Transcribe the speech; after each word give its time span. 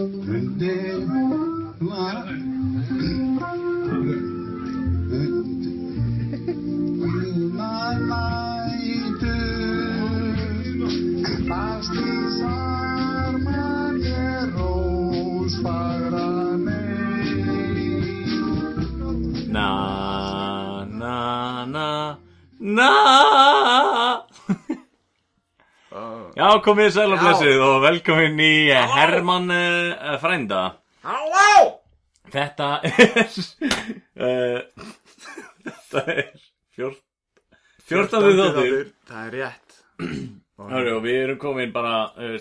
undir 0.00 0.98
var 1.80 2.24
Já, 26.50 26.56
komið 26.66 26.88
sæl 26.90 27.12
og 27.14 27.20
blessið 27.22 27.60
og 27.62 27.76
velkomin 27.84 28.40
í 28.42 28.54
Hermann 28.90 29.52
uh, 29.54 30.16
frænda. 30.18 30.62
Halló! 31.06 31.76
Þetta 32.34 32.70
er 32.88 33.20
uh, 34.18 34.88
Þetta 35.68 36.02
er 36.16 36.32
fjórn, 36.74 36.96
fjórtandi 37.86 38.32
þáttur. 38.40 38.90
Það 39.12 39.28
er 39.28 39.36
rétt. 39.36 39.78
Hörru, 40.72 40.96
og 40.96 41.06
við 41.06 41.20
erum 41.20 41.40
komin 41.46 41.70
bara 41.76 41.94
uh, 42.18 42.34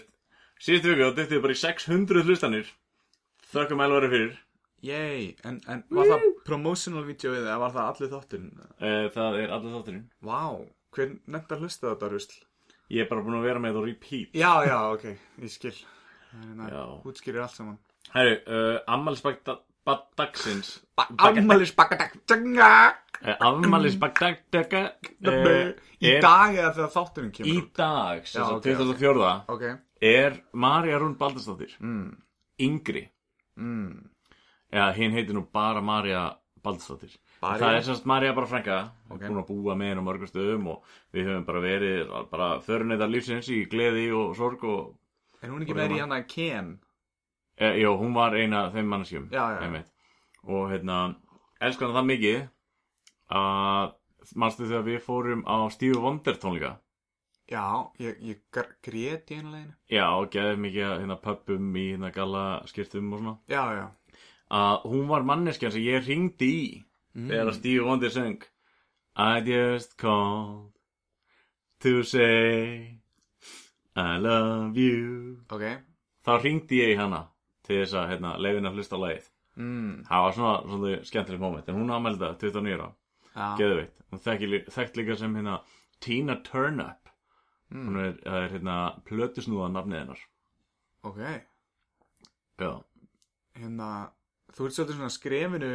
Síðustu 0.57 0.95
viku 0.95 1.05
og 1.11 1.15
dyttið 1.21 1.45
bara 1.45 1.59
í 1.59 1.61
600 1.61 2.25
hlustanir. 2.25 2.73
Þökkum 3.53 3.85
elvari 3.85 4.09
fyrir. 4.09 4.35
Yey, 4.89 5.35
en, 5.45 5.61
en 5.69 5.85
var 5.93 6.09
það 6.15 6.29
promotional 6.49 7.05
videoið 7.05 7.43
eða 7.45 7.61
var 7.61 7.77
það 7.77 7.93
allir 7.93 8.15
þátturinn? 8.17 8.51
uh, 8.73 9.05
Það 9.13 9.41
er 9.45 9.53
allir 9.59 9.77
þátturinn. 9.77 10.05
Vá, 10.25 10.41
hver 10.97 11.19
nefnt 11.29 11.59
að 11.59 11.67
hlusta 11.67 11.93
þetta 11.93 12.15
rusl? 12.17 12.39
Ég 12.89 13.03
er 13.03 13.09
bara 13.09 13.21
búin 13.25 13.37
að 13.37 13.45
vera 13.45 13.61
með 13.61 13.77
á 13.77 13.81
repeat. 13.85 14.33
Já, 14.33 14.51
já, 14.65 14.77
ok, 14.95 15.05
ég 15.43 15.53
skil. 15.53 15.75
Það 16.29 16.45
er 16.45 16.47
hérna, 16.69 16.85
útskýrir 17.09 17.43
allt 17.43 17.57
saman. 17.57 17.77
Herru, 18.13 18.37
uh, 18.49 18.77
ammælisbæk 18.89 19.43
dagsins. 20.17 20.71
Afmælis 20.97 21.71
bakadag 21.77 22.11
uh, 22.27 23.35
Afmælisbæk 23.39 24.19
daga 24.53 24.81
Í 25.99 26.11
dag 26.23 26.55
eða 26.55 26.73
þegar 26.75 26.91
þátturinn 26.93 27.31
Í 27.31 27.37
kemur 27.37 27.61
út? 27.61 27.71
dag, 27.77 28.27
sem 28.27 28.41
Já, 28.41 28.45
sagt 28.47 28.57
ok, 28.57 28.67
24. 28.79 29.31
Ok. 29.55 29.65
Er 30.01 30.37
Marja 30.53 30.99
Rún 31.01 31.17
Baldursdóttir. 31.19 31.73
Mm. 31.79 32.13
yngri. 32.59 33.09
Mm. 33.59 34.09
eða 34.71 34.91
hinn 34.95 35.11
heitir 35.17 35.35
nú 35.35 35.43
bara 35.51 35.81
Marja 35.81 36.29
Baldursdóttir 36.63 37.17
María? 37.41 37.59
það 37.65 37.75
er 37.77 37.81
semst 37.87 38.05
Marja 38.05 38.33
bara 38.35 38.47
frænka 38.47 38.77
Ok. 39.09 39.21
búin 39.21 39.37
að 39.43 39.47
búa 39.47 39.75
með 39.75 39.87
henn 39.93 40.01
á 40.01 40.07
mörgum 40.07 40.27
stöðum 40.31 40.67
og 40.67 40.83
við 41.13 41.25
höfum 41.29 41.45
bara 41.45 41.61
verið 41.61 42.29
bara 42.31 42.49
föruneyðar 42.65 43.09
lífsins 43.13 43.49
í 43.49 43.65
gleði 43.69 44.09
og 44.15 44.35
sorg 44.35 44.63
og 44.63 44.95
Er 45.41 45.49
hún 45.49 45.61
ekki 45.63 45.71
Voru 45.73 45.79
með 45.79 45.91
í 45.91 45.95
það- 45.95 45.99
hana 46.01 46.23
Ken? 46.23 46.79
e, 47.57 47.65
jó, 47.79 47.97
hún 47.99 48.13
var 48.13 48.33
eina 48.35 48.65
af 48.67 48.73
þeim 48.73 48.93
einmitt. 48.93 49.87
og 50.47 50.69
hérna 50.71 51.15
elskan 51.61 51.93
það 51.93 52.05
mikið 52.05 52.49
að 53.31 53.93
manstu 54.35 54.67
þegar 54.67 54.83
við 54.87 55.01
fórum 55.05 55.43
á 55.47 55.69
Steve 55.71 55.97
Wonder 55.99 56.33
tónleika 56.33 56.77
Já, 57.49 57.89
ég, 57.99 58.19
ég 58.21 58.37
gr- 58.53 58.75
grét 58.83 59.31
í 59.31 59.39
einu 59.39 59.51
leginu 59.51 59.73
já, 59.89 60.05
og 60.13 60.29
geðið 60.29 60.59
mikið 60.59 60.83
að, 60.85 60.99
hérna 61.01 61.17
pöppum 61.23 61.71
í 61.75 61.85
hérna 61.95 62.11
galla 62.13 62.43
skirtum 62.69 63.13
og 63.13 63.19
svona 63.19 63.37
Já, 63.49 63.63
já 63.79 63.87
að 64.51 64.85
hún 64.89 65.07
var 65.07 65.21
manneskjan 65.23 65.71
sem 65.71 65.81
ég 65.81 66.05
ringdi 66.07 66.49
í 66.49 66.83
þegar 67.15 67.51
að 67.51 67.57
Stevie 67.57 67.85
Wonder 67.85 68.13
söng 68.13 68.43
I 69.19 69.41
just 69.43 69.97
called 69.97 70.71
to 71.83 72.03
say 72.03 72.99
I 73.95 74.17
love 74.17 74.77
you. 74.77 75.41
Ok. 75.51 75.65
Þá 76.23 76.31
ringdi 76.43 76.79
ég 76.79 76.99
hana 76.99 77.25
til 77.67 77.81
þess 77.81 77.97
að 77.99 78.09
hérna, 78.13 78.37
leiðin 78.39 78.69
að 78.69 78.79
hlusta 78.79 78.99
á 78.99 79.03
lagið. 79.03 79.27
Mm. 79.59 80.05
það 80.07 80.23
var 80.23 80.35
svona, 80.37 80.51
svona 80.71 80.97
skemmtileg 81.03 81.41
moment 81.41 81.67
en 81.67 81.75
hún 81.75 81.89
það 81.91 82.35
29 82.39 82.75
ára, 82.77 82.85
Já, 83.33 83.47
geðveitt 83.59 83.97
hún 84.07 84.21
þekkt 84.71 84.99
líka 85.01 85.17
sem 85.19 85.33
hérna 85.35 85.57
Tina 85.99 86.37
Turnup. 86.45 87.09
Mm. 87.69 87.87
hún 87.89 87.97
er, 88.01 88.13
er 88.25 88.47
hérna 88.53 88.77
plötusnúða 89.05 89.67
nafnið 89.73 89.99
hennar. 89.99 90.21
Ok. 91.03 91.19
Já, 92.59 92.71
hérna, 93.59 93.89
þú 94.55 94.69
ert 94.69 94.77
svolítið 94.77 94.95
svona 94.95 95.13
skrefinu 95.13 95.73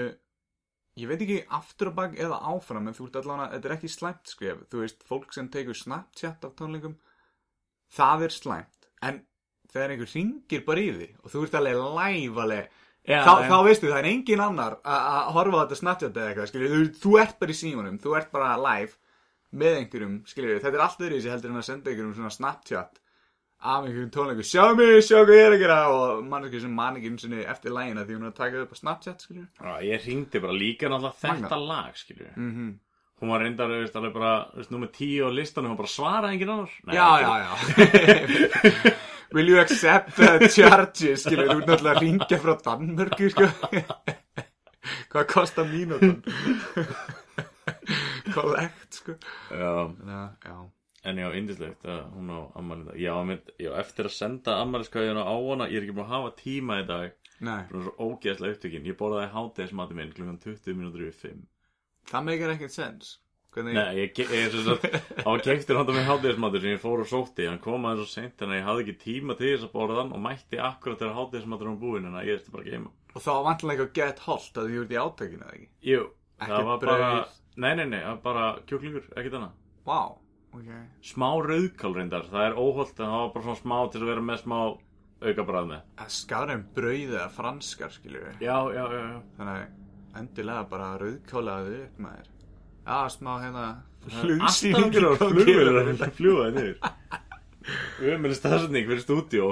ég 1.01 1.11
veit 1.11 1.23
ekki 1.25 1.41
aftur 1.57 1.91
á 1.91 1.93
bak 1.97 2.17
eða 2.21 2.39
áfram 2.53 2.89
en 2.89 2.97
þú 2.97 3.09
ert 3.09 3.19
allan 3.21 3.45
að, 3.45 3.53
þetta 3.57 3.69
er 3.71 3.77
ekki 3.77 3.91
slæmt 3.91 4.31
skref 4.31 4.65
þú 4.71 4.83
veist, 4.85 5.05
fólk 5.09 5.35
sem 5.35 5.51
tekur 5.53 5.79
Snapchat 5.79 6.47
af 6.47 6.55
tónleikum 6.59 6.97
það 7.95 8.27
er 8.29 8.35
slæmt. 8.35 8.89
En 9.03 9.21
þegar 9.73 9.95
einhver 9.95 10.13
ringir 10.15 10.65
bara 10.67 10.83
í 10.83 10.91
því 10.95 11.09
og 11.21 11.33
þú 11.33 11.45
ert 11.47 11.57
alveg 11.59 11.81
live 11.99 12.45
alveg 12.45 12.69
já, 13.05 13.19
þá, 13.27 13.33
já. 13.43 13.49
þá 13.51 13.57
veistu 13.67 13.91
það 13.91 14.01
er 14.01 14.11
engin 14.13 14.45
annar 14.45 14.77
að 14.83 15.33
horfa 15.39 15.59
á 15.59 15.63
þetta 15.65 15.81
Snapchat 15.81 16.21
eða 16.21 16.29
eitthvað 16.31 16.51
skilur, 16.53 16.75
þú, 16.75 16.85
þú 17.03 17.17
ert 17.25 17.41
bara 17.41 17.55
í 17.55 17.59
símanum, 17.59 17.99
þú 18.03 18.19
ert 18.21 18.31
bara 18.35 18.53
live 18.61 19.01
með 19.55 19.81
einhverjum, 19.81 20.15
skilur, 20.31 20.61
þetta 20.63 20.79
er 20.79 20.85
allt 20.87 21.03
öðru 21.03 21.19
þessi 21.19 21.35
heldur 21.35 21.53
en 21.53 21.61
að 21.61 21.67
senda 21.69 21.91
einhverjum 21.91 22.15
svona 22.19 22.35
Snapchat 22.35 23.04
af 23.65 23.85
einhverjum 23.87 24.11
tónleikum, 24.13 24.45
sjá 24.47 24.65
mig, 24.77 24.99
sjá 25.07 25.19
hvað 25.23 25.35
ég 25.39 25.45
er 25.49 25.55
að 25.57 25.63
gera. 25.65 25.79
Og 25.95 26.25
manneskið 26.29 26.65
sem 26.67 26.75
man 26.77 26.99
ekki 27.01 27.13
eins 27.13 27.25
og 27.29 27.37
eftir 27.55 27.75
lægina 27.75 28.05
því 28.05 28.17
hún 28.19 28.27
er 28.27 28.33
að 28.33 28.41
taka 28.41 28.65
upp 28.65 28.75
á 28.75 28.77
Snapchat, 28.81 29.27
Já, 29.33 29.75
ég 29.89 30.05
ringdi 30.09 30.43
bara 30.45 30.57
líka 30.59 30.91
náttúrulega 30.93 31.21
þetta 31.25 31.49
Magnað. 31.49 31.69
lag 31.71 32.35
mm 32.37 32.75
hún 33.25 33.31
var 33.31 33.41
reyndar, 33.41 33.71
alveg 33.71 34.13
bara, 34.13 34.33
nummer 34.71 34.89
10 34.93 35.23
á 35.25 35.29
listanum, 35.33 35.71
hún 35.73 35.79
bara 35.79 35.89
svaraði 35.89 36.35
enginn 36.35 36.51
annar. 36.55 36.73
Nei, 36.85 36.97
Já, 36.97 37.09
já, 37.23 37.33
já. 37.41 38.93
Will 39.33 39.49
you 39.49 39.61
accept 39.61 40.17
the 40.17 40.49
charges, 40.53 41.25
þú 41.25 41.39
ert 41.41 41.65
náttúrulega 41.65 41.95
að 41.95 42.03
ringja 42.05 42.41
frá 42.43 42.55
Danmörku, 42.67 43.31
sko. 43.33 43.49
Hvað 45.15 45.27
kostar 45.31 45.71
mínútan? 45.71 46.21
Collect, 48.35 49.01
sko. 49.01 49.17
Já, 49.51 49.75
já 50.45 50.59
en 51.05 51.19
já, 51.21 51.27
indislegt 51.37 51.85
að 51.85 52.01
hún 52.17 52.31
á 52.33 52.41
ammælið 52.61 53.01
já, 53.03 53.15
já, 53.61 53.71
eftir 53.83 54.09
að 54.09 54.15
senda 54.17 54.55
ammæliskvæðina 54.63 55.25
á 55.25 55.35
hana 55.37 55.69
ég 55.71 55.77
er 55.81 55.87
ekki 55.87 55.97
búin 55.99 56.07
að 56.09 56.15
hafa 56.17 56.31
tíma 56.41 56.79
í 56.83 56.87
dag. 56.89 57.13
Nei, 57.45 57.61
er 57.67 57.83
svo 57.89 57.93
ógeðslega 58.09 58.55
upptökin 58.57 58.87
ég 58.89 58.97
borðaði 59.01 59.33
hátegismati 59.35 59.95
minn 59.99 60.13
klukkan 60.17 60.39
20 60.41 60.79
mínútur 60.79 61.03
yfir 61.09 61.35
5 61.35 61.45
það 62.13 62.25
meikar 62.31 62.53
ekkert 62.55 62.75
sens. 62.75 63.19
Hvernig, 63.55 63.77
Nei, 63.77 63.95
ég, 64.01 64.15
ge- 64.17 64.27
ég 64.35 64.49
er 64.49 64.55
svo 64.55 64.75
að 64.75 65.29
á 65.31 65.33
keftir 65.47 65.77
handa 65.79 65.93
með 65.95 66.09
hátegismatur 66.09 66.63
sem 66.65 66.73
ég 66.75 66.81
fór 66.83 67.03
og 67.05 67.07
sótti. 67.07 67.45
Hann 67.47 67.61
kom 67.63 67.85
aðeins 67.87 68.09
svo 68.11 68.17
seint 68.19 68.43
en 68.43 68.51
ég 68.57 68.65
hafði 68.67 68.83
ekki 68.87 68.97
tíma 69.05 69.37
til 69.39 69.53
þess 69.53 69.69
að 69.69 69.75
borða 69.77 69.99
hann 70.01 70.11
og 70.17 70.23
mætti 70.25 70.59
akkurat 70.59 70.99
þegar 70.99 71.15
hátegismatur 71.21 71.71
var 71.71 71.77
búinn 71.85 72.09
en 72.09 72.17
að 72.19 72.27
ég 72.33 72.41
eftir 72.41 72.55
bara 72.57 72.65
að 72.65 72.73
geima 72.73 72.91
Og 73.15 73.23
þá 73.23 73.31
var 73.31 73.45
vantilega 73.47 73.85
eitthvað 73.85 73.95
get 74.01 74.25
holt 74.27 74.59
að 74.59 74.67
því 74.67 74.75
þú 74.75 74.83
ert 74.83 74.95
í 74.97 74.99
átakinu, 75.05 75.45
eða 75.47 75.55
ekki? 75.55 75.69
Jú, 75.93 76.01
það 76.43 76.65
var 76.67 76.81
bara. 76.83 77.11
Nei, 77.63 77.71
nei, 77.79 77.85
nei, 77.95 78.01
bara 78.25 78.47
kjúklingur, 78.67 79.07
ekkert 79.15 79.37
annað. 79.39 79.53
Vá, 79.87 80.01
ok. 80.55 80.73
Smá 81.05 81.29
rauðkál 81.49 81.95
reyndar, 81.99 82.27
það 82.31 82.47
er 82.49 82.59
óholt 82.65 83.01
en 83.01 83.07
það 83.11 83.21
var 83.21 83.33
bara 83.35 83.45
svona 83.49 83.63
smá 83.63 83.79
til 83.93 84.03
að 84.03 84.11
vera 84.13 84.25
með 84.29 84.43
smá 84.45 84.59
auka 85.25 85.47
bræð 85.49 85.67
með 85.71 85.83
Það 86.03 86.13
skar 86.19 86.53
en 86.55 86.63
brauð 86.77 87.15
eða 87.15 87.31
franskar, 87.33 87.99
við 88.05 88.45
Já, 88.45 88.57
já, 88.75 88.85
já, 88.85 89.03
já. 89.09 89.19
Þannig 89.39 89.57
að 89.57 90.21
endilega 90.21 90.65
bara 90.71 90.89
rauðkálaðu 91.03 91.77
upp 91.85 91.99
maður. 92.07 92.31
Já, 92.85 92.99
smá 93.15 93.33
hérna 93.43 93.67
flugsýningur 94.05 95.07
á 95.09 95.13
flugvélar 95.17 95.87
kemur. 95.89 96.03
að 96.05 96.17
fljúa 96.19 96.45
það 96.45 96.59
niður. 96.59 96.79
Umjölu 98.05 98.37
staðsetning 98.37 98.89
fyrir 98.91 99.01
stúdíó. 99.05 99.47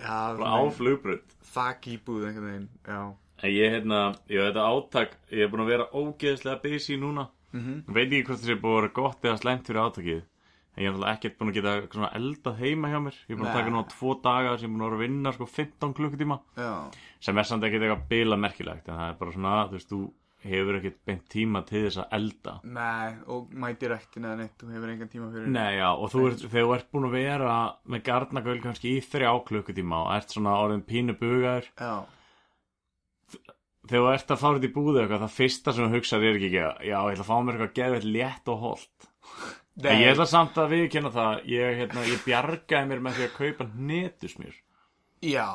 Já, 0.00 0.20
Bara 0.38 0.52
á 0.56 0.60
flugbrönd 0.72 1.34
Þak 1.48 1.88
íbúð 1.92 2.28
einhvern 2.28 2.46
veginn, 2.48 2.68
já. 2.88 3.00
En 3.38 3.52
ég, 3.52 3.74
hérna, 3.76 3.98
ég 4.32 4.40
þetta 4.48 4.64
átak 4.72 5.12
Ég 5.30 5.44
er 5.44 5.50
búin 5.52 5.62
að 5.66 5.70
vera 5.74 5.86
ógeðslega 5.92 6.62
busy 6.64 6.96
núna. 7.00 7.28
Mhm. 7.52 7.84
Veit 7.92 8.08
ekki 8.08 8.24
hvort 8.28 8.40
það 8.42 8.48
sé 8.50 8.56
búin 8.60 8.72
að 8.72 8.80
vera 8.80 8.94
gott 8.98 9.28
eða 9.28 9.38
slæmt 9.42 9.68
fyrir 9.68 9.82
átakið 9.84 10.22
En 10.78 10.84
ég 10.84 10.92
er 10.92 10.94
náttúrulega 10.94 11.16
ekkert 11.16 11.38
búin 11.40 11.48
að 11.50 11.56
geta 11.58 12.08
eldað 12.14 12.60
heima 12.62 12.88
hjá 12.92 12.98
mér. 13.02 13.16
Ég 13.26 13.34
er 13.34 13.38
búin 13.40 13.48
að 13.48 13.50
Nei. 13.50 13.58
taka 13.58 13.70
nú 13.74 13.80
tvo 13.90 14.12
daga 14.22 14.50
sem 14.54 14.62
ég 14.62 14.68
er 14.68 14.74
búin 14.76 14.84
að 14.84 14.92
vera 14.92 14.98
að 14.98 15.00
vinna 15.02 15.32
sko 15.34 15.46
15 15.50 15.94
klukkutíma. 15.98 16.36
Sem 17.26 17.40
er 17.42 17.48
samt 17.48 17.66
ekkert 17.66 17.82
eitthvað 17.82 18.04
bila 18.12 18.38
merkilegt 18.38 18.86
en 18.86 19.00
það 19.00 19.08
er 19.08 19.16
bara 19.18 19.34
svona, 19.34 19.54
þú 19.72 19.74
veist, 19.74 19.90
þú 19.90 19.98
hefur 20.44 20.78
ekkert 20.78 21.00
beint 21.10 21.24
tíma 21.34 21.64
til 21.66 21.82
þess 21.88 21.98
að 22.04 22.14
elda. 22.20 22.54
Nei, 22.76 23.08
og 23.34 23.48
mæti 23.64 23.90
rektin 23.90 24.28
eða 24.28 24.38
neitt 24.38 24.54
Þú 24.62 24.70
hefur 24.76 24.92
engan 24.94 25.10
tíma 25.16 25.32
fyrir. 25.34 25.50
Nei, 25.56 25.72
já, 25.80 25.88
og 25.90 26.14
þú 26.14 26.22
ert, 26.28 26.46
þegar 26.46 26.68
þú 26.68 26.76
ert 26.76 26.88
búin 26.94 27.08
að 27.10 27.16
vera 27.18 27.56
með 27.90 28.04
garnagöl 28.12 28.56
kannski 28.68 28.94
í 28.94 29.02
þrjá 29.02 29.32
klukkutíma 29.50 30.04
og 30.04 30.14
ert 30.14 30.36
svona 30.36 30.54
orðin 30.62 30.86
pínu 30.86 31.18
bugaður. 31.18 31.66
Þegar 33.88 34.06
þú 34.06 34.14
ert 34.14 34.30
að 34.30 34.42
fara 34.44 34.62
út 34.62 34.70
í 34.70 34.74
búðu 34.78 35.02
eitthvað, 35.02 35.26
það 35.26 35.36
fyrsta 35.42 35.74
sem 35.74 35.88
þú 35.88 35.98
hugsaði 35.98 36.30
er 36.30 36.38
ekki 36.38 36.48
ekki, 36.52 36.64
já, 36.86 36.98
ég 37.02 37.18
ætla 37.18 37.24
að 37.24 37.30
fá 37.32 37.36
mér 37.42 37.58
eitthvað 37.58 37.78
geðveitt 37.82 38.10
létt 38.14 38.50
og 38.52 38.62
holt 38.62 39.08
en 39.84 40.00
ég 40.02 40.12
ætla 40.12 40.26
samt 40.26 40.56
að 40.58 40.72
viðkynna 40.74 41.10
það 41.14 41.44
ég, 41.52 41.76
hérna, 41.82 42.06
ég 42.08 42.24
bjargaði 42.24 42.90
mér 42.90 43.04
með 43.04 43.18
því 43.18 43.26
að 43.28 43.36
kaupa 43.36 43.66
hnetusmjör. 43.74 44.56
Já, 45.28 45.48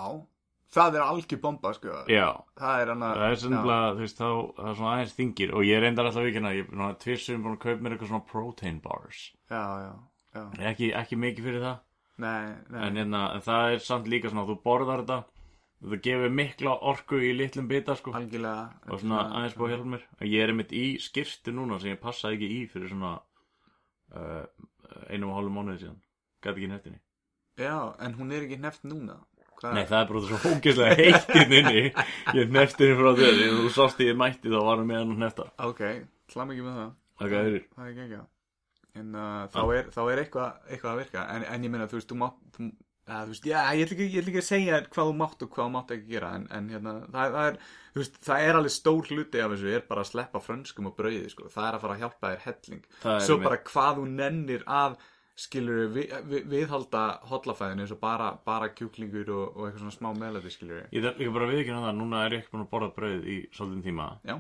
það 0.74 0.98
er 1.00 1.06
algjör 1.08 1.42
bomba, 1.44 1.74
sko. 1.76 1.98
Já, 2.12 2.28
Það 2.60 2.84
er 2.84 2.94
hann 2.94 3.06
að 3.08 3.20
það 3.20 3.36
er 3.36 3.42
svona, 3.44 3.80
þú 3.98 4.06
veist, 4.06 4.22
þá, 4.22 4.30
það 4.60 4.70
er 4.72 4.80
svona 4.80 4.94
aðeins 4.94 5.18
þingir. 5.20 5.54
Og 5.54 5.68
ég 5.68 5.84
reyndar 5.84 6.10
alltaf 6.10 6.22
að 6.24 6.30
viðkynna, 6.30 6.54
ég 6.56 6.74
er 6.88 6.98
tvisum 7.04 7.44
búin 7.44 7.58
að 7.58 7.64
kaupa 7.66 7.84
mér 7.84 7.98
eitthvað 7.98 8.14
svona 8.14 8.28
protein 8.32 8.80
bars. 8.84 9.26
Já, 9.52 9.64
já, 9.84 9.92
já. 10.38 10.44
Ekki, 10.72 10.94
ekki 11.04 11.20
mikið 11.20 11.50
fyrir 11.50 11.68
það. 11.68 11.84
Nei, 12.24 12.56
nei. 12.70 12.82
En, 12.88 12.98
hérna, 13.02 13.28
en 13.36 13.44
það 13.44 13.76
er 13.76 13.84
samt 13.84 14.08
líka 14.12 14.30
svona 14.30 14.46
þú 14.48 14.60
borðar 14.64 15.02
þetta 15.04 15.24
það 15.84 16.02
gefur 16.06 16.34
mikla 16.38 16.74
orku 16.92 17.20
í 17.20 17.34
litlum 17.36 17.68
bita 17.68 17.96
sko. 18.00 18.14
Algjörlega. 18.16 18.68
Og 18.88 19.02
svona 19.02 19.24
aðeins 19.40 19.58
búið 19.58 19.68
að 19.68 19.74
hjálpa 19.76 19.92
mér. 19.94 20.06
Ég 20.30 20.44
er 20.44 20.54
einmitt 20.54 20.74
í 20.76 20.86
skirtu 21.04 21.54
núna 21.56 21.80
sem 21.82 21.94
ég 21.94 22.02
passaði 22.04 22.38
ekki 22.38 22.50
í 22.56 22.60
fyrir 22.72 22.94
svona 22.94 23.14
uh, 24.18 24.46
einum 25.10 25.32
og 25.32 25.40
hálfum 25.40 25.60
mánuði 25.60 25.84
síðan. 25.84 26.00
Gæti 26.44 26.56
ekki 26.58 26.72
neftinni 26.72 27.00
Já, 27.62 27.76
en 28.02 28.16
hún 28.18 28.34
er 28.34 28.48
ekki 28.48 28.58
neft 28.58 28.86
núna. 28.88 29.20
Hvað? 29.60 29.76
Nei, 29.78 29.84
það 29.86 30.00
er 30.00 30.08
bara 30.10 30.22
svo 30.26 30.40
hókislega 30.42 30.96
heitt 30.98 31.36
inn 31.38 31.54
inni. 31.60 31.84
Ég 32.40 32.54
nefti 32.54 32.88
henni 32.88 32.98
frá 33.00 33.12
þér 33.20 33.36
Þegar 33.38 33.60
þú 33.60 33.74
sást 33.76 34.02
ég 34.04 34.18
mætti 34.20 34.52
þá 34.52 34.58
var 34.58 34.80
hann 34.82 34.90
með 34.90 35.00
hann 35.00 35.14
að 35.14 35.22
nefta 35.22 35.46
Ok, 35.68 35.84
hlam 36.34 36.54
ekki 36.56 36.66
með 36.66 36.80
það. 36.80 36.96
Það 37.22 37.36
er 37.38 37.60
Það 37.76 37.84
er 37.86 37.92
ekki 37.92 38.06
ekki. 38.08 38.22
En 38.94 39.14
uh, 39.18 39.38
þá, 39.54 39.62
er, 39.78 39.92
þá 39.94 40.02
er 40.04 40.24
eitthvað, 40.24 40.58
eitthvað 40.70 40.92
að 40.92 41.00
virka. 41.04 41.28
En, 41.36 41.46
en 41.54 41.68
ég 41.68 41.74
meina, 41.74 41.88
þú 41.90 42.00
veist, 42.00 42.10
þú 42.10 42.18
mátt 42.20 42.60
að, 43.08 43.24
þú 43.24 43.34
veist, 43.34 43.48
Já, 43.50 43.60
ég 43.76 43.86
ætla 43.86 43.98
ekki, 43.98 44.10
ég 44.14 44.28
ekki 44.32 44.42
að 44.42 44.48
segja 44.50 44.82
hvað 44.88 45.10
þú 45.10 45.16
mátt 45.20 45.46
og 45.46 45.54
hvað 45.54 45.66
þú 45.68 45.74
mátt 45.76 45.96
ekki 45.96 46.12
gera 46.14 46.34
En, 46.38 46.46
en 46.56 46.70
hérna, 46.74 46.94
það, 47.14 47.38
það 47.38 47.48
er 47.50 47.58
veist, 48.00 48.20
það 48.28 48.46
er 48.48 48.60
alveg 48.60 48.76
stór 48.76 49.10
hluti 49.12 49.42
af 49.44 49.56
þessu 49.56 49.74
er 49.74 49.88
bara 49.90 50.06
að 50.06 50.12
sleppa 50.12 50.44
frönskum 50.44 50.90
og 50.90 50.96
brauði, 51.00 51.26
sko. 51.34 51.50
Það 51.54 51.68
er 51.70 51.78
að 51.78 51.84
fara 51.84 51.98
að 51.98 52.06
hjálpa 52.06 52.32
þér 52.34 52.46
helling. 52.48 52.86
Það 53.04 53.18
er 53.18 53.28
Svo 53.28 53.40
bara 53.44 53.60
hvað 53.72 54.00
þú 54.00 54.06
nennir 54.14 54.64
að 54.82 54.98
skilur 55.44 55.88
við, 55.94 56.12
við, 56.30 56.44
viðhalda 56.52 57.04
hollafæðinu 57.30 57.84
eins 57.86 57.94
og 57.96 58.00
bara, 58.02 58.28
bara 58.46 58.70
kjúklingur 58.78 59.32
og, 59.34 59.46
og 59.58 59.68
eitthvað 59.68 59.82
svona 59.82 59.96
smá 59.96 60.10
meðlæti 60.20 60.52
skilur 60.54 60.84
Ég 60.94 61.06
þarf 61.06 61.22
líka 61.22 61.34
bara 61.38 61.48
að 61.48 61.54
viðkynna 61.56 61.86
það 61.88 61.96
Núna 61.98 62.20
er 62.26 62.36
ég 62.36 62.44
ekki 62.44 62.54
búin 62.54 62.66
að 62.66 62.70
borða 62.74 62.90
brauð 62.98 63.26
í 63.34 63.38
svolítinn 63.56 63.86
tíma. 63.88 64.10
Já, 64.30 64.36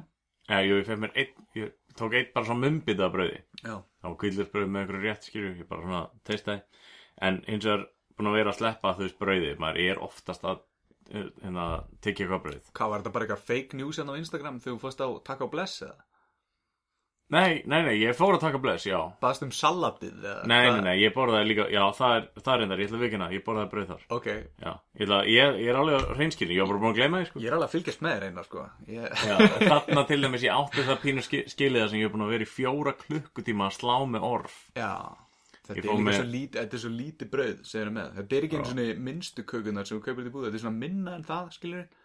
jú, 0.68 0.77
ég 0.77 0.92
mér 1.01 1.15
einn 1.24 1.48
Ég 1.57 1.74
tók 1.98 2.13
einn 2.19 2.30
bara 2.36 2.50
svona 2.50 2.68
mumbita 2.68 3.07
af 3.07 3.15
brauði. 3.15 3.42
Já, 3.63 3.74
Það 3.81 4.10
var 4.12 4.19
kvillisbrauð 4.21 4.69
með 4.69 4.83
einhverju 4.83 5.07
rétt 5.07 5.27
skilju 5.30 5.56
Ég 5.56 5.69
bara 5.71 5.88
svona 5.88 6.04
teistaði 6.30 6.62
En 7.25 7.42
hins 7.50 7.68
vegar 7.69 7.88
búin 8.18 8.31
að 8.31 8.38
vera 8.39 8.54
að 8.54 8.60
sleppa 8.62 8.95
þú 8.98 9.06
veist 9.07 9.19
brauði. 9.21 9.51
Maður 9.63 9.83
er 9.89 10.01
oftast 10.07 10.48
að 10.48 10.62
eh, 11.12 11.27
hérna, 11.44 11.68
tekja 12.01 12.25
eitthvað 12.27 12.44
brauð 12.48 12.71
hvað 12.74 12.89
var 12.95 13.04
þetta 13.04 13.13
bara 13.18 13.27
eitthvað 13.30 13.45
fake 13.51 13.77
news 13.81 14.00
hérna 14.01 14.15
á 14.18 14.21
Instagram 14.24 14.60
þegar 14.63 14.75
þú 14.77 14.83
fórst 14.88 15.04
á 15.06 15.07
Takk 15.31 15.45
á 15.45 15.48
Bless 15.54 15.81
eða? 15.88 16.00
Nei, 17.33 17.63
nei, 17.65 17.80
nei, 17.81 17.94
ég 17.98 18.13
fór 18.13 18.36
að 18.36 18.44
taka 18.44 18.60
bless, 18.62 18.83
já. 18.86 18.98
Baðst 19.24 19.42
um 19.45 19.50
salatið 19.56 20.19
eða? 20.21 20.42
Nei, 20.51 20.68
nei, 20.75 20.81
nei, 20.86 20.98
ég 21.01 21.13
borðaði 21.15 21.48
líka, 21.50 21.63
já, 21.71 21.81
það 21.98 22.12
er, 22.18 22.25
það 22.44 22.51
er 22.54 22.60
reyndar, 22.62 22.81
ég 22.83 22.89
ætla 22.92 22.98
að 23.00 23.06
vikina, 23.07 23.30
ég 23.33 23.44
borðaði 23.48 23.69
brauð 23.71 23.88
þar. 23.94 24.04
Ok, 24.18 24.27
Já, 24.27 24.69
ég, 25.00 25.01
ætla, 25.07 25.19
ég, 25.31 25.57
ég 25.63 25.71
er 25.71 25.80
alveg 25.80 26.12
reynskilni, 26.19 26.57
ég 26.60 26.62
var 26.68 26.69
bara 26.75 26.81
búin 26.83 26.92
að 26.94 27.00
gleyma 27.00 27.21
því, 27.24 27.30
sko. 27.31 27.42
Ég 27.42 27.50
er 27.50 27.56
alveg 27.57 27.69
að 27.71 27.74
fylgjast 27.77 28.04
með 28.06 28.13
þér 28.19 28.27
einna 28.27 28.45
sko. 28.45 28.65
Ég... 28.92 29.18
Já, 29.24 29.36
þarna 29.71 30.06
til 30.12 30.19
dæmis 30.27 30.45
ég 30.45 30.60
átti 30.60 30.86
það 30.92 31.01
pínu 31.07 31.25
ski- 31.25 31.44
skilið 31.56 31.81
það 31.86 31.89
sem 31.95 32.04
ég 32.04 32.10
er 32.12 32.13
búin 32.13 32.25
að 32.27 32.33
vera 32.36 32.45
í 32.45 32.51
fjóra 32.54 32.94
klukkutíma 33.01 33.69
að 33.71 33.77
slá 33.80 33.95
með 34.13 34.27
orf. 34.30 34.60
Já, 34.77 34.92
þetta 35.63 35.80
er 35.80 36.04
með- 36.04 36.31
lítið, 36.33 36.57
þetta 36.60 36.77
er 36.77 36.81
svo 36.83 36.92
lítið 36.94 37.30
brauð 37.33 37.60
er 37.81 37.89
Þetta 38.18 38.36
er 38.38 38.48
ekki 38.48 38.57
einu 38.60 38.69
svona 38.71 38.88
minnstu 39.07 39.44
kökunar 39.48 39.88
sem 39.88 40.00
þú 40.00 40.04
kaupir 40.04 40.24
þetta 40.24 40.31
í 40.31 40.36
búða 40.36 40.48
Þetta 40.50 40.60
er 40.60 40.63
svona 40.65 40.81
minna 40.83 41.13
en 41.15 41.24
það, 41.24 41.51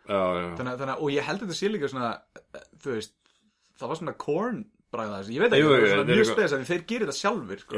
Já, 0.09 0.21
já, 0.39 0.49
þannig, 0.59 0.79
þannig, 0.83 1.03
Og 1.03 1.11
ég 1.15 1.23
held 1.29 1.41
að 1.43 1.47
þetta 1.49 1.59
sé 1.59 1.71
líka 1.73 1.91
svona, 1.93 2.11
eh, 2.55 2.67
þú 2.79 2.95
veist 2.95 3.15
Það 3.79 3.89
var 3.89 3.97
svona 4.03 4.17
corn 4.19 4.61
bræða 4.93 5.19
þessu 5.19 5.35
Ég 5.35 5.41
veit 5.43 5.53
ekki, 5.53 5.63
Jú, 5.63 5.73
jú, 5.75 5.89
er 5.99 6.19
mjög 6.19 6.31
spes 6.33 6.53
að 6.53 6.65
þeir 6.71 6.87
gerir 6.93 7.07
þetta 7.09 7.19
sjálfur 7.23 7.59
sko. 7.65 7.77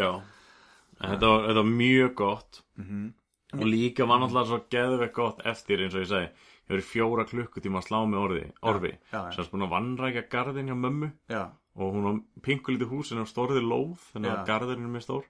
þetta 1.01 1.27
var, 1.33 1.41
þetta 1.49 1.61
var 1.63 1.71
mjög 1.81 2.15
gott. 2.15 2.63
Mhm. 2.77 3.13
Og 3.53 3.67
líka 3.67 4.07
var 4.07 4.21
náttúrulega 4.21 4.47
svo 4.47 4.61
geðvegt 4.71 5.13
gott 5.17 5.41
eftir, 5.45 5.81
eins 5.83 5.95
og 5.97 6.05
ég 6.05 6.11
segi. 6.13 6.29
Ég 6.71 6.77
í 6.79 6.87
fjóra 6.87 7.25
klukkutíma 7.27 7.81
að 7.81 7.87
slá 7.89 7.99
með 8.07 8.21
orði, 8.23 8.53
orfi. 8.63 8.93
Sem 9.11 9.45
búin 9.51 9.65
að 9.67 9.73
vannrækja 9.75 10.23
garðin 10.31 10.69
hjá 10.71 10.77
mömmu. 10.79 11.09
Já, 11.29 11.51
og 11.75 11.95
hún 11.95 12.05
var 12.05 12.21
pinkulítið 12.47 12.91
hús 12.93 13.11
en 13.13 13.19
á 13.19 13.27
stórði 13.27 13.63
lóð 13.65 13.99
þannig 14.13 14.31
að 14.31 14.47
garðurinn 14.47 14.87
er 14.87 14.95
með 14.95 15.03
stór 15.09 15.25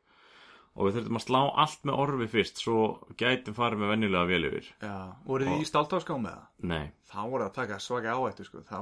og 0.77 0.87
við 0.87 0.97
þurfum 0.99 1.19
að 1.19 1.25
slá 1.27 1.41
allt 1.65 1.87
með 1.89 1.99
orfi 2.05 2.27
fyrst 2.35 2.61
svo 2.63 2.83
gætum 3.21 3.57
farið 3.57 3.81
með 3.83 3.91
venjulega 3.95 4.29
vel 4.31 4.45
yfir. 4.51 4.69
Já 4.85 4.95
Voruð 5.27 5.51
þið 5.51 5.65
í 5.65 5.69
stáltáskám 5.71 6.23
með 6.25 6.37
það? 6.37 6.45
nei, 6.73 6.85
Þá 7.11 7.19
voru 7.33 7.47
að 7.49 7.55
taka 7.57 7.79
svaka 7.83 8.13
áættu 8.15 8.47
sko. 8.47 8.63
Þá 8.69 8.79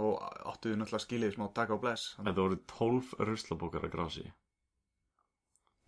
þið 0.68 0.76
náttúrulega 0.82 1.04
skilið 1.06 1.32
smá 1.38 1.46
Takk 1.56 1.72
á 1.72 1.76
Bless. 1.80 2.10
Þetta 2.18 2.44
voru 2.44 2.58
12 2.74 3.14
ruslabókar 3.30 3.86
að 3.88 3.94
grasi. 3.94 4.26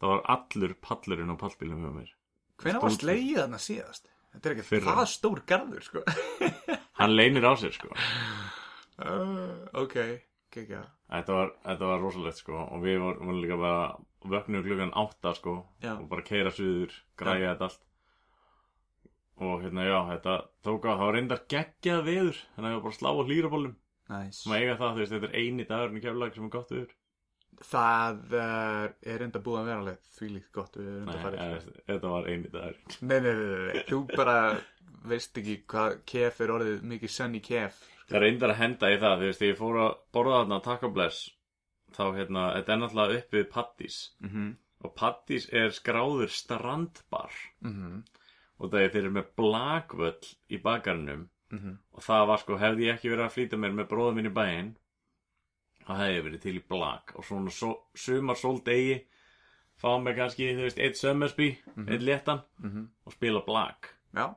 Það 0.00 0.14
var 0.14 0.22
allur 0.32 0.74
pallurinn 0.80 1.34
á 1.34 1.36
pallbílum 1.36 1.84
hjá 1.84 1.92
mér. 1.98 2.14
Hvenær 2.60 2.80
var 2.86 2.94
slegið 2.96 3.36
þarna 3.42 3.60
síðast? 3.60 4.08
Þetta 4.30 4.48
er 4.48 4.54
ekki 4.56 4.64
Fyrra. 4.70 4.94
það 5.00 5.10
stór 5.12 5.42
garður 5.50 5.84
sko. 5.84 6.02
Hann 7.00 7.14
leynir 7.16 7.44
á 7.44 7.52
sér 7.60 7.76
sko. 7.76 7.92
Uh, 9.00 9.64
Ok, 9.80 9.94
kekja 10.54 10.80
þetta 11.10 11.36
var, 11.36 11.52
þetta 11.66 11.90
var 11.90 12.02
rosalegt 12.04 12.40
sko. 12.40 12.56
Og 12.70 12.82
við 12.84 12.98
vorum 13.02 13.28
vorum 13.30 13.42
líka 13.44 13.58
bara 13.60 14.32
vöknum 14.34 14.64
klukkan 14.66 14.92
8 15.04 15.34
sko. 15.38 15.54
Já. 15.82 15.94
og 15.96 16.08
bara 16.10 16.26
keira 16.26 16.52
suður, 16.54 16.94
græja 17.18 17.54
þetta 17.54 17.68
allt. 17.70 17.86
Og 19.40 19.62
hérna 19.64 19.86
já, 19.88 19.98
þetta 20.10 20.34
tók 20.66 20.84
á, 20.84 20.92
það 20.92 21.06
var 21.06 21.14
reyndar 21.16 21.44
geggjað 21.48 22.02
veður 22.04 22.40
þannig 22.54 22.66
að 22.66 22.72
ég 22.74 22.76
var 22.76 22.82
bara 22.84 22.92
að 22.92 22.98
slá 22.98 23.08
á 23.10 23.26
hlýrabólum 23.30 23.76
Næs 24.10 24.40
sem 24.42 24.52
að 24.52 24.64
eiga 24.64 24.74
það, 24.80 24.90
þú 24.90 25.00
veist, 25.00 25.12
þetta 25.14 25.28
er 25.30 25.36
eini 25.38 25.64
dagurinn 25.70 26.00
í 26.00 26.02
keflag 26.04 26.34
sem 26.36 26.48
er 26.48 26.52
gott 26.56 26.74
viður 26.74 26.96
Það 27.70 28.34
er, 28.40 28.92
er 29.14 29.24
enda 29.26 29.40
búið 29.44 29.58
að 29.60 29.66
vera 29.70 29.80
alveg 29.82 30.04
því 30.16 30.28
líkt 30.34 30.52
gott 30.56 30.76
við 30.76 30.90
erum 30.90 31.08
Nei, 31.08 31.14
enda 31.14 31.22
farið 31.24 31.40
eða, 31.46 31.62
sko. 31.64 31.74
þetta 31.88 32.12
var 32.12 32.28
eini 32.28 32.52
dagur 32.52 32.76
nei, 33.00 33.16
nei, 33.16 33.30
nei, 33.30 33.32
nei, 33.40 33.64
nei, 33.70 33.82
þú 33.88 33.98
bara 34.12 34.36
veist 35.14 35.40
ekki 35.40 35.56
hvað 35.72 35.96
kef 36.12 36.40
er 36.44 36.52
orðið 36.58 36.86
mikið 36.92 37.14
sunny 37.16 37.40
kef 37.44 37.80
Það 38.10 38.16
er 38.18 38.24
reyndar 38.26 38.50
að 38.50 38.58
henda 38.58 38.88
í 38.90 38.96
það, 38.98 39.18
þú 39.20 39.26
veist, 39.30 39.42
ég 39.46 39.58
fór 39.60 39.76
að 39.84 39.92
borða 40.12 40.38
þarna 40.40 40.56
Taco 40.64 40.88
Bless 40.90 41.20
þá, 41.94 42.02
hérna, 42.16 42.44
þetta 42.56 42.72
er 42.74 42.80
náttúrulega 42.82 43.18
upp 43.20 43.36
við 43.36 43.44
Pattís 43.54 43.98
mm 44.20 44.28
-hmm. 44.30 44.48
og 44.84 44.94
Pattís 44.98 45.46
er 45.52 45.70
skráður 45.70 46.28
strandbar. 46.34 47.30
Og 48.60 48.70
það 48.70 48.80
er 48.82 48.88
þeir 48.90 49.02
eru 49.04 49.10
með 49.10 49.26
blagvöll 49.36 50.34
í 50.50 50.58
bakarnum 50.62 51.28
Mhm. 51.50 51.78
og 51.92 52.02
það 52.02 52.26
var 52.26 52.36
sko, 52.38 52.56
hefði 52.58 52.84
ég 52.86 52.94
ekki 52.94 53.08
verið 53.10 53.24
að 53.26 53.32
flýta 53.34 53.56
mér 53.58 53.72
með 53.74 53.88
bróðum 53.88 54.14
minn 54.14 54.26
í 54.26 54.34
bæinn 54.34 54.76
þá 55.86 55.96
hefði 55.98 56.14
ég 56.16 56.24
verið 56.24 56.40
til 56.40 56.54
í 56.56 56.68
blag 56.68 57.02
og 57.16 57.24
svona 57.24 57.50
so, 57.50 57.86
sumar 57.94 58.36
sóldegi 58.36 59.00
fá 59.82 59.98
mig 60.02 60.14
kannski, 60.16 60.54
þú 60.54 60.62
veist, 60.62 60.78
eitt 60.78 60.94
sömmersby 60.96 61.58
eitt 61.88 62.02
léttan 62.02 62.42
Mhm. 62.62 62.88
og 63.06 63.12
spila 63.12 63.40
blag 63.40 63.74
Já. 64.14 64.34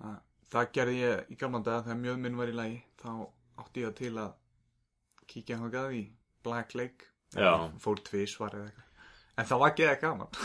Það, 0.00 0.16
það 0.54 0.70
gerði 0.78 0.96
ég 1.00 1.32
í 1.34 1.36
gamla 1.40 1.60
dag 1.66 1.82
þegar 1.84 2.00
mjög 2.04 2.16
minn 2.24 2.38
var 2.38 2.52
í 2.52 2.56
lagi. 2.56 2.78
Þá 3.02 3.10
átti 3.64 3.84
ég 3.84 3.92
til 3.98 4.14
að 4.22 4.30
kíkja 5.30 5.60
hangað 5.60 5.88
í 5.98 6.00
Black 6.46 6.70
Lake. 6.78 7.00
Já. 7.34 7.52
fór 7.82 7.98
tvisvar 8.06 8.52
eða 8.54 8.66
eitthvað. 8.70 8.88
En 9.34 9.46
það 9.50 9.60
var 9.60 9.70
ekki 9.72 9.86
eða 9.88 10.02
gaman. 10.04 10.30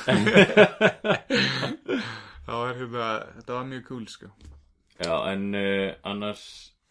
Það 2.49 2.57
var 2.63 2.77
hérna 2.79 3.07
þetta 3.35 3.53
var 3.53 3.65
mjög 3.69 3.83
cool 3.85 4.07
sko. 4.09 4.27
Já, 4.99 5.13
en 5.29 5.43
uh, 5.53 5.91
annars, 6.09 6.43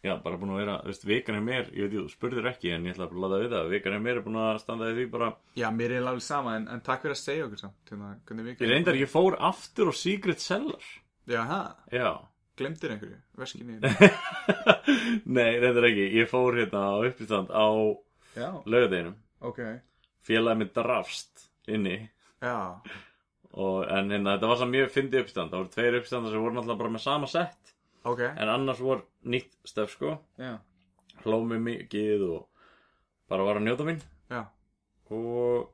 já, 0.06 0.12
bara 0.22 0.38
búin 0.38 0.52
að 0.54 0.60
vera, 0.62 0.76
þú 0.84 0.90
veist, 0.92 1.06
vikan 1.10 1.38
er 1.40 1.44
mér, 1.44 1.64
ég 1.74 1.88
veit, 1.88 1.96
ég, 1.96 2.04
þú 2.06 2.12
spurðir 2.12 2.46
ekki, 2.52 2.70
en 2.76 2.86
ég 2.86 2.94
ætla 2.94 3.08
bara 3.10 3.18
að 3.18 3.24
láta 3.24 3.40
við 3.42 3.50
það, 3.56 3.72
vikan 3.74 3.96
er 3.96 4.04
mér 4.04 4.20
er 4.20 4.24
búin 4.28 4.38
að 4.44 4.60
standa 4.62 4.88
í 4.88 4.94
því 4.96 5.04
bara, 5.16 5.28
Já, 5.58 5.66
mér 5.74 5.90
er 5.96 6.06
alveg 6.06 6.24
sama, 6.24 6.50
en, 6.60 6.66
en 6.72 6.84
takk 6.86 7.00
fyrir 7.02 7.16
að 7.18 7.24
segja 7.24 7.44
okkur 7.48 7.60
samt 7.64 7.92
hérna, 7.92 8.08
ég 8.54 8.62
reyndar, 8.70 9.00
ég 9.02 9.10
fór 9.12 9.32
aftur 9.50 9.90
á 9.90 9.94
Secret 9.98 10.40
Cellar, 10.44 10.84
Já, 11.28 11.42
ha, 11.50 11.60
já, 11.92 12.08
glemdir 12.58 12.92
einhverju, 12.94 13.18
veskinni 13.40 13.78
nei, 15.36 15.58
reyndar 15.62 15.86
ekki, 15.88 16.06
ég 16.18 16.28
fór 16.30 16.56
hérna 16.58 16.82
á 16.90 16.96
uppistand 17.08 17.50
á 17.54 17.66
Já, 18.38 18.50
laugadeginum, 18.66 19.14
ok. 19.42 19.60
Félagið 20.28 20.60
mitt 20.60 20.74
drafst 20.76 21.46
inni, 21.72 21.96
og, 23.56 23.80
en 23.88 24.12
hérna, 24.12 24.34
þetta 24.36 24.50
var 24.50 24.60
svo 24.60 24.68
mjög 24.70 24.92
fyndið 24.94 25.22
uppistand, 25.24 25.50
það 25.52 25.62
voru 25.62 25.72
tveir 25.74 25.96
uppstandar 26.02 26.34
sem 26.34 26.44
voru 26.44 26.54
náttúrulega 26.58 26.82
bara 26.82 26.92
með 26.98 27.04
sama 27.06 27.30
sett, 27.32 27.72
ok. 28.06 28.20
En 28.28 28.52
annars 28.52 28.82
voru 28.84 29.06
nýtt 29.32 29.56
stöf, 29.66 29.94
sko, 29.96 30.12
Já, 30.38 30.54
hló 31.24 31.40
mig 31.48 31.64
mikið 31.64 32.26
og 32.28 32.46
bara 33.32 33.46
var 33.48 33.58
að 33.60 33.66
njóta 33.70 33.88
mín. 33.88 33.98
já, 34.30 34.44
og 35.10 35.72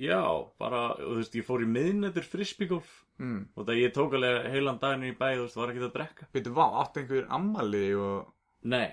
já, 0.00 0.22
bara, 0.60 0.82
þú 1.00 1.18
veist, 1.18 1.36
ég 1.38 1.46
fór 1.46 1.64
í 1.64 1.68
miðnættur 1.70 2.26
frisbygolf 2.26 2.92
mm. 3.18 3.40
og 3.54 3.68
það 3.68 3.82
ég 3.82 3.94
tók 3.96 4.16
alveg 4.18 4.48
heilan 4.54 4.80
daginn 4.82 5.10
í 5.10 5.16
bæ, 5.18 5.26
þú 5.34 5.44
veist, 5.44 5.58
var 5.60 5.72
ekki 5.72 5.84
að 5.84 5.94
drekka. 5.96 6.28
Veitu, 6.36 6.54
vá, 6.56 6.64
átti 6.82 7.02
einhver 7.02 7.28
ammali 7.38 7.84
og 7.98 8.30
nei, 8.70 8.88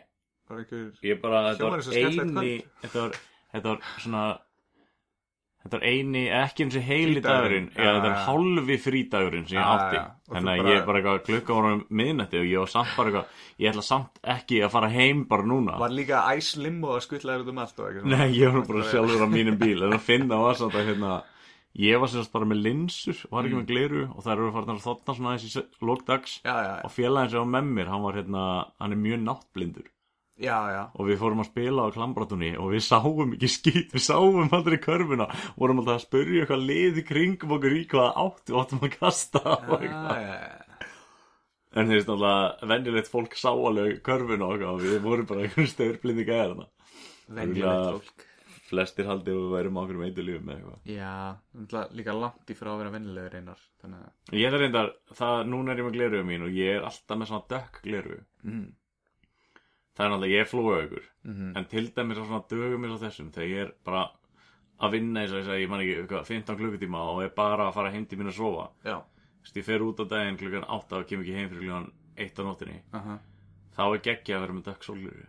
var 0.50 0.64
einhver 0.64 1.06
ég 1.06 1.22
bara, 1.22 1.44
þetta 1.54 1.72
var 1.72 1.86
eini 1.94 2.52
þetta 2.84 3.06
var, 3.06 3.20
þetta 3.54 3.72
var 3.74 3.88
svona 3.98 4.26
þetta 5.66 5.80
var 5.80 5.86
eini, 5.90 6.22
ekki 6.30 6.66
eins 6.66 6.76
og 6.78 6.86
heili 6.86 7.22
dagurinn, 7.26 7.68
já, 7.74 7.80
þetta 7.82 7.96
já. 7.98 8.04
var 8.06 8.18
hálfi 8.28 8.78
frídagurinn 8.84 9.48
sem 9.50 9.58
ég 9.58 9.64
Já, 9.64 9.70
átti. 9.74 10.02
og 10.30 10.36
þannig 10.38 10.62
að 10.62 10.70
ég 10.70 10.84
bara 10.86 11.02
eitthvað 11.02 11.22
klukka 11.26 11.58
voru 11.58 11.72
miðnætti 11.90 12.42
og 12.42 12.50
ég 12.52 12.62
var 12.62 12.72
samt 12.76 12.92
bara 12.96 13.12
eitthvað, 13.12 13.46
ég 13.64 13.72
ætla 13.72 13.86
samt 13.88 14.20
ekki 14.36 14.60
að 14.62 14.74
fara 14.76 14.90
heim 14.94 15.24
bara 15.32 15.48
núna. 15.50 15.78
Var 15.82 15.96
líka 15.98 16.26
æs 16.36 16.52
limbo 16.62 16.94
að 16.94 17.06
skuttlaður 17.08 17.48
út 17.48 17.54
um 17.56 17.64
allt 17.66 17.82
og? 17.82 18.04
Nei, 18.14 18.28
ég 18.38 18.54
var 18.54 18.68
bara 18.70 18.86
sjálfur 18.92 19.26
á 19.26 19.30
mínum 19.32 19.58
bíl. 19.62 19.80
En 19.88 19.98
að 19.98 20.06
finna 20.06 20.42
var 20.44 20.60
samt 20.62 20.78
að 20.78 20.92
hérna 20.92 21.16
Ég 21.76 22.00
var 22.00 22.08
semst 22.08 22.32
bara 22.32 22.48
með 22.48 22.62
linsur 22.64 23.18
og 23.28 23.34
var 23.36 23.48
ekki 23.50 23.58
með 23.58 23.66
gleru 23.68 24.04
Og 24.14 24.24
þær 24.24 24.38
eru 24.38 24.52
farin 24.56 24.78
að 24.78 24.86
þotna 24.86 25.16
svona 25.18 25.34
í 25.36 25.64
lókdags 25.90 26.38
Og 26.48 26.94
félagin 26.96 27.34
sem 27.34 27.42
var 27.42 27.50
með 27.52 27.74
mér, 27.76 27.92
hann 27.92 28.06
var 28.06 28.16
hérna 28.16 28.44
Hann 28.80 28.96
er 28.96 29.02
mjög 29.02 29.26
náttblindur 29.26 29.90
já, 30.42 30.58
já 30.76 30.82
Og 30.96 31.08
við 31.10 31.22
fórum 31.22 31.44
að 31.44 31.50
spila 31.52 31.88
á 31.88 31.96
klambrátunni 31.96 32.52
Og 32.60 32.74
við 32.74 32.84
sáum 32.88 33.34
ekki 33.38 33.50
skýt, 33.52 33.96
við 33.96 34.04
sáum 34.04 34.52
aldrei 34.56 34.78
körfuna 34.84 35.30
Vorum 35.56 35.82
alltaf 35.82 36.00
að 36.00 36.06
spurja 36.08 36.44
eitthvað 36.44 36.68
lið 36.70 37.02
í 37.02 37.08
kringum 37.08 37.56
okkur 37.58 37.78
í 37.80 37.88
hvaða 37.92 38.12
átt 38.26 38.52
Við 38.52 38.62
áttum 38.62 38.86
að 38.86 38.96
kasta 39.00 39.44
og 39.56 39.86
Já. 39.86 40.62
En 41.76 41.90
þú 41.90 41.98
veist 41.98 42.08
náttúrulega, 42.08 42.68
venjulegt 42.72 43.10
fólk 43.12 43.34
sá 43.36 43.50
alveg 43.52 43.98
körfun 44.06 44.46
og 44.46 44.54
okkar 44.56 44.70
og 44.70 44.84
við 44.86 45.02
vorum 45.04 45.28
bara 45.28 45.44
einhvern 45.44 45.68
störblindi 45.68 46.24
gæðarna. 46.30 46.70
venjulegt 47.28 47.90
fólk 47.98 48.24
Flestir 48.66 49.06
haldið 49.06 49.36
að 49.36 49.42
við 49.44 49.52
værum 49.54 49.76
okkur 49.78 49.98
meitu 50.00 50.24
lífum 50.26 50.48
með 50.48 50.56
eitthvað. 50.56 50.94
Já, 50.96 51.90
líka 52.00 52.16
langt 52.18 52.50
í 52.50 52.56
frá 52.58 52.72
að 52.72 52.80
vera 52.80 52.94
venjulegur 52.96 53.36
einar 53.38 53.60
Þannig 53.84 54.40
Ég 54.40 54.48
er 54.48 54.58
reyndar, 54.64 54.90
það, 55.20 55.42
núna 55.52 55.74
er 55.74 55.82
ég 55.82 55.86
með 55.86 55.98
gleruðu 56.00 56.28
mín 56.32 56.48
og 56.48 56.56
ég 56.56 56.80
er 56.80 56.88
alltaf 56.88 57.20
með 57.20 57.30
svona 57.30 57.50
dökk 57.52 57.78
gleruðu. 57.84 58.24
mm. 58.48 58.66
Það 59.96 60.06
er 60.06 60.12
náttúrulega, 60.12 60.36
ég 60.36 60.42
er 60.44 60.50
flóa 60.52 60.78
aukur. 60.84 61.04
Mhm. 61.24 61.52
En 61.58 61.66
til 61.72 61.88
dæmis 61.96 62.18
á 62.20 62.24
svona 62.28 62.44
dögum 62.50 62.84
eins 62.86 62.96
og 62.96 63.04
þessum, 63.06 63.32
þegar 63.32 63.50
ég 63.50 63.62
er 63.66 63.74
bara 63.86 64.10
að 64.82 64.92
vinna 64.92 65.22
eins 65.22 65.32
og 65.32 65.40
þess 65.40 65.54
að 65.54 65.62
ég 65.64 65.70
man 65.70 65.80
ekki, 65.80 65.96
eitthvað, 66.02 66.26
15 66.28 66.58
klukkutíma 66.60 67.04
og 67.14 67.22
er 67.24 67.30
bara 67.30 67.70
að 67.70 67.74
fara 67.78 67.92
heim 67.92 68.06
til 68.06 68.18
mín 68.20 68.28
að 68.28 68.36
sofa. 68.36 68.70
Þú 68.84 68.98
veist, 69.46 69.56
ég 69.56 69.64
fer 69.66 69.80
út 69.86 70.00
á 70.02 70.06
daginn 70.10 70.38
klukkan 70.38 70.66
8 70.68 70.98
og 71.00 71.08
kem 71.08 71.22
ekki 71.24 71.36
heim 71.38 71.50
fyrir 71.50 71.64
klukkan 71.64 71.92
1 72.18 72.36
á 72.36 72.44
nóttinni. 72.44 72.82
aha 72.94 73.20
Þá 73.76 73.82
er 73.94 74.00
geggja 74.00 74.36
að 74.38 74.42
vera 74.46 74.54
með 74.54 74.64
dökk 74.70 74.84
sólgleru. 74.88 75.26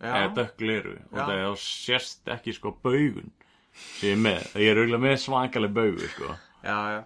Já, 0.00 0.12
Eða 0.16 0.34
dökk 0.34 0.56
gleru. 0.56 0.92
Og 1.12 1.18
það 1.18 1.32
er 1.36 1.44
þá 1.44 1.56
sérst 1.60 2.30
ekki 2.32 2.54
sko 2.56 2.72
baugun 2.82 3.30
sem 3.72 4.08
ég 4.08 4.12
er 4.12 4.20
með. 4.24 4.44
Ég 4.56 4.70
er 4.70 4.76
auðvitað 4.80 5.02
með 5.04 5.16
svakaleg 5.20 5.72
baugu, 5.74 6.08
sko. 6.08 6.36
já, 6.64 6.76
já 6.96 7.04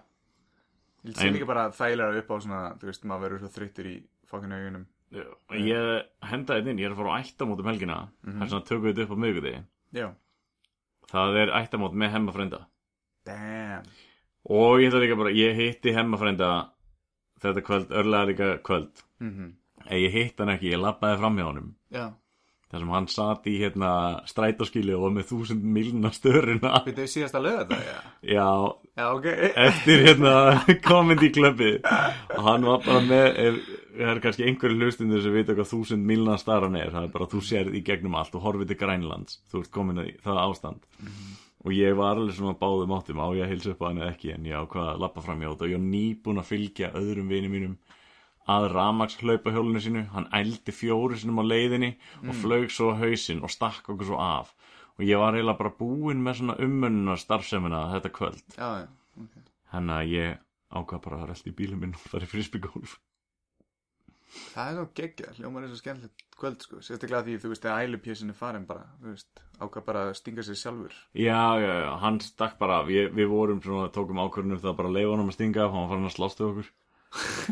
Ég 1.05 1.13
sé 1.15 1.29
líka 1.31 1.45
bara 1.45 1.69
þægilega 1.69 2.17
upp 2.17 2.29
á 2.31 2.35
svona 2.41 2.61
Þú 2.79 2.87
veist, 2.89 3.03
maður 3.05 3.21
verður 3.21 3.39
svo 3.43 3.49
þreyttur 3.53 3.85
í 3.85 3.95
fokkinu 4.25 4.55
augunum. 4.57 4.85
Ég 5.15 6.05
henda 6.29 6.57
þetta 6.57 6.71
inn, 6.73 6.79
ég 6.81 6.89
er 6.89 6.95
að 6.95 6.99
fara 7.01 7.15
á 7.15 7.19
ættamót 7.23 7.61
um 7.63 7.69
helgina. 7.71 7.97
Það 8.25 8.41
er 8.45 8.51
svona 8.53 8.67
tökum 8.69 8.85
við 8.87 8.93
þetta 8.95 9.05
upp 9.07 9.15
á. 9.25 9.63
Já, 9.95 10.07
Það 11.11 11.37
er 11.43 11.53
ættamót 11.61 11.93
með 12.01 12.11
hemmafrænda. 12.15 12.59
damn. 13.25 13.85
Og 14.49 14.79
ég 14.81 14.89
ætla 14.91 14.99
líka 15.01 15.15
bara, 15.17 15.31
ég 15.33 15.55
hitti 15.57 15.93
hemmafrænda 15.95 16.49
þetta 17.41 17.61
kvöld, 17.65 17.89
örlega 17.91 18.25
líka 18.31 18.49
kvöld. 18.63 18.91
mm 19.19 19.53
Ef 19.85 19.99
ég 20.01 20.11
hitt 20.13 20.39
hann 20.39 20.49
ekki, 20.49 20.71
ég 20.73 20.79
labbaði 20.81 21.17
fram 21.19 21.35
hjá. 21.37 21.73
Já, 21.93 22.05
þar 22.71 22.79
sem 22.81 22.89
hann 22.89 23.07
sat 23.07 23.43
í 23.45 23.51
hérna 23.61 23.89
strætóskíli 24.25 24.95
og 24.97 25.01
var 25.03 25.11
með 25.13 25.27
þúsund 25.29 25.61
milna 25.75 26.09
störuna 26.11 26.81
við 26.87 26.97
þau 26.97 27.07
síðast 27.13 27.35
að 27.37 27.43
löga 27.45 27.65
það, 27.69 27.83
já? 27.85 27.99
Já, 28.33 28.47
Já, 28.97 29.05
ok. 29.13 29.27
Eftir 29.65 30.05
hérna 30.07 30.33
klöppi 31.37 31.71
og 31.85 32.41
hann 32.47 32.65
var 32.65 32.81
bara 32.85 33.03
með 33.05 33.27
ef, 33.45 33.59
það 33.95 34.11
er 34.11 34.21
kannski 34.23 34.45
einhverju 34.45 34.77
hlustundur 34.81 35.23
sem 35.23 35.33
vita 35.35 35.55
hvað 35.55 35.71
þúsund 35.71 36.05
milna 36.07 36.37
staran 36.41 36.77
er. 36.79 36.91
Það 36.93 37.07
er 37.07 37.15
bara 37.15 37.27
að 37.27 37.33
þú 37.35 37.41
sérð 37.49 37.79
í 37.79 37.81
gegnum 37.87 38.17
allt. 38.19 38.35
Og 38.35 38.45
horfið 38.45 38.71
til 38.71 38.79
Grænlands. 38.83 39.39
Þú 39.51 39.63
ert 39.63 39.73
komin 39.73 40.03
í 40.03 40.13
það 40.23 40.41
ástand. 40.43 40.87
Og 41.65 41.73
ég 41.73 41.95
var 41.97 42.19
alveg 42.19 42.37
svona 42.37 42.57
báðum 42.59 42.93
áttum. 42.93 43.21
Á 43.23 43.27
ég 43.33 43.45
að 43.47 43.53
hilsa 43.55 43.73
upp 43.73 43.81
á 43.81 43.87
hann 43.89 44.01
eða 44.03 44.11
ekki? 44.13 44.33
En 44.35 44.45
ég 44.45 44.59
ákvað 44.59 44.89
að 44.91 45.01
lappa 45.05 45.23
fram 45.25 45.41
hjá 45.41 45.49
þetta. 45.49 45.65
Og 45.65 45.71
ég 45.71 45.79
var 45.79 45.87
nýbúin 45.95 46.41
að 46.41 46.49
fylgja 46.51 46.91
öðrum 46.99 47.31
vini 47.31 47.49
mínum 47.49 47.77
að 48.45 48.67
ramags 48.75 49.17
hlaupa 49.21 49.53
hjólinu 49.55 49.81
sínu. 49.81 50.05
Hann 50.13 50.29
ældi 50.29 50.75
fjóri 50.75 51.17
sinum 51.17 51.41
á 51.41 51.43
leiðinni 51.45 51.95
og 52.27 52.37
flög 52.43 52.69
svo 52.73 52.91
hausinn 52.99 53.41
og 53.41 53.53
stakk 53.53 53.89
okkur 53.89 54.11
svo 54.11 54.21
af. 54.21 54.53
Og 54.99 55.03
ég 55.03 55.19
var 55.19 55.35
eiginlega 55.35 55.59
bara 55.59 55.73
búinn 55.75 56.21
með 56.23 56.39
svona 56.39 56.59
umönnunar 56.61 57.19
starfsemina 57.19 57.81
þetta 57.95 58.13
kvöld. 58.15 58.45
Já, 58.55 58.85
já, 58.85 58.87
ok. 59.19 59.33
Þannig 59.73 59.95
að 59.97 60.13
ég 60.13 60.37
ákvað 60.75 61.01
bara 61.07 61.19
að 61.19 61.27
relta 61.31 61.49
í 61.49 61.55
bílum 61.57 61.81
minn 61.83 61.97
og 61.97 62.05
fara 62.05 62.27
í 62.27 62.31
frisbygólf. 62.31 62.95
Það 64.35 64.69
er 64.69 64.77
svo 64.77 64.85
geggja, 64.99 65.33
hljómar 65.39 65.65
er 65.65 65.71
svo 65.71 65.79
skemmtilegt 65.79 66.23
kvöld, 66.35 66.63
sko 66.65 66.79
Sérstaklega 66.83 67.23
því, 67.25 67.35
þú 67.43 67.51
veist, 67.53 67.67
að 67.71 67.83
ælupjössin 67.85 68.31
er 68.33 68.37
farin 68.39 68.67
bara 68.69 68.87
Þú 69.01 69.11
veist, 69.13 69.43
ákvað 69.59 69.85
bara 69.89 70.05
að 70.09 70.15
stinga 70.19 70.45
sér 70.47 70.59
sjálfur 70.59 70.95
Já, 71.15 71.41
já, 71.63 71.73
já, 71.85 71.91
hann 72.03 72.21
stakk 72.23 72.57
bara. 72.61 72.81
Ég, 72.91 73.11
við 73.15 73.29
vorum 73.31 73.61
svona, 73.63 73.91
tókum 73.95 74.21
ákvörðunum 74.25 74.63
það 74.63 74.79
bara 74.79 74.91
að 74.91 74.97
leifa 74.99 75.13
honum 75.13 75.31
að 75.31 75.37
stinga 75.37 75.65
af, 75.65 75.75
hann 75.75 75.85
var 75.85 75.93
farin 75.93 76.09
að 76.09 76.17
slást 76.17 76.41
við 76.41 76.49
okkur. 76.51 76.71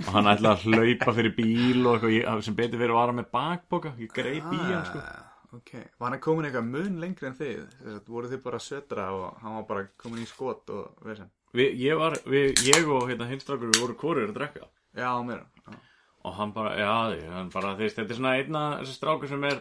og 0.03 0.09
hann 0.17 0.31
ætlaði 0.33 0.53
að 0.53 0.65
hlaupa 0.73 1.13
fyrir 1.19 1.35
bíl 1.37 1.85
og 1.87 2.07
eitthvað, 2.09 2.41
sem 2.43 2.57
betur 2.57 2.81
fyrir 2.81 2.95
að 2.95 2.99
vara 2.99 3.15
með 3.15 3.29
bakboka, 3.37 3.93
ég 4.01 4.11
greip 4.11 4.49
í 4.51 4.59
hann, 4.65 4.89
sko. 4.89 5.03
Ah, 5.03 5.29
Ok, 5.53 5.69
var 6.01 6.09
hann 6.09 6.21
komin 6.21 6.47
eitthvað 6.47 6.65
mun 6.65 6.95
lengri 7.01 7.27
en 7.29 7.35
þið? 7.37 7.57
Þess 7.83 8.07
voru 8.09 8.29
þið 8.31 8.39
bara 8.41 8.59
södra 8.63 9.03
og 9.13 9.41
hann 9.43 9.57
var 9.59 9.65
bara 9.69 9.83
komin 10.01 10.23
í 10.23 10.29
skot 10.29 10.71
og 10.73 11.03
Við, 11.53 11.75
ég 11.77 11.99
við, 12.25 12.63
ég 12.65 12.87
og 12.89 13.05
hérna 13.11 13.27
hinstrákur 13.29 13.69
við 13.69 13.83
vorum 13.83 13.99
kórir 14.01 14.31
að 14.31 14.37
drekka. 14.39 14.69
Já, 14.97 15.11
mér 15.21 15.43
já. 15.43 15.75
Og 16.23 16.35
hann 16.37 16.53
bara, 16.55 16.75
já, 16.79 16.91
því, 17.11 17.23
hann 17.33 17.49
bara, 17.51 17.73
veist, 17.79 17.97
þetta 17.99 18.13
er 18.15 18.19
svona 18.19 18.35
einna 18.39 18.63
þessi 18.79 18.95
strákur 18.95 19.31
sem 19.31 19.43
er, 19.49 19.59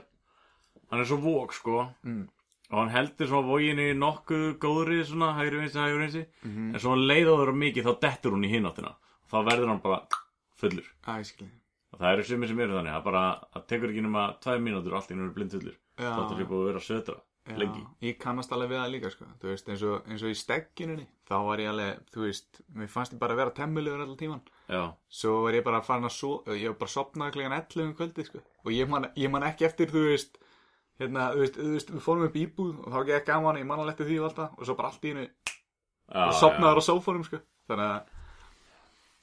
hann 0.93 1.03
er 1.03 1.09
svo 1.11 1.19
vók, 1.23 1.55
sko. 1.57 1.89
Mm. 2.07 2.29
Og 2.73 2.79
hann 2.79 2.93
heldur 2.95 3.29
svona 3.29 3.49
vóginni 3.49 3.89
nokkuð 3.99 4.45
góðri, 4.63 5.01
svona, 5.05 5.33
hægri 5.37 5.59
vinsi, 5.61 5.81
hægri 5.81 6.05
vinsi. 6.07 6.23
Mhm. 6.47 6.69
En 6.73 6.81
svo 6.81 6.95
hann 6.95 7.09
leiðaður 7.11 7.53
mikið, 7.65 7.89
þá 7.89 8.01
dettur 8.07 8.37
hún 8.37 8.47
í 8.47 8.53
hináttina. 8.53 8.95
Þá 9.33 9.37
verður 9.51 9.73
hann 9.73 9.83
bara 9.83 9.99
fullur. 10.61 10.87
Æ, 11.09 11.13
skilji 11.27 11.51
Og 11.93 12.01
það 12.01 12.15
eru 12.15 12.25
sumir 12.25 12.49
sem 12.49 12.61
eru 12.65 12.79
þannig, 12.79 12.95
það 12.95 13.05
bara, 13.05 13.25
það 13.53 13.67
tekur 13.69 13.91
ekki 13.93 14.05
nema 14.07 14.23
tvær 14.41 14.63
mínútur 14.65 14.95
og 14.95 15.01
allt 15.01 15.11
eru 15.13 15.29
blind 15.35 15.53
fullur. 15.53 15.77
Já. 16.01 16.09
Það 16.17 16.41
er 16.41 16.49
búið 16.49 16.63
að 16.63 16.69
vera 16.71 16.81
að 16.81 16.87
södra, 16.87 17.17
lengi. 17.61 17.83
Ég 18.07 18.19
kannast 18.23 18.55
alveg 18.55 18.71
við 18.73 18.81
það 18.81 18.93
líka, 18.95 19.11
sko 19.13 19.27
Þú 19.43 19.51
veist, 19.51 19.69
eins 19.69 19.83
og, 19.83 20.09
eins 20.09 20.25
og 20.25 20.33
í 20.33 20.39
steggininni 20.39 21.07
Þá 21.29 21.35
var 21.45 21.63
ég 21.63 21.73
alveg, 21.73 22.01
þú 22.15 22.25
veist, 22.25 22.63
mér 22.73 22.91
fannst 22.93 23.13
ég 23.13 23.21
bara 23.21 23.37
að 23.37 23.43
vera 23.43 23.55
temmulegur 23.59 24.05
allan 24.07 24.21
tíman 24.21 24.41
Já, 24.73 24.83
Svo 25.13 25.35
var 25.45 25.57
ég 25.59 25.65
bara 25.67 25.83
farin 25.85 26.09
að 26.09 26.15
svo 26.17 26.31
Ég 26.57 26.71
var 26.73 26.79
bara 26.81 26.93
sopnaði 26.95 27.35
klegan 27.37 27.57
11 27.59 27.85
um 27.85 27.93
kvöldi, 27.99 28.25
sko 28.29 28.41
Og 28.65 28.73
ég 28.73 28.89
man, 28.89 29.09
ég 29.19 29.31
man 29.33 29.45
ekki 29.49 29.67
eftir, 29.69 29.91
þú 29.93 30.07
veist 30.09 30.39
Hérna, 31.01 31.29
þú 31.35 31.43
veist, 31.43 31.57
þú 31.61 31.71
veist, 31.75 31.93
við 31.97 32.05
fórum 32.07 32.27
upp 32.29 32.39
íbúð 32.41 32.73
Og 32.87 32.89
þá 32.95 32.99
gekk 33.11 33.29
gaman, 33.29 33.61
ég 33.61 33.69
man 33.69 33.83
alveg 33.83 33.95
eftir 33.97 34.09
því 34.11 34.19
og 34.23 34.29
alltaf 34.31 34.57
Og 34.59 34.69
svo 34.69 34.77
bara 34.79 34.93
allt 34.93 35.05
í 35.05 35.13
henni, 35.13 35.29
já, 36.09 36.25
sopnaður 36.41 36.81
á 36.81 36.89
sófónum, 36.89 37.25
sko 37.29 37.43
Þannig 37.71 37.89
að 37.93 38.19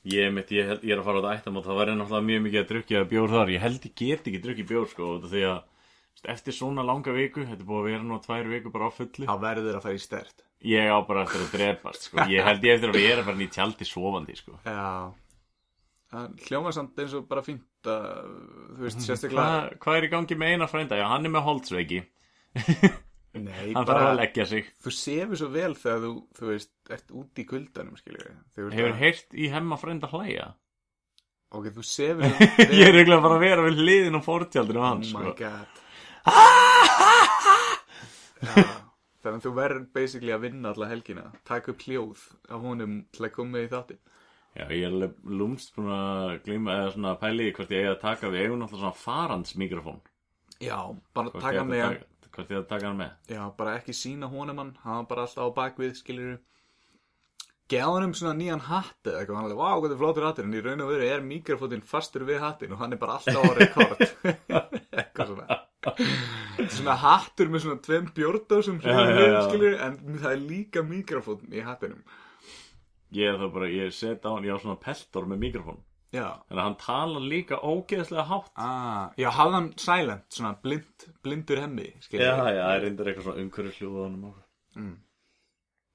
Ég, 0.09 0.29
mitt, 0.31 0.47
ég, 0.55 0.63
held- 0.69 0.83
ég 0.87 0.93
er 0.95 1.01
að 1.01 1.07
fara 1.09 1.19
á 1.19 1.21
þetta 1.21 1.33
ættamót, 1.41 1.65
það 1.67 1.77
væri 1.81 1.93
náttúrulega 1.99 2.27
mjög 2.29 2.43
mikið 2.45 2.59
að 2.61 2.69
drukja 2.69 2.99
bjór 3.11 3.33
þar. 3.33 3.49
Ég 3.51 3.59
held 3.65 3.83
ég 3.83 3.95
get 3.99 4.27
ekki 4.29 4.39
drukkið 4.45 4.67
bjór, 4.69 4.85
sko, 4.93 5.07
því 5.27 5.41
að 5.49 6.29
eftir 6.33 6.55
svona 6.55 6.85
langa 6.87 7.11
viku, 7.15 7.43
þetta 7.43 7.59
er 7.59 7.67
búið 7.67 7.81
að 7.81 7.89
vera 7.89 8.05
nú 8.07 8.19
tvær 8.23 8.47
viku 8.53 8.71
bara 8.71 8.87
á 8.87 8.91
fullu. 8.95 9.27
þá 9.27 9.35
verður 9.43 9.75
að 9.75 9.83
fara 9.83 9.97
í 9.99 10.03
stert 10.03 10.45
Ég 10.71 10.87
á 10.91 10.97
bara 11.07 11.25
eftir 11.27 11.43
að 11.43 11.51
drepast, 11.55 12.07
sko. 12.07 12.23
Ég 12.31 12.43
held 12.47 12.63
ég 12.63 12.75
eftir 12.79 12.89
að 12.93 12.97
vera 13.03 13.23
bara 13.27 13.43
í 13.43 13.49
tjaldi 13.51 13.85
sofandi, 13.91 14.35
sko. 14.39 14.55
Já 14.63 15.11
hljóma 16.47 16.71
samt 16.73 16.97
eins 17.03 17.13
og 17.17 17.27
bara 17.29 17.43
fínt 17.45 17.89
að, 17.89 18.29
þú 18.77 18.85
veist, 18.87 19.03
sérstaklega 19.05 19.43
Hvað 19.45 19.75
hva 19.85 19.97
er 19.99 20.07
í 20.07 20.11
gangi 20.13 20.37
með 20.41 20.53
eina 20.55 20.67
frænda? 20.71 20.97
Já, 20.97 21.05
hann 21.11 21.27
er 21.29 21.33
með 21.35 21.45
holdsveiki. 21.45 21.99
Nei, 23.39 23.67
Hann 23.77 23.85
sig. 24.49 24.71
þú 24.81 24.93
sefur 24.97 25.37
svo 25.37 25.49
vel 25.53 25.75
þegar 25.77 25.99
þú, 26.07 26.13
þú 26.39 26.47
veist, 26.49 26.71
ert 26.89 27.13
úti 27.13 27.43
í 27.45 27.47
kuldanum, 27.51 27.99
Hefur 28.57 28.97
heyrt 29.03 29.37
í 29.37 29.51
hemma 29.53 29.77
frænda 29.77 30.09
hlæja? 30.09 30.47
Ok, 31.53 31.69
þú 31.77 31.83
vel 32.23 32.33
Ég 32.73 32.89
er 32.89 32.97
eiginlega 32.99 33.21
bara 33.25 33.37
að 33.37 33.45
vera 33.45 33.63
við 33.69 33.79
hliðin 33.83 34.17
á 34.17 34.21
fórtjaldinu 34.25 34.81
Oh 34.81 34.87
hans, 34.89 35.13
my 35.13 35.29
sko. 35.29 35.33
god 35.39 35.71
Já, 38.39 38.65
Þannig 39.19 39.39
að 39.41 39.45
þú 39.45 39.51
verður 39.57 39.85
basically 39.93 40.31
að 40.33 40.43
vinna 40.45 40.71
alla 40.73 40.87
helgina 40.91 41.23
Taka 41.47 41.73
upp 41.73 41.81
hljóð 41.85 42.21
af 42.53 42.61
honum 42.63 42.93
til 43.13 43.25
að 43.27 43.33
koma 43.35 43.57
með 43.57 43.65
í 43.65 43.71
þátti 43.73 43.97
Já, 44.57 44.65
ég 44.73 44.81
er 44.83 44.93
alveg 44.93 45.17
lúmst 45.29 45.75
búin 45.75 45.91
að 45.93 46.39
glíma 46.45 46.73
eða 46.75 46.93
svona 46.95 47.11
pæli 47.21 47.51
hvort 47.53 47.69
ég 47.73 47.83
eigi 47.83 47.91
að 47.93 47.99
taka 48.01 48.31
við 48.33 48.45
eigum 48.45 48.63
náttúrulega 48.63 48.81
svona 48.81 49.03
farans 49.03 49.53
mikrofón. 49.59 49.99
Já, 50.59 50.75
bara 51.15 51.31
Hvort 51.31 51.43
taka 51.45 51.63
með 51.63 52.01
Hvort 52.29 52.51
ég 52.51 52.59
að 52.59 52.67
taka 52.69 52.89
hann 52.89 52.99
með? 52.99 53.11
Já, 53.31 53.41
bara 53.57 53.77
ekki 53.79 53.95
sína 53.95 54.27
honum 54.31 54.59
hann 54.59 54.73
Hann 54.83 55.07
bara 55.07 55.23
alltaf 55.25 55.47
á 55.47 55.55
bakvið, 55.55 55.93
skiljur 56.01 56.37
Geða 57.71 57.93
honum 57.93 58.13
svona 58.17 58.35
nýjan 58.35 58.65
hatt 58.67 59.07
eða 59.07 59.21
eitthvað 59.21 59.39
Hann 59.39 59.47
er 59.47 59.53
alveg, 59.53 59.61
vá, 59.61 59.69
hvað 59.79 59.95
er 59.95 60.01
flottur 60.01 60.27
hattur. 60.27 60.49
En 60.49 60.57
í 60.57 60.63
raun 60.65 60.83
og 60.83 60.91
veru 60.91 61.07
er 61.07 61.23
mikrofótinn 61.25 61.85
fastur 61.85 62.25
við 62.27 62.41
hattin 62.43 62.75
Og 62.75 62.81
hann 62.81 62.95
er 62.95 63.01
bara 63.01 63.19
alltaf 63.19 63.39
á 63.39 63.51
rekord. 63.55 64.03
Eitthvað 64.99 65.31
svona. 65.31 65.59
Svona 66.75 66.95
hattur 67.05 67.53
með 67.53 67.63
svona 67.63 67.83
tveim 67.85 68.09
skilur, 68.11 69.77
En 69.85 69.99
það 70.19 70.31
er 70.33 70.43
líka 70.43 70.83
mikrofón 70.83 71.47
í 71.55 71.63
hattinum 71.63 72.03
Ég 73.17 73.29
er 73.31 73.39
þá 73.41 73.47
bara, 73.53 73.69
ég 73.73 73.93
set 73.95 74.25
á 74.25 74.29
hann, 74.31 74.45
ég 74.45 74.53
á 74.53 74.61
svona 74.61 74.79
peltor 74.81 75.25
með 75.29 75.41
mikrofón. 75.45 75.79
Já. 76.13 76.25
Þannig 76.49 76.59
að 76.59 76.65
hann 76.65 76.79
talar 76.81 77.25
líka 77.31 77.59
ógeðslega 77.61 78.25
hátt. 78.29 78.51
Ah, 78.57 79.11
já, 79.17 79.29
hafði 79.33 79.57
hann 79.57 79.69
silent, 79.81 80.25
svona 80.33 80.55
blind, 80.63 81.05
blindur 81.25 81.61
hemmi, 81.61 81.91
Já, 82.09 82.33
já, 82.49 82.63
það 82.63 82.73
er 82.75 82.81
reyndar 82.85 83.11
eitthvað 83.11 83.27
svona 83.27 83.43
umhverju 83.45 83.75
hljóða 83.77 83.99
á 83.99 84.05
hann 84.07 84.33
Mm. 84.79 84.97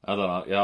Allan 0.04 0.30
að, 0.35 0.49
já, 0.52 0.62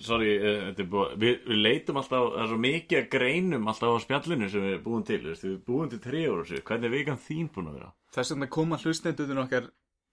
sorry, 0.00 0.28
eh, 0.38 0.60
þetta 0.70 0.82
er 0.84 0.88
búið, 0.92 1.16
við, 1.20 1.34
við 1.50 1.58
leitum 1.66 1.98
alltaf, 2.00 2.28
það 2.32 2.42
er 2.44 2.46
svo 2.48 2.58
mikið 2.64 2.98
að 3.00 3.08
greinum 3.12 3.66
alltaf 3.68 3.92
á 3.92 4.04
spjallinu 4.06 4.48
sem 4.48 4.62
við 4.64 4.78
búum 4.86 5.02
til, 5.04 5.18
veist, 5.26 5.44
við 5.44 5.58
búum 5.66 5.90
til 5.90 6.00
trefur 6.00 6.40
og 6.40 6.48
sér, 6.48 6.62
hvernig 6.64 6.88
er 6.88 6.94
vikan 6.94 7.20
þín 7.20 7.50
búin 7.52 7.68
að 7.68 7.76
vera? 7.76 7.90
Þess 8.16 8.32
vegna 8.32 8.48
koma 8.56 8.78
hlustenduðin 8.80 9.42
okkar 9.44 9.68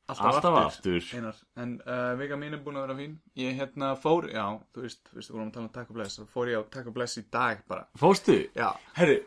alltaf, 0.07 0.25
Alltaf 0.25 0.57
aftur, 0.61 0.95
aftur. 0.97 1.17
Einar. 1.17 1.35
En 1.63 1.73
uh, 1.85 2.13
vika 2.19 2.37
mín 2.39 2.53
er 2.55 2.61
búin 2.63 2.77
að 2.79 2.87
vera 2.87 2.95
fín 2.99 3.17
Ég 3.35 3.57
hérna 3.59 3.89
fór, 3.99 4.29
já, 4.31 4.45
þú 4.73 4.81
veist, 4.85 5.01
þú 5.09 5.19
veist, 5.19 5.29
við 5.29 5.35
vorum 5.37 5.49
að 5.49 5.53
tala 5.57 5.65
um 5.67 5.73
Taco 5.77 5.93
Bless 5.97 6.19
Þá 6.19 6.25
fór 6.33 6.51
ég 6.51 6.57
á 6.59 6.63
Taco 6.77 6.91
Bless 6.95 7.17
í 7.17 7.23
dag 7.31 7.61
bara 7.67 7.87
Fóstu? 7.99 8.37
Já 8.55 8.69
Herru, 8.97 9.17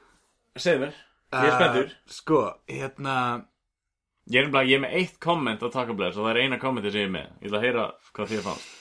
segð 0.57 0.81
mér, 0.87 0.95
ég 1.35 1.49
er 1.51 1.57
spenntur. 1.59 1.87
Uh, 1.95 2.15
Sko, 2.21 2.41
hérna 2.69 3.17
Ég 4.31 4.45
er, 4.45 4.51
bara, 4.53 4.65
ég 4.69 4.77
er 4.79 4.85
með 4.85 4.97
eitt 5.01 5.19
komment 5.21 5.63
á 5.65 5.69
Taco 5.73 5.95
Bless 5.99 6.17
og 6.17 6.25
það 6.27 6.37
er 6.37 6.43
eina 6.45 6.59
kommenti 6.63 6.91
sem 6.95 7.01
ég 7.03 7.09
er 7.09 7.15
með. 7.17 7.29
Ég 7.41 7.49
ætla 7.49 7.59
að 7.59 7.65
heyra 7.67 7.85
hvað 8.15 8.29
þið 8.31 8.43
fannst. 8.47 8.75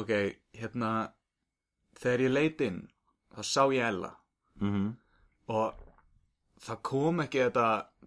Ok, 0.00 0.12
hérna 0.58 0.90
Þegar 2.00 2.22
ég 2.24 2.32
leit 2.34 2.60
inn 2.66 2.78
Þá 3.34 3.42
sá 3.46 3.62
ég 3.74 3.88
Ella 3.88 4.12
Mm 4.62 4.70
-hmm. 4.70 4.90
Og 5.50 5.74
það 6.62 6.78
kom 6.82 7.20
ekki 7.20 7.40
þetta 7.42 7.66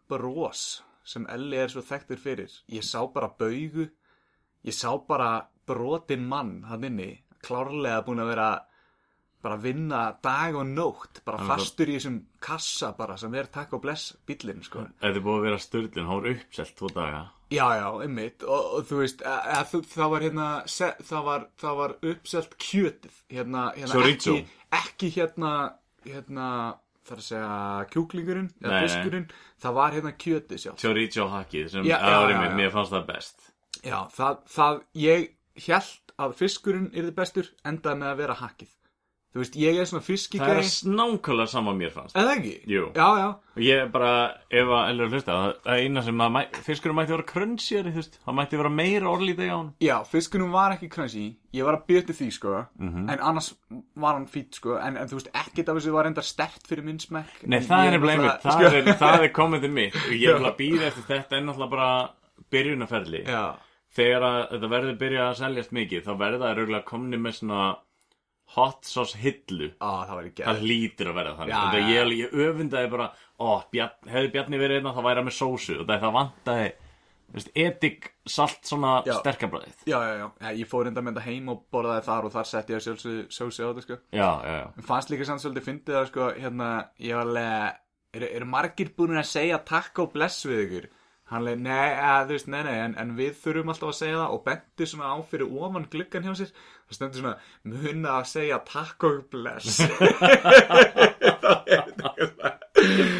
bros 0.10 0.62
sem 1.08 1.26
Elli 1.32 1.58
er 1.64 1.72
svo 1.72 1.82
þekktur 1.88 2.20
fyrir. 2.20 2.52
Ég 2.72 2.84
sá 2.84 3.00
bara 3.14 3.30
baugu 3.40 3.88
ég 4.68 4.76
sá 4.76 4.92
bara 5.08 5.32
brotin 5.68 6.26
mann 6.28 6.64
hann 6.68 6.84
inni, 6.88 7.14
klárlega 7.46 8.02
búin 8.08 8.20
að 8.24 8.34
vera 8.34 8.48
bara 9.44 9.56
vinna 9.62 10.00
dag 10.24 10.56
og 10.58 10.66
nótt 10.68 11.22
bara 11.24 11.38
Hann 11.40 11.52
fastur 11.54 11.88
í 11.92 11.96
þessum 11.96 12.16
kassa 12.44 12.90
bara 12.98 13.16
sem 13.22 13.34
er 13.38 13.48
takk 13.54 13.76
og 13.78 13.84
bless 13.86 14.16
bíllinn 14.28 14.64
sko. 14.66 14.84
Þetta 15.00 15.20
er 15.22 15.24
búið 15.24 15.38
að 15.40 15.46
vera 15.48 15.60
styrlin, 15.62 16.08
hún 16.10 16.24
var 16.24 16.32
uppselt 16.34 16.74
tvo 16.80 16.90
daga. 16.96 17.22
Já 17.54 17.64
já, 17.80 17.86
einmitt. 18.04 18.44
Og, 18.44 18.66
og 18.80 18.88
þú 18.90 18.98
veist, 19.04 19.22
að, 19.24 19.70
þú- 19.72 19.84
það 19.94 20.10
var 20.12 20.26
hérna 20.26 20.48
það, 20.68 21.22
var, 21.30 21.46
það 21.64 21.78
var 21.80 21.94
uppselt 22.12 22.58
kjötið 22.60 23.22
hérna, 23.38 23.62
hérna 23.78 24.02
ekki, 24.10 24.36
ekki 24.82 25.12
hérna 25.16 25.54
hérna 26.08 26.50
þar 27.08 27.22
að 27.22 27.28
segja 27.28 27.86
kjúklingurinn 27.94 28.50
eða 28.64 28.82
fiskurinn, 28.86 29.28
það 29.64 29.78
var 29.80 29.98
hérna 29.98 30.14
kjötið 30.26 30.64
sjálf 30.64 30.82
Chorizo 30.84 31.28
hakkið 31.34 31.70
sem 31.74 31.88
Já, 31.88 31.98
já, 31.98 32.18
já, 32.34 32.56
mér, 32.60 32.74
fannst 32.74 32.96
það 32.96 33.08
best. 33.12 33.48
Já, 33.84 34.00
það, 34.14 34.42
það, 34.56 34.82
ég 35.04 35.30
held 35.68 36.16
að 36.18 36.36
fiskurinn 36.40 36.90
yrði 36.94 37.14
bestur 37.18 37.52
endaði 37.68 38.02
með 38.02 38.12
að 38.12 38.22
vera 38.24 38.38
hakkið. 38.42 38.74
Þú 39.36 39.42
veist, 39.44 39.56
ég 39.60 39.76
er 39.78 39.86
svona 39.86 40.02
Það 40.02 40.08
er 40.08 40.16
fiskigæði. 40.16 40.92
nákvæmlega 40.98 41.48
sama 41.52 41.74
mér 41.78 41.92
fannst 41.92 42.16
Eða 42.18 42.32
ekki? 42.38 42.54
Jú. 42.66 42.84
Já, 42.96 43.08
já. 43.20 43.28
Og 43.58 43.62
ég 43.62 43.92
bara, 43.92 44.12
ef 44.50 44.68
að 44.72 44.90
Elur 44.90 45.10
hlusta 45.12 45.32
það 45.36 45.52
það 45.66 45.74
er 45.74 45.82
eina 45.84 46.02
sem 46.06 46.18
að 46.24 46.38
fiskurinn 46.66 46.96
mætti 46.98 47.12
vera 47.14 47.26
crunchier 47.32 47.84
þú 47.92 47.94
veist, 48.00 48.18
það 48.26 48.38
mætti 48.40 48.58
vera 48.58 48.70
meira 48.70 49.12
orlítið 49.12 49.52
á 49.52 49.58
hann 49.58 49.74
Já, 49.84 49.96
fiskurinn 50.08 50.52
var 50.52 50.72
ekki 50.78 50.90
crunchy. 50.90 51.26
Ég 51.54 51.64
var 51.68 51.78
að 51.78 51.86
bjöti 51.92 52.14
því, 52.18 52.30
sko. 52.32 52.66
Mhm. 52.80 53.10
En 53.10 53.20
annars 53.20 53.54
var 53.96 54.14
hann 54.14 54.28
fít, 54.28 54.54
sko. 54.56 54.78
En, 54.78 54.98
en 54.98 55.08
þú 55.08 55.20
veist, 55.20 55.30
ekkert 55.34 55.70
af 55.70 55.76
þessu 55.82 55.92
var 55.92 56.06
enda 56.06 56.22
stert 56.22 56.64
fyrir 56.68 56.84
minn 56.84 57.00
smekk. 57.00 57.44
Nei, 57.48 57.58
En 57.60 57.64
það 57.66 57.86
er 57.88 57.92
einmitt, 57.98 58.10
náttúrulega- 58.10 58.42
það, 58.42 58.52
sko- 58.52 58.76
er, 58.78 58.94
það 59.04 59.24
er 59.24 59.34
kommentið 59.34 59.72
mitt 59.72 59.96
og 59.96 60.14
ég 60.14 60.30
er 60.34 60.40
að 60.40 60.58
býða 60.58 60.92
hot 68.56 68.88
sauce 68.88 69.20
hillu 69.20 69.72
á, 69.84 70.08
það 70.08 70.32
það 70.40 70.62
hlýtur 70.64 71.12
að 71.12 71.18
verða 71.20 71.38
þannig. 71.42 71.54
Já, 71.54 71.88
ég, 71.92 72.12
ég 72.22 72.36
öfundaði 72.48 72.92
bara 72.94 73.08
ó, 73.38 73.48
Bjarn, 73.74 74.12
hefði 74.12 74.34
Bjarni 74.36 74.60
verið 74.62 74.82
einna 74.82 74.94
þá 74.96 75.02
væri 75.04 75.22
hann 75.22 75.28
með 75.28 75.38
sósu. 75.38 75.80
Það, 75.84 76.04
það 76.06 76.16
vantaði 76.16 76.70
edik, 77.60 78.14
salt 78.28 78.64
svona 78.68 79.02
sterkabræðið 79.04 79.82
Já, 79.90 79.98
já, 80.00 80.14
já. 80.40 80.52
ég 80.56 80.70
fór 80.70 80.88
enda 80.88 81.04
með 81.04 81.18
þetta 81.18 81.26
heim 81.28 81.50
og 81.52 81.66
borðaði 81.74 82.06
þar 82.06 82.28
og 82.30 82.34
þar 82.38 82.48
setti 82.48 82.76
ég 82.76 82.86
sjálfsög 82.86 83.18
sósi 83.36 83.66
á 83.66 83.68
þetta, 83.68 83.84
sko. 83.84 83.98
já, 84.16 84.30
já, 84.48 84.54
já. 84.62 84.86
Fannst 84.88 85.12
líka 85.12 85.28
samt 85.28 85.44
svolítið 85.44 85.68
fyndið 85.68 86.00
að 86.00 86.08
sko, 86.12 86.30
hérna, 86.38 86.70
ég 87.04 87.20
var 87.20 87.28
alveg, 87.28 87.82
eru 88.18 88.30
er 88.40 88.48
margir 88.48 88.94
búin 88.96 89.20
að 89.20 89.30
segja 89.34 89.60
takk 89.68 90.04
og 90.04 90.14
bless 90.16 90.48
við 90.48 90.64
ykkur? 90.68 90.90
Hann 91.28 91.44
leið, 91.44 91.64
nei, 91.66 91.90
að, 92.08 92.30
þú 92.30 92.38
veist, 92.38 92.50
nei, 92.54 92.62
nei, 92.64 92.76
en, 92.86 92.94
en 93.02 93.10
við 93.18 93.34
þurfum 93.42 93.74
alltaf 93.74 93.90
að 93.92 93.98
segja 94.00 94.20
það 94.22 94.36
og 94.38 94.44
benti 94.46 94.88
svona 94.88 95.12
á 95.12 95.16
fyrir 95.28 95.58
ofan 95.60 95.90
gluggan 95.92 96.28
hjá 96.28 96.34
sér. 96.40 96.54
Það 96.88 97.00
stendur 97.00 97.24
svona, 97.24 97.36
muna 97.68 98.14
að 98.16 98.30
segja 98.32 98.62
takk 98.70 99.08
og 99.10 99.18
bless. 99.34 99.82
það 101.42 101.74
er 101.74 102.58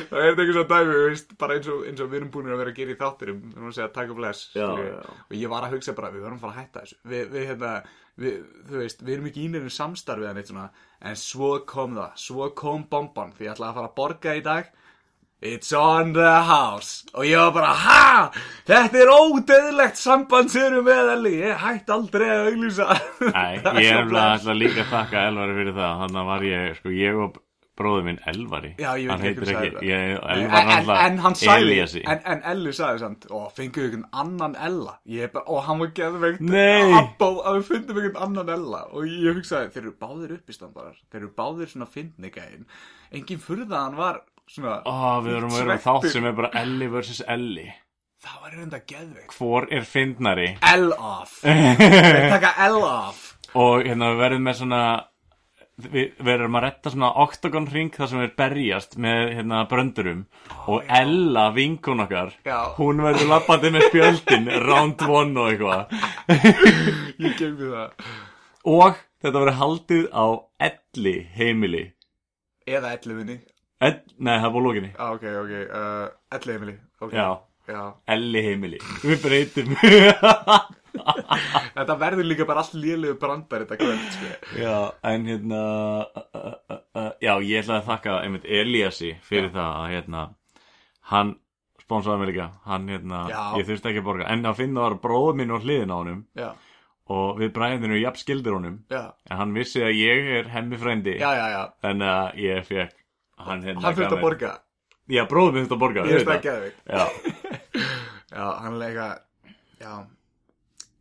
Það 0.08 0.20
er 0.22 0.30
eitthvað 0.32 0.56
svona 0.56 0.70
dæmi, 0.72 0.94
þú 0.94 1.04
veist, 1.04 1.32
bara 1.42 1.56
eins 1.58 1.68
og, 1.72 1.84
eins 1.90 2.02
og 2.04 2.10
við 2.12 2.20
erum 2.20 2.30
búin 2.34 2.50
að 2.50 2.60
vera 2.62 2.72
að 2.74 2.80
gera 2.80 2.94
í 2.94 2.98
þátturum, 3.00 3.40
við 3.44 3.58
erum 3.58 3.70
að 3.70 3.76
segja 3.78 3.88
takk 3.96 4.14
og 4.14 4.20
bless. 4.20 4.44
Já, 4.56 4.68
já. 4.82 4.98
Og 5.28 5.36
ég 5.38 5.52
var 5.52 5.68
að 5.68 5.76
hugsa 5.76 5.96
bara, 5.98 6.12
við 6.14 6.24
verðum 6.26 6.40
að 6.40 6.46
fara 6.46 6.54
að 6.54 6.60
hætta 6.62 6.84
þessu. 6.84 6.98
Við, 7.12 7.24
við 7.34 7.48
hérna, 7.52 7.72
við, 8.24 8.38
þú 8.70 8.82
veist, 8.82 9.04
við 9.04 9.16
erum 9.16 9.30
ekki 9.32 9.44
í 9.44 9.52
neinu 9.54 9.74
samstarfið 9.78 10.30
en 10.32 10.42
eitt 10.42 10.52
svona, 10.52 10.68
en 11.12 11.20
svo 11.22 11.52
kom 11.70 11.98
það, 11.98 12.18
svo 12.24 12.50
kom 12.64 12.88
bomban, 12.92 13.34
því 13.38 13.48
ég 13.48 13.56
ætlaði 13.56 13.70
að 13.70 13.80
fara 13.80 13.92
að 13.92 13.98
borga 14.02 14.36
í 14.38 14.44
dag. 14.48 14.72
It's 15.40 15.72
on 15.72 16.14
the 16.14 16.42
house. 16.42 17.06
Og 17.14 17.26
ég 17.30 17.38
var 17.38 17.52
bara, 17.54 17.74
ha? 17.78 18.30
Þetta 18.66 19.04
er 19.04 19.10
ódöðlegt 19.14 20.00
samband 20.02 20.50
sem 20.50 20.64
erum 20.66 20.88
með 20.88 21.12
Elli. 21.14 21.34
Ég 21.44 21.60
hætti 21.62 21.94
aldrei 21.94 22.24
að 22.26 22.48
auglýsa. 22.48 22.88
Nei, 23.36 23.60
er 23.62 23.82
ég 23.84 23.92
er 23.92 24.08
alltaf 24.08 24.56
líka 24.58 24.82
að 24.82 24.96
þakka 24.96 25.26
Elvari 25.28 25.58
fyrir 25.60 25.76
það. 25.76 26.00
Þannig 26.02 26.22
að 26.24 26.32
var 26.32 26.46
ég, 26.48 26.72
sko, 26.80 26.94
ég 26.98 27.20
og 27.22 27.38
bróður 27.78 28.08
minn 28.08 28.18
Elvari. 28.32 28.72
Já, 28.82 28.88
ég 28.98 29.12
veit 29.12 29.28
ekki 29.30 29.52
ekki, 29.54 29.70
það. 29.76 29.86
ég, 29.86 30.16
en, 30.96 31.20
hann 31.22 31.38
sagði 31.38 31.76
en, 32.02 32.24
en 32.34 32.42
Elli 32.50 32.74
sagði 32.74 33.04
samt 33.04 33.28
Og 33.30 33.52
fenguðu 33.54 33.92
ykkur 33.92 34.08
annan 34.24 34.56
Ella? 34.58 34.96
Er 35.06 35.30
bara, 35.36 35.46
og 35.54 35.62
hann 35.68 35.84
var 35.84 35.92
geðveikt 36.00 36.42
að 36.50 37.60
við 37.60 37.68
fundum 37.68 38.00
ykkur 38.02 38.18
annan 38.26 38.50
Ella. 38.56 38.82
Og 38.90 39.06
ég 39.06 39.38
hugsaði, 39.38 39.70
þeir 39.76 39.84
eru 39.84 39.94
báðir 40.02 40.34
uppistandarar 40.40 40.98
Þeir 41.12 41.22
eru 41.22 41.32
báðir 41.38 41.70
svona 41.76 41.90
fyndnigæðin 41.94 42.66
Engin 43.14 43.46
furða 43.46 43.84
að 43.84 43.86
hann 43.86 44.02
var 44.02 44.20
svona 44.52 44.80
Ó, 44.88 45.20
við 45.26 45.36
erum 45.40 45.52
að 45.54 45.60
vera 45.62 45.74
með 45.76 45.84
þátt 45.88 46.10
sem 46.14 46.26
er 46.30 46.38
bara 46.38 46.54
Elli 46.62 46.88
vs. 46.94 47.22
Elli 47.28 47.68
Það 48.28 48.38
var 48.42 48.54
reynda 48.58 48.80
geðveikt. 48.90 49.34
Hvor 49.38 49.68
er 49.72 49.84
fyndnari? 49.86 50.48
L 50.74 50.88
off. 50.98 51.36
Þeir 51.44 52.32
taka 52.34 52.50
L 52.66 52.80
off. 52.82 53.20
Og 53.54 53.86
hérna 53.86 54.10
við 54.14 54.24
verðum 54.24 54.48
með 54.50 54.58
svona 54.64 54.82
Við 55.78 56.16
við 56.26 56.32
erum 56.34 56.56
að 56.58 56.64
retta 56.66 56.90
svona 56.90 57.12
oktagon 57.22 57.68
ring 57.70 57.92
þar 57.94 58.10
sem 58.10 58.22
við 58.24 58.32
berjast 58.40 58.96
með 58.98 59.20
hérna 59.38 59.60
bröndurum. 59.70 60.24
Og 60.74 60.88
Ella 60.90 61.44
vinkun 61.54 62.02
okkar 62.02 62.32
Já. 62.48 62.74
hún 62.80 63.04
verður 63.06 63.30
lappandi 63.30 63.70
með 63.76 63.86
spjöldin 63.92 64.50
round 64.66 65.04
one 65.06 65.38
og 65.38 65.52
eitthvað. 65.52 65.94
Ég 67.22 67.38
gemi 67.38 67.70
það. 67.76 68.10
Og 68.74 68.98
þetta 69.22 69.36
verður 69.38 69.60
haldið 69.62 70.10
á 70.10 70.26
Elli 70.72 71.16
heimili. 71.38 71.84
Eða 72.66 72.96
ellifinni 72.98 73.38
Ell, 73.78 74.00
nei 74.26 74.40
það 74.42 74.54
var 74.56 74.64
lókinni 74.66 74.88
ah, 74.98 75.12
Ok, 75.14 75.26
ok, 75.44 75.52
uh, 75.70 76.08
elli 76.34 76.56
heimili 76.56 76.78
okay. 76.98 77.18
Já, 77.20 77.28
Já. 77.68 77.82
Elli 78.08 78.42
heimili. 78.46 78.78
Við 79.04 79.24
breytum. 79.26 79.74
Þetta 81.76 81.96
verður 82.00 82.28
líka 82.30 82.46
bara 82.48 82.64
allt 82.64 82.78
lélegu 82.80 83.18
brandar 83.20 83.66
þetta 83.66 83.78
kvöld 83.82 84.06
sko. 84.16 84.30
Já, 84.62 84.76
en 85.12 85.28
hérna 85.28 85.64
uh, 86.06 86.22
uh, 86.24 86.46
uh, 86.72 86.78
uh, 86.96 87.10
Já, 87.22 87.34
ég 87.44 87.60
ætla 87.60 87.82
að 87.82 87.90
þakka 87.90 88.16
einmitt 88.22 88.48
Eliassi 88.48 89.12
fyrir 89.28 89.52
það 89.52 89.74
að 89.82 89.92
hérna 89.98 90.24
hann 91.12 91.34
sponsaði 91.84 92.22
mig 92.22 92.32
líka. 92.32 92.48
Hann 92.68 92.88
hérna, 92.92 93.26
Já. 93.32 93.42
ég 93.60 93.68
þurfti 93.68 93.92
ekki 93.92 94.04
að 94.04 94.08
borga. 94.08 94.30
En 94.32 94.48
að 94.48 94.62
finna 94.62 94.88
var 94.88 94.98
bróður 95.04 95.38
minn 95.40 95.52
á 95.52 95.58
hliðin 95.60 95.92
á 95.92 95.98
honum. 95.98 96.24
Já, 96.40 96.50
og 97.08 97.38
við 97.40 97.52
bræðinu 97.56 98.00
jafn 98.00 98.20
skildir 98.24 98.56
honum. 98.56 98.80
Já, 98.92 99.04
en 99.28 99.42
hann 99.42 99.54
vissi 99.56 99.84
að 99.84 100.00
ég 100.00 100.32
er 100.40 100.50
hemmi 100.56 100.80
frændi 100.80 101.20
já, 101.20 101.30
já, 101.36 101.46
já. 101.54 101.62
þannig 101.84 102.14
að 102.14 102.42
ég 102.44 102.66
fekk 102.68 102.96
hann 103.38 103.64
hérna 103.64 103.82
Hann 103.86 103.96
þurfti 103.96 104.10
gaf 104.10 104.18
að 104.18 104.26
borga. 104.26 104.52
Já, 105.08 105.24
bróður 105.30 105.54
minn 105.56 105.66
þurfti 105.66 105.78
að 105.78 105.84
borga 105.86 106.06
Ég 106.08 106.20
veist 106.20 106.36
ekki 106.36 106.54
að 106.54 106.62
þig 106.66 106.74
Já, 106.92 107.06
Já, 108.34 108.46
hann 108.66 108.80
leika 108.82 109.10
Já. 109.78 109.92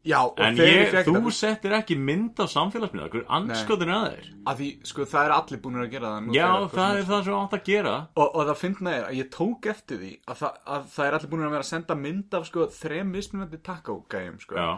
Já, 0.07 0.21
en 0.39 0.59
ég, 0.61 0.93
þú 1.03 1.15
þetta 1.19 1.33
settir 1.35 1.73
ekki 1.75 1.97
mynd 1.99 2.39
á 2.39 2.47
samfélagsmiðla 2.47 3.09
Hver 3.11 3.25
anskotin 3.39 3.91
að 3.91 4.05
þér? 4.13 4.27
að 4.47 4.61
því, 4.61 4.69
sko, 4.87 5.07
það 5.11 5.25
er 5.27 5.33
allir 5.35 5.61
búin 5.65 5.81
að 5.83 5.89
gera 5.97 6.13
það 6.13 6.29
Já, 6.37 6.45
þegar, 6.47 6.69
það 6.77 6.99
er 7.01 7.09
það 7.09 7.25
sem 7.27 7.39
átt 7.41 7.57
að 7.57 7.65
gera. 7.67 7.95
Og, 8.15 8.29
og 8.29 8.45
það 8.51 8.61
finna 8.61 8.93
er 8.95 9.07
að 9.09 9.17
ég 9.19 9.31
tók 9.35 9.67
eftir 9.73 9.99
því 10.05 10.13
að, 10.23 10.37
það, 10.43 10.61
að 10.77 10.87
það 10.95 11.09
er 11.09 11.17
allir 11.19 11.33
búin 11.33 11.43
að 11.49 11.57
vera 11.57 11.65
að 11.67 11.71
senda 11.73 11.97
mynd 12.05 12.37
af 12.39 12.47
sko 12.47 12.69
þrem 12.77 13.11
mismunandi 13.17 13.61
takkógæjum 13.67 14.39
sko. 14.45 14.61
Já, 14.61 14.69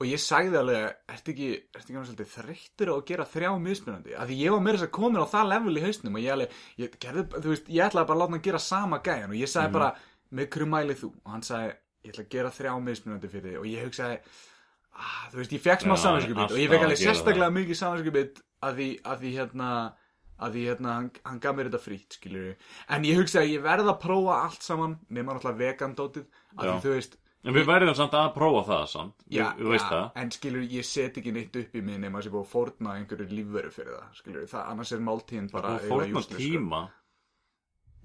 og 0.00 0.08
ég 0.08 0.20
sagði 0.22 0.56
alveg, 0.60 0.84
ertu 1.12 1.34
ekki 1.34 1.48
ertu 1.76 1.92
ekki 1.92 2.04
svolítið 2.08 2.30
þreyttur 2.34 2.92
á 2.92 2.94
að 2.96 3.02
gera 3.10 3.26
þrjá 3.28 3.50
mismunandi? 3.60 4.14
Að 4.16 4.30
því 4.30 4.38
ég 4.40 4.54
var 4.54 4.62
meira 4.64 4.80
þess 4.80 4.88
að 4.88 4.94
komin 4.96 5.20
á 5.20 5.32
það 5.34 5.50
level 5.52 5.76
í 5.76 5.84
hausnum 5.84 6.16
og 6.16 6.24
ég 6.24 6.34
alveg, 6.36 6.58
ég 6.80 6.98
gerði, 7.04 7.24
þú 7.36 7.52
veist, 7.52 7.68
ég 7.68 7.84
ætlaði 7.86 8.10
bara 8.10 8.16
að 8.16 8.22
láta 8.22 8.36
hann 8.36 8.46
gera 8.48 8.62
sama 8.64 9.00
gæjan 9.04 9.34
og 9.34 9.40
ég 9.40 9.52
sagði 9.52 9.74
bara 9.76 9.90
með 10.30 10.50
hverju 10.54 10.70
mælið 10.72 11.02
þú? 11.02 11.10
Og 11.20 11.34
hann 11.34 11.44
sagði, 11.44 11.74
ég 12.00 12.14
ætla 12.14 12.24
að 12.24 12.32
gera 12.36 12.54
þrjá 12.56 12.72
mismunandi 12.86 13.32
fyrir 13.34 13.50
þig. 13.50 13.60
Og 13.60 13.68
ég 13.68 13.88
hugsaði 13.88 14.18
ah, 14.96 15.24
þú 15.30 15.40
veist, 15.42 15.56
ég 15.56 15.64
fekk 15.64 15.84
smá 15.84 15.96
Já, 15.96 16.02
samvinskupið 16.04 16.54
og 16.54 16.60
ég 16.60 16.72
fekk 16.72 16.86
alveg 16.86 17.00
sérstaklega 17.00 17.56
mikið 17.56 17.80
samvinskupið 17.80 18.44
að 18.66 18.80
því, 18.80 18.88
að 19.04 19.24
því 19.24 19.32
hérna 19.36 19.70
að 20.40 20.54
því 20.56 20.62
hérna, 20.70 20.92
hann, 20.96 21.08
hann 21.26 21.40
gaf 21.44 21.56
mér 21.56 21.68
þetta 21.68 21.82
frýtt 21.84 22.16
skilur 22.16 22.52
en 22.96 23.04
ég 23.04 23.18
hugsaði 23.20 23.42
að 23.42 23.54
ég 23.54 23.64
verð 23.64 23.90
að 23.92 23.98
prófa 24.04 24.36
allt 24.46 24.64
saman 24.64 24.94
nema 25.12 25.34
náttúrulega 25.36 25.60
vegandótið 25.60 26.24
að 26.56 26.64
Já. 26.64 26.70
því 26.70 26.78
þú 26.84 26.94
veist, 26.94 27.18
en 27.44 27.56
við 27.56 27.66
verðum 27.70 27.96
samt 27.96 28.14
að 28.18 28.30
prófa 28.36 28.62
það 28.68 28.86
samt. 28.94 29.16
Já, 29.32 29.46
Þú 29.58 29.72
veist 29.72 29.86
já, 29.86 29.90
það. 29.94 30.06
en 30.22 30.30
skilur, 30.36 30.64
ég 30.76 30.84
set 30.84 31.20
ekki 31.20 31.32
neitt 31.36 31.56
upp 31.62 31.74
í 31.74 31.82
mig 31.82 32.00
nema 32.02 32.20
að 32.20 32.24
sé 32.26 32.30
búið 32.34 32.46
að 32.46 32.54
fórna 32.54 32.96
einhverju 33.00 33.28
lífveru 33.32 33.70
fyrir 33.74 33.94
það, 33.96 34.08
skilur, 34.20 34.48
það, 34.50 34.64
annars 34.74 34.92
er 34.96 35.04
máltíðin 35.10 35.52
bara 35.52 35.76
fórna 35.86 36.10
useless, 36.10 36.28
sko. 36.30 36.40
tíma? 36.40 36.82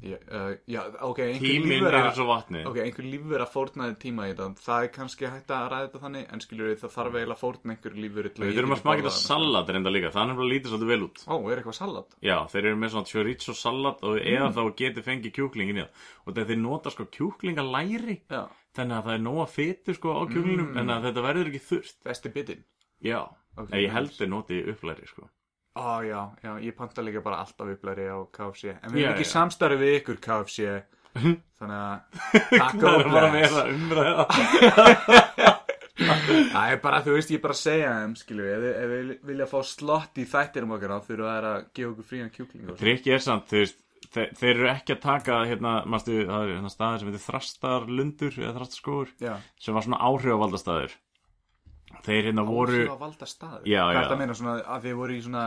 Ég, 0.06 0.20
uh, 0.28 0.52
já, 0.70 0.82
ok, 1.08 1.20
einhver 1.24 1.40
Tíminn 1.40 1.72
lífvera 1.72 1.98
er 2.02 2.08
eins 2.10 2.20
og 2.20 2.28
vatnið. 2.30 2.66
Ok, 2.70 2.78
einhver 2.84 3.06
lífvera 3.10 3.46
fórnaði 3.50 3.96
tíma 4.04 4.26
í 4.28 4.34
þetta. 4.34 4.48
Það 4.66 4.84
er 4.84 4.90
kannski 4.94 5.30
hægt 5.32 5.54
að 5.56 5.70
ræða 5.72 5.86
þetta 5.86 6.02
þannig 6.04 6.26
En 6.36 6.42
skilur, 6.44 6.74
það 6.82 6.92
þarf 6.98 7.16
eiginlega 7.16 7.38
að 7.38 7.42
fórna 7.42 7.70
einhverju 7.74 8.00
lífveru 8.04 8.30
til 8.36 8.44
Við 8.44 8.52
ég 8.52 8.58
þurfum 8.60 8.76
að 8.76 8.82
smaka 8.84 9.14
salat 9.16 9.72
reynda 9.72 9.90
líka. 9.96 10.12
Það 10.12 10.22
er 10.22 10.30
nefnilega 10.34 10.54
lítið 10.54 10.70
svolítið 10.76 10.92
þannig 18.76 18.98
að 19.00 19.06
það 19.10 19.14
er 19.18 19.24
nóga 19.26 19.46
fytu 19.52 19.96
sko 19.98 20.14
á 20.16 20.22
kjúklingnum 20.30 20.70
Mm. 20.74 20.78
en 20.84 20.94
að 20.96 21.04
þetta 21.10 21.24
verður 21.28 21.50
ekki 21.52 21.64
þurft 21.70 21.98
besti 22.06 22.30
bitinn. 22.36 22.64
Já, 23.04 23.22
Ok, 23.58 23.70
en 23.72 23.80
ég 23.80 23.92
held 23.96 24.12
þeir 24.12 24.30
noti 24.30 24.58
upplæri 24.74 25.08
sko. 25.08 25.30
Ó, 25.76 26.00
já, 26.04 26.22
já, 26.44 26.52
ég 26.64 26.76
panta 26.76 27.02
líka 27.04 27.22
bara 27.24 27.38
alltaf 27.44 27.68
upplæri 27.68 28.08
á 28.08 28.20
KFC 28.32 28.64
En 28.84 28.92
við 28.92 29.04
erum 29.06 29.14
ekki 29.16 29.26
samstarfið 29.28 29.80
við 29.84 29.96
ykkur 30.00 30.20
KFC 30.24 30.84
Þannig 31.60 31.80
að 31.80 32.00
Takk 32.62 32.84
og 32.84 32.96
umræða. 33.76 34.26
Það 35.96 36.72
er 36.74 36.80
bara, 36.84 36.98
þú 37.06 37.14
veist, 37.16 37.30
ég 37.32 37.40
er 37.40 37.44
bara 37.46 37.56
að 37.56 37.60
segja 37.62 37.92
þeim, 37.96 38.14
skilju, 38.20 38.46
ef, 38.52 38.64
þið- 38.66 38.80
ef 38.82 38.90
við 38.92 39.12
vilja 39.30 39.46
fá 39.48 39.60
slott 39.64 40.20
í 40.20 40.26
þættirum 40.28 40.74
okkar 40.76 40.92
þá 40.92 41.06
þurfa 41.08 41.36
þær 41.36 41.48
að 41.52 41.60
gefa 41.78 41.92
okkur 41.94 42.08
frían 42.10 42.32
kjúkling. 42.36 42.74
Trikki 42.82 43.14
er 43.16 43.24
samt, 43.24 43.46
þú 43.52 43.62
veist 43.62 43.80
Þeir, 44.16 44.30
þeir 44.40 44.52
eru 44.54 44.68
ekki 44.72 44.96
að 44.96 45.02
taka, 45.04 45.40
hérna, 45.50 45.74
mástu, 45.92 46.14
það 46.30 46.46
er 46.46 46.54
hérna 46.56 46.72
staður 46.72 47.02
sem 47.02 47.10
heitir 47.12 47.24
Þrastarlundur 47.26 48.38
eða 48.40 48.54
Þrastarskógur 48.60 49.12
Já, 49.26 49.34
sem 49.60 49.76
var 49.76 49.86
svona 49.88 50.00
áhrifavaldastæður 50.08 50.96
Þeir 52.06 52.30
hérna 52.30 52.46
voru 52.48 52.80
áhrif 52.80 52.94
að 52.96 53.04
valda 53.04 53.28
staður 53.30 53.68
Já, 53.68 53.82
Hvað 53.84 53.96
já. 53.96 54.00
er 54.00 54.08
það 54.08 54.16
að 54.16 54.22
meina 54.24 54.38
svona 54.40 54.56
að 54.76 54.88
þið 54.88 54.98
voru 55.02 55.16
í 55.18 55.22
svona 55.26 55.46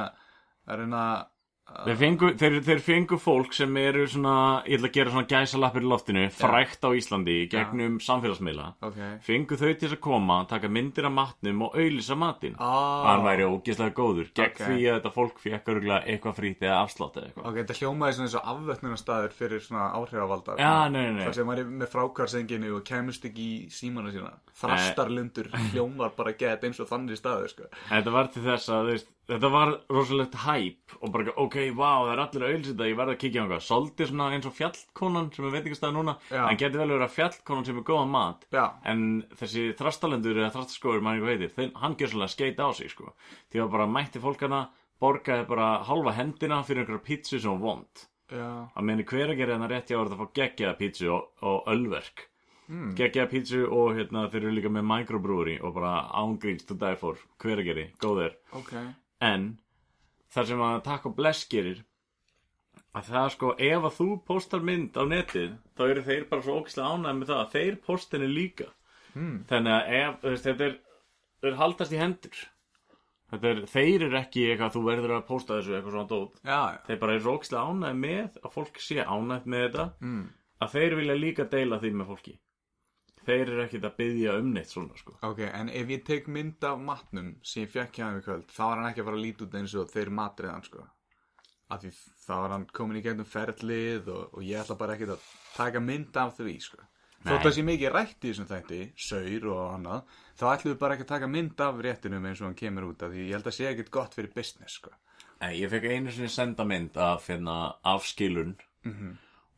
að 0.68 0.82
reyna 0.82 1.02
að 1.08 1.26
Þeir 1.68 1.96
fengu, 2.00 2.28
þeir, 2.40 2.54
þeir 2.64 2.80
fengu 2.82 3.16
fólk 3.20 3.52
sem 3.54 3.76
eru 3.78 4.06
svona, 4.10 4.62
ég 4.66 4.78
ætla 4.80 4.88
að 4.88 4.94
gera 4.96 5.10
svona 5.12 5.28
gæsalappir 5.30 5.84
í 5.84 5.88
loftinu, 5.92 6.22
frækt 6.34 6.82
á 6.82 6.90
Íslandi 6.96 7.36
gegnum 7.52 7.98
samfélagsmiðla. 8.02 8.64
Ok 8.88 8.96
Fengu 9.22 9.58
þau 9.60 9.74
til 9.78 9.90
að 9.92 10.00
koma, 10.02 10.38
taka 10.50 10.70
myndir 10.72 11.06
af 11.06 11.12
matnum 11.14 11.62
og 11.68 11.76
auðlýsa 11.78 12.16
matinn. 12.18 12.56
ah, 12.58 13.04
Hann 13.06 13.22
væri 13.26 13.44
ógeðslega 13.46 13.94
góður, 13.94 14.30
gegn 14.34 14.48
Ok. 14.48 14.62
því 14.64 14.78
að 14.88 14.96
þetta 14.98 15.12
fólk 15.14 15.38
fekk 15.38 15.68
eitthvað 15.68 16.34
frýtt 16.40 16.62
eða 16.66 16.80
afslátt 16.82 17.16
eða 17.20 17.26
eitthvað. 17.28 17.46
Ok, 17.46 17.54
þetta 17.60 17.78
hljómaði 17.78 18.12
svona 18.16 18.26
eins 18.28 18.34
og 18.34 18.48
afvötnunarstaður 18.54 19.32
fyrir 19.38 19.60
svona 19.60 19.86
áhrifavalda 19.92 20.56
Já, 20.58 20.88
nei, 20.88 21.02
nei, 21.02 21.12
nei. 21.12 21.24
Það 21.28 21.34
sem 21.34 21.46
var 21.52 21.62
með 21.64 21.92
frákarsenginu 21.92 22.74
og 22.76 22.84
kemist 22.84 23.24
ekki 23.28 23.44
í 23.44 23.70
símana 23.70 24.10
sína 24.10 24.32
Þrastarlundur 24.58 25.52
hljómar 25.72 26.16
bara 26.16 26.32
gett 26.32 26.64
eins 26.64 26.80
og 26.80 26.88
þannig 26.88 27.20
staður, 27.20 27.48
sko 27.52 27.70
Þetta 29.28 29.48
var 29.52 29.68
að, 29.68 29.80
rosalegt 29.92 30.36
hæp 30.40 30.94
og 31.04 31.10
bara, 31.12 31.32
ok, 31.36 31.56
wow, 31.76 32.06
það 32.06 32.12
er 32.14 32.20
allir 32.22 32.44
að 32.46 32.52
þetta, 32.64 32.86
ég 32.88 32.96
verð 32.96 33.12
að 33.12 33.18
kíkja 33.20 33.40
á 33.40 33.44
eitthvað. 33.44 33.64
Soldi 33.66 34.06
svona 34.08 34.28
eins 34.32 34.46
og 34.48 34.54
fjallkonan 34.56 35.26
sem 35.34 35.44
er 35.44 35.52
veitingastæð 35.52 35.90
núna, 35.98 36.14
Já. 36.32 36.40
en 36.48 36.60
geti 36.62 36.80
vel 36.80 36.86
verið 36.94 37.04
að 37.04 37.16
fjallkonan 37.16 37.66
sem 37.66 37.80
er 37.80 37.84
góða 37.90 38.06
mat. 38.08 38.46
Já, 38.56 38.64
En 38.88 39.02
þessi 39.36 39.64
þrastalendur 39.76 40.38
eða 40.40 40.54
þrastaskóður, 40.54 41.02
maður 41.04 41.18
eitthvað 41.18 41.34
heitir, 41.34 41.52
þeim, 41.58 41.74
hann 41.82 41.96
gjör 42.00 42.12
svolítið 42.14 42.28
að 42.28 42.32
skeita 42.32 42.64
á 42.64 42.70
sig, 42.78 42.92
sko. 42.94 43.12
Því 43.52 43.60
að 43.60 43.68
bara 43.74 43.86
mætti 43.98 44.22
fólkana, 44.22 44.60
borgaði 45.04 45.44
bara 45.50 45.66
halva 45.84 46.14
hendina 46.16 46.62
fyrir 46.64 46.86
einhverja 46.86 47.04
pítsu 47.10 47.36
sem 47.36 47.52
var 47.52 47.60
vond. 47.66 48.04
Að 48.32 48.84
meðan 48.88 49.04
hver 49.08 49.34
að 49.34 49.42
gera 49.42 49.58
þarna 49.58 49.68
rétt 49.74 49.92
hjá 49.92 49.98
er 49.98 50.08
að 50.08 50.22
fá 50.22 50.32
geggjaða 50.40 50.78
pítsu 50.80 51.10
og, 51.12 51.28
og 51.44 51.68
ölverk. 51.68 52.24
Mm. 52.68 52.96
Geggjaða 52.96 53.30
pítsu 53.32 53.60
og 53.68 53.92
hérna 53.96 54.24
þeir 54.32 54.42
eru 54.46 54.56
líka 54.56 54.72
með 54.72 54.88
microbrewery 54.88 55.58
og 55.60 55.76
bara 55.76 55.92
ángríns 56.16 56.64
to 56.68 56.76
die 56.80 56.96
for. 57.00 57.20
Hver 57.40 57.60
að 57.60 57.70
geri, 57.70 57.86
góðir. 58.00 58.40
ok 58.56 58.72
En 59.24 59.46
þar 60.32 60.50
sem 60.50 60.64
að 60.64 60.82
takk 60.86 61.06
og 61.10 61.14
bless 61.18 61.46
gerir 61.50 61.84
að 62.96 63.10
það 63.12 63.30
sko, 63.34 63.54
ef 63.58 63.86
að 63.88 63.96
þú 63.98 64.08
postar 64.26 64.62
mynd 64.64 64.96
á 64.98 65.02
netið, 65.06 65.56
þá 65.76 65.82
eru 65.86 66.04
þeir 66.06 66.28
bara 66.30 66.44
svo 66.44 66.58
ógislega 66.58 66.92
ánægð 66.94 67.18
með 67.18 67.30
það 67.30 67.42
að 67.42 67.54
þeir 67.56 67.80
postinni 67.86 68.28
líka. 68.30 68.68
Hmm. 69.14 69.38
þannig 69.48 69.74
að 69.74 69.92
ef, 69.98 70.16
veist, 70.22 70.46
þetta 70.46 70.64
er 70.66 70.74
þeir 71.42 71.58
haldast 71.58 71.94
í 71.94 72.00
hendur. 72.00 72.40
Þetta 73.28 73.48
er, 73.50 73.62
þeir 73.68 74.04
eru 74.06 74.18
ekki 74.18 74.44
eitthvað 74.48 74.74
þú 74.74 74.82
verður 74.86 75.14
að 75.16 75.24
posta 75.28 75.56
þessu 75.58 75.74
eitthvað 75.76 75.96
svona 75.96 76.10
dót. 76.12 76.36
Já, 76.42 76.58
já, 76.58 76.78
þeir 76.86 77.00
bara 77.02 77.14
eru 77.16 77.24
svo 77.24 77.34
ógislega 77.36 77.64
ánægð 77.72 78.02
með 78.04 78.38
að 78.42 78.52
fólk 78.54 78.82
sé 78.84 78.98
ánægð 79.04 79.48
með 79.54 79.64
þetta 79.66 79.86
mm. 80.00 80.22
að 80.64 80.76
þeir 80.76 80.96
vilja 81.00 81.18
líka 81.18 81.48
deila 81.52 81.80
því 81.82 81.90
með 81.98 82.12
fólki 82.12 82.34
þeir 83.28 83.42
eru 83.44 83.64
ekkit 83.64 83.86
að 83.88 83.96
byggja 84.00 84.36
um 84.40 84.52
neitt 84.54 84.72
svona 84.72 84.98
sko. 84.98 85.16
Ok, 85.28 85.42
en 85.46 85.68
ef 85.68 85.90
ég 85.92 86.04
tek 86.06 86.28
mynd 86.32 86.64
af 86.64 86.78
matnum 86.80 87.32
sem 87.46 87.66
ég 87.66 87.72
fekk 87.72 87.98
hjá 87.98 88.06
hann 88.06 88.20
í 88.20 88.24
kvöld 88.24 88.52
þá 88.54 88.62
var 88.64 88.80
hann 88.80 88.90
ekki 88.90 89.04
að 89.04 89.10
fara 89.10 89.20
að 89.20 89.26
líta 89.26 89.46
út 89.46 89.58
eins 89.60 89.74
og 89.78 89.90
þeir 89.92 90.12
matriðan, 90.18 90.68
sko. 90.68 90.86
Af 91.68 91.82
því 91.82 91.90
þá 92.24 92.34
var 92.34 92.54
hann 92.56 92.68
komin 92.78 93.00
í 93.00 93.02
gegnum 93.04 93.28
ferlið 93.28 94.08
og, 94.14 94.38
og 94.38 94.46
ég 94.46 94.62
ætla 94.62 94.78
bara 94.80 94.96
ekkert 94.96 95.18
að 95.18 95.26
taka 95.56 95.82
mynd 95.84 96.16
af 96.22 96.38
því, 96.38 96.56
sko. 96.64 96.80
Þótt 97.18 97.44
það 97.44 97.54
sé 97.56 97.62
mikið 97.66 97.92
rætt 97.92 98.24
í 98.24 98.30
þessum 98.30 98.46
þætti, 98.48 98.80
saur 99.04 99.46
og 99.50 99.62
annað, 99.74 100.18
þá 100.38 100.44
ætlum 100.52 100.72
við 100.72 100.80
bara 100.80 100.94
ekki 100.94 101.04
að 101.04 101.12
taka 101.12 101.30
mynd 101.34 101.62
af 101.66 101.80
réttinum 101.84 102.28
eins 102.30 102.40
og 102.40 102.46
hann 102.46 102.58
kemur 102.60 102.86
út 102.92 103.02
af 103.02 103.10
því 103.12 103.24
ég 103.26 103.34
held 103.34 103.50
að 103.50 103.56
sé 103.56 103.66
ekkert 103.68 103.90
gott 103.96 104.14
fyrir 104.14 104.30
business, 104.36 104.78
sko. 104.78 104.94
Nei, 105.42 105.50
ég 105.58 105.72
fekk 105.72 105.88
einu 105.90 106.14
sinni 106.14 106.30
senda 106.30 106.64
mynd 106.66 106.96
af 107.02 107.26
hérna, 107.28 107.56
afskilun 107.90 108.54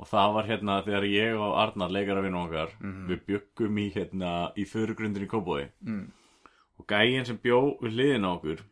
og 0.00 0.08
það 0.08 0.34
var 0.38 0.48
hérna 0.48 0.78
þegar 0.86 1.06
ég 1.12 1.36
og 1.36 1.58
Arnar 1.60 1.92
leikar 1.92 2.16
af 2.20 2.24
vinnu 2.24 2.40
okkar 2.46 2.72
við 3.10 3.20
byggum 3.28 3.78
í 3.82 3.86
hérna 3.94 4.30
í 4.56 4.64
fyrirgrundin 4.68 5.26
í 5.26 5.30
Kóbói 5.30 5.66
mm. 5.84 6.04
og 6.80 6.86
gæinn 6.88 7.28
sem 7.28 7.36
bjó 7.42 7.60
við 7.82 7.98
hliðina 7.98 8.32
á 8.32 8.36
okkur 8.38 8.64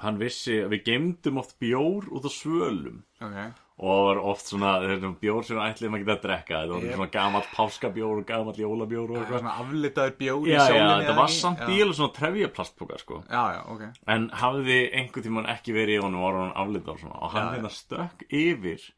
hann 0.00 0.20
vissi 0.20 0.60
að 0.64 0.70
við 0.76 0.84
gemdum 0.90 1.40
oft 1.42 1.58
bjór 1.60 2.06
út 2.12 2.24
á 2.28 2.30
svölum 2.32 3.02
Ok, 3.20 3.34
og 3.80 3.88
það 3.90 4.04
var 4.06 4.20
oft 4.30 4.48
svona 4.48 4.70
þetta 4.80 5.10
bjór 5.20 5.44
sem 5.44 5.58
ætlum 5.60 5.96
að 5.96 6.02
geta 6.04 6.14
að 6.14 6.22
drekka 6.24 6.60
þetta 6.62 6.72
var 6.72 6.84
Yep. 6.86 6.94
svona 6.96 7.10
gamall 7.16 7.48
páskabjór 7.56 8.20
og 8.22 8.26
gamall 8.30 8.60
jólabjór 8.62 9.10
og 9.10 9.16
það 9.16 9.20
eitthvað 9.24 9.42
svona 9.42 9.56
aflitaður 9.64 10.14
bjór 10.22 10.46
í 10.48 10.52
Já, 10.54 10.56
já, 10.56 10.64
sólinni 10.70 10.94
þetta 10.94 11.10
eða 11.10 11.16
var 11.20 11.34
samt 11.36 11.60
Já. 11.60 11.68
í 11.68 11.82
alveg 11.84 11.98
svona 11.98 12.14
trefjaplastpoka 12.20 13.00
sko 13.02 13.20
Já, 13.28 13.42
já, 13.56 13.60
ok. 13.74 13.82
En 14.16 14.30
hafði 14.40 14.78
einhvern 15.00 15.26
tímann 15.28 15.50
ekki 15.52 15.76
verið 15.76 15.98
í 15.98 16.02
honum 16.06 16.22
og 16.22 16.26
var 16.30 16.40
hann 16.40 16.56
aflita 16.64 16.96
og 16.96 17.04
og 17.10 17.30
hann 17.36 17.44
Já, 17.44 17.50
já. 17.50 17.54
hérna 17.58 17.72
stökk 17.76 18.24
yfir 18.40 18.88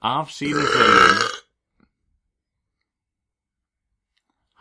af 0.00 0.32
sínum 0.32 0.64
fjölum 0.64 1.18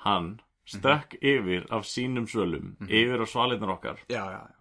hann 0.03 0.39
stökk 0.67 1.15
yfir 1.21 1.67
af 1.71 1.85
sínum 1.87 2.27
svölum 2.27 2.75
yfir 2.87 3.23
á 3.23 3.27
svalinnar 3.27 3.75
okkar. 3.75 3.97
Já, 4.09 4.25
já, 4.31 4.41
já, 4.51 4.59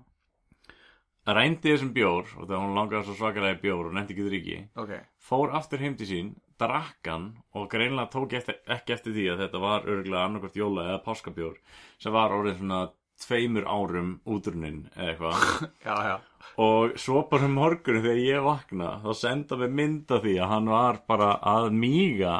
rændi 1.35 1.73
þessum 1.75 1.91
bjór 1.93 2.31
og 2.39 2.47
þegar 2.47 2.63
hún 2.63 2.77
langaði 2.79 3.07
svo 3.09 3.17
svakalega 3.19 3.59
í 3.59 3.63
bjór 3.63 3.89
og 3.89 3.97
nefndi 3.97 4.15
ekki 4.15 4.29
þryggi 4.29 4.59
ok. 4.81 4.93
fór 5.19 5.53
aftur 5.59 5.83
heim 5.83 5.97
til 5.99 6.09
sín 6.09 6.31
drakk 6.59 7.11
hann 7.11 7.27
og 7.55 7.69
greinlega 7.71 8.09
tók 8.15 8.33
eftir, 8.39 8.57
ekki 8.67 8.95
eftir 8.95 9.15
því 9.17 9.27
að 9.33 9.43
þetta 9.45 9.63
var 9.63 9.85
örgulega 9.87 10.25
annarkvort 10.25 10.57
jóla 10.57 10.87
eða 10.89 11.03
páskabjór 11.05 11.59
sem 11.99 12.15
var 12.15 12.35
orðin 12.35 12.59
svona 12.63 12.81
tveimur 13.25 13.67
árum 13.69 14.13
útrunnin 14.27 14.85
eða 14.97 15.33
eitthvað 15.87 16.21
og 16.69 16.99
svo 16.99 17.25
bara 17.31 17.47
um 17.47 17.57
morgunum 17.59 18.03
þegar 18.05 18.23
ég 18.25 18.47
vakna 18.47 18.93
þá 19.05 19.11
senda 19.21 19.59
við 19.61 19.75
mynd 19.81 20.15
af 20.15 20.23
því 20.25 20.37
að 20.43 20.55
hann 20.55 20.71
var 20.75 21.03
bara 21.11 21.33
að 21.57 21.69
míga 21.75 22.37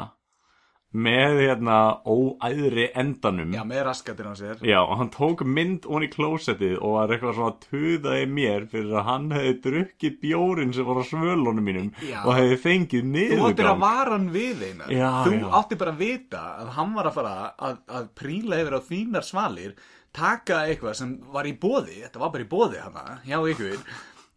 með 0.89 1.35
hérna 1.43 1.75
óæðri 2.09 2.87
endanum 2.97 3.51
Já, 3.53 3.61
með 3.67 3.83
raskatir 3.85 4.25
á 4.25 4.33
sér. 4.33 4.61
Já, 4.65 4.79
og 4.81 4.95
hann 4.97 5.11
tók 5.13 5.43
mynd 5.45 5.85
onni 5.85 6.07
í 6.09 6.13
klósettið 6.15 6.79
og 6.79 6.95
var 6.95 7.13
eitthvað 7.13 7.35
svona 7.37 7.51
að 7.51 7.59
tuðaði 7.67 8.23
mér 8.33 8.65
fyrir 8.71 8.95
að 8.97 9.05
hann 9.05 9.27
hefði 9.35 9.51
drukkið 9.67 10.15
bjórin 10.23 10.73
sem 10.73 10.87
var 10.89 10.97
á 10.97 11.05
svölunum 11.05 11.61
mínum 11.69 11.91
Já. 12.01 12.23
og 12.23 12.33
hefði 12.39 12.57
fengið 12.63 13.05
Þú 13.05 13.13
áttir 13.13 13.37
að 13.37 13.45
niðurgang. 13.45 13.83
vara 13.85 14.15
hann 14.17 14.27
við 14.33 14.65
einar. 14.65 14.89
Þú 14.89 15.35
já. 15.37 15.45
átti 15.61 15.79
bara 15.83 15.93
að 15.93 16.01
vita 16.01 16.43
að 16.63 16.73
hann 16.79 16.97
var 16.97 17.11
að 17.11 17.17
fara 17.19 17.35
að, 17.69 17.79
að 17.99 18.09
príla 18.17 18.61
yfir 18.63 18.79
á 18.79 18.81
þínar 18.89 19.29
svalir, 19.29 19.77
taka 20.15 20.63
eitthvað 20.67 20.95
sem 20.99 21.17
var 21.33 21.49
í 21.49 21.55
bóði, 21.59 21.99
þetta 22.05 22.21
var 22.21 22.31
bara 22.35 22.45
í 22.45 22.49
bóði 22.49 22.79
hana, 22.83 23.19
hjá 23.27 23.37
ykkur, 23.53 23.81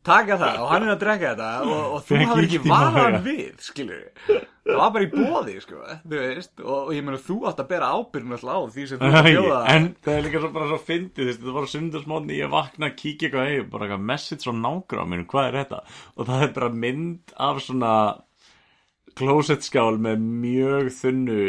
taka 0.06 0.36
það 0.40 0.56
og 0.62 0.70
hann 0.72 0.86
er 0.86 0.92
að 0.94 1.02
drekka 1.04 1.28
þetta 1.32 1.50
og, 1.62 1.82
og 1.96 2.00
þú 2.08 2.18
hafði 2.26 2.46
ekki 2.48 2.60
hann 2.72 2.96
maga. 2.96 3.20
við, 3.26 3.52
skilur 3.62 4.48
Það 4.62 4.78
var 4.78 4.90
bara 4.94 5.06
í 5.06 5.10
bóði, 5.10 5.52
sko, 5.58 5.78
þú 6.06 6.18
veist, 6.20 6.52
og, 6.62 6.74
og 6.76 6.90
ég 6.94 7.02
meina 7.02 7.18
þú 7.18 7.36
átt 7.50 7.62
að 7.64 7.70
bera 7.72 7.88
ábyrgum 7.98 8.34
alltaf 8.36 8.58
á 8.62 8.62
því 8.74 8.84
sem 8.86 9.00
þú 9.00 9.08
að 9.10 9.26
bjóða. 9.26 9.60
en 9.72 9.88
það 10.06 10.12
er 10.14 10.26
líka 10.28 10.42
svo 10.44 10.50
bara 10.54 10.68
svo 10.70 10.78
fyndið 10.86 11.30
þetta 11.32 11.54
var 11.56 11.66
sundarsmótni, 11.72 12.36
ég 12.38 12.52
vakna 12.52 12.92
kíkja 12.94 13.26
eitthvað 13.28 13.48
heim, 13.50 13.66
bara 13.72 13.88
eitthvað 13.88 14.04
message 14.12 14.46
frá 14.46 14.54
nágra 14.60 15.02
á 15.02 15.06
mér 15.10 15.24
hvað 15.32 15.48
er 15.48 15.58
þetta? 15.62 15.80
Og 16.14 16.30
það 16.30 16.44
er 16.46 16.54
bara 16.60 16.70
mynd 16.84 17.34
af 17.48 17.62
svona 17.66 17.94
klósettskál 19.18 19.98
með 20.02 20.22
mjög 20.46 20.92
þunnu 21.00 21.40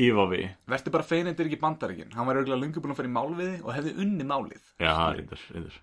ívafi. 0.00 0.40
Vertu 0.72 0.92
bara 0.94 1.06
fein 1.06 1.28
þetta 1.28 1.44
er 1.44 1.50
ekki 1.50 1.60
bandaríkin, 1.60 2.10
hann 2.16 2.28
var 2.28 2.40
auðvitað 2.40 2.62
lungu 2.64 2.82
búin 2.84 2.94
að 2.94 3.00
fara 3.02 3.10
í 3.10 3.14
málviði 3.18 3.60
og 3.62 3.70
hefði 3.76 3.94
unni 4.04 4.26
málið. 4.30 4.66
Já, 4.80 4.94
reyndar, 5.16 5.44
reyndar. 5.54 5.78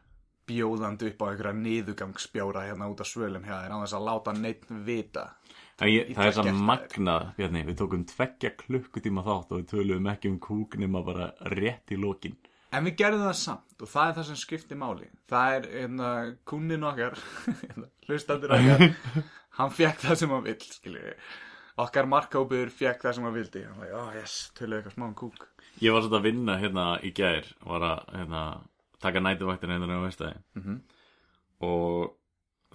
Bjóðandi 0.48 1.10
upp 1.12 1.24
á 1.24 1.26
einhverja 1.28 1.58
niðugangsbjóra 1.60 2.62
hérna 2.70 2.88
út 2.88 3.02
af 3.04 3.10
svölum 3.10 3.44
hjá 3.44 3.56
þér 3.66 3.74
á 3.76 3.78
þess 3.84 3.96
að 3.98 4.06
láta 4.08 4.34
neitt 4.38 4.68
vita. 4.88 5.26
Það, 5.78 5.90
ég, 5.92 6.12
það 6.16 6.30
er 6.30 6.36
svo 6.38 6.46
gert, 6.48 6.62
magnað, 6.70 7.26
Bjarni, 7.38 7.64
við 7.68 7.76
tókum 7.82 8.06
tveggja 8.10 8.54
klukkutíma 8.64 9.24
þátt 9.28 9.52
og 9.52 9.60
við 9.60 9.68
töluðum 9.74 10.08
ekki 10.14 10.32
um 10.32 10.38
kúk 10.42 10.78
nema 10.82 11.04
bara 11.06 11.28
rétt 11.54 11.92
í 11.94 12.00
lokin. 12.00 12.38
en 12.72 12.84
við 12.88 12.96
gerðum 13.00 13.28
það 13.28 13.36
samt 13.42 13.84
og 13.84 13.92
það 13.92 14.08
er 14.10 14.16
það 14.18 14.26
sem 14.30 14.40
skiptir 14.42 14.80
máli. 14.80 15.10
Það 15.30 15.58
er 15.58 15.68
hérna 15.76 16.10
kunnin 16.50 16.88
okkar 16.88 17.20
hérna, 17.62 17.92
hlustandur 18.08 18.56
okkar. 18.58 18.88
Hann 19.58 19.72
fekk 19.74 20.02
það 20.04 20.20
sem 20.20 20.34
hann 20.36 20.44
vill 20.46 20.60
skilur 20.62 21.06
okkar 21.78 22.08
markkópur 22.10 22.70
fekk 22.74 23.02
það 23.06 23.14
sem 23.18 23.24
hann 23.28 23.34
vildi. 23.36 23.64
Hann 23.68 23.80
var, 23.80 23.92
oh 24.00 24.12
yes, 24.18 24.52
töluðu 24.58 24.80
eitthvað 24.82 24.96
smá 24.98 25.06
um 25.08 25.16
kúk. 25.16 25.48
Ég 25.82 25.94
var 25.94 26.02
svolítið 26.02 26.20
að 26.20 26.28
vinna 26.30 26.56
hérna 26.58 26.86
í 27.06 27.12
gær, 27.14 27.46
var 27.66 27.82
að 27.86 28.00
hérna, 28.18 28.44
taka 29.04 29.20
nætuvaktina 29.22 29.78
hérna 29.78 30.00
á 30.02 30.06
veistæði 30.08 30.38
Mhm. 30.58 30.80
og 31.62 32.16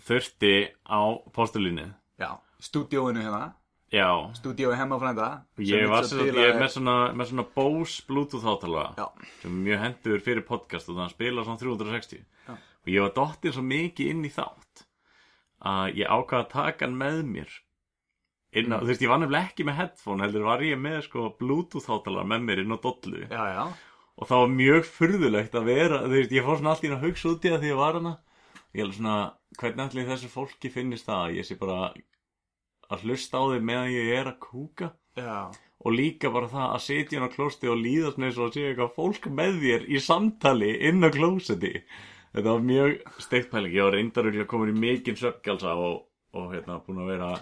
þurfti 0.03 0.55
á 0.87 1.01
postulínu. 1.35 1.95
já, 2.19 2.38
stúdíóinu 2.61 3.23
hérna. 3.23 3.55
Já, 3.93 4.33
stúdíói 4.35 4.77
hemma 4.77 4.99
frænda 4.99 5.45
ég 5.59 5.88
var 5.88 6.03
svo, 6.05 6.25
ég 6.25 6.37
er 6.38 6.61
með 6.61 6.71
svona, 6.73 7.12
með 7.12 7.27
svona 7.29 7.45
Bose 7.55 8.03
Bluetooth 8.07 8.43
hátalara 8.45 8.95
já, 8.97 9.09
sem 9.43 9.51
mjög 9.65 9.79
hendur 9.83 10.21
fyrir 10.21 10.47
podcast 10.47 10.88
og 10.88 10.97
það 10.97 11.11
spila 11.11 11.45
svona 11.45 11.59
360 11.61 12.25
Já. 12.49 12.53
og 12.55 12.87
ég 12.88 13.01
var 13.03 13.11
dottir 13.19 13.53
svo 13.53 13.62
mikið 13.62 14.11
inn 14.15 14.25
í 14.25 14.31
þátt 14.33 14.87
að 15.61 15.95
ég 16.01 16.09
ákvað 16.09 16.41
að 16.41 16.49
taka 16.49 16.87
hann 16.87 16.97
með 16.97 17.21
mér 17.35 17.51
inn 18.53 18.75
á, 18.75 18.79
þú 18.83 18.91
veist, 18.91 19.05
ég 19.05 19.12
var 19.12 19.23
nefnilega 19.23 19.49
ekki 19.49 19.67
með 19.69 19.79
headphone 19.81 20.27
heldur 20.27 20.45
var 20.49 20.65
ég 20.67 20.81
með 20.81 20.99
sko 21.07 21.31
bluetooth 21.38 21.88
hátalara 21.88 22.29
með 22.29 22.45
mér 22.49 22.62
inn 22.65 22.77
á 22.77 22.79
dollu. 22.85 23.25
Já, 23.31 23.45
já. 23.57 23.65
Og 24.21 24.29
það 24.29 24.43
var 24.43 24.53
mjög 24.59 24.88
furðulegt 24.93 25.57
að 25.57 25.69
vera 25.71 26.03
þú 26.05 26.15
veist, 26.19 26.37
ég 26.37 26.47
fór 26.47 26.61
svona 26.61 26.75
allt 26.75 26.85
í 26.85 26.93
að 26.93 27.07
hugsa 27.07 27.33
út 27.33 27.47
í 27.47 27.53
það 27.53 27.62
því 27.62 27.73
ég 27.73 27.81
var 27.81 27.99
hana 27.99 28.15
ég 28.73 28.85
held 28.85 28.97
svona, 28.97 29.17
hvernig 29.61 29.85
allir 29.85 30.09
þessu 30.09 30.31
fólki 30.33 30.71
finnist 30.73 31.09
það 31.09 31.27
að 31.27 31.37
ég 31.38 31.49
sé 31.49 31.59
bara 31.61 31.79
að 32.93 33.05
hlusta 33.07 33.41
á 33.41 33.45
þig 33.53 33.67
meðan 33.69 33.93
ég 33.93 34.15
er 34.17 34.31
að 34.31 34.41
kúka? 34.47 34.88
Já. 35.17 35.53
Og 35.83 35.97
líka 35.97 36.31
bara 36.33 36.49
það 36.49 36.69
að 36.69 36.85
sitja 36.87 37.19
inn 37.19 37.27
á 37.27 37.35
klósti 37.35 37.69
og 37.69 37.81
líðast 37.81 38.21
með 38.23 38.35
svo 38.37 38.49
að 38.49 38.57
sé 38.57 38.65
eitthvað 38.69 38.97
fólk 38.97 39.29
með 39.41 39.61
þér 39.65 39.87
í 39.88 40.01
samtali 40.01 40.73
inn 40.88 41.05
á 41.05 41.09
klóseti 41.12 41.73
þetta 42.33 42.49
var 42.49 42.65
mjög 42.69 42.95
steikt 43.21 43.51
pæling. 43.53 43.75
Ég 43.77 43.88
var 43.88 43.97
reyndaruglega 43.97 44.49
komin 44.49 44.73
í 44.73 44.83
mikinn 44.87 45.19
söpgjalsa 45.21 45.75
og, 45.77 46.07
og 46.38 46.53
hérna 46.55 46.79
búin 46.87 47.03
að 47.03 47.12
vera 47.12 47.33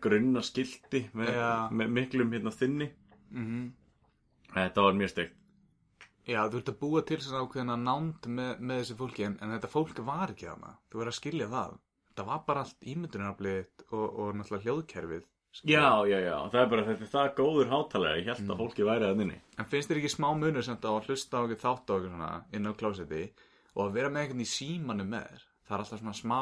grunna 0.00 0.42
skilti 0.42 1.04
með, 1.12 1.32
Já. 1.36 1.68
með 1.70 1.94
miklum 1.98 2.32
hérna 2.32 2.52
þinni. 2.54 2.90
Mm 3.32 3.70
þetta 4.52 4.84
var 4.84 4.98
mjög 4.98 5.12
steikt. 5.12 5.38
Já, 6.22 6.44
þú 6.46 6.58
ert 6.60 6.70
að 6.70 6.78
búa 6.78 7.00
til 7.02 7.18
svona 7.18 7.40
ákveðina 7.42 7.76
nánd 7.82 8.26
með, 8.30 8.50
með 8.62 8.82
þessu 8.82 8.96
fólki 9.00 9.24
en, 9.26 9.38
en 9.42 9.54
þetta 9.56 9.70
fólk 9.72 10.02
var 10.06 10.30
ekki 10.30 10.46
þarna. 10.46 10.74
Þú 10.92 11.00
verður 11.00 11.12
að 11.12 11.18
skilja 11.18 11.48
það. 11.50 11.78
Það 12.12 12.28
var 12.28 12.42
bara 12.46 12.62
allt 12.62 12.86
ímyndunaraflið 12.92 13.86
og, 13.88 14.04
og 14.04 14.36
náttúrulega 14.36 14.66
hljóðkerfið 14.68 15.24
skilur. 15.52 15.72
já, 15.72 15.88
já, 16.12 16.18
já, 16.22 16.36
það 16.52 16.60
er 16.60 16.70
bara 16.74 16.84
þetta 16.90 17.06
er 17.06 17.10
það 17.16 17.32
góður 17.40 17.72
hátalega. 17.72 18.20
Ég 18.20 18.30
held 18.30 18.52
að 18.54 18.62
fólki 18.62 18.86
væri 18.86 19.08
að 19.08 19.24
inni. 19.24 19.38
En 19.58 19.70
finnst 19.72 19.90
þér 19.90 20.02
ekki 20.02 20.12
smá 20.14 20.28
munur 20.30 20.66
sem 20.66 20.76
þetta 20.76 20.92
á 20.92 20.94
að 20.94 21.08
hlusta 21.10 21.40
á 21.40 21.42
okkur 21.42 21.62
þátt 21.64 21.90
á 21.90 21.94
okkur 21.96 22.12
svona 22.12 22.30
inn 22.52 22.70
á 22.70 22.72
klósetti 22.78 23.24
og 23.72 23.82
að 23.88 23.96
vera 23.98 24.12
með 24.12 24.22
einhvern 24.26 24.44
í 24.44 24.50
símanu 24.52 25.08
með 25.08 25.26
þér? 25.32 25.48
Það 25.66 25.74
er 25.74 25.84
alltaf 25.86 26.02
svona 26.04 26.18
smá 26.20 26.40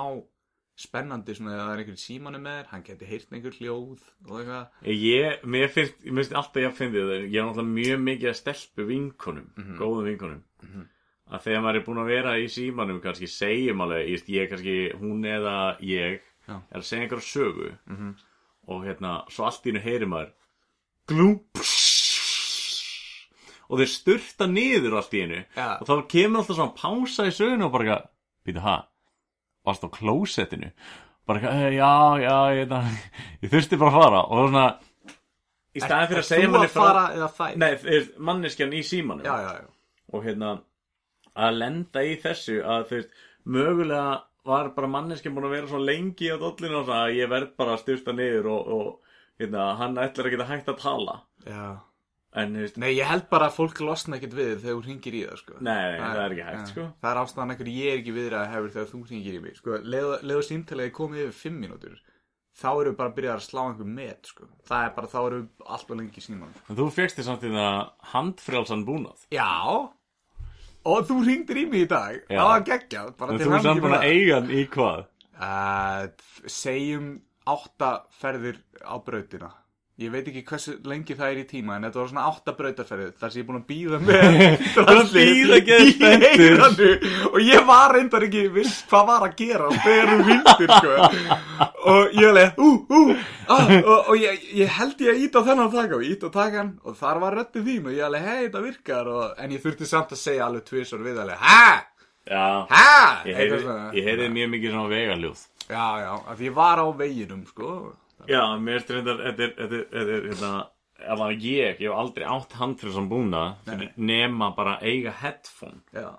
spennandi 0.80 1.34
svona 1.36 1.52
eða 1.54 1.64
það 1.66 1.72
er 1.74 1.82
einhvern 1.82 2.00
símanu 2.00 2.40
með 2.42 2.56
þér 2.58 2.70
hann 2.70 2.84
geti 2.86 3.08
heyrt 3.10 3.34
einhver 3.36 3.58
hljóð 3.58 4.06
og 4.28 4.32
eitthvað. 4.40 4.78
Ég, 4.94 5.44
mér 5.54 5.68
finnst, 5.74 6.00
ég 6.06 6.16
finnst 6.16 6.36
alltaf 6.40 6.62
ég 6.62 6.70
að 6.70 6.78
finna 6.80 7.04
það, 7.04 7.12
ég 7.26 7.36
er 7.42 7.46
náttúrulega 7.50 7.74
mjög 7.76 8.02
mikið 8.08 8.30
að 8.32 8.38
stelpu 8.40 8.86
vinkonum, 8.90 9.50
góðum 9.80 10.08
vinkonum. 10.10 10.42
Að 11.30 11.44
þegar 11.46 11.62
maður 11.62 11.78
er 11.78 11.86
búin 11.86 12.02
að 12.02 12.08
vera 12.10 12.32
í 12.42 12.48
símanum 12.50 13.00
kannski 13.04 13.28
segjum 13.30 13.84
alveg, 13.84 14.08
ég, 14.10 14.24
ég 14.34 14.48
kannski 14.50 14.76
hún 14.98 15.24
eða 15.30 15.56
ég 15.86 16.18
Já. 16.48 16.56
er 16.58 16.80
að 16.80 16.88
segja 16.88 17.04
einhverja 17.04 17.28
sögu 17.28 17.68
og 18.70 18.84
hérna, 18.86 19.12
svo 19.30 19.46
allt 19.46 19.66
í 19.66 19.70
hennu 19.70 19.84
heyri 19.84 20.08
maður 20.10 20.32
glúm 21.10 21.36
og 23.70 23.78
þeir 23.78 23.90
sturta 23.92 24.48
niður 24.50 24.96
allt 24.98 25.14
í 25.14 25.22
hennu 25.22 25.42
og 25.54 25.86
þá 25.86 25.94
kemur 26.10 26.42
alltaf 26.42 26.58
svona 26.58 26.74
pása 26.80 27.28
í 27.30 27.34
sögunu 27.34 27.68
og 27.68 27.74
bara 27.76 28.00
býtu 28.46 28.64
ha 28.64 28.76
varst 29.66 29.84
á 29.84 29.88
klósettinu. 29.92 30.70
Bara 31.28 31.40
"Eh, 31.52 31.74
já, 31.76 31.90
já, 32.22 32.36
ég, 32.58 32.72
ég 33.44 33.50
þurfti 33.52 33.78
bara 33.78 33.90
að 33.90 33.98
fara 34.02 34.22
og 34.24 34.32
það 34.32 34.40
var 34.40 34.48
svona 34.48 34.64
í 35.74 35.80
staðin 35.84 36.08
fyrir 36.10 36.22
að 36.22 36.30
segja 36.30 36.48
manni 36.50 36.70
að 36.70 36.74
fara 36.78 37.04
eða 37.14 37.28
þær 37.36 37.60
nei, 37.62 38.00
manneskjan 38.30 38.72
í 38.74 38.80
símanum. 38.86 39.24
Já, 39.28 39.36
já, 39.44 39.52
já. 39.60 39.68
Og 40.12 40.24
hérna 40.26 40.54
að 41.36 41.60
lenda 41.60 42.02
í 42.02 42.16
þessu 42.20 42.58
að 42.66 42.88
þú 42.88 42.96
veist 42.98 43.20
mögulega 43.44 44.16
var 44.50 44.72
bara 44.74 44.88
manneskjan 44.90 45.36
búin 45.36 45.46
að 45.46 45.54
vera 45.58 45.70
svo 45.70 45.78
lengi 45.84 46.32
á 46.32 46.36
dollinu 46.40 46.80
og 46.80 46.88
svona 46.88 47.04
að 47.06 47.18
ég 47.20 47.30
verð 47.30 47.52
bara 47.60 47.76
að 47.76 47.82
styrsta 47.84 48.12
niður 48.16 48.48
og, 48.50 48.72
og 48.74 49.40
hérna, 49.40 49.68
hann 49.78 50.00
ætlar 50.00 50.26
að 50.26 50.34
geta 50.34 50.48
hægt 50.50 50.72
að 50.72 50.82
tala. 50.82 51.20
Já 51.46 51.78
en 52.34 52.52
þú 52.54 52.60
veist, 52.64 52.76
Nei, 52.78 52.90
ég 52.94 53.08
held 53.10 53.24
bara 53.30 53.48
að 53.50 53.56
fólk 53.56 53.80
losna 53.82 54.16
ekkert 54.18 54.36
við 54.38 54.52
þegar 54.62 54.76
þú 54.76 54.84
ringir 54.86 55.16
í 55.18 55.22
það, 55.26 55.40
sko. 55.42 55.56
Nei, 55.60 55.98
það 55.98 56.20
er 56.24 56.34
ekki 56.36 56.46
hægt, 56.46 56.60
ja. 56.60 56.68
sko. 56.70 56.86
Það 57.02 57.10
er 57.10 57.20
ástæðan 57.24 57.54
ekkur 57.56 57.70
ég 57.74 57.90
er 57.90 57.98
ekki 58.00 58.14
viðrað 58.16 58.52
hefur 58.54 58.72
þegar 58.76 58.88
þú 58.92 59.02
ringir 59.10 59.34
í 59.38 59.42
mig, 59.42 59.56
sko. 59.58 59.78
Leðu 59.90 60.42
símtalegi 60.46 60.94
komið 61.00 61.22
yfir 61.26 61.38
fimm 61.40 61.60
mínútur, 61.64 62.00
þá 62.60 62.68
erum 62.70 62.90
við 62.92 62.98
bara 63.00 63.10
að 63.10 63.16
byrja 63.18 63.34
að 63.36 63.46
slá 63.48 63.62
einhver 63.66 63.90
met, 64.00 64.30
sko. 64.30 64.48
Það 64.70 64.84
er 64.86 64.92
bara, 64.98 65.10
þá 65.10 65.18
erum 65.26 65.40
við 65.46 65.70
alltaf 65.76 65.96
lengi 66.00 66.20
í 66.20 66.26
símanum. 66.26 66.60
en 66.68 66.76
þú 66.80 66.90
fegst 66.94 67.16
þér 67.20 67.28
samt 67.30 67.42
í 67.48 67.54
það 67.54 67.78
handfrjálsan 68.14 68.84
búnað 68.86 69.26
Já, 69.34 69.50
og 70.90 71.00
þú 71.10 71.16
ringdir 71.26 71.58
í 71.60 71.66
mig 71.70 71.86
í 71.86 71.88
dag, 71.90 72.20
Já. 72.30 72.38
það 72.38 72.50
var 72.54 72.66
geggjað, 72.70 73.16
bara 73.18 73.32
en 73.32 73.38
til 73.38 73.46
þú 73.46 73.50
það. 73.50 73.56
hann 74.34 74.50
í 74.54 74.66
hvað 74.70 75.08
Uh, 75.40 76.04
segjum 76.52 77.22
Ég 80.00 80.08
veit 80.08 80.28
ekki 80.30 80.40
hversu 80.48 80.72
lengi 80.88 81.12
það 81.12 81.30
er 81.34 81.38
í 81.42 81.44
tíma 81.44 81.74
en 81.76 81.82
þetta 81.84 81.98
var 82.00 82.06
svona 82.08 82.22
átta 82.30 82.52
brautarferðir 82.56 83.10
þar 83.20 83.32
sem 83.32 83.40
ég 83.40 83.44
er 83.44 83.48
búin 83.50 83.58
að 83.58 83.66
býða 83.68 83.98
með 84.00 84.22
eyranu. 86.40 86.88
Og 87.28 87.36
ég 87.44 87.66
var 87.68 87.92
reyndar 87.92 88.24
ekki 88.24 88.46
viss 88.54 88.78
hvað 88.88 89.04
var 89.10 89.26
að 89.26 89.34
gera 89.42 89.68
þegar 89.84 90.08
hún 90.14 90.24
ringdir 90.30 90.72
sko. 90.72 90.96
og 91.92 92.16
ég 92.16 92.30
alveg 92.30 92.64
ú, 92.64 92.70
ú, 92.88 93.02
ah, 93.52 93.76
og, 93.76 94.10
og 94.14 94.16
ég, 94.24 94.48
ég 94.62 94.74
held 94.78 95.04
ég 95.04 95.12
að 95.12 95.22
íta 95.26 95.44
á 95.44 95.48
þennan 95.52 95.72
taka 95.76 96.00
og 96.00 96.08
íta 96.08 96.32
á 96.32 96.36
takan 96.40 96.74
og 96.80 96.96
þar 97.04 97.24
var 97.26 97.40
röddið 97.42 97.68
þín 97.68 97.92
og 97.92 97.96
ég 98.00 98.08
alveg 98.08 98.28
hei 98.30 98.42
þetta 98.46 98.66
virkar. 98.70 99.14
Og, 99.20 99.30
en 99.36 99.56
ég 99.58 99.64
þurfti 99.68 99.92
samt 99.92 100.16
að 100.16 100.24
segja 100.24 100.48
alveg 100.48 100.64
tvisar 100.72 101.04
við 101.04 101.20
alveg 101.26 101.44
hæ, 101.44 101.64
já, 102.24 102.44
hæ 102.72 102.84
ég 104.00 104.06
heyrði 104.08 104.30
ég 104.30 104.36
mjög 104.40 104.54
mikið 104.56 104.78
svona 104.78 104.94
vegaljóð. 104.96 105.48
Já, 105.68 105.86
já, 106.08 106.12
af 106.24 106.38
því 106.40 106.48
ég 106.48 106.56
var 106.56 106.80
á 106.80 106.86
veginum, 106.96 107.44
sko. 107.52 107.74
Já, 108.28 108.42
mér 108.58 108.78
finnst 108.80 108.90
reyndar, 108.90 109.22
þetta 109.26 109.46
er, 109.46 110.26
hérna, 110.28 110.50
alveg 111.14 111.44
ég, 111.46 111.80
ég 111.80 111.86
hef 111.88 111.96
aldrei 111.96 112.26
átt 112.28 112.52
handfrjálsan 112.60 113.08
búnað 113.08 113.70
Nei. 113.70 113.88
nema 113.96 114.50
bara 114.56 114.78
eiga 114.82 115.14
headphone. 115.22 115.80
Já. 115.96 116.10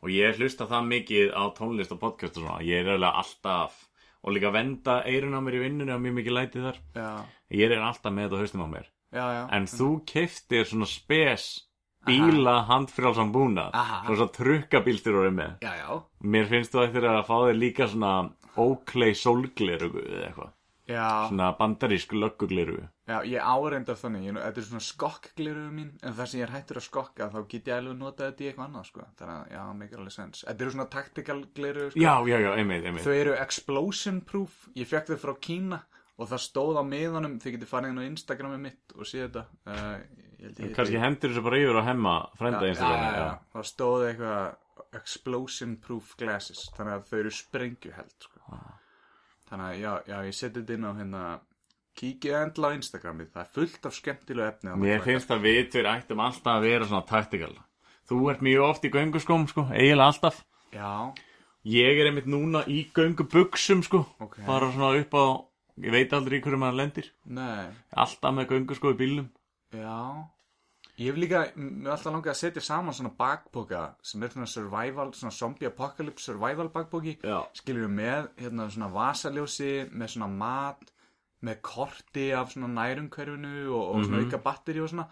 og 0.00 0.08
ég 0.08 0.38
hlusta 0.40 0.64
það 0.64 0.86
mikið 0.88 1.32
á 1.36 1.42
tónlist 1.52 1.92
og 1.92 2.00
podcast 2.00 2.38
og 2.38 2.46
svona, 2.46 2.62
ég 2.64 2.80
er 2.80 2.88
eiginlega 2.88 3.20
alltaf 3.20 3.74
og 4.24 4.32
líka 4.32 4.50
venda 4.52 5.02
eirun 5.04 5.36
á 5.36 5.40
mér 5.44 5.58
í 5.58 5.64
vinnunni 5.66 5.92
og 5.92 6.00
mjög 6.00 6.14
mikið 6.18 6.36
lætið 6.36 6.66
þar. 6.68 6.78
Já, 6.96 7.10
ég 7.60 7.74
er 7.74 7.84
alltaf 7.84 8.12
með 8.12 8.26
þetta 8.26 8.36
á 8.36 8.42
haustum 8.42 8.64
á 8.64 8.68
mér. 8.72 8.86
Já, 9.10 9.24
já. 9.34 9.42
en 9.56 9.66
þú 9.66 9.88
keftir 10.06 10.64
svona 10.70 10.86
spes 10.88 11.46
bíla 12.06 12.54
handfrjálsan 12.68 13.32
búnað 13.34 13.74
Aha. 13.76 14.02
svona 14.06 14.20
svo 14.22 14.28
trukkabílstur 14.38 15.18
orðið 15.20 15.36
með. 15.36 15.66
Mér 16.24 16.48
finnst 16.48 16.72
þú 16.72 16.84
eftir 16.86 17.08
að 17.10 17.20
fá 17.28 17.34
þér 17.44 17.58
líka 17.60 17.88
svona 17.90 18.12
Oakley 18.60 19.14
sólglerugu 19.14 20.00
eða 20.06 20.30
eitthvað 20.30 20.54
Já, 20.90 21.28
svona 21.30 21.52
bandarísk 21.58 22.12
lögguglerugu 22.16 22.88
já, 23.10 23.18
ég 23.26 23.42
áreindar 23.42 23.98
þannig, 23.98 24.26
ég, 24.28 24.38
þetta 24.38 24.60
er 24.60 24.66
svona 24.66 24.84
skokkgliruðu 24.86 25.72
mín, 25.74 25.90
en 26.02 26.16
það 26.16 26.30
sem 26.30 26.40
ég 26.40 26.46
er 26.46 26.54
hættur 26.54 26.80
að 26.80 26.86
skokka, 26.86 27.28
þá 27.32 27.38
get 27.50 27.70
ég 27.70 27.76
alveg 27.76 27.98
notað 27.98 28.30
þetta 28.30 28.44
í 28.44 28.48
eitthvað 28.50 28.66
annað, 28.66 28.88
sko. 28.90 29.06
Þannig 29.20 29.36
að, 29.36 29.52
já, 29.54 29.62
make 29.80 29.98
alveg 29.98 30.14
sens. 30.14 30.42
Þetta 30.46 30.66
eru 30.66 30.74
svona 30.74 30.88
tactical 30.94 31.38
gliruðu, 31.58 31.92
sko. 31.92 32.02
já, 32.04 32.14
já, 32.30 32.36
já, 32.44 32.50
einmitt, 32.54 32.86
einmitt 32.86 33.06
Þau 33.06 33.16
eru 33.16 33.36
explosion 33.38 34.22
proof, 34.30 34.58
ég 34.78 34.90
fekk 34.90 35.12
þau 35.12 35.22
frá 35.24 35.34
Kína 35.48 35.82
og 36.20 36.30
það 36.30 36.42
stóð 36.46 36.80
á 36.80 36.84
miðanum, 36.86 37.38
þið 37.42 37.56
getur 37.56 37.70
farið 37.70 37.94
inn 37.94 38.02
á 38.02 38.08
Instagramið 38.10 38.64
mitt 38.66 38.96
og 38.96 39.08
séð 39.08 39.26
þetta. 39.26 39.44
Uh, 39.66 40.26
ég 40.40 40.76
held 40.76 40.94
ég 40.94 41.04
hendur 41.04 41.32
þessu 41.32 41.44
bara 41.46 41.62
yfir 41.62 41.80
á 41.80 41.84
hemma 41.88 42.16
frænda 42.38 42.66
já, 42.68 42.74
Instagram 42.74 43.06
já, 43.06 43.22
já, 43.24 43.30
það 43.54 43.70
stóð 43.70 44.04
eitthvað 44.10 44.98
explosion 45.00 45.74
proof 45.80 46.14
glasses 46.20 46.66
þannig 46.76 46.98
að 46.98 47.08
þau 47.08 47.18
eru 47.22 47.32
sprengjuheld 47.36 48.28
sko. 48.28 48.44
Ah. 48.50 48.79
Þannig 49.50 49.66
að 49.68 49.80
já, 49.80 49.92
já 50.06 50.18
ég 50.26 50.36
seti 50.38 50.60
þetta 50.60 50.76
inn 50.76 50.86
á 50.86 50.92
hérna 50.98 51.22
kíkið 52.00 52.36
endla 52.38 52.70
á 52.70 52.76
Instagramið. 52.78 53.32
Það 53.34 53.42
er 53.42 53.50
fullt 53.56 53.88
af 53.90 53.96
skemmtilegu 53.96 54.46
efni 54.46 54.76
Mér 54.80 55.02
finnst 55.04 55.34
að 55.34 55.42
við 55.48 55.60
tveir 55.74 55.90
ættum 55.90 56.22
alltaf 56.24 56.52
að 56.54 56.66
vera 56.68 56.88
svona 56.88 57.06
taktikal 57.08 57.52
Þú 58.10 58.20
ert 58.32 58.40
mjög 58.42 58.64
oft 58.66 58.86
í 58.86 58.90
gönguskóm, 58.90 59.44
sko, 59.50 59.66
eiginlega 59.70 60.08
alltaf. 60.10 60.40
Já, 60.74 61.12
Ég 61.68 61.98
er 62.00 62.08
einmitt 62.08 62.26
núna 62.30 62.62
í 62.72 62.86
göngubuxum, 62.96 63.82
sko 63.84 64.06
Ok. 64.24 64.38
Bara 64.46 64.70
svona 64.72 64.94
upp 65.02 65.12
á, 65.14 65.24
ég 65.84 65.92
veit 65.92 66.14
aldrei 66.16 66.40
hverju 66.40 66.58
maður 66.58 66.78
lendir. 66.80 67.10
Nei, 67.26 67.68
Alltaf 67.92 68.34
með 68.34 68.48
gönguskó 68.54 68.94
í 68.94 68.98
bílnum. 68.98 69.28
Já 69.76 70.24
ég 71.00 71.08
hef 71.08 71.18
líka, 71.18 71.42
mér 71.56 71.88
er 71.88 71.94
alltaf 71.94 72.12
langið 72.12 72.32
að 72.34 72.38
setja 72.42 72.62
saman 72.64 72.96
svona 72.96 73.12
bakpoka 73.16 73.82
sem 74.04 74.22
er 74.22 74.34
svona 74.34 74.48
survival, 74.52 75.12
svona 75.16 75.32
zombie 75.34 75.68
apocalypse 75.70 76.28
survival 76.28 76.68
bakpoki. 76.72 77.16
Já. 77.24 77.40
skilur 77.56 77.86
við 77.88 77.94
með 77.96 78.32
hérna 78.42 78.68
svona 78.70 78.90
vasaljósi 78.94 79.72
með 79.90 80.14
svona 80.14 80.28
mat 80.34 80.92
með 81.46 81.62
korti 81.64 82.26
af 82.36 82.52
svona 82.52 82.68
nærumhverfinu 82.74 83.70
og, 83.72 83.86
og 83.94 84.04
svona 84.04 84.20
auka 84.26 84.42
batteri 84.44 84.84
og 84.84 84.92
svona. 84.92 85.08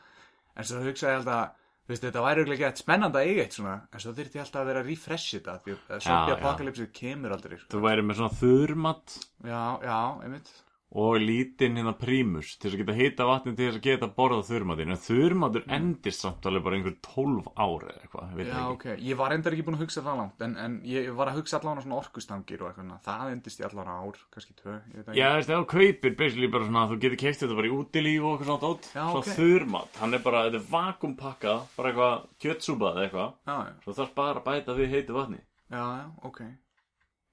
En 0.59 0.69
svo 0.69 0.85
hugsaði 0.85 1.15
ég 1.15 1.23
alltaf 1.23 1.57
þú 1.89 1.95
veist, 1.95 2.05
þetta 2.05 2.23
væri 2.27 2.43
auðvitað 2.43 2.69
ekki 2.69 2.83
spennandi 2.83 3.19
að 3.19 3.29
eiga 3.31 3.45
eitt 3.47 3.55
svona 3.57 3.75
en 3.89 4.03
svo 4.05 4.11
þyrfti 4.13 4.37
ég 4.37 4.43
alltaf 4.45 4.61
að 4.61 4.67
vera 4.69 4.81
að 4.83 4.89
refresh 4.93 5.37
þetta 5.39 5.55
því 5.65 5.77
að 5.79 6.03
zombie 6.05 6.35
apocalypse 6.35 6.89
kemur 6.99 7.33
aldrei 7.33 7.57
sko. 7.57 7.69
Þú 7.73 7.81
væri 7.87 8.05
með 8.05 8.19
svona 8.19 8.41
þurrmatt 8.43 9.15
já, 9.49 9.63
já, 9.89 10.01
einmitt 10.27 10.51
og 10.97 11.19
lítinn 11.21 11.77
hérna 11.77 11.93
prímus 11.93 12.55
til 12.57 12.71
þess 12.71 12.77
að 12.79 12.81
geta 12.81 12.95
hita 12.97 13.25
vatni 13.29 13.53
til 13.53 13.67
þess 13.67 13.79
að 13.79 13.85
geta 13.85 14.09
borða 14.17 14.45
þurrmatinn. 14.49 14.93
En 14.95 15.01
þurrmatur 15.05 15.67
endist 15.77 16.23
samt 16.25 16.47
alveg 16.49 16.65
bara 16.65 16.79
einhver 16.79 16.95
12 17.05 17.51
ári 17.61 17.91
eða 17.91 18.05
eitthvað, 18.07 18.31
já, 18.39 18.47
ekki. 18.49 18.63
ok, 18.73 18.87
ég 19.05 19.19
var 19.21 19.35
endar 19.37 19.57
ekki 19.57 19.67
búin 19.67 19.77
að 19.77 19.83
hugsa 19.85 20.05
það 20.07 20.21
langt 20.23 20.45
en, 20.47 20.55
en 20.65 20.79
ég 20.89 21.11
var 21.19 21.33
að 21.33 21.41
hugsa 21.43 21.59
allavega 21.59 21.85
svona 21.85 21.99
orkustangir 22.01 22.65
og 22.65 22.71
eitthvað, 22.71 22.95
það 23.05 23.33
endist 23.35 23.61
í 23.61 23.67
allavega 23.69 23.97
ár 23.99 24.23
kannski 24.37 24.57
tvö, 24.63 24.77
ég 24.79 24.95
veit 24.97 25.11
ekki. 25.13 25.19
Já, 25.21 25.29
þú 25.51 25.59
kaupir 25.75 26.17
basically 26.23 26.53
bara 26.55 26.69
svona 26.71 26.87
þú 26.89 27.01
getur 27.05 27.21
keift 27.25 27.45
þetta 27.45 27.59
bara 27.59 27.69
í 27.69 27.75
útilíf 27.77 28.25
og 28.25 28.39
eitthvað 28.39 28.49
svona 28.49 28.73
Já, 28.89 29.03
Svo 29.13 29.21
ok. 29.21 29.29
þurrmat, 29.37 30.01
hann 30.01 30.17
er 30.17 30.25
bara, 30.25 30.47
þetta 30.49 30.63
er 30.63 30.71
vakuumpakkað 30.73 31.69
bara 31.77 31.93
eitthvað 31.93 32.25
kjötsúpað 32.45 33.03
eitthvað. 33.05 33.37
Já, 33.45 33.59
Svo 33.85 33.97
þarf 34.01 34.17
bara 34.17 34.41
að 34.41 34.49
bæta 34.49 34.79
við 34.79 34.97
heitu 34.97 35.19
vatni. 35.19 35.43
Já, 35.69 35.85
ok 36.25 36.43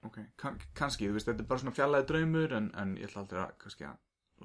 ok, 0.06 0.18
Kann, 0.42 0.58
kannski, 0.78 1.10
þú 1.10 1.18
veist, 1.18 1.30
þetta 1.30 1.44
er 1.46 1.50
bara 1.52 1.64
svona 1.64 1.76
fjallaði 1.76 2.10
draumur 2.12 2.58
en, 2.60 2.72
en 2.82 2.98
ég 3.00 3.10
ætla 3.10 3.24
aldrei 3.24 3.42
að, 3.44 3.56
kannski 3.64 3.88
að 3.90 3.96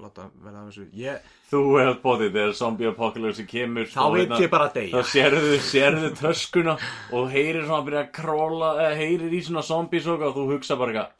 láta 0.01 0.27
vel 0.39 0.55
af 0.55 0.69
þessu. 0.71 0.85
Ég, 0.97 1.31
Þú 1.51 1.61
hefði 1.81 1.95
bótið 2.05 2.35
þegar 2.37 2.53
zombie 2.61 2.91
apocalypse 2.91 3.47
kemur 3.51 3.89
þá 3.91 4.03
veit 4.15 4.35
ég 4.39 4.53
bara 4.53 4.69
að 4.69 4.77
Þá 4.77 4.81
deyja 4.81 5.05
sérðu, 5.11 5.57
sérðu 5.67 6.11
töskuna 6.21 6.77
og 7.17 7.31
heyrir 7.33 7.65
svona 7.65 7.81
að 7.81 7.89
byrja 7.89 8.05
að 8.05 8.13
króla 8.21 8.71
eða 8.85 9.01
heyrir 9.01 9.35
í 9.35 9.43
svona 9.47 9.65
zombies 9.67 10.07
og 10.11 10.23
þú 10.37 10.47
hugsa 10.55 10.79
bara 10.81 10.95
eitthvað 10.95 11.17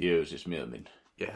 Djöfus 0.00 0.34
í 0.34 0.40
smíða 0.40 0.68
minn 0.72 0.88
ég 1.14 1.30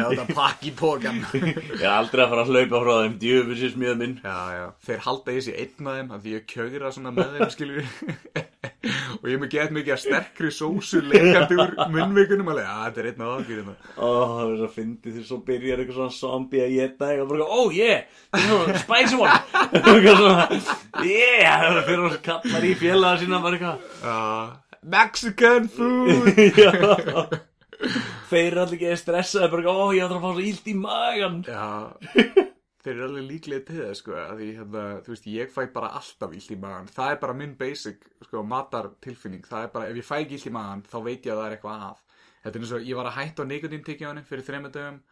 held 0.00 0.16
að 0.16 0.30
pakki 0.32 0.70
pókan 0.72 1.18
Ég 1.36 1.82
er 1.82 1.90
aldrei 1.92 2.22
að 2.24 2.30
fara 2.32 2.44
að 2.46 2.52
hlaupa 2.54 2.80
frá 2.80 2.92
þeim 3.02 3.18
Djöfus 3.20 3.64
í 3.66 3.68
smíða 3.74 3.96
minn. 4.00 4.14
Já, 4.24 4.38
já, 4.56 4.64
þeir 4.86 5.02
halda 5.06 5.34
sig 5.44 5.58
einn 5.60 5.84
af 5.90 5.98
þeim 5.98 6.08
af 6.16 6.22
því 6.22 6.30
ég 6.32 6.46
kjögra 6.48 6.92
svona 6.94 7.12
með 7.12 7.28
þeim, 7.34 7.50
skilur 7.52 7.84
og 9.20 9.28
ég 9.28 9.36
með 9.42 9.52
gett 9.52 9.76
mikið 9.76 9.92
að 9.94 10.00
sterkri 10.06 10.50
sósu 10.56 10.98
leikandi 11.04 11.60
úr 11.60 11.76
munnvikunum 11.92 12.50
alveg, 12.54 12.72
að 12.72 12.82
þetta 12.86 13.04
er 13.04 13.10
einn 13.12 13.26
okkur 13.28 13.56
hérna. 13.60 13.76
Ó, 13.92 14.08
það 14.32 14.42
er 14.46 14.56
svo 14.62 14.70
fyndið 14.78 15.12
því 15.18 15.22
svo 15.28 15.38
byrjar 15.52 15.84
eitthvað 15.84 16.00
svona 16.00 16.16
zombie 16.16 16.64
að 16.64 16.74
geta 16.78 17.12
eitthvað. 17.12 17.30
Bara, 17.36 17.44
ó, 17.44 17.60
yeah, 17.76 18.00
spicy 18.86 19.20
one. 19.20 19.36
Eitthvað 19.82 20.16
svona, 20.16 20.48
yeah 21.04 21.60
það 21.62 21.84
fyrir 21.86 22.04
að 22.08 22.20
kallar 22.26 22.62
í 22.64 22.74
félaga 22.80 23.20
sína 23.20 23.44
bara 23.44 23.60
eitthvað 23.60 24.60
Mexican 24.82 25.68
food. 25.70 26.34
Þeir 28.32 28.46
eru 28.46 28.62
allir 28.62 28.78
ekki 28.78 28.96
stressaði 29.00 29.50
bara, 29.52 29.72
ó, 29.74 29.90
ég 29.94 30.04
ætla 30.04 30.18
að 30.18 30.24
fá 30.24 30.30
svo 30.32 30.44
illt 30.46 30.68
í 30.70 30.74
magan 30.78 31.40
Já, 31.46 31.64
þeir 32.82 32.92
eru 32.92 33.06
alveg 33.08 33.26
líklega 33.26 33.64
til 33.66 33.78
það, 33.80 33.94
sko, 33.98 34.14
því, 34.38 34.48
hérna, 34.58 34.84
þú 35.02 35.12
veist, 35.12 35.26
ég 35.32 35.50
fæ 35.52 35.60
bara 35.74 35.90
alltaf 35.98 36.36
illt 36.36 36.54
í 36.54 36.58
magan, 36.62 36.90
það 36.94 37.14
er 37.14 37.18
bara 37.24 37.36
minn 37.38 37.56
basic, 37.58 38.06
sko, 38.28 38.44
matartilfinning, 38.52 39.44
það 39.48 39.66
er 39.66 39.74
bara, 39.74 39.90
ef 39.90 40.00
ég 40.00 40.08
fæ 40.08 40.14
ekki 40.20 40.38
illt 40.38 40.48
í 40.48 40.54
magan, 40.54 40.84
þá 40.92 40.96
veit 41.08 41.26
ég 41.26 41.34
að 41.34 41.42
það 41.42 41.48
er 41.48 41.56
eitthvað 41.56 41.84
að. 41.88 42.00
Þetta 42.42 42.54
er 42.54 42.64
eins 42.64 42.74
og, 42.76 42.86
ég 42.88 42.98
var 42.98 43.10
að 43.10 43.18
hætta 43.18 43.46
á 43.46 43.50
nikotintyggjónu 43.50 44.24
fyrir 44.30 44.46
þreymur 44.46 44.74
dögum 44.74 45.02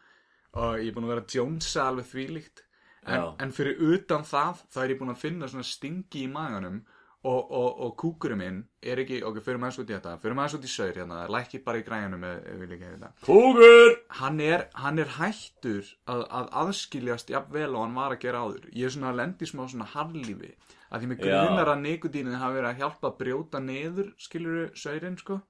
og 0.61 0.80
ég 0.80 0.88
er 0.90 0.94
búin 0.96 1.06
að 1.06 1.12
vera 1.14 1.28
jónsa 1.30 1.85
alveg 1.87 2.09
þvílíkt, 2.11 2.64
en, 3.06 3.28
en 3.42 3.52
fyrir 3.54 3.85
utan 3.90 4.26
það, 4.26 4.64
þá 4.70 4.80
er 4.85 4.94
ég 4.94 5.02
búin 5.02 5.14
að 5.14 5.22
finna 5.22 5.50
svona 5.50 5.66
stingi 5.66 6.24
í 6.24 6.30
maganum 6.30 6.80
og, 7.22 7.50
og, 7.52 7.80
og 7.85 7.90
kúkurinn 8.00 8.40
minn 8.40 8.61
er 8.80 9.02
ekki, 9.02 9.20
ok, 9.26 9.40
fyrir 9.44 9.61
maður 9.61 9.76
svo 9.76 9.85
út 9.85 9.90
í 9.92 9.96
þetta, 9.96 10.14
fyrir 10.22 10.37
maður 10.38 10.52
svo 10.52 10.61
út 10.61 10.66
í 10.66 10.72
saur, 10.72 10.92
hérna, 10.96 11.18
lækki 11.35 11.61
bara 11.66 11.80
í 11.80 11.85
græjunum 11.85 12.24
ef, 12.24 12.38
ef 12.48 12.61
við 12.62 12.72
líka 12.72 12.92
þetta. 12.94 13.11
Kúkur! 13.26 13.96
Hann 14.20 14.40
er, 14.44 14.66
hann 14.80 15.02
er 15.02 15.12
hættur 15.18 15.90
að, 16.09 16.24
að 16.40 16.48
aðskiljast 16.62 17.33
jafnvel 17.35 17.74
og 17.74 17.85
hann 17.85 17.98
var 17.98 18.16
að 18.16 18.22
gera 18.24 18.44
áður. 18.46 18.70
Ég 18.72 18.88
er 18.88 18.94
svona 18.96 19.12
að 19.12 19.20
lendi 19.20 19.50
smá 19.50 19.66
svona 19.66 19.90
harlífi 19.92 20.54
að 20.90 21.02
því 21.02 21.11
mig 21.11 21.20
grunar 21.20 21.72
að 21.74 21.85
nikotínið 21.85 22.40
hafi 22.40 22.59
verið 22.59 22.70
að 22.70 22.80
hjálpa 22.80 23.11
að 23.11 23.20
brjóta 23.20 23.61
niður 23.62 24.09
skiluru 24.18 24.64
saurinn 24.74 25.20
sko. 25.20 25.42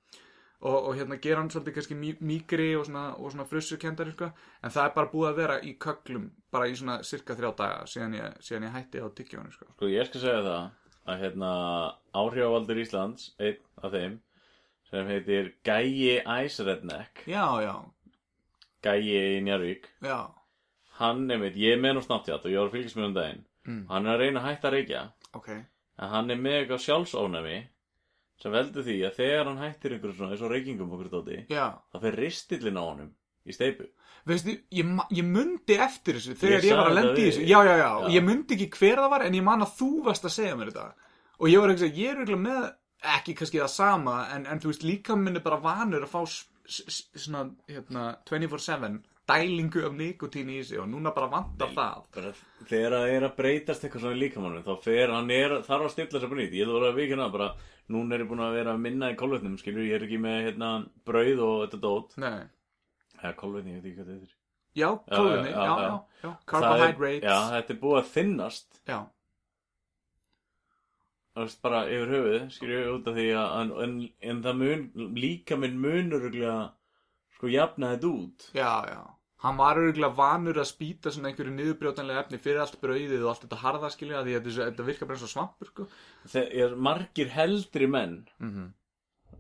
Og, 0.61 0.75
og 0.91 0.99
hérna 0.99 1.17
gera 1.17 1.41
hann 1.41 1.49
svolítið 1.49 1.79
kannski 1.79 1.97
mý, 1.97 2.11
mýgri 2.21 2.75
og 2.77 2.83
svona, 2.85 3.15
svona 3.17 3.47
frussukendari 3.49 4.13
sko. 4.13 4.27
En 4.61 4.75
það 4.75 4.91
er 4.91 4.93
bara 4.99 5.09
búið 5.09 5.29
að 5.31 5.39
vera 5.39 5.57
í 5.65 5.73
köglum 5.81 6.27
bara 6.53 6.67
í 6.69 6.75
svona 6.77 6.99
cirka 7.07 7.33
þrjá 7.39 7.55
daga 7.57 7.87
síðan 7.89 8.19
ég, 8.19 8.37
síðan 8.45 8.67
ég 8.69 8.75
hætti 8.77 9.01
á 9.01 9.09
tyggjónu 9.09 9.55
sko. 9.55 9.71
Sko, 9.79 9.89
ég 9.89 10.11
skal 10.11 10.21
segja 10.27 10.43
það 10.45 10.69
að 11.11 11.25
hérna 11.25 11.53
áhrifavaldur 12.17 12.81
Íslands, 12.83 13.31
einn 13.39 13.59
af 13.83 13.95
þeim 13.95 14.19
sem 14.91 15.11
heitir 15.11 15.53
Gæi 15.67 16.21
Ice 16.45 16.67
Redneck 16.67 17.25
já, 17.31 17.45
já, 17.63 17.75
Gæi 18.83 19.01
í 19.11 19.43
Njarvík 19.47 19.91
já. 20.05 20.31
Hann, 21.01 21.27
einmitt, 21.31 21.57
ég 21.57 21.77
er 21.77 21.81
með 21.81 21.97
nú 21.97 22.05
Snapchat 22.05 22.45
og 22.45 22.53
ég 22.53 22.61
var 22.61 22.69
að 22.69 22.75
fylgjast 22.77 22.99
með 22.99 23.07
um 23.09 23.15
daginn. 23.17 23.45
Mm. 23.69 23.85
hann 23.91 24.07
er 24.07 24.15
að 24.15 24.23
reyna 24.25 24.41
að 24.41 24.47
hætta 24.49 24.69
að 24.69 24.75
reykja. 24.75 25.01
Ok, 25.37 25.49
en 25.53 26.11
hann 26.15 26.33
er 26.33 26.41
með 26.41 26.57
eitthvað 26.59 26.83
sjálfsónæmi 26.87 27.59
sem 28.41 28.55
veldur 28.55 28.87
því 28.87 28.97
að 29.05 29.17
þegar 29.19 29.49
hann 29.51 29.61
hættir 29.61 29.95
einhverjum 29.95 30.17
svona 30.17 30.35
eins 30.35 30.45
og 30.45 30.53
reykingum 30.55 30.93
okkur 30.97 31.11
dóti 31.13 31.41
já. 31.51 31.67
þá 31.93 31.97
fer 32.05 32.17
ristillin 32.17 32.81
á 32.81 32.85
honum 32.87 33.11
í 33.49 33.55
steipu 33.57 33.89
Veistu, 34.29 34.53
ég, 34.77 34.89
ég 35.17 35.25
mundi 35.25 35.77
eftir 35.81 36.19
þessu 36.19 36.35
þegar 36.37 36.59
Ég 36.61 36.67
ég, 36.69 36.77
var 36.77 36.91
að 36.91 36.97
lendi 36.99 37.23
í 37.23 37.29
þessu. 37.31 37.45
já, 37.49 37.59
já, 37.65 37.75
já, 37.81 37.89
Já. 38.05 38.09
ég 38.19 38.25
mundi 38.27 38.57
ekki 38.59 38.69
hver 38.77 39.01
það 39.01 39.11
var 39.15 39.23
en 39.25 39.39
ég 39.39 39.47
man 39.47 39.65
að 39.65 39.71
þú 39.79 39.89
varst 40.05 40.27
að 40.29 40.35
segja 40.35 40.57
mér 40.61 40.73
þetta. 40.75 41.09
Og 41.41 41.49
ég 41.49 41.63
var 41.65 41.73
ekki 41.73 41.87
að 41.89 42.01
ég 42.03 42.11
er 42.13 42.21
eiginlega 42.21 42.45
með 42.45 42.67
ekki 43.17 43.35
kannski 43.39 43.63
það 43.63 43.71
sama 43.73 44.17
en, 44.35 44.45
en 44.45 44.61
þú 44.61 44.69
veist 44.75 44.85
líka 44.85 45.17
minn 45.17 45.41
er 45.41 45.45
bara 45.47 45.57
vanur 45.65 46.05
að 46.05 46.13
fá 46.13 46.21
svona, 46.69 47.47
hérna, 47.71 48.05
24-7 48.29 49.01
dælingu 49.31 49.85
af 49.87 49.93
nikotín 49.95 50.49
í 50.53 50.61
sig 50.67 50.81
og 50.83 50.89
núna 50.91 51.13
bara 51.15 51.29
vantar 51.31 51.71
það. 51.73 52.05
bara 52.15 52.33
þegar 52.69 52.95
það 52.99 53.13
er 53.17 53.27
að 53.29 53.35
breytast 53.41 53.85
eitthvað 53.87 54.05
svona 54.05 54.17
í 54.17 54.23
líkamannum 54.25 54.65
þá 54.67 54.73
fer 54.85 55.13
hann 55.15 55.31
er, 55.31 55.57
þarf 55.67 55.87
að 55.89 55.93
stilla 55.95 56.21
sér 56.21 56.33
bara 56.33 56.41
nýtt. 56.43 56.57
Ég 56.59 56.67
að 56.69 56.77
vera 56.77 56.91
að 56.93 56.99
vikina 57.01 57.29
bara 57.33 57.51
núna 57.95 58.15
er 58.17 58.25
ég 58.25 58.29
búin 58.31 58.43
að 58.45 58.57
vera 58.59 58.77
minna 58.77 59.11
í 59.15 59.19
kolvetnum 59.19 59.57
skilur 59.61 59.87
ég 59.87 59.97
er 59.97 60.05
ekki 60.09 60.19
með 60.21 60.41
hérna 60.51 60.71
brauð 61.07 61.45
og 61.47 61.55
þetta 61.65 61.81
dót. 61.89 62.17
Nei. 62.21 62.41
Eða 63.23 63.37
kolvetni, 63.37 63.77
ég 63.77 63.83
veit 63.83 63.93
ekki 63.93 64.01
hvað 64.01 64.13
þetta 64.13 64.29
er 64.31 64.37
já, 64.81 64.91
kólinni, 65.11 65.51
já, 65.51 65.63
já, 65.63 65.77
já, 65.81 65.95
já, 66.23 66.31
Það 66.31 66.31
er- 66.31 66.45
carbohydrates. 66.53 67.25
Já, 67.25 67.39
þetta 67.55 67.75
er 67.75 67.81
búið 67.85 68.01
að 68.01 68.11
þinnast 68.17 68.81
já, 68.87 68.99
þú 71.35 71.47
veist, 71.47 71.63
bara 71.63 71.85
yfir 71.87 72.13
höfuð 72.17 72.51
skilur 72.57 72.77
ég 72.81 72.91
út 72.97 73.09
af 73.11 73.17
því 73.17 73.29
að 73.41 73.55
en, 73.87 73.97
en, 74.33 74.43
það 74.45 74.61
mun, 74.61 74.85
líka 75.17 75.59
minn 75.61 75.81
munur 75.81 76.29
sko 77.37 77.49
jafna 77.49 77.95
þetta 77.95 78.11
út. 78.11 78.51
Já, 78.53 78.73
já. 78.91 79.01
Hann 79.41 79.57
var 79.57 79.79
örgulega 79.81 80.13
vanur 80.13 80.59
að 80.61 80.69
spýta 80.69 81.09
svona 81.09 81.31
einhverju 81.31 81.55
niðurbrjótanlega 81.55 82.27
efni 82.27 82.41
fyrir 82.43 82.61
allt 82.61 82.77
brauðið 82.83 83.23
og 83.23 83.31
allt 83.31 83.47
þetta 83.47 83.61
harða 83.63 83.89
skilja 83.95 84.25
því 84.27 84.35
að 84.37 84.51
þetta, 84.59 84.85
virkar 84.85 85.09
bara 85.09 85.17
eins 85.17 85.25
og 85.25 85.33
svampur 85.33 85.71
sko. 85.71 85.87
þegar 86.29 86.75
margir 86.77 87.33
heldri 87.33 87.89
menn 87.89 88.19
mm 88.37 88.51
-hmm. 88.51 88.67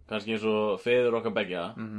kannski 0.08 0.32
eins 0.38 0.46
og 0.48 0.80
feður 0.80 1.18
okkar 1.20 1.36
begja 1.36 1.74
Mm 1.76 1.90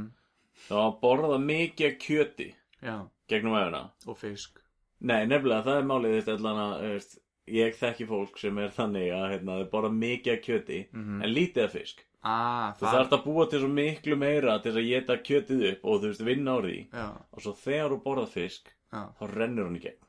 þá 0.69 0.75
að 0.85 0.99
borða 1.01 1.37
mikið 1.45 1.97
kjöti 2.03 2.49
já, 2.83 2.95
gegnum 3.29 3.53
öfuna 3.57 3.83
og 4.07 4.17
fisk 4.17 4.57
Nei, 5.01 5.25
nefnilega, 5.25 5.63
það 5.65 5.77
er 5.81 5.85
málið 5.89 6.11
þetta 6.19 6.33
allan 6.37 6.59
að, 6.61 6.81
veist, 6.91 7.13
ég 7.49 7.73
þekki 7.79 8.05
fólk 8.05 8.35
sem 8.37 8.57
er 8.61 8.69
þannig 8.75 9.07
að, 9.17 9.23
hérna, 9.31 9.55
þau 9.63 9.69
borða 9.71 9.89
mikið 9.97 10.41
kjöti, 10.45 10.77
Mhm. 10.93 11.23
en 11.23 11.29
lítið 11.33 11.63
af 11.63 11.71
fisk. 11.73 12.03
ah, 12.23 12.73
Þú 12.77 12.85
þarft 12.85 13.15
að 13.17 13.23
búa 13.25 13.49
til 13.49 13.59
svo 13.63 13.67
miklu 13.73 14.15
meira 14.15 14.59
til 14.61 14.71
að 14.77 14.85
geta 14.91 15.17
kjötið 15.17 15.63
upp 15.71 15.85
og 15.85 16.01
þú 16.03 16.05
veist, 16.11 16.21
vinna 16.23 16.51
á 16.53 16.59
því. 16.61 16.77
já, 16.93 17.07
Og 17.33 17.41
svo 17.41 17.53
þegar 17.63 17.89
þú 17.89 18.01
borðað 18.03 18.29
fisk, 18.29 18.69
já, 18.93 19.01
þá 19.19 19.23
rennur 19.33 19.63
hann 19.65 19.75
í 19.75 19.81
gegn. 19.81 20.05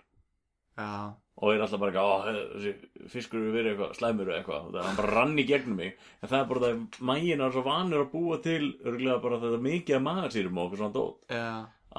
já, 0.78 1.14
Og 1.40 1.54
er 1.54 1.62
alltaf 1.64 1.80
bara 1.80 1.92
eitthvað, 1.92 2.40
þessi 2.52 3.08
fiskur 3.10 3.40
eru 3.40 3.52
verið 3.54 3.70
eitthvað, 3.72 3.92
slæmur 3.98 4.28
eða 4.28 4.40
eitthvað. 4.42 4.66
Það 4.68 4.80
er 4.82 4.86
hann 4.86 4.98
bara 5.00 5.12
rann 5.16 5.38
í 5.40 5.44
gegnum 5.48 5.78
mig. 5.80 5.94
En 6.22 6.28
það 6.28 6.38
er 6.42 6.48
bara 6.50 6.60
það, 6.66 6.82
mægin 7.08 7.40
er 7.46 7.54
svo 7.56 7.62
vanur 7.66 8.02
að 8.04 8.10
búa 8.12 8.36
til, 8.44 8.66
örgulega 8.84 9.22
bara 9.24 9.38
þetta 9.42 9.60
mikið 9.64 9.96
af 9.96 10.04
magarsýrum 10.06 10.58
og 10.60 10.66
okkur 10.68 10.82
svona 10.82 10.94
dót. 10.98 11.16
já, 11.32 11.46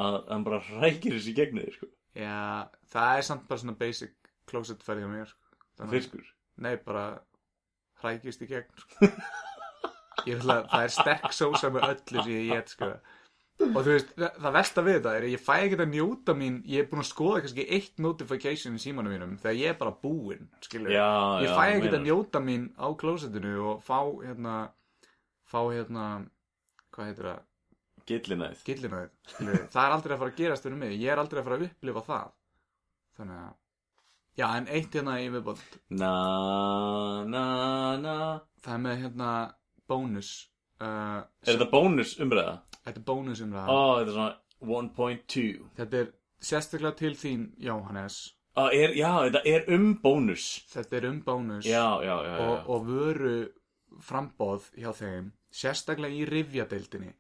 Að 0.03 0.19
hann 0.29 0.43
bara 0.45 0.59
rækir 0.81 1.17
þessi 1.17 1.33
gegnum 1.37 1.65
þig, 1.65 1.73
sko. 1.79 1.87
já 2.17 2.37
það 2.93 3.17
er 3.17 3.21
samt 3.27 3.47
bara 3.49 3.59
svona 3.63 3.75
basic 3.77 4.13
closet 4.49 4.85
færði 4.85 5.05
á 5.05 5.09
mér 5.11 5.27
sko. 5.33 5.57
Þannig 5.77 5.89
að- 5.89 5.97
Fiskur. 5.97 6.29
nei, 6.57 6.75
bara 6.77 7.03
hrækist 8.03 8.41
í 8.45 8.47
gegn 8.53 8.69
sko. 8.85 9.09
ég 10.29 10.37
ætla 10.39 10.59
að 10.61 10.69
það 10.71 10.83
er 10.87 10.93
sterk 10.93 11.33
sósa 11.35 11.69
með 11.73 11.87
öllu 11.89 12.23
sem 12.23 12.31
ég 12.37 12.51
get 12.53 12.69
sko. 12.73 12.89
Og 13.61 13.77
þú 13.85 13.91
veist, 13.93 14.11
það, 14.17 14.37
það 14.43 14.55
versta 14.57 14.83
við 14.83 14.95
þetta 14.97 15.11
er 15.17 15.25
að 15.27 15.33
ég 15.33 15.41
fæ 15.45 15.53
ekki 15.59 15.77
að 15.79 15.91
njóta 15.93 16.33
mín 16.37 16.55
ég 16.67 16.83
er 16.83 16.87
búin 16.89 17.03
að 17.03 17.09
skoða 17.11 17.41
kannski 17.43 17.65
eitt 17.77 18.01
notification 18.01 18.75
í 18.77 18.81
símanum 18.81 19.13
mínum 19.13 19.35
þegar 19.41 19.59
ég 19.59 19.73
er 19.73 19.77
bara 19.79 19.93
búinn 20.03 20.47
skilur 20.65 20.91
Já, 20.93 21.05
ég 21.45 21.53
fæ 21.53 21.63
ekki 21.77 21.91
að 21.93 22.05
njóta 22.07 22.41
mín 22.43 22.69
á 22.81 22.87
klósettinu 22.97 23.53
og 23.71 23.83
fá 23.85 23.99
hérna 24.25 24.55
fá 25.53 25.59
hérna 25.69 26.05
hvað 26.93 27.09
heitir 27.11 27.29
það, 27.29 27.41
Gillinæð. 28.09 28.63
gillinæð 28.67 29.09
það 29.71 29.83
er 29.85 29.93
aldrei 29.97 30.15
að 30.15 30.23
fara 30.23 30.31
að 30.33 30.39
gerast 30.41 30.65
fyrir 30.67 30.79
mig 30.81 30.95
ég 30.97 31.13
er 31.13 31.21
aldrei 31.21 31.39
að 31.41 31.45
fara 31.47 31.59
að 31.59 31.67
upplifa 31.69 32.03
það. 32.09 32.31
Þannig 33.13 33.37
að 33.43 33.53
já 34.41 34.45
en 34.57 34.67
eitt 34.73 34.95
hérna 34.97 35.15
í 35.21 35.29
viðbót. 35.29 35.61
Na, 35.93 36.13
na, 37.29 37.43
na. 38.01 38.15
Það 38.65 38.73
er 38.73 38.81
með 38.87 39.01
hérna 39.03 39.29
bónus 39.87 40.31
uh, 40.81 41.21
Er 41.45 41.53
þetta 41.53 41.67
bónus 41.69 42.15
umræða? 42.23 42.55
Þetta 42.83 42.99
er 42.99 43.05
bónus 43.07 43.41
um 43.43 43.53
það. 43.55 43.71
Ó, 43.73 43.81
þetta 43.97 44.11
er 44.11 44.15
svona 44.17 44.31
1.2 44.63 45.43
þetta 45.79 45.99
er 46.01 46.13
sérstaklega 46.43 46.97
til 46.99 47.13
þín 47.19 47.45
Jóhannes. 47.63 48.21
Ó, 48.53 48.69
er, 48.69 48.93
Já, 48.97 49.11
þetta 49.25 49.43
er 49.49 49.69
um 49.73 49.87
bónus. 50.03 50.47
Þetta 50.71 50.99
er 50.99 51.09
um 51.09 51.21
bónus. 51.25 51.65
Já, 51.65 51.87
já, 52.05 52.15
já, 52.27 52.33
já. 52.37 52.47
og, 52.47 52.69
og 52.69 52.89
vöru 52.89 53.37
frambóð 54.03 54.69
hjá 54.77 54.91
þeim 54.97 55.31
sérstaklega 55.53 56.17
í 56.17 56.25
rifjadeildinni 56.29 57.13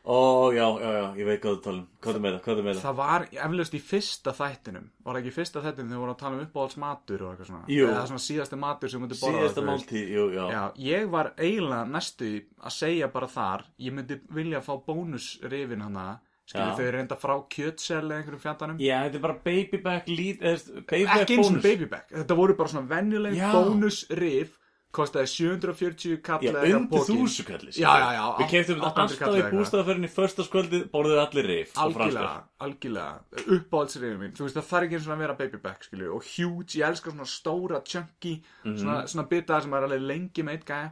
Ó, 0.00 0.48
já, 0.56 0.64
já, 0.80 0.90
já, 0.96 1.06
ég 1.20 1.26
veit 1.28 1.42
hvað 1.42 1.56
þú 1.56 1.62
tala 1.64 1.76
um. 1.76 1.88
Hvað 2.00 2.16
er 2.16 2.22
með 2.24 2.32
það, 2.36 2.40
hvað 2.46 2.60
er 2.60 2.66
með 2.66 2.78
það 2.78 2.84
það 2.86 2.96
var 3.00 3.26
eflaust 3.46 3.74
í 3.76 3.80
fyrsta 3.90 4.32
þættinum. 4.38 4.86
Var 5.04 5.18
ekki 5.20 5.28
í 5.30 5.34
fyrsta 5.36 5.60
þættinum 5.64 5.90
þegar 5.90 5.98
við 5.98 6.00
vorum 6.04 6.14
að 6.14 6.22
tala 6.22 6.38
um 6.38 6.46
uppáhalds 6.46 6.78
matur 6.80 7.24
og 7.26 7.34
eitthvað 7.34 7.50
svona? 7.50 7.68
Jú. 7.68 7.90
eða 7.90 8.06
svona 8.08 8.24
síðasti 8.24 8.60
matur 8.64 8.92
sem 8.94 9.04
myndi 9.04 9.18
borða 9.20 9.42
Síðasta 9.42 9.66
máltíð, 9.68 10.08
jú, 10.16 10.24
já. 10.38 10.42
Já, 10.56 10.62
ég 10.86 11.10
var 11.12 11.32
eiginlega 11.36 11.84
næstu 11.92 12.32
að 12.64 12.76
segja 12.78 13.12
bara 13.12 13.28
þar 13.28 13.66
ég 13.78 13.96
myndi 13.98 14.20
vilja 14.40 14.64
fá 14.64 14.72
bónusrifin 14.88 15.84
hana 15.84 16.08
skilur 16.50 16.72
Já. 16.72 16.76
þau 16.80 16.90
reynda 16.96 17.16
frá 17.20 17.34
kjötsel 17.52 18.00
eða 18.08 18.16
einhverjum 18.20 18.42
fjandanum. 18.42 18.80
Já, 18.82 18.96
þetta 19.06 19.18
er 19.20 19.24
bara 19.26 19.36
baby 19.44 19.78
back 19.84 20.08
lít 20.10 20.40
ekki 20.42 21.36
eins 21.36 21.50
og 21.52 21.60
babyback 21.62 22.10
þetta 22.16 22.38
voru 22.40 22.56
bara 22.58 22.72
svona 22.72 22.90
venjuleg 22.90 23.36
Já. 23.38 23.50
bónusrif 23.54 24.56
kostaði 24.96 25.30
740 25.30 26.16
kall 26.26 26.42
Já, 26.42 26.50
undir 26.76 27.04
þúsu 27.06 27.44
kalli 27.46 27.70
Já, 27.76 27.90
já, 28.02 28.08
já, 28.16 28.24
Við 28.40 28.46
800 28.80 28.88
alltaf 28.88 29.36
í 29.38 29.44
bústaðaferðinni 29.52 30.10
Föstaskvöldið 30.10 30.84
borðið 30.94 31.20
allir 31.24 31.48
rif 31.50 31.74
algjörlega, 31.78 32.32
algjörlega. 32.66 33.44
Uppáhaldsriðin 33.56 34.18
mín, 34.24 34.34
þú 34.34 34.46
veist 34.48 34.58
það 34.58 34.68
þarf 34.72 34.88
ekki 34.88 34.98
eins 34.98 35.06
og 35.08 35.14
að 35.14 35.22
vera 35.24 35.36
baby 35.38 35.60
back 35.62 35.86
skilju, 35.86 36.10
og 36.16 36.26
huge, 36.32 36.78
ég 36.80 36.88
elskar 36.90 37.14
svona 37.14 37.28
stóra 37.30 37.80
chunky, 37.86 38.34
Mhm. 38.64 38.76
svona, 38.82 38.98
svona 39.06 39.28
bita 39.30 39.60
sem 39.62 39.74
er 39.74 39.86
alveg 39.86 40.02
lengi 40.10 40.42
með 40.42 40.58
eitt 40.58 40.66
gæja. 40.66 40.90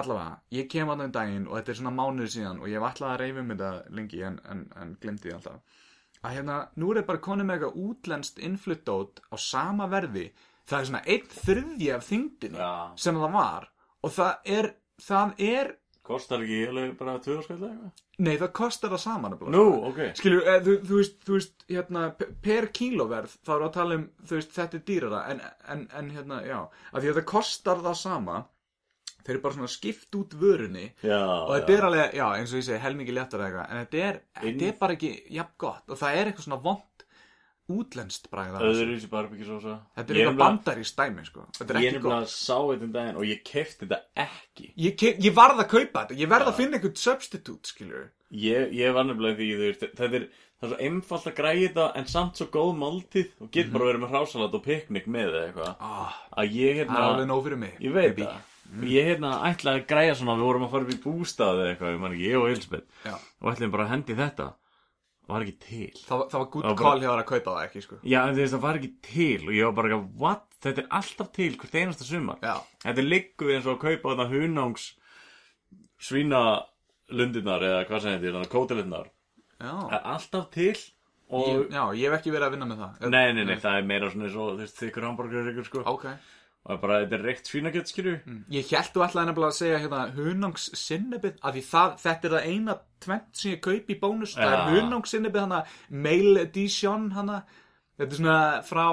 Allavega, 0.00 0.38
ég 0.54 0.68
kem 0.70 0.88
að 0.88 1.04
um 1.04 1.10
daginn 1.12 1.46
og 1.48 1.56
þetta 1.58 1.68
er 1.72 1.78
svona 1.80 1.96
mánuður 1.96 2.30
síðan 2.30 2.60
og 2.62 2.68
ég 2.70 2.78
hef 2.78 2.88
alltaf 2.88 3.10
að 3.10 3.20
reyfa 3.24 3.40
um 3.40 3.48
þetta 3.50 3.70
lengi 3.90 4.22
en, 4.22 4.40
en, 4.48 4.60
en 4.80 4.96
glemdi 5.02 5.28
því 5.28 5.34
alltaf. 5.34 5.60
Að 6.22 6.34
hérna, 6.36 6.56
nú 6.76 6.90
er 6.94 7.02
bara 7.08 7.18
konið 7.18 7.46
með 7.48 7.56
eitthvað 7.56 7.80
útlenskt 7.88 8.38
innfluttót 8.38 9.20
á 9.32 9.36
sama 9.40 9.88
verði 9.88 10.30
það 10.70 10.78
er 10.80 10.88
svona 10.90 11.02
einn 11.06 11.28
þriðji 11.34 11.90
af 11.96 12.06
þyngdinni 12.08 12.62
Já. 12.62 12.72
sem 13.04 13.20
það 13.20 13.36
var 13.36 13.68
og 14.06 14.16
það 14.16 14.54
er, 14.58 14.70
það 15.10 15.44
er 15.50 15.76
Kostar 16.10 16.40
ekki 16.42 16.56
alveg 16.66 16.94
bara 16.98 17.12
tvö 17.22 17.34
skall 17.44 17.58
eitthvað? 17.62 17.90
nei, 18.24 18.32
það 18.40 18.48
kostar 18.56 18.90
það 18.90 19.02
saman 19.04 19.30
nefnilega, 19.34 19.52
Nú, 19.54 19.66
ok 19.90 19.98
Skilju, 20.18 20.38
eh, 20.48 20.56
þú, 20.64 20.72
þú 20.88 20.96
veist, 20.98 21.18
þú 21.28 21.34
veist, 21.36 21.66
hérna, 21.70 22.02
p- 22.18 22.28
per 22.42 22.66
kílóverð, 22.74 23.34
þá 23.46 23.52
erum 23.52 23.62
við 23.62 23.68
að 23.68 23.76
tala 23.76 23.98
um, 24.00 24.06
þú 24.26 24.38
veist, 24.40 24.54
þetta 24.56 24.78
er 24.80 24.82
dýrara, 24.88 25.20
en, 25.34 25.42
en, 25.74 25.84
en 26.00 26.10
hérna, 26.16 26.40
já, 26.48 26.56
af 26.90 26.98
því 27.04 27.12
að 27.12 27.20
það 27.20 27.26
kostar 27.30 27.84
það 27.86 27.96
sama, 28.00 28.38
þeir 29.20 29.34
eru 29.36 29.42
bara 29.44 29.58
svona 29.60 29.70
skipt 29.76 30.18
út 30.18 30.34
vörunni, 30.40 30.86
Já, 31.04 31.20
og 31.20 31.52
þetta 31.54 31.76
er 31.76 31.86
alveg, 31.90 32.16
já, 32.18 32.26
eins 32.40 32.54
og 32.56 32.60
ég 32.62 32.66
segi, 32.72 32.82
helmingi 32.88 33.14
léttar 33.20 33.44
eitthvað, 33.46 33.70
en 33.70 33.82
þetta 33.84 34.02
er, 34.08 34.20
þetta 34.40 34.68
er 34.72 34.78
bara 34.82 34.96
ekki 34.98 35.12
jafn 35.38 35.54
gott, 35.68 35.84
og 35.94 36.00
það 36.00 36.18
er 36.24 36.32
eitthvað 36.32 36.48
svona 36.48 36.62
vond 36.66 36.86
útlenskt 37.76 38.28
bræða, 38.32 38.60
Öðruvísi 38.66 39.08
barbekjusósa 39.12 39.74
þetta 39.96 40.12
er 40.14 40.20
eitthvað 40.20 40.38
bandar 40.42 40.80
í 40.82 40.86
stæmi, 40.88 41.24
sko, 41.28 41.46
þetta 41.58 41.74
er 41.74 41.80
Ég 41.80 41.80
er 41.80 41.94
ekki 41.94 41.98
nefnilega 42.00 42.20
gott. 42.20 42.34
sá 42.34 42.56
þetta 42.58 42.86
um 42.88 42.92
daginn 42.98 43.16
og 43.22 43.26
ég 43.30 43.42
kefti 43.46 43.86
þetta 43.86 44.00
ekki. 44.26 44.68
Ég, 44.76 44.96
ke- 45.00 45.16
ég 45.26 45.34
varð 45.36 45.64
að 45.64 45.68
kaupa 45.74 46.04
þetta, 46.04 46.18
ég 46.20 46.28
verð 46.34 46.50
að 46.52 46.58
finna 46.60 46.78
eitthvað 46.80 47.02
substitute, 47.06 47.72
skilju. 47.74 48.04
Ég, 48.30 48.70
ég 48.78 48.94
var 48.94 49.04
nefnilega 49.08 49.38
því, 49.40 49.48
veist, 49.64 49.80
þetta 49.98 50.20
er, 50.20 50.28
það 50.60 50.68
er 50.68 50.74
svo 50.74 50.80
einfalt 50.90 51.26
að 51.32 51.34
græja 51.40 51.64
þetta 51.68 51.88
en 51.96 52.06
samt 52.06 52.36
svo 52.36 52.46
góð 52.54 52.76
máltíð 52.78 53.32
og 53.40 53.50
get 53.50 53.72
bara 53.72 53.88
verið 53.90 54.04
með 54.04 54.12
hrásalat 54.14 54.54
og 54.54 54.62
piknik 54.66 55.06
með 55.10 55.32
eða 55.34 55.46
eitthvað. 55.48 55.74
Ah, 55.80 56.14
að 56.36 56.54
ég 56.54 56.76
það 56.76 56.84
er 56.84 56.84
hérna, 56.84 57.08
alveg 57.08 57.26
nóg 57.32 57.42
fyrir 57.48 57.58
mig. 57.64 57.74
ég 57.80 57.92
veit 57.96 58.14
baby. 58.14 58.22
það. 58.28 58.46
Ég 58.86 59.02
hérna 59.08 59.30
ætlaði 59.48 59.80
að 59.80 59.86
græja 59.90 60.14
svona, 60.14 60.36
við 60.38 60.46
vorum 60.46 60.62
að 60.62 60.70
fara 60.70 60.84
upp 60.86 60.92
í 60.94 60.98
bústaði 61.02 61.58
eða 61.64 61.70
eitthvað, 61.72 61.90
ég 61.96 62.00
man 62.04 62.12
ekki, 62.14 62.26
ég 62.30 62.36
og 62.38 62.50
Elisabeth 62.52 62.86
og 63.42 63.48
ætlaðum 63.50 63.72
bara 63.74 63.84
að 63.88 63.90
hendi 63.96 64.14
þetta 64.20 64.46
var 65.34 65.44
ekki 65.46 65.56
til 65.64 66.00
Það, 66.04 66.22
það 66.30 66.38
var 66.40 66.46
Það 66.50 66.68
var 66.70 66.76
bara- 66.80 67.00
þér 67.04 67.22
að 67.22 67.26
kaupa 67.30 67.50
það 67.56 67.64
ekki, 67.68 67.82
sko. 67.86 67.98
Já, 68.04 68.20
veist, 68.38 68.54
það 68.54 68.60
var 68.64 68.78
ekki 68.80 68.90
til 69.02 69.40
og 69.48 69.52
ég 69.56 69.64
var 69.70 69.76
bara 69.80 69.98
what? 70.24 70.46
Þetta 70.60 70.82
er 70.82 70.88
alltaf 71.00 71.32
til 71.32 71.56
hvert 71.56 71.76
einasta 71.80 72.04
sumar 72.04 72.38
Já. 72.44 72.56
Þetta 72.84 73.04
liggur 73.08 73.52
eins 73.54 73.66
og 73.66 73.78
að 73.78 73.84
kaupa 73.86 74.14
þarna 74.14 74.28
hunangs 74.34 74.88
svínalundirnar 76.00 77.64
eða 77.68 77.84
hvað 77.88 78.02
sem 78.04 78.16
þetta 78.16 78.28
er, 78.30 79.10
er 79.92 80.02
alltaf 80.14 80.50
til 80.54 80.74
og 81.30 81.46
Ég, 81.46 81.66
já, 81.70 81.82
ég 81.94 82.10
hef 82.10 82.16
ekki 82.18 82.32
verið 82.34 82.46
að 82.48 82.54
vinna 82.56 82.66
með 82.66 82.78
það. 82.82 83.08
Nei, 83.12 83.32
nei, 83.36 83.44
nei, 83.46 83.56
það 83.62 83.76
er 83.78 83.84
meira 83.86 84.08
svona 84.10 84.30
þú 84.34 84.46
veist, 84.58 84.78
þykkur 84.80 85.04
hamburger 85.06 85.50
ykkur 85.52 85.66
sko 85.68 85.82
Ok. 85.92 86.06
Og 86.60 86.74
það 86.74 86.80
bara, 86.82 86.96
þetta 87.02 87.16
er 87.16 87.22
reykt 87.24 87.48
svínakjöt, 87.48 87.90
skilju 87.90 88.14
Ég 88.52 88.72
held 88.74 88.90
þú 88.94 89.04
nefnilega 89.30 89.48
að 89.48 89.56
segja 89.56 89.78
hérna 89.80 90.00
hunangs 90.16 90.66
sinnebið, 90.76 91.38
af 91.40 91.54
því 91.56 91.62
það, 91.70 91.94
þetta 92.02 92.28
er 92.28 92.34
það 92.36 92.50
eina 92.50 92.74
tvent 93.00 93.40
sem 93.40 93.54
ég 93.54 93.62
kaup 93.64 93.88
í 93.90 93.96
bónus, 94.02 94.34
það 94.36 94.52
er 94.52 94.60
Já. 94.60 94.66
hunangs 94.74 95.14
sinnebið 95.14 95.46
hana, 95.46 95.62
mail 95.88 96.42
Dijon 96.52 97.08
hana, 97.16 97.38
þetta 97.96 98.10
er 98.10 98.20
svona 98.20 98.38
frá 98.68 98.84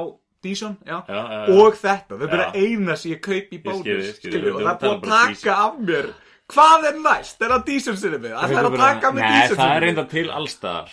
Dijon, 0.48 0.78
já, 0.86 1.02
Já, 1.10 1.18
já, 1.18 1.38
já. 1.50 1.58
og 1.60 1.76
þetta, 1.82 2.18
þetta 2.22 2.38
er 2.38 2.44
það 2.46 2.58
eina 2.64 2.96
sem 3.02 3.12
ég 3.12 3.22
kaup 3.28 3.52
í 3.52 3.60
bónus, 3.68 4.12
skilju, 4.22 4.54
og 4.54 4.62
það 4.62 4.72
er 4.72 4.78
erum 4.78 4.96
að 4.96 5.04
bara 5.04 5.28
taka 5.34 5.58
af 5.66 5.80
mér, 5.92 6.10
hvað 6.54 6.86
er 6.90 6.98
næst, 7.04 7.42
er 7.44 7.52
það 7.54 7.64
Dijon 7.68 7.98
sinnebið, 8.00 8.34
það 8.40 8.54
er 8.58 8.68
að 8.70 8.78
taka 8.82 9.08
af 9.10 9.16
mér 9.18 9.26
Nei, 9.28 9.48
það 9.52 9.72
er 9.76 9.82
reynda 9.84 10.06
til 10.14 10.28
allstaðar 10.32 10.90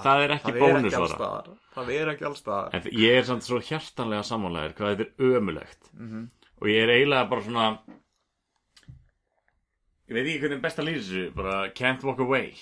það 0.00 0.22
er 0.24 0.34
ekki, 0.36 0.54
bónusvara 0.56 1.40
það 1.74 1.90
er 1.96 2.12
ekki 2.14 2.26
allstaðar, 2.30 2.74
En 2.74 2.82
ég 2.96 3.18
er 3.20 3.24
samt 3.28 3.44
svo 3.46 3.60
hjartanlega 3.60 4.24
sammálaður 4.26 4.74
hvað 4.78 4.94
þetta 4.96 5.06
er 5.08 5.34
ömulegt 5.40 5.90
Mhm. 5.98 6.28
og 6.60 6.66
ég 6.68 6.82
er 6.82 6.94
eiginlega 6.96 7.28
bara 7.30 7.42
svona 7.42 7.66
ég 10.10 10.16
veit 10.16 10.26
ekki 10.26 10.40
hvernig 10.44 10.62
best 10.64 10.80
að 10.82 10.88
lýsa 10.88 11.02
þessu 11.06 11.34
bara 11.36 11.56
can't 11.70 12.02
walk 12.04 12.18
away. 12.24 12.54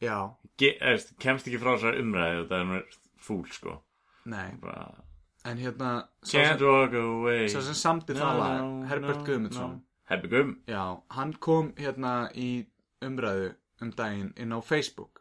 Já, 0.00 0.30
Ge 0.60 0.74
eðst, 0.80 1.14
kemst 1.20 1.46
ekki 1.48 1.58
frá 1.60 1.74
þessar 1.76 1.96
umræði 2.00 2.40
og 2.42 2.48
það 2.50 2.60
er 2.60 2.66
mér 2.70 2.84
fúl 3.20 3.44
sko. 3.52 3.78
Nei, 4.30 4.50
bara, 4.60 4.86
en 5.48 5.56
hérna, 5.60 5.90
can't 6.24 6.58
sem, 6.60 6.66
walk 6.68 6.92
away. 7.00 7.46
sá 7.48 7.60
sem 7.64 7.74
samdi 7.80 8.14
No, 8.14 8.20
það 8.20 8.38
lag, 8.42 8.88
Herbert 8.90 9.22
Guðmundsson, 9.26 9.80
Guðm 10.10 10.56
Já, 10.66 10.98
hann 11.14 11.32
kom 11.38 11.68
hérna 11.78 12.30
í 12.34 12.66
umræðu 13.06 13.52
um 13.80 13.92
daginn 13.94 14.32
inn 14.36 14.50
á 14.50 14.58
Facebook. 14.58 15.20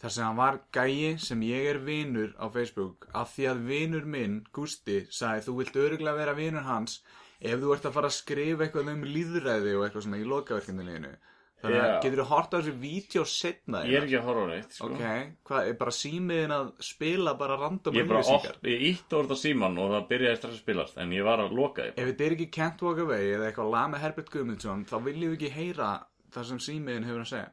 Þar 0.00 0.12
sem 0.14 0.24
hann 0.24 0.38
var 0.38 0.58
gæi 0.72 1.18
sem 1.18 1.42
ég 1.42 1.66
er 1.72 1.80
vinur 1.84 2.30
á 2.38 2.46
Facebook. 2.48 3.08
Af 3.12 3.34
því 3.34 3.48
að 3.50 3.64
vinur 3.66 4.06
minn, 4.06 4.36
Gústi, 4.54 5.00
sagði 5.10 5.44
þú 5.48 5.56
vilt 5.58 5.80
öruglega 5.82 6.20
vera 6.22 6.36
vinur 6.38 6.68
hans 6.68 7.00
ef 7.40 7.58
þú 7.58 7.74
ert 7.74 7.88
að 7.90 7.96
fara 7.98 8.12
að 8.12 8.16
skrifa 8.20 8.64
eitthvað 8.64 8.92
um 8.94 9.04
líðræði 9.04 9.74
og 9.76 9.84
eitthvað 9.84 10.06
svona 10.06 10.22
í 10.22 10.30
lokaverkindinu 10.30 11.12
þannig 11.60 11.80
að 11.80 11.94
getur 12.04 12.20
þú 12.22 12.26
hort 12.30 12.54
á 12.54 12.56
þessu 12.56 12.72
vídeo 12.80 13.22
setna 13.28 13.82
ég 13.84 13.98
er 13.98 14.06
ekki 14.06 14.16
að 14.18 14.26
horfa 14.28 14.44
á 14.44 14.50
neitt 14.50 14.76
sko. 14.76 14.88
Ok, 14.88 15.02
hvað, 15.50 15.68
er 15.70 15.76
bara 15.82 15.94
símiðin 15.96 16.54
að 16.56 16.70
spila 16.86 17.34
bara 17.40 17.58
random 17.60 17.98
ég 17.98 18.08
bara 18.08 18.22
oft, 18.34 18.60
ég 18.70 18.84
ítt 18.90 19.16
orða 19.18 19.36
síman 19.40 19.78
og 19.80 19.92
það 19.94 20.06
byrjaði 20.12 20.40
strax 20.40 20.56
að 20.56 20.62
spilast 20.62 21.00
en 21.04 21.14
ég 21.16 21.26
var 21.26 21.42
að 21.44 21.56
loka 21.58 21.86
því. 21.86 21.94
Ef 21.96 22.10
þetta 22.10 22.26
er 22.26 22.36
ekki 22.36 22.48
Can't 22.56 22.84
Walk 22.86 23.02
Away 23.04 23.32
eða 23.34 23.50
eitthvað 23.50 23.72
lag 23.74 23.90
með 23.92 24.04
Herbert 24.06 24.32
Guðmundsson 24.34 24.86
þá 24.88 24.96
viljum 25.08 25.34
við 25.34 25.38
ekki 25.38 25.52
heyra 25.58 25.90
það 26.32 26.48
sem 26.52 26.62
símiðin 26.70 27.08
hefur 27.10 27.24
að 27.26 27.32
segja. 27.34 27.50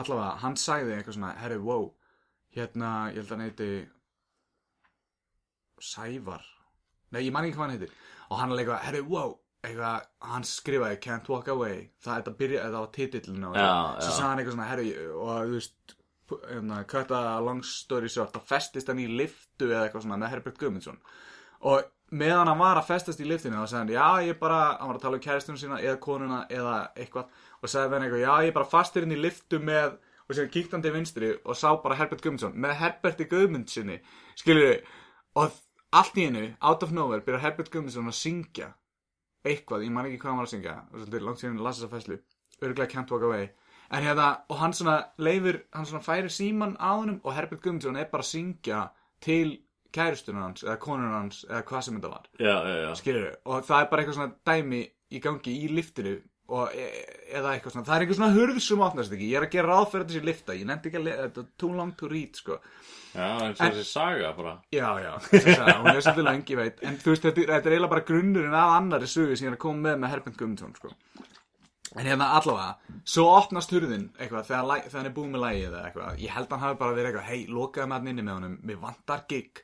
Allavega, 0.00 0.32
hann 0.44 0.56
sagði 0.60 0.96
eitthvað 0.96 1.18
svona 1.18 1.34
Herri, 1.40 1.60
wow, 1.66 1.86
hérna, 2.56 2.94
ég 3.10 3.20
held 3.20 3.28
að 3.28 3.36
hann 3.36 3.46
heiti 3.48 3.70
Sævar. 5.80 6.44
Nei, 7.10 7.24
ég 7.26 7.32
man 7.34 7.46
ekki 7.48 7.56
hvað 7.56 7.66
hann 7.66 7.78
heitir. 7.78 7.94
Og 8.30 8.38
hann 8.38 8.52
er 8.52 8.60
eitthvað, 8.62 8.84
herri, 8.86 9.00
wow 9.10 9.38
eitthvað, 9.66 10.08
hann 10.32 10.46
skrifaði 10.48 10.98
Can't 11.04 11.30
Walk 11.30 11.50
Away. 11.52 11.86
Það, 12.00 12.16
þetta 12.16 12.34
byrja, 12.40 12.64
þetta 12.66 12.82
var 12.82 12.92
titillin 12.96 13.46
á. 13.46 13.50
Já, 13.52 13.70
svo 14.00 14.10
sagði 14.14 14.26
hann 14.28 14.42
eitthvað 14.42 14.56
svona, 14.56 14.68
herri 14.70 14.90
og 15.10 15.30
þú 15.36 15.56
veist, 15.58 15.94
hérna, 16.48 16.82
cut 16.90 17.14
a 17.14 17.22
long 17.44 17.62
story 17.66 18.10
short 18.12 18.36
þá 18.36 18.52
festist 18.52 18.90
hann 18.90 19.02
í 19.02 19.08
liftu 19.10 19.70
eða 19.70 19.86
eitthvað 19.86 20.06
svona 20.06 20.20
með 20.22 20.34
Herbert 20.34 20.60
Guðmundsson. 20.60 21.00
Og 21.70 21.88
meðan 22.10 22.50
hann 22.50 22.60
var 22.60 22.80
að 22.80 22.88
festast 22.88 23.20
í 23.22 23.28
liftinu 23.28 23.58
þá 23.60 23.66
sagði 23.72 23.80
hann, 23.80 23.96
já, 23.96 24.30
ég 24.30 24.38
bara, 24.40 24.60
hann 24.78 24.92
var 24.92 25.00
að 25.00 25.06
tala 25.06 25.18
um 25.18 25.24
kæristunum 25.26 25.60
sína 25.60 25.80
eða 25.82 25.98
konuna 26.02 26.44
eða 26.50 26.76
eitthvað. 26.96 27.42
Og 27.60 27.72
sagði 27.72 27.98
hann 27.98 28.06
eitthvað, 28.06 28.24
já, 28.24 28.46
ég 28.48 28.56
bara 28.56 28.70
fastur 28.70 29.06
inn 29.06 29.16
í 29.16 29.20
liftu 29.20 29.60
með 29.62 29.98
og 30.30 30.36
sér 30.38 30.50
kíkti 30.50 30.76
hann 30.76 30.84
til 30.84 30.94
vinstri 30.94 31.32
og 31.42 31.58
sá 31.58 31.74
bara 31.82 31.96
Herbert 31.98 32.22
Guðmundsson 32.22 32.54
með 32.54 32.76
Herberti 32.78 33.26
Guðmundssoni 33.30 33.96
skilur 34.38 34.76
og 35.40 35.56
allt 35.90 36.18
í 36.22 36.28
einu, 36.30 36.44
out 36.62 36.84
of 36.86 36.92
nowhere, 36.94 37.24
byrjar 37.26 37.42
Herbert 37.48 37.72
Guðmundsson 37.72 38.10
að 38.10 38.18
syngja 38.20 38.68
eitthvað, 39.46 39.86
ég 39.86 39.94
man 39.94 40.06
ekki 40.08 40.20
hvað 40.20 40.30
hann 40.30 40.40
var 40.40 40.48
að 40.48 40.54
syngja 40.54 40.76
svolítið 40.90 41.26
langt 41.26 41.42
síðan 41.42 41.64
las 41.64 41.80
þessa 41.80 41.94
fæslu 41.94 42.20
örgulega 42.60 42.92
Can't 42.92 43.10
Walk 43.14 43.24
Away. 43.24 43.48
En 43.90 44.04
hérna, 44.06 44.28
og 44.48 44.60
hann 44.60 44.74
svona 44.76 44.96
leifir, 45.18 45.64
hann 45.74 45.88
svona 45.88 46.04
færir 46.04 46.30
síman 46.30 46.76
á 46.78 46.94
honum 46.94 47.18
og 47.24 47.34
Herbert 47.34 47.62
Guðmundsson 47.64 47.98
er 47.98 48.10
bara 48.12 48.22
að 48.22 48.30
syngja 48.30 48.84
til 49.24 49.56
kæristunum 49.94 50.44
hans 50.44 50.62
eða 50.62 50.76
konunum 50.82 51.16
hans 51.16 51.42
eða 51.48 51.64
hvað 51.66 51.86
sem 51.86 51.96
þetta 51.98 52.12
var. 52.12 52.28
Já, 52.38 52.54
já, 52.54 52.76
já. 52.84 52.90
Skilur 53.00 53.26
og 53.44 53.64
það 53.66 53.80
er 53.80 53.88
bara 53.90 54.04
eitthvað 54.04 54.18
svona 54.20 54.36
dæmi 54.46 54.82
í 55.10 55.22
gangi 55.24 55.56
í 55.64 55.70
liftinu 55.74 56.14
og 56.50 56.72
e 56.74 56.86
eða 57.38 57.52
eitthvað 57.54 57.74
svona, 57.76 57.86
það 57.86 57.94
er 57.96 58.04
eitthvað 58.04 58.18
svona 58.20 58.34
hurð 58.36 58.56
sem 58.66 58.80
opnast 58.86 59.12
ekki, 59.14 59.28
ég 59.30 59.38
er 59.38 59.46
að 59.46 59.52
gera 59.54 59.68
ráð 59.70 59.84
fyrir 59.92 60.06
þessi 60.10 60.22
lifta. 60.26 60.56
Ég 60.58 60.66
nefndi 60.66 60.90
ekki 60.90 61.00
að, 61.00 61.10
þetta 61.20 61.44
er 61.44 61.50
too 61.62 61.72
long 61.78 61.92
to 62.00 62.08
read 62.10 62.40
sko. 62.40 62.56
Já, 63.14 63.26
eins 63.46 63.58
og 63.60 63.74
þessi 63.74 63.84
saga 63.90 64.32
bara. 64.38 64.54
Já, 64.74 64.88
já, 65.02 65.12
þessi 65.28 65.54
saga, 65.58 65.76
hún 65.82 65.90
er 65.94 66.02
svolítið 66.04 66.26
lengi 66.30 66.58
veit. 66.58 66.82
En 66.86 66.98
þú 67.02 67.14
veist, 67.14 67.24
þetta, 67.26 67.42
er- 67.44 67.52
þetta 67.56 67.70
er 67.70 67.76
eiginlega 67.76 67.94
bara 67.94 68.06
grunnurinn 68.10 68.56
af 68.60 68.74
annari 68.80 69.10
sögu 69.10 69.36
sem 69.38 69.46
ég 69.48 69.52
er 69.54 69.58
að 69.58 69.62
koma 69.66 69.84
með 69.88 70.00
með 70.04 70.12
Herbent 70.14 70.38
Guðmundsson 70.42 70.74
sko. 70.78 70.92
En 71.98 72.06
hérna 72.06 72.28
allavega 72.38 72.98
Svo 73.10 73.24
opnast 73.34 73.72
hurðin 73.74 74.04
eitthvað 74.14 74.44
þegar, 74.46 74.82
þegar 74.84 74.98
hann 75.00 75.08
er 75.08 75.14
búið 75.16 75.32
með 75.32 75.42
lægið 75.42 75.64
eða 75.72 75.80
eitthvað. 75.88 76.20
Ég 76.22 76.34
held 76.36 76.46
að 76.46 76.52
hann 76.54 76.62
hafi 76.68 76.78
bara 76.84 76.94
verið 76.98 77.08
eitthvað 77.10 77.30
Hei, 77.32 77.40
lokaði 77.50 77.88
með 77.90 77.96
hann 77.98 78.10
inni 78.12 78.26
með 78.28 78.36
honum, 78.38 78.54
mér 78.70 78.78
vantar 78.84 79.24
gig 79.32 79.62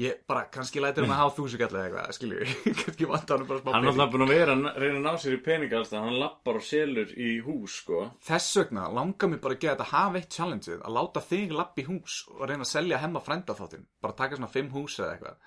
Ég 0.00 0.20
bara, 0.30 0.46
kannski 0.54 0.80
lætur 0.80 1.04
hann 1.04 1.12
að 1.12 1.20
hafa 1.20 1.34
þúsugall 1.36 1.74
eða 1.76 1.84
eitthvað, 1.86 2.14
skilju 2.16 2.48
Kannski 2.80 3.08
vantar 3.10 3.40
hann 3.42 3.48
bara 3.50 3.60
smá 3.60 3.70
hann 3.74 3.84
er 3.84 3.90
pening. 3.90 3.92
alltaf 4.00 4.12
búin 4.14 4.24
að 4.26 4.32
vera 4.34 4.54
að 4.56 4.80
reyna 4.84 4.98
að 5.00 5.06
ná 5.06 5.22
sér 5.24 5.36
í 5.36 5.40
peninga 5.44 5.78
alls 5.80 5.92
það, 5.92 6.04
hann 6.08 6.18
lappar 6.22 6.60
og 6.60 6.66
selur 6.70 7.14
í 7.20 7.30
hús 7.44 7.78
sko. 7.82 8.02
Þess 8.30 8.50
vegna 8.62 8.88
langar 8.96 9.32
mér 9.34 9.42
bara 9.44 9.58
að 9.58 9.64
gera 9.66 9.76
þetta 9.78 9.90
hafa 9.94 10.20
eitt 10.22 10.36
challengeið 10.40 10.84
Að 10.86 10.96
láta 11.00 11.24
þig 11.30 11.56
lappa 11.60 11.82
í 11.84 11.88
hús 11.90 12.20
og 12.36 12.44
reyna 12.48 12.64
að 12.68 12.72
selja 12.76 13.02
hemma 13.04 13.24
frænda 13.26 13.58
þáttinn 13.58 13.84
Bara 14.00 14.16
taka 14.22 14.38
svona 14.40 14.52
fimm 14.54 14.70
hús 14.76 14.96
eða 15.02 15.16
eitthvað. 15.18 15.40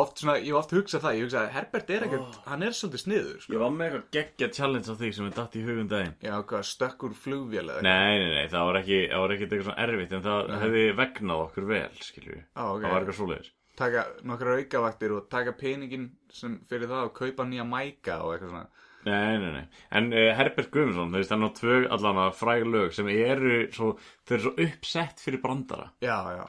Oft, 0.00 0.16
svona, 0.22 0.38
ég 0.40 0.46
hef 0.48 0.56
oft 0.62 0.70
hugsað 0.72 1.02
það, 1.04 1.14
ég 1.18 1.26
hugsaði 1.26 1.48
Herbert 1.52 1.90
er 1.92 2.04
ekkert, 2.06 2.36
hann 2.48 2.62
er 2.64 2.72
svolítið 2.72 3.00
sniður 3.02 3.34
sko. 3.42 3.52
ég 3.52 3.60
var 3.60 3.74
með 3.74 3.84
eitthvað 3.90 4.06
geggja 4.16 4.46
challenge 4.56 4.88
á 4.88 4.94
þig 4.96 5.10
sem 5.18 5.26
er 5.28 5.34
datt 5.36 5.58
í 5.60 5.64
hugum 5.66 5.90
daginn. 5.90 6.14
Já, 6.24 6.32
hvað, 6.48 6.62
stökkur 6.70 7.12
flugvél 7.20 7.66
eða 7.68 7.82
nei, 7.84 8.14
nei, 8.22 8.30
nei, 8.32 8.46
það 8.48 8.64
var 8.70 8.78
ekki 8.80 9.00
það 9.12 9.24
var 9.26 9.34
ekki 9.34 9.44
eitthvað 9.44 9.66
svona 9.68 9.84
erfitt 9.84 10.14
en 10.16 10.24
það 10.24 10.54
hefði 10.64 10.84
vegnað 11.02 11.42
okkur 11.44 11.68
vel 11.74 12.00
skilju, 12.08 12.38
Á, 12.56 12.64
ok. 12.64 12.80
það 12.80 12.94
var 12.96 13.04
eitthvað 13.04 13.18
svoleiðis 13.20 13.52
taka 13.78 14.06
nokkra 14.26 14.56
aukavaktir 14.58 15.14
og 15.16 15.28
taka 15.32 15.54
peningin 15.58 16.08
sem 16.32 16.58
fyrir 16.68 16.90
það 16.90 17.10
og 17.10 17.14
kaupa 17.18 17.46
nýja 17.48 17.66
mæka 17.68 18.22
og 18.24 18.34
eitthvað 18.34 18.50
svona 18.54 18.66
Nei, 19.04 19.36
nei, 19.36 19.50
nei. 19.52 19.64
En 19.92 20.06
uh, 20.16 20.30
Herbert 20.32 20.70
Guðmundsson, 20.72 21.10
þú 21.12 21.18
veist, 21.20 21.32
hann 21.34 21.44
á 21.44 21.50
tvö 21.52 21.74
allan 21.92 22.20
að 22.22 22.36
fræg 22.38 22.62
lög 22.64 22.94
sem 22.96 23.10
eru 23.12 23.58
svo, 23.68 23.90
þau 24.24 24.36
eru 24.38 24.44
svo 24.46 24.52
uppsett 24.64 25.20
fyrir 25.20 25.42
brandara. 25.42 25.90
Já, 26.00 26.16
já, 26.32 26.46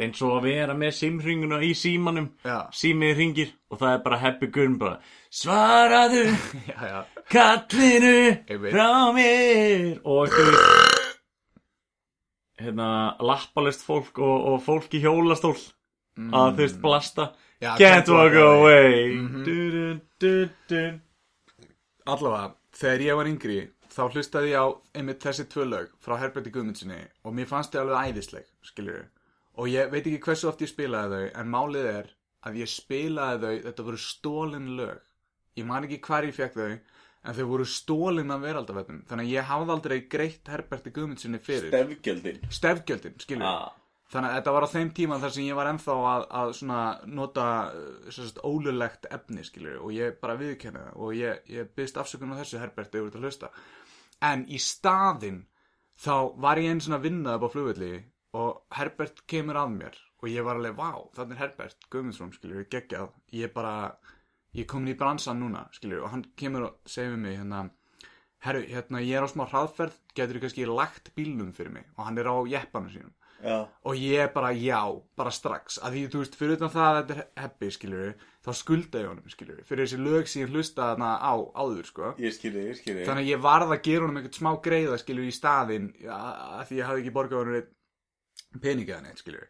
eins 0.00 0.22
og 0.24 0.36
að 0.38 0.46
vera 0.46 0.74
með 0.78 0.94
simringuna 0.96 1.58
í 1.64 1.72
símanum, 1.76 2.30
Já. 2.46 2.68
símið 2.74 3.16
ringir 3.18 3.50
og 3.70 3.80
það 3.82 3.96
er 3.96 4.00
bara 4.06 4.20
Happy 4.22 4.48
Gunn 4.54 4.78
bara 4.80 5.00
Svaraðu 5.32 6.22
já, 6.70 6.78
já 6.88 7.00
kallinu 7.32 8.14
frá 8.70 8.88
mér 9.16 10.00
og 10.04 10.32
hérna, 12.62 12.88
lappalist 13.20 13.84
fólk 13.86 14.20
og, 14.22 14.48
og 14.52 14.58
fólk 14.64 14.96
í 14.96 15.02
hjólastól 15.04 15.56
að 16.18 16.50
þú 16.56 16.64
veist, 16.66 16.80
blasta. 16.82 17.30
Mm. 17.32 17.48
Já, 17.62 17.76
Can't 17.78 18.08
walk 18.10 18.34
away. 18.34 19.14
Mhm. 19.14 19.44
du, 19.44 19.70
du, 19.70 20.00
du, 20.18 20.48
du. 20.68 21.00
Allavega, 22.10 22.54
þegar 22.74 23.04
ég 23.06 23.16
var 23.16 23.28
yngri 23.30 23.58
þá 23.92 24.02
hlustaði 24.08 24.50
ég 24.50 24.64
á 24.64 24.66
einmitt 24.98 25.22
þessi 25.22 25.44
tvö 25.52 25.66
lög 25.68 25.92
frá 26.02 26.16
Herberti 26.18 26.50
Guðmundssoni 26.50 26.98
og 27.22 27.36
mér 27.36 27.46
fannst 27.50 27.74
þau 27.74 27.84
alveg 27.84 28.10
æðisleg, 28.10 28.48
skiljur 28.66 29.04
og 29.60 29.68
ég 29.68 29.92
veit 29.92 30.06
ekki 30.06 30.22
hversu 30.24 30.48
oft 30.48 30.64
ég 30.64 30.70
spilaði 30.70 31.20
þau 31.20 31.40
en 31.42 31.52
málið 31.52 31.88
er 31.92 32.08
að 32.48 32.58
ég 32.62 32.72
spilaði 32.72 33.42
þau 33.44 33.68
þetta 33.68 33.86
voru 33.86 34.00
stólin 34.00 34.72
lög. 34.78 35.02
Ég 35.60 35.68
man 35.68 35.86
ekki 35.86 36.00
hvar 36.06 36.26
ég 36.26 36.34
fekk 36.34 36.56
þau 36.56 36.72
en 36.72 37.36
þau 37.36 37.44
voru 37.52 37.68
stólin 37.68 38.34
af 38.34 38.42
veraldavefnum 38.42 39.04
þannig 39.06 39.28
að 39.28 39.36
ég 39.36 39.48
hafði 39.52 39.76
aldrei 39.76 39.98
greitt 40.16 40.50
Herberti 40.50 40.94
Guðmundssoni 40.96 41.42
fyrir. 41.42 41.70
Stefgjöldin. 41.70 42.42
Stefgjöldin, 42.50 43.18
skiljur 43.22 43.46
ah. 43.46 43.70
Þannig 44.12 44.28
að 44.28 44.34
þetta 44.36 44.52
var 44.52 44.64
á 44.68 44.74
þeim 44.74 44.88
tíma 44.92 45.16
þar 45.22 45.30
sem 45.32 45.46
ég 45.46 45.56
var 45.56 45.68
ennþá 45.70 45.94
að, 46.10 46.24
að 46.36 47.06
nota 47.16 47.44
sérst, 48.12 48.40
ólulegt 48.44 49.06
efni, 49.08 49.44
skilur, 49.46 49.78
og 49.80 49.94
ég 49.96 50.18
bara 50.20 50.36
viðkenni 50.36 50.82
það 50.82 50.98
og 51.06 51.14
ég, 51.16 51.38
ég 51.48 51.70
byggst 51.72 52.00
afsökun 52.02 52.34
á 52.36 52.40
þessu 52.42 52.60
Herbert 52.60 52.92
yfir 52.92 53.08
þetta 53.08 53.22
hlusta. 53.22 53.50
En 54.28 54.44
í 54.52 54.60
staðinn 54.60 55.46
þá 55.96 56.16
var 56.44 56.60
ég 56.60 56.74
einn 56.74 56.82
svona 56.84 56.98
að 57.00 57.06
vinna 57.08 57.38
upp 57.38 57.46
á 57.48 57.52
flugvelli 57.54 57.92
og 58.36 58.76
Herbert 58.76 59.24
kemur 59.32 59.60
að 59.62 59.72
mér 59.78 59.96
og 60.20 60.28
ég 60.28 60.44
var 60.44 60.60
alveg, 60.60 60.76
vá, 60.76 60.92
þannig 61.16 61.38
er 61.38 61.42
Herbert 61.46 61.88
Guðmundsson, 61.88 62.36
skilur, 62.36 62.68
geggjað. 62.70 63.16
Ég 63.32 63.56
bara, 63.56 63.96
ég 64.52 64.68
komin 64.68 64.92
í 64.92 64.98
bransan 64.98 65.40
núna, 65.40 65.64
skilur, 65.72 66.04
og 66.04 66.12
hann 66.12 66.26
kemur 66.38 66.68
og 66.68 66.76
segir 66.84 67.16
við 67.16 67.24
mig, 67.24 67.40
hérna, 67.40 67.64
herru, 68.44 68.62
hérna, 68.68 69.00
ég 69.02 69.16
er 69.18 69.24
á 69.24 69.32
smá 69.32 69.48
hraðferð, 69.48 69.96
getur 70.12 70.36
þú 70.36 70.44
kannski 70.44 70.68
lagt 70.68 71.10
bílnum 71.16 71.50
fyrir 71.56 71.74
mig 71.80 71.88
og 71.96 72.06
hann 72.06 72.20
er 72.20 72.28
á 72.28 72.36
jeppanum 72.52 72.92
sínum 72.92 73.16
Já. 73.42 73.56
Og 73.90 73.98
ég 73.98 74.30
bara 74.34 74.52
já, 74.54 74.78
bara 75.18 75.32
strax. 75.34 75.80
Að 75.82 75.96
því 75.96 76.02
þú 76.12 76.20
veist, 76.22 76.36
fyrir 76.38 76.58
utan 76.60 76.70
það 76.70 76.88
að 76.88 76.98
þetta 77.00 77.16
er 77.16 77.42
heppi 77.42 77.70
skilur 77.74 78.12
þá 78.42 78.50
skulda 78.58 79.02
ég 79.02 79.10
honum 79.10 79.32
skilur 79.32 79.60
fyrir 79.66 79.86
þessi 79.86 79.98
lög 80.02 80.30
sem 80.30 80.42
ég 80.44 80.54
hlusta 80.54 80.88
þarna 80.92 81.10
á 81.18 81.34
áður 81.58 81.88
sko. 81.90 82.14
Ég 82.22 82.34
skilji, 82.34 82.64
ég 82.70 82.78
skilji 82.78 83.06
þannig 83.06 83.26
að 83.26 83.30
ég 83.32 83.42
varð 83.42 83.74
að 83.74 83.84
gera 83.86 84.06
honum 84.06 84.18
eitthvað 84.20 84.38
smá 84.40 84.52
greiða 84.64 84.98
skilur 85.02 85.28
í 85.28 85.34
staðinn 85.34 85.92
ja, 86.02 86.18
að 86.58 86.64
því 86.70 86.80
ég 86.80 86.90
hafði 86.90 87.04
ekki 87.04 87.14
borgað 87.18 87.42
honum 87.42 87.58
neitt 87.58 87.70
peninga 88.62 88.96
eða 88.96 89.06
neitt 89.06 89.22
skilur 89.22 89.46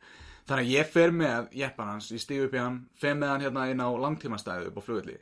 þannig 0.48 0.64
að 0.64 0.72
ég 0.72 0.90
fer 0.92 1.14
með 1.14 1.54
jeppan 1.62 1.92
hans, 1.92 2.10
ég 2.12 2.22
stíg 2.22 2.44
upp 2.46 2.56
í 2.56 2.60
hann 2.60 2.80
fer 2.98 3.16
með 3.18 3.32
hann 3.32 3.46
hérna 3.46 3.68
inn 3.72 3.82
á 3.82 3.88
langtímastæðu 4.04 4.70
upp 4.70 4.80
á 4.82 4.86
flugvelli 4.86 5.18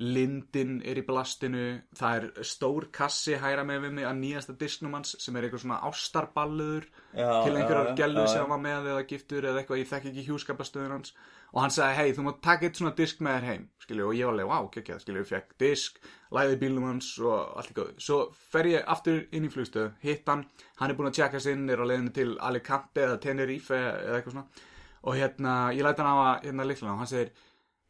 Lindin 0.00 0.78
er 0.88 0.98
í 0.98 1.04
blastinu 1.04 1.66
það 1.98 2.14
er 2.16 2.46
stór 2.48 2.86
kassi 2.94 3.36
hæra 3.38 3.62
með 3.68 3.84
við 3.84 3.92
mig 3.98 4.06
að 4.08 4.16
nýjasta 4.22 4.54
disknum 4.58 4.96
hans 4.96 5.12
sem 5.20 5.36
er 5.36 5.46
eitthvað 5.46 5.62
svona 5.66 5.82
ástarballuður 5.84 6.88
Já, 7.12 7.28
til 7.44 7.52
einhverjar 7.52 7.92
gælu 8.00 8.24
sem 8.24 8.40
hann 8.40 8.54
var 8.54 8.62
með 8.64 8.88
eða 8.94 9.04
giftur 9.10 9.46
eða 9.50 9.60
eitthvað, 9.60 9.82
ég 9.82 9.90
þekki 9.92 10.10
ekki 10.12 10.26
hjúskapastöður 10.30 10.96
hans. 10.96 11.14
Og 11.52 11.60
hann 11.60 11.74
sagði, 11.74 11.98
hei, 11.98 12.16
þú 12.16 12.24
mátt 12.24 12.40
taka 12.40 12.64
eitt 12.64 12.80
svona 12.80 12.94
disk 12.96 13.20
með 13.20 13.36
þér 13.36 13.46
heim. 13.50 13.68
Skilju, 13.84 14.08
og 14.08 14.16
ég 14.16 14.24
var 14.24 14.32
alveg, 14.32 14.48
wow, 14.48 14.68
geggjað, 14.72 15.02
skilju, 15.04 15.22
ég 15.22 15.28
fekk 15.28 15.54
disk 15.60 16.00
læði 16.32 16.58
bílum 16.62 16.88
hans 16.88 17.12
og 17.20 17.56
allt 17.60 17.72
góð 17.76 17.92
svo 18.00 18.18
fer 18.52 18.70
ég 18.70 18.86
aftur 18.88 19.26
inn 19.36 19.44
í 19.44 19.52
flugstöð 19.52 19.90
hitt 20.00 20.28
hann, 20.32 20.46
hann 20.80 20.92
er 20.92 20.96
búin 20.96 21.10
að 21.10 21.18
tjekka 21.18 21.42
sinn 21.44 21.68
er 21.68 21.82
á 21.82 21.84
leiðinu 21.84 22.14
til 22.16 22.30
Alicante 22.40 23.04
eða 23.04 23.20
Tenerife 23.20 23.76
eða 23.76 24.16
eitthvað 24.16 24.38
svona. 24.38 24.68
Og 25.02 25.18
hérna, 25.18 25.54
ég 25.76 25.84
læti 25.84 26.00
hann 26.00 26.14
á 26.14 26.18
að 26.24 26.46
hérna 26.46 26.68
líkla 26.70 26.94
og 26.94 27.02
hann 27.02 27.10
segir, 27.10 27.34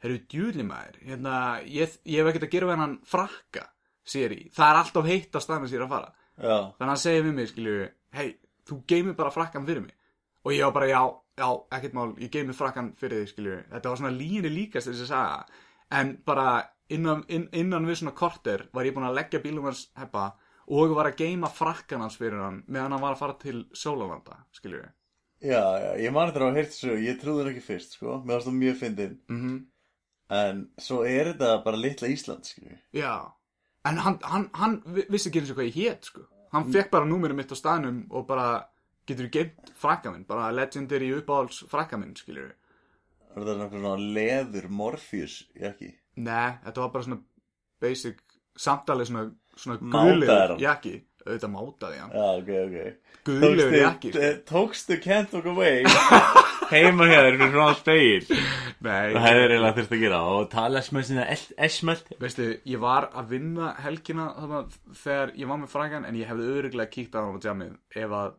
herru, 0.02 0.18
djúli 0.30 0.66
maður 0.66 0.98
hérna, 1.06 1.36
ég, 1.66 1.94
ég 2.08 2.22
hef 2.22 2.32
ekkert 2.32 2.48
að 2.48 2.56
gera 2.56 2.80
hann 2.80 2.98
frakka, 3.06 3.68
sér 4.02 4.34
í 4.34 4.42
það 4.54 4.68
er 4.68 4.80
alltaf 4.82 5.08
heitt 5.08 5.38
á 5.38 5.40
staðinu 5.40 5.70
sér 5.70 5.86
að 5.86 5.94
fara 5.94 6.12
Já 6.40 6.54
Þannig 6.78 6.86
að 6.86 6.90
hann 6.90 7.02
segir 7.02 7.26
við 7.26 7.34
mig, 7.36 7.50
skilju, 7.50 7.88
hei, 8.16 8.28
þú 8.68 8.78
geymir 8.88 9.16
bara 9.18 9.32
frakkan 9.34 9.66
fyrir 9.68 9.84
mig. 9.84 9.96
Og 10.42 10.54
ég 10.56 10.64
var 10.66 10.74
bara, 10.74 10.88
já, 10.90 11.02
já, 11.38 11.48
ekkert 11.76 11.96
mál, 11.98 12.14
ég 12.18 12.32
geymir 12.32 12.56
frakkan 12.58 12.92
fyrir 12.98 13.22
þig, 13.22 13.32
skilju. 13.34 13.58
Þetta 13.74 13.92
var 13.92 14.00
svona 14.00 14.14
líni 14.16 14.52
líkast 14.52 14.90
þess 14.90 15.04
að 15.04 15.10
saga. 15.12 15.60
En 15.98 16.14
bara 16.26 16.46
innan, 16.92 17.22
inn, 17.28 17.46
innan 17.52 17.86
við 17.88 18.00
svona 18.00 18.14
korter 18.16 18.66
var 18.72 18.88
ég 18.88 18.96
búin 18.96 19.06
að 19.10 19.20
leggja 19.20 19.42
bílum 19.44 19.68
hans 19.68 19.84
heppa 19.98 20.32
og 20.72 20.96
var 20.96 21.10
að 21.10 21.20
geyma 21.20 21.50
frakkan 21.52 22.02
hans 22.02 22.16
fyrir 22.16 22.40
hann 22.40 22.62
meðan 22.66 22.96
hann 22.96 23.04
var 23.04 23.14
að 23.14 23.22
fara 23.22 23.38
til 23.42 23.64
Sólalanda, 23.76 24.40
skilju. 24.56 24.82
Já, 25.42 25.62
já, 25.82 25.90
ég 25.98 26.14
man 26.14 26.30
þetta 26.30 26.38
að 26.40 26.48
hafa 26.48 26.58
heyrt 26.60 26.72
þessu, 26.72 26.96
ég 27.02 27.16
trúði 27.18 27.42
henni 27.42 27.52
ekki 27.56 27.66
fyrst, 27.66 27.96
sko, 27.98 28.20
varst 28.26 28.46
það 28.48 28.58
mjög 28.60 28.76
fyndin, 28.78 29.20
Mm 29.28 29.60
en 30.32 30.62
svo 30.80 31.02
er 31.08 31.32
þetta 31.32 31.52
bara 31.64 31.76
litla 31.80 32.08
Ísland, 32.08 32.48
skilju. 32.48 32.78
Já, 32.96 33.14
en 33.88 33.98
hann, 34.04 34.18
hann, 34.24 34.48
hann 34.58 34.78
vi- 34.86 35.06
vissi 35.12 35.30
ekki 35.30 35.42
eins 35.42 35.50
og 35.52 35.58
hvað 35.60 35.70
ég 35.70 35.78
hét, 35.80 36.08
sko. 36.10 36.26
Hann 36.52 36.72
fekk 36.72 36.90
bara 36.92 37.08
númerið 37.08 37.38
mitt 37.38 37.52
á 37.52 37.56
staðnum 37.56 38.02
og 38.10 38.26
bara 38.28 38.48
getur 39.08 39.28
geymt 39.32 39.70
frakka 39.76 40.12
minn, 40.12 40.24
bara 40.28 40.50
legendary 40.52 41.10
uppáhalds 41.16 41.62
frakka 41.68 41.98
minn, 42.00 42.14
skilju. 42.16 42.50
Er 43.36 43.40
þetta 43.46 43.70
svona 43.72 43.94
leður 43.96 44.68
Morpheus, 44.68 45.38
ég 45.56 45.70
ekki? 45.72 45.94
Nei, 46.16 46.58
þetta 46.64 46.82
var 46.84 46.90
bara 46.92 47.04
svona 47.06 47.20
basic 47.80 48.18
samtalið 48.58 49.08
svona, 49.08 49.24
svona 49.56 49.78
hann? 49.80 50.58
jakki 50.60 51.02
auðvitað 51.26 51.52
mátaði 51.54 52.00
hann 52.02 52.12
Já, 52.16 52.26
ok, 52.38 52.50
ok. 52.66 52.76
guðlegur 53.28 53.76
jakki 53.78 54.12
tókstu 54.48 54.98
Can't 55.04 55.32
Walk 55.36 55.46
Away 55.52 55.84
heima 56.72 57.06
hér 57.10 57.28
fyrir 57.36 57.52
frá 57.52 57.66
speil? 57.78 58.26
Nei, 58.82 59.12
Það 59.14 59.26
hefur 59.28 59.42
eiginlega 59.52 59.74
þurft 59.78 59.92
að 59.96 60.00
gera 60.02 60.20
og 60.34 60.46
tala 60.50 60.80
smöð 60.82 61.04
sinna 61.08 61.26
esmöld. 61.66 62.06
veistu, 62.22 62.46
ég 62.66 62.80
var 62.82 63.10
að 63.14 63.28
vinna 63.36 63.72
helgina 63.84 64.30
þarna 64.38 64.62
þegar 65.04 65.34
ég 65.38 65.50
var 65.52 65.60
með 65.62 65.74
frækan 65.76 66.06
en 66.08 66.18
ég 66.18 66.30
hefði 66.32 66.48
öðruglega 66.56 66.90
kíkt 66.96 67.14
á 67.14 67.20
hann 67.22 67.36
á 67.38 67.44
jammið 67.46 67.76
ef 68.02 68.16
að 68.22 68.32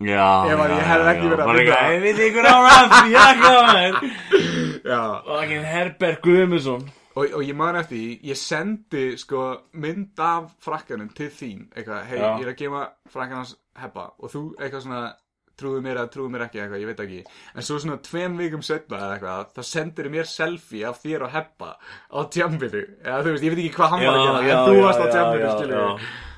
Já, 0.00 0.24
að 0.24 0.46
já, 0.48 0.54
ég 0.56 0.78
já, 0.80 0.94
ekki 1.10 1.26
verið 1.28 1.40
að 1.44 1.58
eitthvað, 1.60 1.90
Ég 1.92 2.00
veit 2.06 2.20
ykkur 2.24 2.46
á 2.48 2.56
rafn, 2.64 3.10
já, 3.12 3.24
komið. 3.42 3.98
Já, 4.90 5.00
Og 5.28 5.34
ekki 5.42 5.58
Herbert 5.68 6.22
Guðmundsson. 6.24 6.86
Og, 7.20 7.32
og 7.36 7.44
ég 7.46 7.56
man 7.60 7.76
eftir 7.80 7.98
því, 8.00 8.10
ég 8.32 8.38
sendi 8.40 9.04
sko 9.20 9.44
mynd 9.84 10.20
af 10.24 10.50
frakkanum 10.64 11.10
til 11.16 11.28
þín, 11.36 11.66
eitthvað, 11.76 12.06
hei, 12.10 12.20
ég 12.20 12.46
er 12.46 12.52
að 12.54 12.60
gefa 12.64 12.84
frakkan 13.12 13.42
hans 13.42 13.56
heppa 13.80 14.08
og 14.18 14.32
þú 14.32 14.42
eitthvað 14.58 14.86
svona 14.88 15.02
trúðu 15.60 15.82
mér 15.84 15.98
eða 16.00 16.08
trúðu 16.14 16.30
mér 16.32 16.42
ekki 16.46 16.60
eitthvað, 16.62 16.80
ég 16.80 16.88
veit 16.88 17.00
ekki. 17.04 17.18
En 17.52 17.64
svo 17.66 17.76
svona 17.82 17.98
tveim 18.00 18.38
vikum 18.40 18.62
setna 18.64 18.96
eða 18.96 19.16
eitthvað 19.18 19.50
þá 19.58 19.62
sendir 19.68 20.06
mér 20.14 20.28
selfie 20.30 20.86
af 20.88 21.02
þér 21.02 21.26
og 21.26 21.34
heppa 21.34 21.74
á 21.76 22.18
tjambinu, 22.32 22.80
eða 23.04 23.18
þú 23.26 23.34
veist, 23.34 23.44
ég 23.44 23.52
veit 23.52 23.60
ekki 23.66 23.74
hvað 23.76 23.92
hann 23.92 24.04
var 24.06 24.16
að 24.16 24.24
gera, 24.24 24.40
en 24.56 24.70
þú 24.70 24.78
varst 24.86 25.04
á 25.04 25.08
tjambinu, 25.12 25.50
skilur 25.58 25.76
já. 25.76 25.90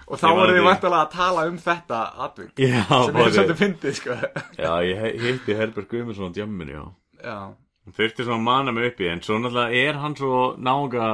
og 0.09 0.19
þá 0.19 0.27
Ég 0.27 0.39
voru 0.41 0.57
þið 0.59 0.67
vantalega 0.67 1.05
að 1.07 1.13
tala 1.15 1.45
um 1.53 1.61
þetta 1.69 2.01
atvik, 2.27 2.51
Já, 2.67 2.83
sem 2.91 3.15
bóði. 3.21 3.31
svolítið 3.39 3.61
fyndið, 3.63 3.95
sko. 4.01 4.17
Já, 4.59 4.73
ég 4.91 5.05
he- 5.07 5.15
hitti 5.23 5.57
Herbert 5.63 5.89
Guðmundsson 5.95 6.35
á 6.35 6.37
djamminu, 6.41 6.75
já. 6.75 6.85
já, 7.23 7.39
Þurfti 7.91 8.23
svona 8.25 8.39
að 8.39 8.45
mana 8.47 8.73
mig 8.73 8.93
upp 8.93 9.01
í, 9.03 9.09
en 9.11 9.21
svo 9.27 9.39
náttúrulega 9.43 9.81
er 9.89 9.99
hann 10.03 10.15
svo 10.17 10.37
nága 10.57 11.09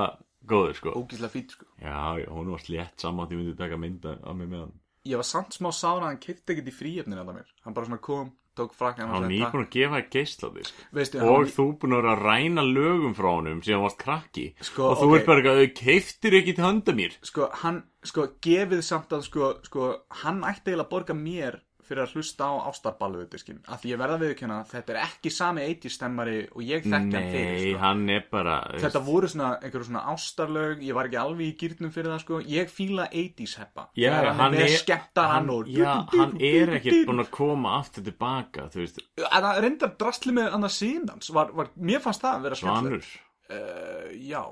góður, 0.48 0.74
sko. 0.76 0.92
ógíslega 1.00 1.32
fýtt, 1.32 1.54
sko 1.56 1.64
Já, 1.80 2.18
já, 2.20 2.28
hún 2.32 2.50
var 2.52 2.60
slétt 2.64 3.00
saman 3.00 3.26
að 3.26 3.32
ég 3.32 3.40
myndi 3.42 3.56
taka 3.56 3.76
mynda 3.80 4.18
af 4.22 4.36
mig 4.36 4.48
með 4.48 4.60
hann. 4.66 4.74
ég 5.08 5.16
var 5.16 5.24
samt 5.24 5.56
smá 5.56 5.70
sára 5.72 6.04
að 6.04 6.10
hann 6.12 6.20
kipti 6.20 6.52
ekkert 6.52 6.68
í 6.68 6.76
fríefnin 6.76 7.18
að 7.22 7.32
mér, 7.38 7.48
hann 7.64 7.74
bara 7.76 7.86
svona 7.88 8.00
kom, 8.04 8.30
tók 8.58 8.74
frakkan 8.76 9.08
Hann 9.08 9.22
var 9.22 9.30
nýbúin 9.30 9.64
að 9.64 9.70
gefa 9.70 10.00
þér 10.00 10.08
geisladisk. 10.12 10.74
veistu, 10.92 11.20
Og 11.22 11.36
hann, 11.38 11.52
þú 11.56 11.66
búin 11.78 11.94
að 11.96 12.02
vera 12.02 12.14
að 12.16 12.24
ræna 12.26 12.64
lögum 12.66 13.14
frá 13.14 13.28
honum 13.36 13.60
síðan 13.62 13.84
varst 13.86 13.98
krakki. 14.02 14.46
Sko, 14.60 14.88
og 14.90 14.98
þú 14.98 15.06
ok. 15.08 15.14
ert 15.20 15.26
bara 15.30 15.40
eitthvað, 15.40 15.60
þau 15.62 15.74
keiftir 15.84 16.36
ekki 16.40 16.54
til 16.58 16.64
handa 16.66 16.92
mér. 16.92 17.16
sko, 17.22 17.48
hann, 17.62 17.82
sko, 18.04 18.26
gefið 18.42 18.82
samt 18.82 19.12
að, 19.14 19.22
sko, 19.30 19.52
sko, 19.64 19.92
hann 20.24 20.42
ætti 20.42 20.72
eiginlega 20.72 20.84
að 20.88 20.90
borga 20.90 21.14
mér 21.14 21.60
fyrir 21.88 22.04
að 22.04 22.12
hlusta 22.16 22.46
á 22.48 22.52
ástarballuðutiskin 22.70 23.58
af 23.72 23.80
því 23.82 23.92
ég 23.92 24.00
verða 24.00 24.16
að 24.18 24.24
viðkjöna, 24.26 24.58
þetta 24.70 24.94
er 24.94 24.98
ekki 25.02 25.32
sami 25.32 25.64
80 25.64 25.94
stemmari 25.94 26.36
og 26.52 26.62
ég 26.66 26.84
þekki 26.84 26.94
hann 26.94 27.32
fyrir, 27.32 27.48
Nei, 27.54 27.72
sko. 27.72 27.80
hann 27.82 28.04
er 28.14 28.26
bara... 28.32 28.56
Þetta 28.84 29.02
voru 29.08 29.30
svona, 29.32 29.48
einhverju 29.62 29.88
svona 29.88 30.04
ástarlög, 30.12 30.84
ég 30.86 30.98
var 30.98 31.08
ekki 31.10 31.20
alveg 31.22 31.48
í 31.48 31.56
gýrnum 31.62 31.94
fyrir 31.94 32.12
það, 32.14 32.22
sko, 32.26 32.40
ég 32.54 32.72
fíla 32.72 33.08
80s 33.10 33.56
heppa. 33.62 33.88
Já, 33.98 34.12
hann 34.28 34.54
með 34.56 34.64
er- 34.66 34.76
skemmtar 34.82 35.32
hann 35.32 35.38
hann, 35.38 35.52
og... 35.56 35.72
já, 35.72 35.92
hann 36.14 36.36
er 36.52 36.74
ekkert 36.78 37.08
búin 37.08 37.24
að 37.24 37.32
koma 37.34 37.74
aftur 37.80 38.06
tilbaka, 38.06 38.68
þú 38.72 38.84
veist, 38.84 39.02
En 39.18 39.44
það 39.48 39.60
reyndar 39.64 39.92
drastli 40.00 40.34
með 40.36 40.56
annað 40.58 40.74
síndans, 40.78 41.32
var, 41.34 41.52
var, 41.56 41.72
mér 41.76 42.02
fannst 42.04 42.24
það 42.24 42.38
að 42.38 42.48
vera 42.48 42.58
svanur. 42.62 43.12
uh, 43.52 44.08
já. 44.28 44.42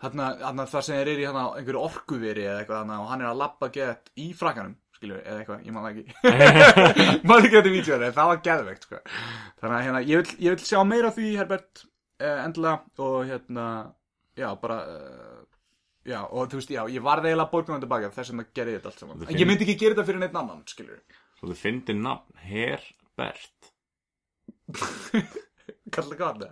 Þarna, 0.00 0.26
þarna 0.40 0.64
það 0.70 0.84
sem 0.86 0.96
er 0.96 1.08
í 1.12 1.24
einhverju 1.28 1.80
orkuveri 1.82 2.46
eða 2.48 2.62
eitthvað 2.62 2.92
og 2.94 3.10
hann 3.10 3.20
er 3.20 3.28
að 3.28 3.40
labba 3.42 3.68
gett 3.74 4.08
í 4.16 4.30
frakkanum 4.36 4.78
skilur, 5.00 5.20
eða 5.24 5.40
eitthvað, 5.40 5.62
ég 5.64 5.72
það 5.86 5.92
ekki. 5.94 6.04
Man 7.30 7.40
ekki 7.46 7.56
þetta 7.56 7.70
en 8.10 8.16
það 8.18 8.30
var 8.30 8.40
geðveikt 8.46 8.84
sko. 8.86 9.00
þannig 9.62 9.76
að 9.78 9.84
hérna, 9.86 10.02
ég 10.10 10.20
vil, 10.20 10.34
ég 10.44 10.56
vil 10.56 10.66
sjá 10.68 10.80
meira 10.84 11.12
því 11.16 11.30
Herbert, 11.40 11.84
uh, 12.20 12.38
endilega 12.44 13.06
og 13.06 13.16
hérna, 13.30 13.64
já, 14.36 14.48
bara 14.60 14.78
uh, 14.92 15.40
já, 16.04 16.20
og 16.28 16.50
þú 16.52 16.60
veist, 16.60 16.74
já, 16.76 16.82
ég 16.92 17.06
var 17.06 17.24
eiginlega 17.24 17.52
borgunum 17.54 17.80
tilbaka 17.84 18.12
þess 18.12 18.34
að 18.34 18.40
gerði 18.60 18.76
þetta 18.76 18.92
allt 18.92 19.04
saman. 19.04 19.22
Þú 19.22 19.30
en 19.30 19.40
ég 19.40 19.50
myndi 19.50 19.66
ekki 19.66 19.78
gera 19.80 19.96
þetta 19.96 20.08
fyrir 20.10 20.22
neitt 20.24 20.40
annan, 20.42 20.62
skilur 20.68 21.00
Svo 21.40 21.48
þið 21.48 21.62
fyndi 21.64 21.96
nafn 21.96 22.44
Herbert. 22.50 23.70
Kalla 25.94 26.20
hvað 26.20 26.44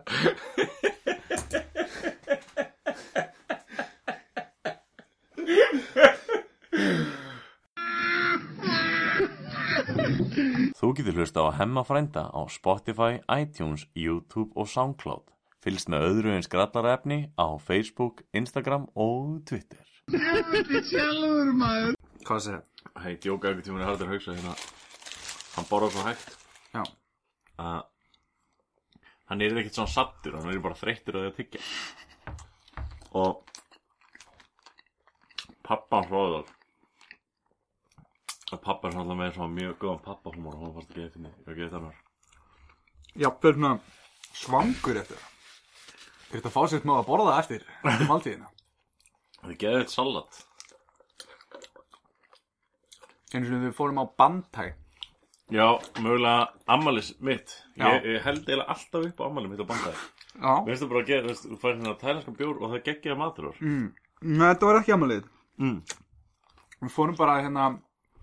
getur 11.09 11.23
hlusta 11.23 11.41
á 11.41 11.57
Hemma 11.57 11.85
frænda 11.89 12.29
á 12.29 12.45
Spotify, 12.53 13.25
iTunes, 13.33 13.87
YouTube 13.97 14.53
og 14.53 14.69
Soundcloud. 14.69 15.25
Fylgst 15.65 15.89
með 15.89 16.05
öðru 16.05 16.35
eins 16.37 16.49
grallarefni 16.53 17.33
á 17.41 17.57
Facebook, 17.57 18.21
Instagram 18.37 18.85
og 18.93 19.41
Twitter. 19.49 19.81
Sjálfur 20.13 21.53
maður 21.57 21.97
hvað 22.29 22.43
segir 22.45 22.61
Hei, 23.01 23.15
djóka 23.17 23.49
einhvern 23.49 23.65
tímann 23.65 23.85
er 23.87 23.89
harður 23.89 24.13
hugsa 24.13 24.35
hérna. 24.37 24.53
Hann 25.55 25.69
borðar 25.71 25.95
svo 25.95 26.05
hægt 26.05 26.29
já, 26.75 26.85
að 27.57 27.81
hann 29.31 29.47
er 29.47 29.57
ekkert 29.63 29.81
svona 29.81 29.95
sattur, 29.95 30.37
hann 30.37 30.53
er 30.53 30.61
bara 30.61 30.77
þreyttur 30.77 31.17
að 31.17 31.25
því 31.25 31.33
að 31.33 31.39
tyggja. 31.41 31.61
Og 33.17 33.31
pappa 35.65 36.03
hans 36.03 36.13
róðar 36.13 36.58
og 38.53 38.61
pappa 38.65 38.89
er 38.89 38.97
svona 38.97 39.17
með 39.19 39.35
svona 39.37 39.55
mjög 39.55 39.79
góðan 39.83 40.05
pappahúmor 40.05 40.57
og 40.57 40.65
hann 40.65 40.75
fannst 40.77 40.93
ekki 40.93 41.07
eftir 41.07 41.25
mig, 41.25 41.35
ég 41.45 41.53
ekki 41.53 41.67
eftir 41.67 41.83
hann 41.85 41.97
já, 43.19 43.31
börna 43.43 43.73
svangur 44.33 45.01
eftir. 45.01 45.23
Það 46.29 46.35
er 46.35 46.41
þetta 46.41 46.53
fá 46.55 46.61
sér 46.69 46.85
með 46.85 47.01
að 47.01 47.09
borða 47.09 47.39
eftir 47.41 47.65
eftir 47.83 48.11
máltíðina 48.11 48.53
Það 49.39 49.51
er 49.53 49.59
geðið 49.63 49.91
salat. 49.93 50.39
Eins 53.33 53.51
og 53.55 53.63
við 53.63 53.75
fórum 53.77 54.01
á 54.03 54.05
bandtæ 54.19 54.71
Já, 55.49 55.79
mögulega 56.03 56.51
ammalis 56.69 57.15
mitt. 57.25 57.55
Ég, 57.79 58.03
ég 58.05 58.25
held 58.25 58.43
eiginlega 58.43 58.69
alltaf 58.75 59.07
upp 59.07 59.21
á 59.23 59.25
ammali 59.29 59.49
mitt 59.49 59.63
á 59.65 59.67
bandæði 59.69 60.01
já, 60.39 60.53
Veistu 60.67 60.89
bara 60.91 61.03
að 61.03 61.11
gera, 61.13 61.35
þú 61.35 61.59
færir 61.63 61.79
hérna 61.79 61.95
tælanskan 62.01 62.37
bjór 62.39 62.59
og 62.61 62.73
það 62.75 62.85
geggjaði 62.89 63.19
matur 63.19 63.51
úr 63.51 63.61
mm. 63.63 63.87
Nei, 64.29 64.47
þetta 64.51 64.69
var 64.69 64.81
ekki 64.81 64.95
amalið 64.95 65.25
mm. 65.63 65.79
Við 66.79 66.93
fórum 66.95 67.17
bara 67.19 67.39
hérna 67.43 67.69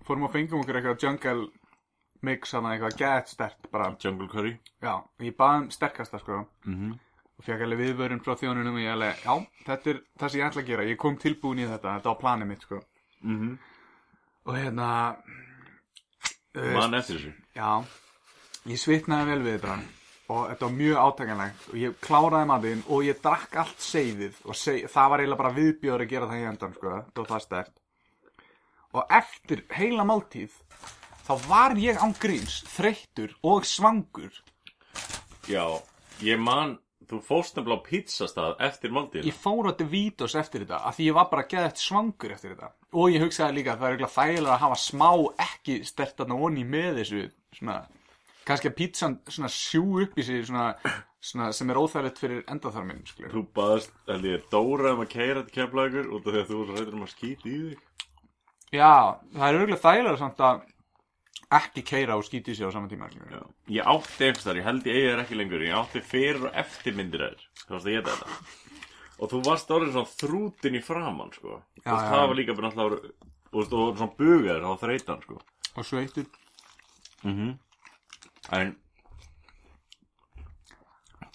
Fórum 0.06 0.28
og 0.28 0.30
fengum 0.32 0.62
okkur 0.62 0.78
eitthvað 0.78 1.02
jungle 1.02 1.48
Mix 2.26 2.54
hana 2.56 2.74
eitthvað 2.74 2.96
gett 3.00 3.30
stert 3.30 3.68
bara 3.72 3.90
Jungle 4.02 4.28
curry. 4.30 4.54
Já, 4.82 4.94
ég 5.22 5.36
baði 5.36 5.64
um 5.64 5.70
sterkasta 5.70 6.20
sko. 6.22 6.44
Mm 6.66 6.76
-hmm. 6.76 6.98
Og 7.36 7.44
fekk 7.44 7.62
alveg 7.62 7.78
viðvörun 7.78 8.22
frá 8.24 8.36
þjónunum 8.40 8.74
Og 8.74 8.80
ég 8.80 8.92
alveg, 8.92 9.16
já, 9.24 9.46
þetta 9.66 9.90
er 9.90 10.00
það 10.18 10.28
sem 10.30 10.40
ég 10.40 10.46
ætla 10.46 10.62
að 10.62 10.66
gera. 10.66 10.82
Ég 10.82 10.96
kom 10.96 11.16
tilbúin 11.16 11.58
í 11.58 11.66
þetta, 11.66 11.96
þetta 11.96 12.08
var 12.08 12.20
planið 12.20 12.46
mitt 12.46 12.62
sko. 12.62 12.80
Mm 13.22 13.38
-hmm. 13.40 13.58
Og 14.44 14.54
hérna 14.56 15.16
þú 16.54 16.60
veist, 16.60 16.74
Man 16.74 16.94
eftir 16.94 17.16
þessu. 17.16 17.32
Já, 17.54 17.84
ég 18.66 18.78
svitnaði 18.78 19.26
vel 19.26 19.42
við 19.42 19.60
þetta. 19.60 19.78
Og 20.28 20.48
þetta 20.48 20.66
var 20.66 20.72
mjög 20.72 20.96
átakanlegt. 20.96 21.68
Og 21.68 21.74
ég 21.74 21.94
kláraði 22.00 22.46
matinn 22.46 22.82
og 22.88 23.04
ég 23.04 23.20
drakk 23.22 23.56
allt 23.56 23.78
seiðið 23.78 24.34
og 24.44 24.54
seg, 24.54 24.88
það 24.88 25.10
var 25.10 25.18
eiginlega 25.20 25.42
bara 25.42 25.54
viðbjóður 25.54 26.00
að 26.00 26.08
gera 26.08 26.26
það 26.26 26.40
í 26.40 26.48
endan 26.48 26.74
sko, 26.74 26.88
þetta 26.90 27.20
var 27.20 27.28
það 27.28 27.42
stert 27.42 27.72
og 28.96 29.12
eftir 29.12 29.62
heila 29.76 30.06
máltíð 30.08 30.54
þá 31.26 31.34
var 31.46 31.76
ég 31.80 32.00
án 32.00 32.16
gríns 32.18 32.62
þreyttur 32.72 33.36
og 33.46 33.66
svangur. 33.68 34.32
Já, 35.46 35.66
ég 36.24 36.40
man 36.40 36.78
Þú 37.06 37.18
fórst 37.22 37.54
nefnilega 37.54 37.78
á 37.78 37.86
pizzastað 37.86 38.54
eftir 38.66 38.94
máltíðina. 38.94 39.28
Ég 39.30 39.36
fór 39.38 39.68
á 39.70 39.72
Devitos 39.78 40.34
eftir 40.38 40.64
þetta 40.64 40.80
af 40.88 40.96
því 40.96 41.04
ég 41.06 41.14
var 41.14 41.28
bara 41.30 41.44
geðið 41.46 41.78
svangur 41.78 42.32
eftir 42.34 42.54
þetta. 42.54 42.70
Og 42.98 43.12
ég 43.14 43.22
hugsaði 43.22 43.58
líka 43.60 43.74
að 43.74 43.82
það 43.82 43.86
er 43.86 43.94
eiginlega 43.94 44.14
þægilega 44.16 44.54
að 44.56 44.64
hafa 44.64 44.78
smá 44.82 45.10
ekki 45.46 45.76
stertarna 45.86 46.38
onni 46.48 46.64
með 46.66 46.98
þessu 47.00 47.22
svona, 47.60 47.76
kannski 48.48 48.72
að 48.72 48.78
pizzan 48.80 49.18
svona 49.36 49.52
sjú 49.54 49.84
upp 50.02 50.18
í 50.18 50.26
sig 50.26 50.42
svona, 50.48 50.66
svona 51.30 51.52
sem 51.54 51.70
er 51.70 51.80
óþægilegt 51.84 52.22
fyrir 52.24 52.42
endaþarminn. 52.50 53.04
Þú 53.22 53.44
baðast, 53.54 53.94
held 54.10 54.30
ég, 54.32 54.50
Dóra 54.50 54.96
um 54.96 55.04
að 55.06 55.12
keira 55.14 55.46
til 55.46 55.60
keflagur 55.60 56.10
út 56.10 56.26
af 56.26 56.34
því 56.34 56.42
að 56.42 56.50
þú 56.50 56.64
rættur 56.72 56.98
um 56.98 57.06
að 57.06 57.14
skýta 57.14 57.52
í 57.52 57.60
þig 57.68 57.85
já, 58.72 59.18
það 59.34 59.46
er 59.48 59.58
eiginlega 59.60 59.82
þægilega 59.84 60.18
samt 60.22 60.40
að 60.46 60.64
ekki 61.56 61.82
keira 61.86 62.16
og 62.18 62.24
skýti 62.26 62.54
sig 62.58 62.66
á 62.66 62.70
sama 62.74 62.88
tíma. 62.90 63.06
Já. 63.30 63.42
Ég 63.70 63.86
átti 63.86 64.24
einhvers 64.26 64.46
þar, 64.48 64.56
ég 64.58 64.64
held 64.66 64.86
ég 64.90 64.96
eigi 64.96 65.10
þér 65.12 65.20
ekki 65.22 65.36
lengur 65.38 65.62
Ég 65.62 65.76
átti 65.78 66.00
fyrir 66.02 66.48
og 66.48 66.56
eftir 66.58 66.96
myndir 66.98 67.22
þær 67.22 67.44
Þú 67.66 67.70
varst 67.76 67.86
að 67.86 67.94
geta 67.96 68.16
þetta 68.16 68.28
Og 69.16 69.30
þú 69.32 69.38
varst 69.46 69.70
orðin 69.72 69.92
svona 69.94 70.10
þrútin 70.20 70.74
í 70.76 70.82
framann 70.84 71.30
sko. 71.32 71.60
Já, 71.78 71.86
Þú 71.86 71.94
já. 71.94 72.08
Það 72.10 72.24
var 72.26 72.36
líka 72.40 72.56
bara 72.58 72.68
náttúrulega 72.72 73.12
Þú 73.46 73.60
veist, 73.62 73.76
og 73.78 74.00
svona 74.00 74.16
bugaður 74.18 74.66
á 74.66 74.70
þreytan 74.82 75.22
sko. 75.22 75.38
og 75.76 75.84
sveittur 75.86 76.26
mm 77.22 77.54
En 78.58 78.74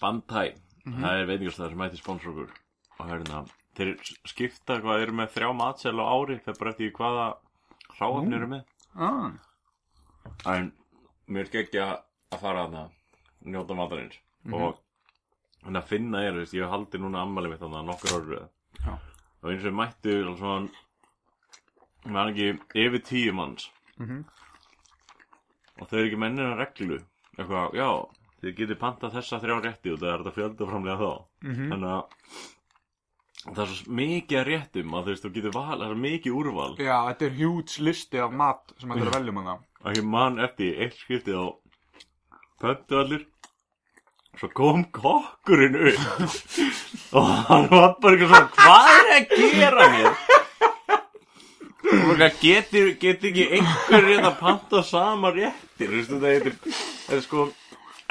Bandhæ 0.02 0.44
Það 0.82 1.18
er 1.22 1.28
veitingastæður 1.30 1.74
sem 1.76 1.84
ætti 1.88 2.00
sponsor 2.02 2.32
okkur 2.36 2.54
Og 3.00 3.10
hérna 3.12 3.42
Þeir 3.78 3.92
skipta 4.28 4.80
hvað 4.84 5.02
eru 5.06 5.14
með 5.16 5.30
þrjá 5.36 5.50
matsel 5.56 5.96
á 6.00 6.06
ári 6.12 6.40
Það 6.44 6.54
er 6.54 6.60
bara 6.60 6.72
eftir 6.74 6.92
hvaða 6.98 7.26
hráafni 7.98 8.36
eru 8.36 8.48
með 8.52 8.64
ah. 8.96 9.32
En 10.52 10.72
mér 11.32 11.50
geggja 11.54 11.86
að 12.32 12.40
fara 12.42 12.66
að 12.68 12.90
njóta 13.48 13.76
matarins 13.78 14.18
og 14.52 14.80
þannig 15.64 15.82
að 15.84 15.88
finna 15.92 16.24
er, 16.26 16.34
veist, 16.40 16.54
ég 16.58 16.64
hef 16.66 16.72
haldið 16.74 17.02
núna 17.04 17.22
ammali 17.22 17.50
mitt 17.52 17.62
þannig 17.62 17.80
að 17.80 17.90
nokkur 17.92 18.16
orður 18.18 18.48
Já. 18.86 18.94
og 19.42 19.50
eins 19.52 19.66
og 19.70 19.76
mættu 19.78 20.16
maður 22.10 22.32
ekki 22.32 22.48
yfir 22.86 23.04
tíu 23.06 23.34
manns 23.38 23.70
Mhm. 24.02 24.24
og 25.82 25.88
þau 25.90 25.98
eru 26.00 26.08
ekki 26.10 26.18
mennina 26.24 26.56
reglu 26.58 26.98
eitthvað, 27.38 27.76
já, 27.78 27.90
þið 28.42 28.56
getið 28.58 28.80
pantað 28.82 29.14
þessa 29.18 29.40
þrjá 29.44 29.58
rétti 29.66 29.94
og 29.94 30.00
það 30.02 30.14
er 30.14 30.24
þetta 30.24 30.36
fjöldaframlega 30.38 30.98
þá 30.98 31.12
Mhm. 31.46 31.70
þannig 31.72 31.92
að 31.98 32.04
það 33.48 33.64
er 33.64 33.74
svo 33.74 33.98
mikið 34.02 34.40
að 34.40 34.48
réttum 34.50 34.96
að 34.96 35.04
þú 35.08 35.14
veist, 35.14 35.26
þú 35.26 35.34
getur 35.38 35.56
val, 35.58 35.78
það 35.78 35.88
er 35.90 36.02
mikið 36.06 36.38
úrval. 36.42 36.70
Já, 36.78 36.96
þetta 37.10 37.28
er 37.28 37.36
huge 37.40 37.86
listi 37.88 38.22
af 38.22 38.38
mat 38.44 38.74
sem 38.78 38.94
þetta 38.94 39.06
er 39.06 39.12
að 39.12 39.18
velja 39.20 39.34
um 39.34 39.42
hana. 39.42 39.58
Að 39.86 39.98
ég 39.98 40.10
man 40.14 40.38
eftir 40.46 40.82
eitt 40.86 40.98
skiptið 41.00 41.40
á 41.42 41.46
pöntu 42.62 43.00
allir 43.02 43.24
svo 44.38 44.52
kom 44.56 44.84
kokkurinn 44.94 45.80
upp. 45.90 46.28
Og 47.18 47.32
hann 47.50 47.66
var 47.72 47.98
bara 48.04 48.14
eitthvað 48.14 48.30
svona 48.30 48.52
hvað 48.60 48.92
er 49.02 49.10
að 49.16 49.34
gera 49.58 49.90
mér 49.96 50.14
getur, 52.42 52.96
getur 53.00 53.30
ekki 53.32 53.48
einhver 53.58 54.06
reynd 54.06 54.26
að 54.26 54.40
panta 54.40 54.82
sama 54.86 55.32
réttir 55.34 55.92
veist 55.92 56.12
þetta 56.12 56.32
er, 56.32 56.50
er 57.12 57.24
sko 57.26 57.48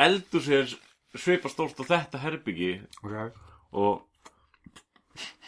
eldur 0.01 0.45
sér 0.45 0.75
svipa 1.15 1.51
stórt 1.51 1.81
á 1.81 1.85
þetta 1.85 2.21
herbyggi 2.23 2.73
okay. 3.03 3.31
og 3.73 4.03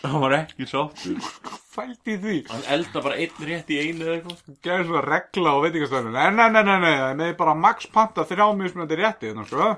hann 0.03 0.23
var 0.25 0.37
ekki 0.37 0.67
sáttur. 0.69 1.19
Fælt 1.73 2.11
í 2.11 2.17
því. 2.21 2.37
Hann 2.51 2.65
elda 2.77 3.03
bara 3.05 3.19
einn 3.23 3.47
rétt 3.49 3.73
í 3.73 3.81
einu 3.81 4.07
eða 4.07 4.17
eitthvað. 4.19 4.57
Gerði 4.67 4.89
svo 4.91 5.03
regla 5.07 5.55
á 5.55 5.59
veitingastöðinu 5.65 6.15
nei, 6.17 6.31
nei, 6.37 6.49
nei, 6.53 6.63
nei, 6.69 6.79
nei, 6.85 6.95
það 6.97 7.27
er 7.29 7.37
bara 7.43 7.59
max 7.67 7.91
panta 7.93 8.27
þrjá 8.29 8.49
mismunandi 8.59 9.01
rétti 9.01 9.33
þannig 9.33 9.53
sko. 9.53 9.71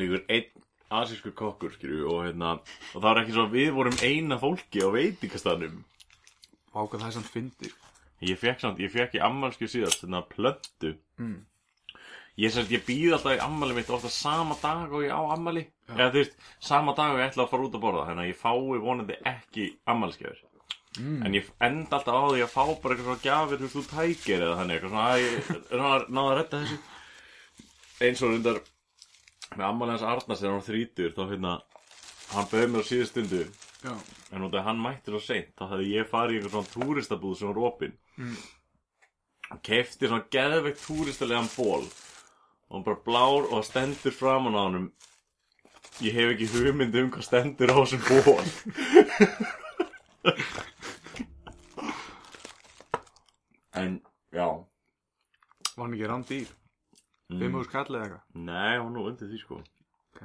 Líkur 0.00 0.24
einn 0.30 0.50
asísku 1.00 1.34
kokkur 1.38 1.76
skilju 1.76 2.08
og 2.10 2.24
hérna 2.26 2.56
og 2.58 2.96
það 2.96 3.06
var 3.06 3.22
ekki 3.22 3.36
svo 3.36 3.46
að 3.46 3.54
við 3.58 3.70
vorum 3.76 4.00
eina 4.02 4.40
fólki 4.42 4.82
á 4.82 4.90
veitingastannum 4.90 5.84
Váka 6.74 6.98
það 6.98 7.06
er 7.06 7.14
samt 7.14 7.30
fyndi 7.30 7.70
ég 8.24 8.40
fekk 8.40 8.60
samt, 8.60 8.80
ég 8.82 8.92
fekk 8.92 9.16
í 9.16 9.22
ammalskju 9.24 9.68
síðast 9.70 10.04
þarna 10.04 10.22
plöntu. 10.28 10.94
Mm. 11.20 11.38
Ég 12.38 12.54
ég 12.70 12.84
býð 12.86 13.16
alltaf 13.16 13.36
í 13.36 13.42
ammali 13.44 13.74
mitt 13.76 13.90
ofta 13.90 14.10
sama 14.12 14.56
dag 14.62 14.92
og 14.92 15.04
ég 15.04 15.10
á 15.10 15.20
ammali 15.34 15.66
eða 15.90 16.10
þú 16.12 16.22
veist, 16.22 16.38
sama 16.60 16.94
dag 16.94 17.14
og 17.14 17.20
ég 17.20 17.30
ætla 17.30 17.46
að 17.46 17.50
fara 17.50 17.66
út 17.66 17.74
að 17.74 17.84
borða 17.84 18.06
þannig 18.08 18.24
að 18.24 18.30
ég 18.30 18.40
fái 18.40 18.80
vonandi 18.84 19.18
ekki 19.32 19.66
ammalskefur 19.90 20.40
mm. 20.98 21.22
en 21.26 21.36
ég 21.36 21.50
enda 21.66 21.98
alltaf 21.98 22.14
á 22.14 22.24
því 22.30 22.44
að 22.44 22.54
fá 22.54 22.64
bara 22.82 22.94
eitthvað 22.94 23.08
svona 23.08 23.24
gjafir 23.26 23.64
þú 23.74 23.84
tækir 23.94 24.44
eða 24.46 24.58
þannig 24.60 24.76
eitthvað 24.76 24.92
svona 24.94 25.08
að 25.10 25.20
ég 25.24 25.32
náða 26.16 26.28
að 26.28 26.36
redda 26.40 26.62
þessu? 26.62 26.78
Eins 28.00 28.22
og 28.24 28.32
rundar 28.32 28.62
með 29.56 29.66
ammali 29.66 29.96
hans 29.96 30.06
Arnars 30.06 30.40
þegar 30.40 30.54
hann 30.56 30.68
þrítur 30.68 31.16
þá 31.16 31.22
hérna 31.26 31.56
hann 32.30 32.50
bauð 32.52 32.68
mér 32.70 32.86
á 32.86 32.90
síðu 32.90 33.06
stundu. 33.08 33.42
Já, 33.80 33.94
En 34.30 34.44
út 34.46 34.54
af 34.54 34.66
hann 34.68 34.78
mætti 34.78 35.10
svo 35.10 35.18
seint 35.24 35.54
þá 35.58 35.64
hefði 35.72 35.86
ég 35.94 36.08
farið 36.10 36.34
í 36.34 36.38
einhver 36.38 36.52
svona 36.52 36.72
túristabúð 36.74 37.34
og 42.70 42.76
hann 42.76 42.86
bara 42.86 43.02
blár 43.06 43.42
og 43.48 43.56
það 43.58 43.66
stendur 43.66 44.14
framan 44.14 44.54
á 44.54 44.62
honum. 44.62 44.86
Ég 46.00 46.14
hef 46.14 46.30
ekki 46.32 46.46
hugmynd 46.54 46.94
um 46.96 47.10
hvað 47.12 47.26
stendur 47.26 47.74
á 47.74 47.76
þessum 47.82 48.02
ból 48.06 48.46
En 53.80 54.00
Var 55.80 55.86
hann 55.86 55.94
ekki 55.96 56.08
rándýr? 56.08 56.48
Fimm 57.30 57.54
úr 57.56 57.64
skall 57.66 57.88
eða 57.88 58.04
eitthvað? 58.04 58.24
Nei, 58.46 58.74
hún 58.78 58.86
var 58.86 58.94
nú 58.94 59.04
undir 59.08 59.28
því 59.30 59.38
sko. 59.40 59.56
Ok. 60.10 60.20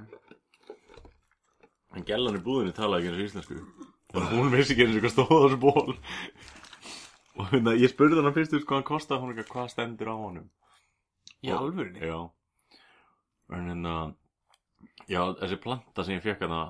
En 1.95 2.03
gellan 2.07 2.35
í 2.35 2.41
búðinni 2.43 2.73
talaði 2.75 3.07
ekki 3.07 3.11
eins 3.13 3.21
og 3.21 3.27
íslensku. 3.29 3.55
Þannig 4.11 4.27
að 4.27 4.35
hún 4.35 4.51
vissi 4.51 4.75
ekki 4.75 4.85
eins 4.85 4.97
og 4.97 5.03
hvað 5.05 5.13
stóð 5.15 5.31
á 5.31 5.37
þessu 5.45 5.59
ból 5.63 5.93
Og 7.39 7.43
hérna, 7.51 7.71
ég 7.79 7.91
spurði 7.91 8.21
hann 8.21 8.35
fyrst 8.35 8.55
út 8.55 8.67
hvað 8.67 8.77
hann 8.79 8.89
kostaði 8.89 9.21
hún 9.23 9.33
ekki 9.35 9.51
hvað 9.53 9.71
stendur 9.73 10.11
á 10.11 10.15
honum 10.15 10.47
Í 11.45 11.51
Og- 11.53 11.61
alvörinni? 11.61 12.01
Já 12.01 12.29
En 13.55 13.67
hérna 13.69 13.95
Já, 15.07 15.21
þessi 15.37 15.59
planta 15.61 16.03
sem 16.03 16.15
ég 16.17 16.23
fekk 16.25 16.41
hana 16.47 16.61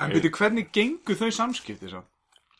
En 0.00 0.10
byrju, 0.14 0.30
hvernig 0.38 0.70
gengur 0.72 1.18
þau 1.20 1.28
samskipti 1.36 1.90
svo? 1.92 2.00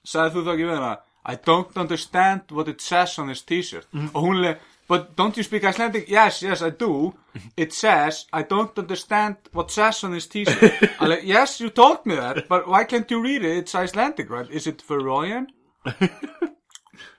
Sagði 0.05 0.35
þú 0.35 0.43
þá 0.45 0.53
ekki 0.57 0.67
við 0.69 0.77
hana 0.77 0.93
I 1.25 1.37
don't 1.39 1.77
understand 1.79 2.51
what 2.51 2.69
it 2.69 2.81
says 2.83 3.19
on 3.23 3.29
this 3.31 3.43
t-shirt 3.47 3.87
Og 4.13 4.21
hún 4.27 4.41
leið 4.43 4.69
But 4.91 5.15
don't 5.17 5.37
you 5.39 5.45
speak 5.47 5.65
Icelandic? 5.65 6.09
Yes, 6.11 6.43
yes, 6.43 6.61
I 6.61 6.71
do 6.71 7.15
It 7.57 7.73
says 7.73 8.27
I 8.33 8.43
don't 8.43 8.77
understand 8.79 9.37
what 9.53 9.71
says 9.71 10.03
on 10.05 10.13
this 10.13 10.27
t-shirt 10.27 10.99
Alveg, 11.01 11.23
Yes, 11.25 11.61
you 11.61 11.71
told 11.71 12.05
me 12.05 12.17
that 12.17 12.49
But 12.49 12.67
why 12.69 12.85
can't 12.85 13.11
you 13.11 13.23
read 13.23 13.45
it? 13.45 13.57
It's 13.63 13.75
Icelandic, 13.75 14.29
right? 14.29 14.51
Is 14.51 14.67
it 14.67 14.83
Faroian? 14.83 15.47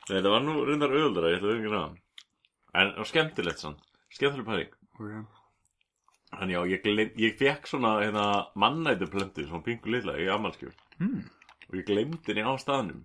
Nei, 0.09 0.19
það 0.19 0.29
var 0.33 0.43
nú 0.43 0.53
reyndar 0.67 0.91
öðuldra, 0.93 1.29
ég 1.31 1.39
ætla 1.39 1.49
að 1.49 1.57
vinga 1.57 1.73
það 1.79 1.99
En 2.83 3.05
skemmtilegt 3.07 3.63
sann 3.63 3.75
Skemmtileg 4.13 4.45
pæling 4.49 4.79
Okay. 4.99 5.23
En 6.41 6.49
já, 6.53 6.59
ég, 6.69 6.81
gleym, 6.83 7.09
ég 7.17 7.35
fekk 7.39 7.65
svona 7.69 7.95
hérna, 8.01 8.23
mannætu 8.55 9.07
plöntu, 9.09 9.41
svona 9.47 9.63
pingu 9.65 9.89
litla 9.89 10.13
í 10.21 10.27
afmælskjöf 10.29 10.73
Hmm. 10.99 11.23
og 11.69 11.75
ég 11.79 11.85
gleymdi 11.87 12.21
henni 12.29 12.43
á 12.45 12.53
staðnum 12.61 13.03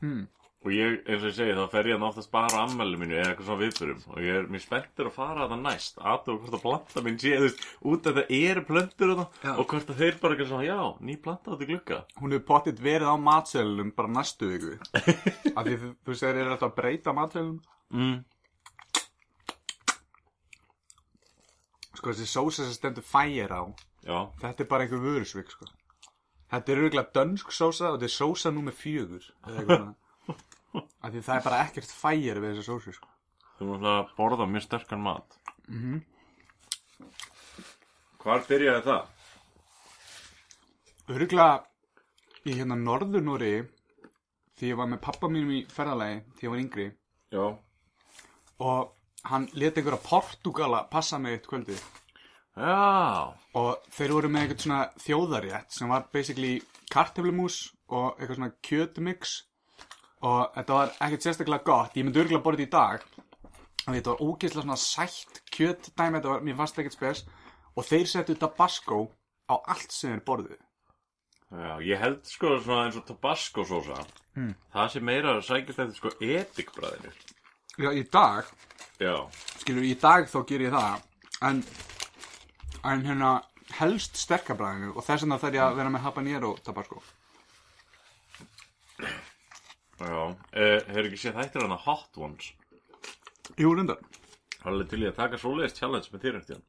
Hmm. 0.00 0.28
og 0.64 0.70
ég, 0.70 1.00
eins 1.08 1.22
og 1.24 1.28
ég 1.32 1.34
segi, 1.34 1.54
þá 1.58 1.64
fer 1.72 1.88
ég 1.90 1.98
hann 1.98 2.06
oftast 2.06 2.30
bara 2.30 2.54
á 2.54 2.62
afmæli 2.66 2.96
mínu 3.00 3.18
eða 3.18 3.32
eitthvað 3.32 3.48
svona 3.48 3.62
viðförum 3.64 4.00
og 4.14 4.18
ég 4.22 4.38
er 4.38 4.46
mér 4.54 4.62
spenntur 4.62 5.10
að 5.10 5.16
fara 5.18 5.48
það 5.50 5.62
næst 5.66 5.98
aðtöfa 5.98 6.38
hvort 6.38 6.54
að 6.58 6.64
planta 6.68 7.02
mín 7.08 7.18
sé, 7.18 7.34
þú 7.34 7.46
veist, 7.48 7.66
út 7.92 8.06
að 8.06 8.14
það 8.20 8.32
eru 8.38 8.62
plöntur 8.70 9.12
og, 9.16 9.26
Já. 9.42 9.52
og 9.58 9.66
hvort 9.66 9.90
að 9.90 9.98
þeir 10.04 10.20
bara 10.22 10.34
ekki 10.38 10.48
svona, 10.48 10.66
já, 10.70 10.80
ný 11.02 11.16
planta 11.22 11.50
átti 11.54 11.66
glugga 11.66 12.04
Hún 12.22 12.30
hefur 12.32 12.46
pottitt 12.46 12.78
verið 12.82 13.10
á 13.10 13.16
matselunum 13.18 13.90
bara 13.94 14.08
næstu 14.08 14.50
viku 14.54 14.78
Af 15.58 15.66
því 15.66 15.76
þú, 15.82 15.94
þú 16.06 16.14
segir 16.14 16.42
er 16.46 16.54
þetta 16.54 16.70
að 16.70 16.76
breyta 16.78 17.12
matselunum 17.12 17.60
mm. 17.90 18.18
Sko 21.98 22.12
þessi 22.14 22.28
sósa 22.30 22.64
sem 22.64 22.74
stendur 22.76 23.04
fægir 23.06 23.50
á 23.50 23.62
Já, 24.06 24.18
Þetta 24.40 24.62
er 24.64 24.68
bara 24.70 24.84
einhver 24.86 25.02
vörusvik 25.02 25.50
sko 25.50 25.66
Þetta 26.48 26.72
er 26.72 26.80
auðvitað 26.84 27.08
dönsk 27.18 27.50
sósa 27.52 27.90
og 27.90 27.98
þetta 27.98 28.06
er 28.08 28.14
sósa 28.14 28.52
fjögur 28.78 29.24
svona. 29.26 29.94
Af 31.02 31.10
því 31.12 31.22
það 31.26 31.34
er 31.40 31.44
bara 31.48 31.62
ekkert 31.66 31.92
fægir 31.92 32.38
við 32.44 32.54
þessa 32.54 32.68
sósu 32.70 32.94
sko 32.96 33.10
þú 33.58 33.64
erum 33.66 33.74
alltaf 33.74 33.98
að 33.98 34.16
borða 34.20 34.46
mjög 34.52 34.64
sterkan 34.68 35.02
mat 35.02 35.38
Mhm. 35.68 35.98
Hvar 38.22 38.40
byrjaði 38.48 38.82
það? 38.86 39.02
Öruglega 41.12 41.64
í 42.48 42.54
hérna 42.56 42.76
norður 42.80 43.24
Núri 43.26 43.50
því 44.58 44.70
ég 44.72 44.78
var 44.80 44.88
með 44.90 45.02
pappa 45.04 45.28
mínum 45.32 45.52
í 45.58 45.60
ferðalagi 45.72 46.22
því 46.38 46.46
ég 46.46 46.52
var 46.54 46.62
yngri 46.62 46.86
Já, 47.34 47.44
og 48.64 48.94
hann 49.26 49.48
leti 49.52 49.80
einhverja 49.80 50.02
Portugala 50.04 50.84
passa 50.90 51.18
mig 51.18 51.38
eitt 51.38 51.48
kvöldi. 51.48 51.76
Já, 52.58 53.34
og 53.54 53.90
þeir 53.94 54.14
voru 54.16 54.30
með 54.32 54.44
eitthvað 54.44 54.64
svona 54.64 54.80
þjóðarétt 55.04 55.74
sem 55.74 55.92
var 55.92 56.08
basically 56.12 56.54
kartöflumús 56.90 57.58
og 57.88 58.18
eitthvað 58.18 58.38
svona 58.40 58.54
kjötmix. 58.68 59.34
Og 60.26 60.54
þetta 60.56 60.78
var 60.80 60.94
ekkert 61.06 61.26
sérstaklega 61.26 61.66
gott. 61.66 61.96
Ég 61.96 62.06
myndi 62.06 62.22
örgulega 62.22 62.44
borðið 62.44 62.66
í 62.66 62.70
dag. 62.72 63.04
Og 63.86 63.92
þetta 63.94 64.14
var 64.14 64.24
ógeðslega 64.24 64.64
svona 64.64 64.80
sætt 64.82 65.42
kjötdæmi. 65.54 66.18
Þetta 66.18 66.32
var, 66.32 66.46
mér 66.46 66.58
fannst 66.58 66.80
ekkert 66.82 66.98
spes. 66.98 67.26
Og 67.78 67.86
þeir 67.86 68.10
settu 68.10 68.34
tabasco 68.38 69.04
á 69.46 69.54
allt 69.54 69.94
sem 69.94 70.16
þeir 70.16 70.24
borðið 70.26 70.64
já, 71.48 71.80
ég 71.80 72.00
held 72.00 72.24
sko 72.28 72.58
svona 72.60 72.88
eins 72.88 72.98
og 72.98 73.06
tabasco 73.08 73.64
sósa. 73.64 74.02
Hmm. 74.36 74.54
Það 74.74 74.90
sé 74.92 75.02
meira 75.04 75.36
sækist 75.40 75.80
eftir 75.80 75.96
sko 75.96 76.10
etikbræðinu 76.20 77.12
já, 77.78 77.90
í 77.94 78.04
dag, 78.12 78.48
skilur, 79.62 79.84
í 79.86 79.94
dag 80.00 80.26
þá 80.30 80.38
ger 80.48 80.64
ég 80.66 80.74
það 80.74 81.04
en 81.48 81.62
en 82.88 83.04
hérna 83.06 83.30
helst 83.78 84.16
sterkabræðinu 84.18 84.94
og 84.96 85.04
þess 85.06 85.24
vegna 85.24 85.38
þarf 85.42 85.58
ég 85.58 85.64
að 85.66 85.78
vera 85.78 85.92
með 85.94 86.04
habanero 86.06 86.52
tabasco 86.64 87.02
já. 89.98 90.14
Uh, 90.18 90.78
Hefur 90.88 91.08
ekki 91.08 91.20
séð 91.24 91.38
þættir 91.38 91.64
hana 91.66 91.78
Hot 91.84 92.18
Ones. 92.22 92.52
Jú, 93.58 93.72
reyndar, 93.74 93.98
Það 94.58 94.66
er 94.66 94.72
alveg 94.72 94.90
til 94.90 95.02
í 95.02 95.08
að 95.08 95.18
taka 95.18 95.38
svoleiðist 95.40 95.78
challenge 95.80 96.12
með 96.12 96.24
þér 96.24 96.40
eftir 96.40 96.58
hann 96.58 96.66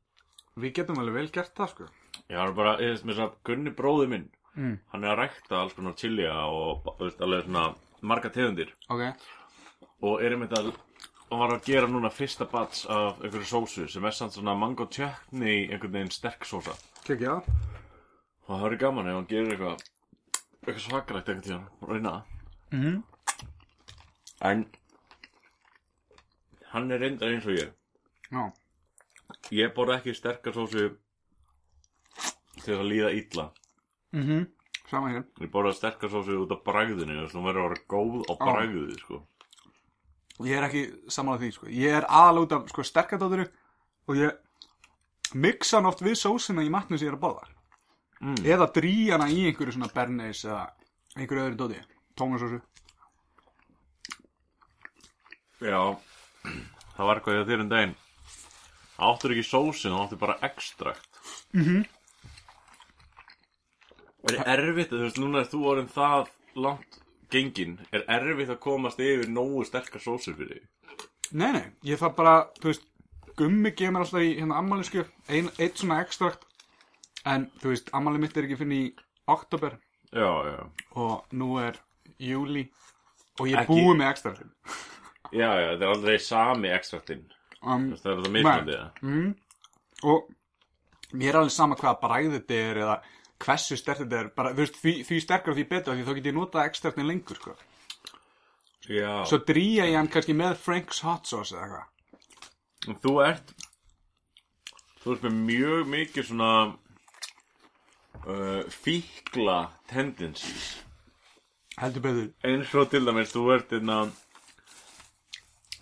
við 0.59 0.73
getum 0.75 0.99
alveg 0.99 1.15
vel 1.15 1.29
gert 1.31 1.53
það 1.55 1.69
sko. 1.71 1.85
Já, 2.27 2.35
það 2.35 2.49
er 2.49 2.55
bara, 2.57 2.71
ég 2.83 2.91
veist, 2.93 3.05
með 3.07 3.15
þess 3.15 3.25
að 3.25 3.35
Gunni 3.49 3.73
bróði 3.77 4.11
minn 4.11 4.27
Mm. 4.59 4.79
Hann 4.91 5.03
er 5.05 5.11
að 5.13 5.19
rækta 5.21 5.59
alls 5.61 5.75
konar 5.77 5.93
chilja 5.95 6.33
og, 6.51 6.87
veist, 6.99 7.21
alveg 7.23 7.45
svona 7.45 7.67
marga 8.01 8.31
tegundir. 8.33 8.73
Ok, 8.91 9.03
Og 10.01 10.23
er 10.23 10.33
einmitt 10.35 10.55
að 10.57 10.71
Hann 11.29 11.39
var 11.43 11.51
að 11.53 11.65
gera 11.67 11.87
núna 11.87 12.09
fyrsta 12.09 12.47
bats 12.49 12.87
af 12.89 13.19
einhverju 13.21 13.45
sósu 13.45 13.83
sem 13.91 14.05
er 14.05 14.15
samt 14.17 14.33
svona 14.33 14.55
mango 14.57 14.87
chutney 14.89 15.67
einhvern 15.69 15.93
veginn 15.93 16.09
sterk 16.13 16.47
sósa. 16.49 16.73
Kekja. 17.05 17.35
Og 18.47 18.49
það 18.49 18.63
verður 18.65 18.81
gaman 18.83 19.09
ef 19.11 19.17
hann 19.19 19.27
gerir 19.29 19.53
eitthvað 19.53 19.83
eitthvað 20.65 20.81
svakarægt 20.87 21.29
eitthvað 21.29 21.45
tíðan 21.45 21.67
og 21.81 21.93
reyna 21.93 22.15
það. 22.15 22.35
Mhm. 22.71 23.03
en 24.41 24.65
hann 26.71 26.91
er 26.91 26.99
reyndar 27.03 27.33
eins 27.33 27.45
og 27.45 27.57
ég. 27.57 27.71
Já, 28.31 28.43
ég 29.51 29.73
borða 29.75 29.99
ekki 29.99 30.15
sterkar 30.17 30.53
sósu 30.53 30.89
til 32.63 32.75
að 32.75 32.87
líða 32.89 33.09
illa. 33.21 33.51
Mhm, 34.13 34.47
sama 34.89 35.09
hér. 35.13 35.25
Ég 35.41 35.51
borða 35.51 35.73
sterkar 35.77 36.09
sósu 36.09 36.41
út 36.41 36.51
af 36.51 36.63
að 36.65 37.33
hún 37.37 37.45
verður 37.45 37.65
að 37.65 37.69
vera 37.69 37.85
góð 37.93 38.25
á 38.25 38.33
bragðið 38.37 38.97
sko. 38.99 39.27
Ég 40.47 40.55
er 40.55 40.63
ekki 40.69 40.83
samanlega 41.11 41.43
því, 41.43 41.51
sko. 41.51 41.67
Ég 41.67 41.95
er 41.99 42.05
af, 42.07 42.69
sko, 42.71 42.83
sterkadóturu 42.87 43.45
og 44.07 44.15
ég 44.15 44.37
mixa 45.35 45.77
hann 45.77 45.89
oft 45.89 46.01
við 46.01 46.15
sósina 46.15 46.63
í 46.63 46.69
matnu 46.71 46.97
sem 46.97 47.07
ég 47.07 47.13
er 47.13 47.17
að 47.19 47.25
borða. 47.27 47.47
Mm. 48.19 48.41
eða 48.43 48.65
drí 48.75 48.93
hana 49.13 49.29
í 49.31 49.45
einhverju 49.47 49.77
svona 49.77 49.87
berneis 49.95 50.41
eða 50.43 50.65
einhverju 51.15 51.43
öðru 51.45 51.55
dóti. 51.61 51.77
Tómasósu 52.19 52.59
já. 55.63 55.79
Það 56.95 57.07
var 57.07 57.19
eitthvað 57.19 57.37
hjá 57.37 57.45
þér 57.47 57.63
um 57.63 57.69
daginn. 57.71 57.95
Áttur 58.99 59.31
ekki 59.35 59.45
sósin, 59.47 59.95
þá 59.95 60.01
áttur 60.03 60.19
bara 60.19 60.35
ekstrakt 60.43 61.07
Mhm. 61.55 61.85
er 64.27 64.59
erfitt, 64.59 64.91
þú 64.91 64.99
veist, 65.05 65.17
núna 65.17 65.39
er 65.39 65.47
þú 65.47 65.59
orðin 65.71 65.89
það 65.93 66.27
langt 66.55 66.98
gengin 67.31 67.77
er 67.91 68.05
erfitt 68.07 68.53
að 68.53 68.61
komast 68.63 68.99
yfir 69.03 69.29
nógu 69.31 69.65
sterkar 69.67 70.01
sósur 70.03 70.37
fyrir 70.37 70.59
þig? 70.59 71.07
Nei, 71.31 71.51
nei, 71.53 71.65
ég 71.85 71.99
þarf 72.01 72.15
bara, 72.17 72.37
þú 72.61 72.71
veist 72.71 72.87
Gummi 73.39 73.71
gefur 73.71 73.93
mér 73.95 74.03
alltaf 74.03 74.23
í 74.25 74.31
hérna 74.35 74.57
ein, 75.29 75.49
eitt 75.61 75.77
svona 75.79 76.01
ekstrakt 76.03 76.41
en, 77.29 77.45
þú 77.61 77.71
veist, 77.71 77.91
ammæli 77.95 78.19
mitt 78.19 78.37
er 78.37 78.47
ekki 78.47 78.57
finn 78.59 78.73
í 78.75 78.81
oktober 79.29 79.77
já, 80.11 80.27
já, 80.49 80.63
og 80.99 81.35
nú 81.37 81.57
er 81.61 81.77
júli 82.19 82.65
og 83.39 83.47
ég 83.47 83.55
er 83.55 83.63
Ekki- 83.63 83.77
búið 83.77 83.99
með 84.01 84.11
ekstraktin 84.13 84.51
já, 85.39 85.47
já, 85.47 85.67
þetta 85.73 85.85
er 85.85 85.93
aldrei 85.93 86.17
sami 86.23 86.73
ekstraktinn 86.73 87.23
um, 87.61 87.87
það 88.01 88.11
er 88.11 88.67
það 88.67 89.05
mm, 89.05 89.31
og 90.09 90.29
mér 91.13 91.31
er 91.33 91.39
alveg 91.43 91.55
sama 91.55 91.77
hvað 91.79 92.01
bræðið 92.03 92.37
þetta 92.39 92.59
er 92.65 92.81
eða 92.85 92.97
hversu 93.39 93.77
sterk 93.79 94.03
þetta 94.03 94.19
er 94.19 94.29
bara, 94.35 94.51
þú 94.53 94.65
veist, 94.65 94.79
því, 94.81 94.93
því 95.07 95.21
sterkar 95.23 95.55
því 95.57 95.65
betur 95.69 95.95
því 95.95 96.05
þá 96.07 96.13
get 96.17 96.29
ég 96.29 96.37
notað 96.37 96.69
ekstraktin 96.69 97.07
lengur 97.07 97.39
sko. 97.39 97.55
svo 99.29 99.39
drýja 99.47 99.87
ég 99.89 99.97
hann 99.99 100.11
kannski 100.11 100.35
með 100.35 100.59
Frank's 100.63 101.01
hot 101.05 101.29
sauce 101.29 101.55
eða 101.55 101.63
eitthvað. 101.63 102.99
Þú 103.03 103.15
ert 103.25 103.55
þú 104.99 105.15
ert 105.15 105.25
með 105.27 105.41
mjög 105.47 105.91
mikið 105.93 106.29
svona 106.29 106.51
uh, 108.27 108.63
fíkla 108.69 109.59
tendencies. 109.91 110.71
Heldur 111.79 112.03
betur. 112.03 112.31
Eins 112.43 112.73
og 112.75 112.89
til 112.91 113.05
dæmis 113.07 113.31
þú 113.31 113.45
ert 113.55 113.77
einna 113.77 114.01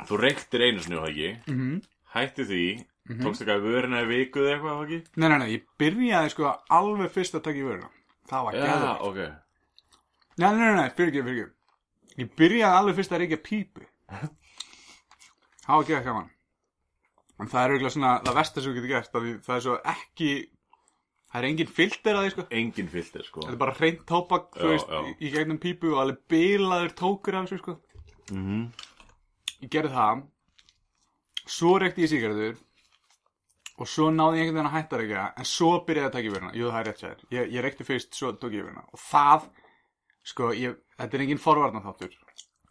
þú 0.05 0.20
reyktir 0.22 0.68
einu 0.68 0.99
og 0.99 1.10
ekki? 1.10 1.32
Mm 1.47 1.58
-hmm. 1.58 1.82
hætti 2.14 2.43
því 2.45 2.66
tókst 3.08 3.43
ekki 3.43 3.53
að 3.55 3.66
vörina 3.68 4.01
í 4.03 4.08
viku 4.10 4.41
eða 4.43 4.53
eitthvað 4.55 4.74
það 4.78 4.86
ekki 4.88 4.97
nei, 5.22 5.28
nei, 5.30 5.38
nei, 5.43 5.49
ég 5.53 5.68
byrjaði 5.80 6.32
sko 6.34 6.49
alveg 6.80 7.12
fyrst 7.16 7.38
að 7.39 7.45
taka 7.47 7.62
í 7.62 7.68
vöruna. 7.68 7.89
Það 8.28 8.47
var 8.47 8.58
já, 8.58 8.64
gæður 8.68 9.05
ok. 9.08 9.20
Nei, 10.38 10.49
nei, 10.49 10.64
nei, 10.64 10.76
nei, 10.82 10.89
fyrir 10.97 11.14
ekki, 11.14 11.24
fyrir 11.28 11.45
ekki. 11.45 11.53
Ég 12.24 12.34
byrjaði 12.41 12.80
alveg 12.82 12.97
fyrst 12.99 13.16
að 13.16 13.22
reykja 13.24 13.39
pípu. 13.45 13.88
Það 15.68 15.74
var 15.78 15.88
gæður 15.91 16.05
gaman. 16.10 16.30
En 17.38 17.49
það 17.51 17.64
er 17.64 17.74
auðvitað 17.76 17.93
svona 17.95 18.12
það 18.26 18.38
versta 18.41 18.62
sem 18.62 18.72
þú 18.72 18.78
getur 18.78 18.91
gert 18.95 19.18
það 19.45 19.55
er 19.58 19.64
svo 19.68 19.76
ekki 19.93 20.30
það 21.28 21.39
er 21.41 21.47
engin 21.51 21.72
filter 21.80 22.18
að 22.18 22.24
því 22.26 22.32
sko. 22.34 22.45
Engin 22.60 22.88
filter 22.91 23.26
sko. 23.28 23.43
Þetta 23.45 23.53
er 23.55 23.62
bara 23.62 23.76
hreint 23.78 24.05
tópak, 24.10 24.47
þú 24.58 24.64
Já, 24.66 24.72
veist, 24.74 24.93
já. 24.95 25.01
í, 25.22 25.32
gegnum 25.36 25.60
pípu 25.62 25.91
og 25.93 25.99
alveg 26.03 26.22
bilaður 26.34 26.95
tókur 26.97 27.38
af 27.38 27.47
þessu, 27.49 27.60
sko. 27.62 27.78
mm 28.34 28.64
Ég 29.58 29.70
gerði 29.74 29.89
það. 29.95 30.20
Svo 31.49 31.78
reykti 31.82 32.03
ég 32.05 32.12
sígarettur 32.12 32.58
og 33.78 33.90
svo 33.90 34.10
náði 34.14 34.40
ég 34.40 34.48
einhvern 34.48 34.58
veginn 34.58 34.70
að 34.72 34.76
hætta 34.78 35.00
reykja 35.02 35.24
en 35.38 35.48
svo 35.48 35.72
byrjaði 35.86 36.08
að 36.08 36.16
taka 36.18 36.34
vöruna, 36.34 36.52
jú 36.58 36.72
það 36.72 36.80
er 36.80 36.88
rétt 36.90 37.04
sér 37.04 37.24
ég, 37.36 37.52
ég 37.54 37.66
reykti 37.66 37.88
fyrst, 37.88 38.18
svo 38.18 38.32
tók 38.34 38.56
ég 38.58 38.66
vöruna. 38.66 38.84
Og 38.90 39.02
það, 39.02 39.48
sko, 40.32 40.52
ég, 40.58 40.78
þetta 40.98 41.18
er 41.18 41.26
engin 41.28 41.42
forvarnar 41.44 41.86
þáttur 41.86 42.16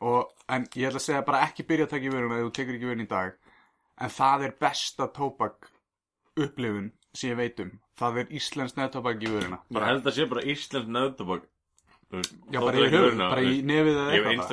og, 0.07 0.33
en 0.53 0.67
ég 0.75 0.91
ætla 0.91 1.01
að 1.01 1.07
segja 1.07 1.25
bara 1.27 1.43
ekki 1.47 1.67
byrja 1.69 1.87
að 1.87 1.95
taka 1.95 2.15
vöruna 2.17 2.39
ef 2.41 2.47
þú 2.49 2.55
tekur 2.59 2.79
ekki 2.79 2.91
vöruna 2.91 3.07
í 3.07 3.11
dag. 3.13 3.37
En 3.97 4.13
það 4.13 4.47
er 4.49 4.57
besta 4.67 5.09
tóbak 5.17 5.71
upplifun 6.37 6.91
sem 7.17 7.33
ég 7.33 7.39
veit 7.39 7.63
um. 7.65 7.71
Það 7.97 8.19
er 8.21 8.35
íslensk 8.37 8.77
neðtóbak 8.77 9.23
í 9.25 9.31
vöruna. 9.33 9.61
Bara 9.73 9.93
held 9.93 10.11
að 10.11 10.19
sé 10.19 10.27
bara 10.29 10.43
íslensk 10.45 10.91
nöðtabak 10.93 11.47
já, 12.13 12.61
bara 12.61 12.83
í 12.83 12.91
höfuð, 12.93 13.23
bara 13.23 13.47
í 13.47 13.63
nefið 13.67 13.97
eða 14.03 14.11
Ég 14.13 14.21
hef 14.21 14.29
eitthvað 14.31 14.51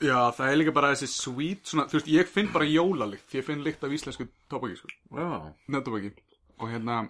Já, 0.00 0.32
það 0.32 0.46
er 0.48 0.56
líka 0.56 0.72
bara 0.72 0.90
þessi 0.94 1.06
sweet 1.12 1.68
svona, 1.68 1.84
Þú 1.90 1.98
veist, 1.98 2.06
ég 2.08 2.28
finn 2.32 2.48
bara 2.54 2.64
jólalikt 2.68 3.26
Því 3.28 3.40
ég 3.40 3.44
finn 3.44 3.64
lykt 3.64 3.82
af 3.84 3.92
íslensku 3.92 4.26
tóbaki, 4.48 4.78
sko. 4.78 4.88
Já. 5.12 5.26
Nefntóbaki 5.68 6.12
Og 6.56 6.70
hérna, 6.72 7.02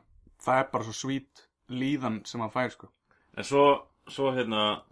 það 0.42 0.62
er 0.62 0.70
bara 0.72 0.86
svo 0.88 0.94
sweet 0.98 1.42
líðan 1.70 2.20
sem 2.26 2.42
hann 2.42 2.50
fær, 2.50 2.72
sko. 2.74 2.88
En 3.38 3.46
svo, 3.46 3.66
svo 4.10 4.32
hérna 4.34 4.82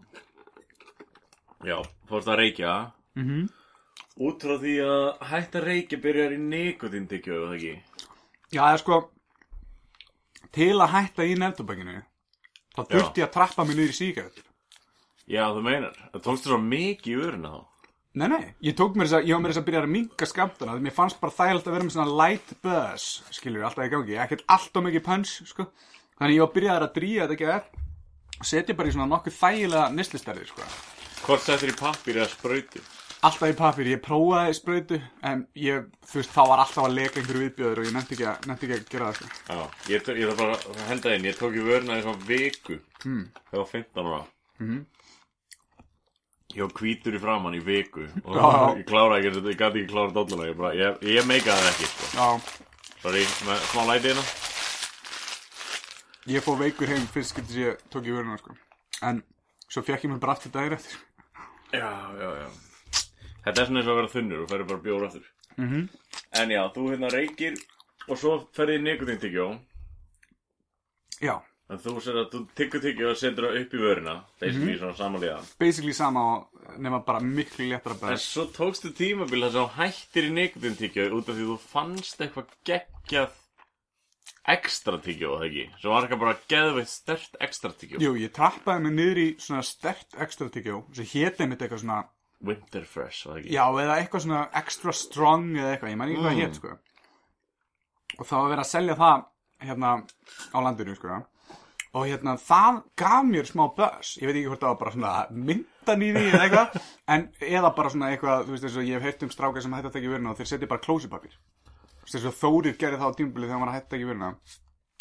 Já, 1.67 1.81
fórst 2.07 2.31
að 2.31 2.39
reykja. 2.39 2.93
Mm 3.19 3.25
-hmm. 3.27 3.49
Út 4.29 4.43
frá 4.43 4.59
því 4.63 4.75
að 4.83 5.27
hætta 5.31 5.59
að 5.59 5.65
reykja 5.65 5.99
byrjar 5.99 6.33
í 6.33 6.39
nikotintyggju, 6.39 7.35
eða 7.35 7.55
ekki? 7.57 7.83
Já, 8.53 8.63
það 8.63 8.73
er 8.73 8.79
sko 8.79 9.11
Til 10.53 10.75
að 10.79 10.93
hætta 10.95 11.25
í 11.25 11.35
nefntóbakinu 11.35 12.03
Þá 12.77 12.83
þurfti 12.93 13.21
ég 13.21 13.27
að 13.27 13.33
trappa 13.35 13.65
mig 13.65 13.77
niður 13.77 13.91
í 13.91 13.99
sígarettur. 13.99 14.45
Já, 15.27 15.51
þú 15.51 15.63
meinar, 15.63 15.97
það 16.13 16.23
tókstu 16.23 16.49
svo 16.49 16.59
mikið 16.59 17.13
í 17.13 17.21
öruna 17.27 17.49
þá 17.49 17.78
Nei, 18.15 18.29
nei, 18.33 18.55
ég 18.65 18.75
tók 18.75 18.95
mér 18.97 19.07
þess 19.07 19.19
að, 19.21 19.27
ég 19.29 19.35
var 19.37 19.43
mér 19.45 19.53
þess 19.53 19.61
að 19.61 19.67
byrja 19.69 19.81
að 19.85 19.91
minka 19.93 20.27
skamtana 20.27 20.75
því 20.79 20.85
mér 20.87 20.95
fannst 20.97 21.19
bara 21.21 21.35
þægilegt 21.37 21.67
að 21.69 21.75
vera 21.77 21.85
með 21.87 21.93
svona 21.95 22.15
light 22.23 22.55
buzz, 22.65 23.05
skilur 23.37 23.67
alltaf 23.69 23.85
í 23.85 23.91
gangi, 23.93 24.17
ekkert 24.25 24.45
alltaf 24.49 24.83
mikið 24.87 25.05
punch, 25.07 25.35
sko. 25.47 25.67
Þannig 26.19 26.35
ég 26.39 26.43
var 26.47 26.55
byrjaðar 26.57 26.87
að 26.89 26.95
dríja 26.97 27.27
þetta 27.29 27.37
ekki 27.37 27.51
að 27.53 28.49
setja 28.49 28.75
bara 28.79 28.89
í 28.89 28.95
svona 28.97 29.11
nokkuð 29.13 29.37
þægilega 29.39 29.93
nýslisterði, 29.99 30.47
sko. 30.51 30.63
Hvort 31.27 31.45
settur 31.45 31.69
í 31.71 31.77
pappir 31.79 32.19
eða 32.23 32.31
sprauti? 32.33 32.83
Alltaf 33.19 33.51
í 33.51 33.55
papír, 33.59 33.89
ég 33.91 34.03
prófaði 34.03 34.53
sprautu, 34.55 34.99
en 35.27 35.41
ég, 35.59 35.87
þú 36.07 36.21
veist, 36.21 36.31
þá 36.35 36.43
var 36.53 36.61
alltaf 36.63 36.85
að 36.87 36.93
leka 36.95 37.19
einhverju 37.19 37.41
viðbjöður 37.49 37.81
og 37.83 37.89
ég 37.89 37.95
nefndi 37.97 38.15
ekki, 38.15 38.27
að- 38.31 38.47
nennti 38.47 38.69
ekki 38.69 38.77
að 38.79 38.93
gera 38.93 39.09
það, 39.09 39.17
sko. 39.19 39.27
Já, 39.51 39.59
ég, 39.91 40.01
ég 40.23 40.29
Það 46.49 46.63
var 46.65 46.65
15 46.65 46.65
ára. 46.65 46.65
Ég 46.65 46.65
var 46.65 46.73
hvítur 46.81 47.15
í 47.15 47.21
framann 47.21 47.55
í 47.55 47.61
viku 47.61 48.05
og 48.25 48.37
Já. 48.37 48.79
ég 48.79 48.87
kláraði 48.89 49.29
ekki, 49.29 49.41
ég 49.51 49.59
gæti 49.61 49.83
ekki 49.83 49.91
klára 49.93 50.13
dolluna 50.17 50.47
Ég, 50.49 50.57
bara, 50.57 50.71
ég, 50.75 51.03
ég 51.05 51.27
meikaði 51.29 51.61
það 51.61 51.73
ekki, 51.75 51.89
sko 51.93 52.05
Já, 52.17 52.29
Sorry, 53.03 53.25
með 53.47 53.59
smá 53.69 53.83
læti 53.91 54.09
hérna 54.09 54.25
ég 56.29 56.43
fór 56.45 56.59
veikur 56.61 56.89
heim 56.93 57.05
fyrst 57.13 57.35
getur 57.37 57.53
sem 57.53 57.63
ég 57.67 57.85
tók 57.93 58.05
í 58.09 58.13
vöruna, 58.13 58.37
sko. 58.41 58.57
En 59.05 59.23
svo 59.69 59.83
fekk 59.85 60.05
ég 60.05 60.11
mér 60.13 60.19
bara 60.21 60.33
aftur 60.37 60.53
dagir 60.53 60.75
eftir. 60.77 60.97
Já, 61.73 61.89
já, 62.17 62.29
já 62.43 62.49
Þetta 63.45 63.61
er 63.63 63.67
svona 63.69 63.81
eins 63.81 63.89
og 63.89 63.93
að 63.95 64.01
vera 64.01 64.13
þunnur 64.13 64.43
og 64.45 64.49
ferði 64.51 64.69
bara 64.73 64.85
bjóra 64.89 65.07
aftur 65.13 65.27
Mhm. 65.59 65.89
En 66.39 66.49
já, 66.53 66.63
þú 66.73 66.83
hérna 66.93 67.09
reykir 67.13 67.57
og 68.09 68.17
svo 68.19 68.35
ferði 68.57 68.77
í 68.79 68.83
nikotintygjó 68.89 69.47
Já, 71.21 71.37
En 71.71 71.77
þú 71.79 71.99
sér 72.01 72.17
að 72.23 72.31
þú 72.33 72.39
tyggur 72.57 72.81
tygjó 72.81 73.11
og 73.11 73.17
setur 73.21 73.45
það 73.51 73.59
upp 73.61 73.75
í 73.77 73.81
vörina 73.83 74.15
Basically 74.41 74.73
Mhm. 74.73 74.79
svona 74.81 74.97
samanlega 74.97 75.41
basically 75.59 75.93
sama 75.93 76.21
og 76.37 76.79
nema 76.79 77.05
bara 77.05 77.21
miklu 77.21 77.67
léttara 77.69 77.93
En 77.93 78.01
buzz. 78.15 78.23
svo 78.25 78.47
tókstu 78.47 78.93
tímabil 78.97 79.43
þess 79.45 79.55
að 79.61 79.75
hættir 79.77 80.31
í 80.31 80.33
nikotintygjó 80.33 81.11
út 81.13 81.29
af 81.29 81.35
því 81.37 81.45
þú 81.51 81.59
fannst 81.59 82.19
eitthvað 82.21 82.47
geggjað 82.65 83.31
ekstra 84.49 84.97
tyggjó, 85.05 85.35
það 85.39 85.47
ekki? 85.49 85.65
Svo 85.83 85.91
var 85.93 86.03
eitthvað 86.07 86.21
bara 86.23 86.39
geðveitt 86.49 86.89
stert 86.89 87.37
ekstra 87.45 87.71
tyggjó 87.77 88.01
Jú, 88.01 88.15
ég 88.17 88.33
trappaði 88.33 88.83
mig 88.87 88.93
niður 88.97 89.19
í 89.21 89.27
svona 89.45 89.63
stert 89.63 90.17
extra 90.25 90.49
tyggjó 90.49 90.85
sem 90.97 91.05
héti 91.05 91.49
mitt 91.49 91.61
eitthvað 91.61 91.83
svona 91.85 92.05
Winter 92.41 92.85
Fresh, 92.85 93.27
það 93.27 93.41
ekki? 93.43 93.51
já, 93.53 93.65
eða 93.83 93.97
eitthvað 94.01 94.25
svona 94.25 94.49
extra 94.55 94.93
strong 94.93 95.51
eða 95.57 95.73
eitthvað, 95.77 95.91
ég 95.93 95.97
man 95.99 96.09
ekki 96.09 96.23
hvað 96.23 96.33
Mm. 96.33 96.39
mm. 96.39 96.47
hét 96.47 96.55
sko. 96.55 96.79
og 98.19 98.27
það 98.27 98.41
var 98.41 98.51
verið 98.57 98.65
að 98.65 98.73
selja 98.73 98.95
það 98.97 99.25
hérna 99.61 99.91
á 100.55 100.59
landinu 100.65 100.95
sko. 100.97 101.27
Og 101.99 102.07
hérna 102.07 102.35
það 102.41 102.79
gaf 103.03 103.27
mér 103.29 103.49
smá 103.49 103.65
buzz. 103.77 104.15
Ég 104.23 104.29
veit 104.31 104.37
ekki 104.39 104.51
hvort 104.53 104.63
það 104.63 104.73
var 104.73 104.79
bara 104.83 104.95
svona 104.95 105.13
myndan 105.35 106.05
í 106.07 106.11
því 106.15 106.25
eða 106.29 106.45
eitthvað 106.47 106.79
en 107.17 107.27
eða 107.49 107.73
bara 107.81 107.93
svona 107.95 108.13
eitthvað 108.15 108.47
þú 108.47 108.55
veist 108.55 108.67
þess 108.69 108.81
að 108.83 108.89
ég 108.89 108.97
hef 108.99 109.09
heyrt 109.09 109.27
um 109.27 109.35
strákar 109.35 109.67
sem 109.67 109.77
hætti 109.79 109.93
að 109.93 110.07
í 110.07 110.13
vöruna 110.15 110.33
og 110.33 110.41
þeir 110.41 110.51
setja 110.53 110.71
bara 110.71 110.85
klósipapír 110.87 111.37
þess 112.09 112.31
að 112.31 112.39
Þórir 112.41 112.79
gerði 112.81 113.03
það 113.03 113.13
á 113.13 113.17
tímabili 113.19 113.51
þegar 113.51 113.63
hann 113.65 113.75
hætti 113.77 113.99
að 113.99 114.03
í 114.05 114.09
vöruna. 114.13 114.31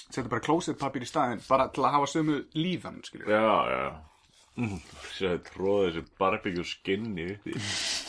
Setja 0.08 0.30
bara 0.32 0.46
klósipapír 0.48 1.06
í 1.06 1.10
staðinn 1.10 1.42
bara 1.48 1.70
til 1.76 1.84
að 1.86 1.98
hafa 1.98 2.12
sömu 2.12 2.42
líðan 2.58 3.02
skilur 3.08 3.32
Já, 3.32 3.48
já. 3.72 3.86
Mm, 4.58 4.78
Sér 5.14 5.36
að 5.36 5.42
tróða 5.52 5.90
þessu 5.92 6.06
barbecue 6.18 6.64
skinni 6.66 7.28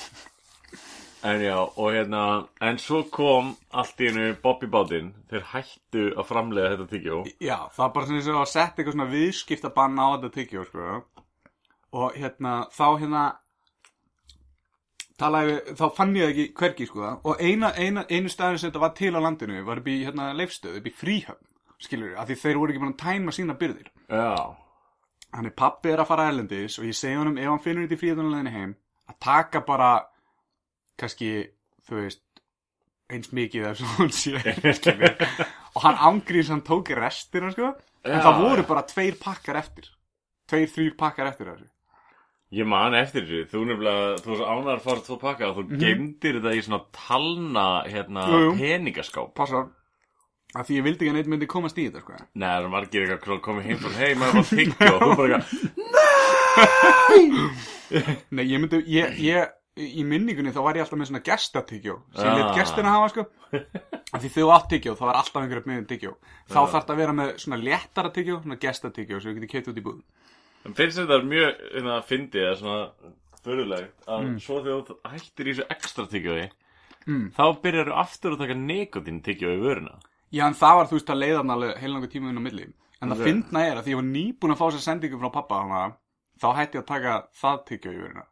En 1.27 1.41
já, 1.43 1.57
og 1.59 1.89
hérna 1.93 2.23
En 2.63 2.79
svo 2.79 3.03
kom 3.11 3.57
allt 3.75 3.99
í 4.01 4.11
hennu 4.11 4.37
Bobby 4.43 4.69
Bátinn 4.71 5.11
Þeir 5.31 5.49
hættu 5.53 6.05
að 6.15 6.29
framlega 6.29 6.75
þetta 6.75 6.87
tyggjó 6.93 7.19
Já, 7.43 7.57
það 7.75 7.83
var 7.83 7.93
bara 7.97 8.07
svona 8.07 8.21
eins 8.21 8.31
og 8.31 8.39
að 8.43 8.53
setja 8.53 8.69
eitthvað 8.69 8.95
svona 8.95 9.09
viðskiptabann 9.13 9.99
á 9.99 10.07
þetta 10.15 10.31
tyggjó, 10.37 10.65
sko. 10.69 11.01
Og 11.99 12.17
hérna, 12.21 12.55
þá 12.75 12.87
hérna, 13.01 13.25
talaði 15.19 15.53
við, 15.53 15.75
þá 15.81 15.85
fann 15.97 16.17
ég 16.19 16.33
ekki 16.33 16.47
hvergi, 16.61 16.87
sko. 16.91 17.13
Og 17.25 17.43
eina, 17.43 17.73
eina, 17.81 18.05
einu 18.13 18.33
staðin 18.33 18.61
sem 18.61 18.71
þetta 18.71 18.83
var 18.85 18.95
til 18.99 19.15
á 19.17 19.21
landinu 19.25 19.63
var 19.67 19.81
upp 19.81 19.89
í, 19.89 19.99
hérna, 20.05 20.31
leifstöð, 20.37 20.77
upp 20.81 20.89
í 20.91 20.95
fríhöfn, 20.95 21.49
skilur 21.81 22.13
við, 22.13 22.19
af 22.21 22.29
því 22.29 22.37
þeir 22.43 22.61
voru 22.61 22.75
ekki 22.75 22.83
búin 22.85 22.93
að 22.95 23.01
tæma 23.07 23.35
sína 23.35 23.57
byrðir. 23.59 23.89
Já 24.13 24.35
Þannig 25.29 25.55
pappi 25.61 25.91
er 25.93 26.01
að 26.01 26.09
fara 26.09 26.29
erlendis 26.31 26.79
og 26.81 26.87
ég 26.89 26.97
segi 26.97 27.19
honum, 27.19 27.37
ef 27.37 27.51
hann 27.51 27.61
finnur 27.61 27.85
þetta 27.85 27.99
í 27.99 28.01
fríhöfnarleginni 28.01 28.53
heim, 28.55 28.71
að 29.11 29.19
taka 29.25 29.61
bara, 29.67 29.91
kannski, 30.99 31.31
þú 31.89 32.01
veist, 32.03 32.23
eins 33.09 33.31
mikið 33.33 33.71
af 33.71 33.79
svo 33.81 33.87
hún 34.01 34.11
sé, 34.13 34.35
skilur 34.79 35.15
og 35.75 35.81
hann 35.85 35.97
ángrís 36.11 36.51
hann 36.53 36.65
tók 36.67 36.91
restina 36.99 37.51
sko. 37.55 37.73
En 38.09 38.21
það 38.25 38.39
voru 38.43 38.63
bara 38.69 38.83
tveir 38.89 39.17
pakkar 39.21 39.57
eftir. 39.61 39.89
Tveir, 40.49 40.69
þrýr 40.73 40.95
pakkar 40.99 41.29
eftir 41.33 41.51
þessu. 41.51 41.67
Ég 42.57 42.65
man 42.69 42.95
eftir 42.97 43.27
þessu, 43.29 43.43
þú 43.51 43.63
nefnilega, 43.69 44.13
þú 44.25 44.31
var 44.33 44.45
ánægður 44.55 44.79
að 44.79 44.85
fara 44.87 45.03
tvo 45.05 45.17
pakka 45.21 45.49
og 45.51 45.59
þú 45.59 45.81
geymdir 45.83 46.39
þetta 46.39 46.53
í 46.57 46.63
svona 46.65 46.79
talna, 46.97 47.65
hérna, 47.91 48.23
Jú, 48.33 48.39
jú. 48.47 48.55
peningaskáp. 48.61 49.35
passar. 49.37 49.67
Af 50.57 50.65
því 50.65 50.79
ég 50.79 50.85
vildi 50.87 51.05
ekki 51.05 51.13
að 51.13 51.17
neitt 51.19 51.29
myndi 51.29 51.47
komast 51.53 51.77
í 51.77 51.85
þetta 51.91 52.01
sko. 52.01 52.17
Nei, 52.41 52.49
það 52.49 52.63
er 52.65 52.73
margir 52.73 53.05
eitthvað 53.05 53.35
að 53.37 53.43
koma 53.45 53.65
heim 53.67 53.83
frá, 53.83 53.91
hei, 54.01 54.15
maður 54.17 54.39
var 54.39 54.47
tyggja 54.49 54.93
og 54.95 55.01
þú 55.03 55.11
bara 55.21 55.41
eitthvað, 55.43 56.89
nei, 58.39 58.45
ég 58.49 58.63
myndi, 58.63 58.81
ég, 58.95 59.19
ég 59.27 59.53
í 59.79 60.03
minningunni 60.05 60.51
þá 60.55 60.61
var 60.65 60.75
ég 60.79 60.85
alltaf 60.85 60.99
með 60.99 61.09
svona 61.11 61.23
gestatygjó 61.29 61.95
sem 62.17 62.29
Ah. 62.29 62.39
let 62.39 62.57
gestina 62.59 62.91
hafa 62.95 63.09
sko. 63.13 63.25
Af 64.15 64.23
því 64.25 64.31
þau 64.35 64.51
átt 64.57 64.69
tyggjó, 64.73 64.95
þá 64.99 65.05
var 65.09 65.19
alltaf 65.21 65.43
einhverjum 65.43 65.71
með 65.73 65.87
tyggjó 65.93 66.13
þá 66.49 66.59
þarf 66.59 66.73
það 66.85 66.93
að 66.95 67.01
vera 67.03 67.13
með 67.19 67.33
svona 67.45 67.59
léttara 67.63 68.11
tyggjó 68.13 68.39
svona 68.43 68.59
gestatygjó 68.63 69.21
sem 69.23 69.31
við 69.35 69.39
getum 69.41 69.53
keitt 69.55 69.69
út 69.73 69.81
í 69.81 69.85
búð 69.87 70.01
en 70.69 70.75
finnst 70.75 70.99
þetta 71.01 71.19
mjög, 71.25 71.61
hérna, 71.75 71.99
fyndið, 72.09 72.43
eða 72.49 72.57
svona, 72.61 73.13
förulegt, 73.45 73.95
að 74.11 74.27
svo 74.45 74.57
þegar 74.65 74.83
þú 74.89 74.97
hættir 75.13 75.47
í 75.49 75.53
þessu 75.55 75.69
ekstra 75.77 76.07
tyggjói, 76.13 76.49
Mm. 77.09 77.31
þá 77.33 77.45
byrjar 77.63 77.87
þú 77.89 77.95
aftur 77.97 78.35
að 78.35 78.41
taka 78.43 78.55
nikotin 78.59 79.23
tyggjói 79.25 79.55
í 79.57 79.61
vöruna. 79.63 79.95
Já, 80.35 80.43
en 80.45 80.53
það 80.59 80.75
var 80.77 80.87
þú 80.91 80.97
veist 80.99 81.09
að 81.15 81.21
leiðan 81.23 81.51
alveg 81.55 81.79
heilangu 81.81 82.09
tíma 82.13 82.29
inn 82.29 82.37
á 82.37 82.45
milli. 82.45 82.67
En 83.01 83.09
það 83.15 83.23
fyndna 83.25 83.63
er 83.65 83.77
að 83.79 83.85
því 83.87 83.95
ég 83.95 84.01
var 84.01 84.09
nýbúin 84.11 84.53
að 84.53 84.59
fá 84.61 84.67
sér 84.75 84.83
sendingu 84.85 85.21
frá 85.23 85.31
pappa 85.33 85.63
hana, 85.63 85.95
þá 86.43 86.49
hætti 86.59 86.77
ég 86.77 86.83
að 86.85 86.91
taka 86.91 87.15
það 87.41 87.63
tyggjó 87.71 87.95
í 87.95 88.03
veruna 88.03 88.25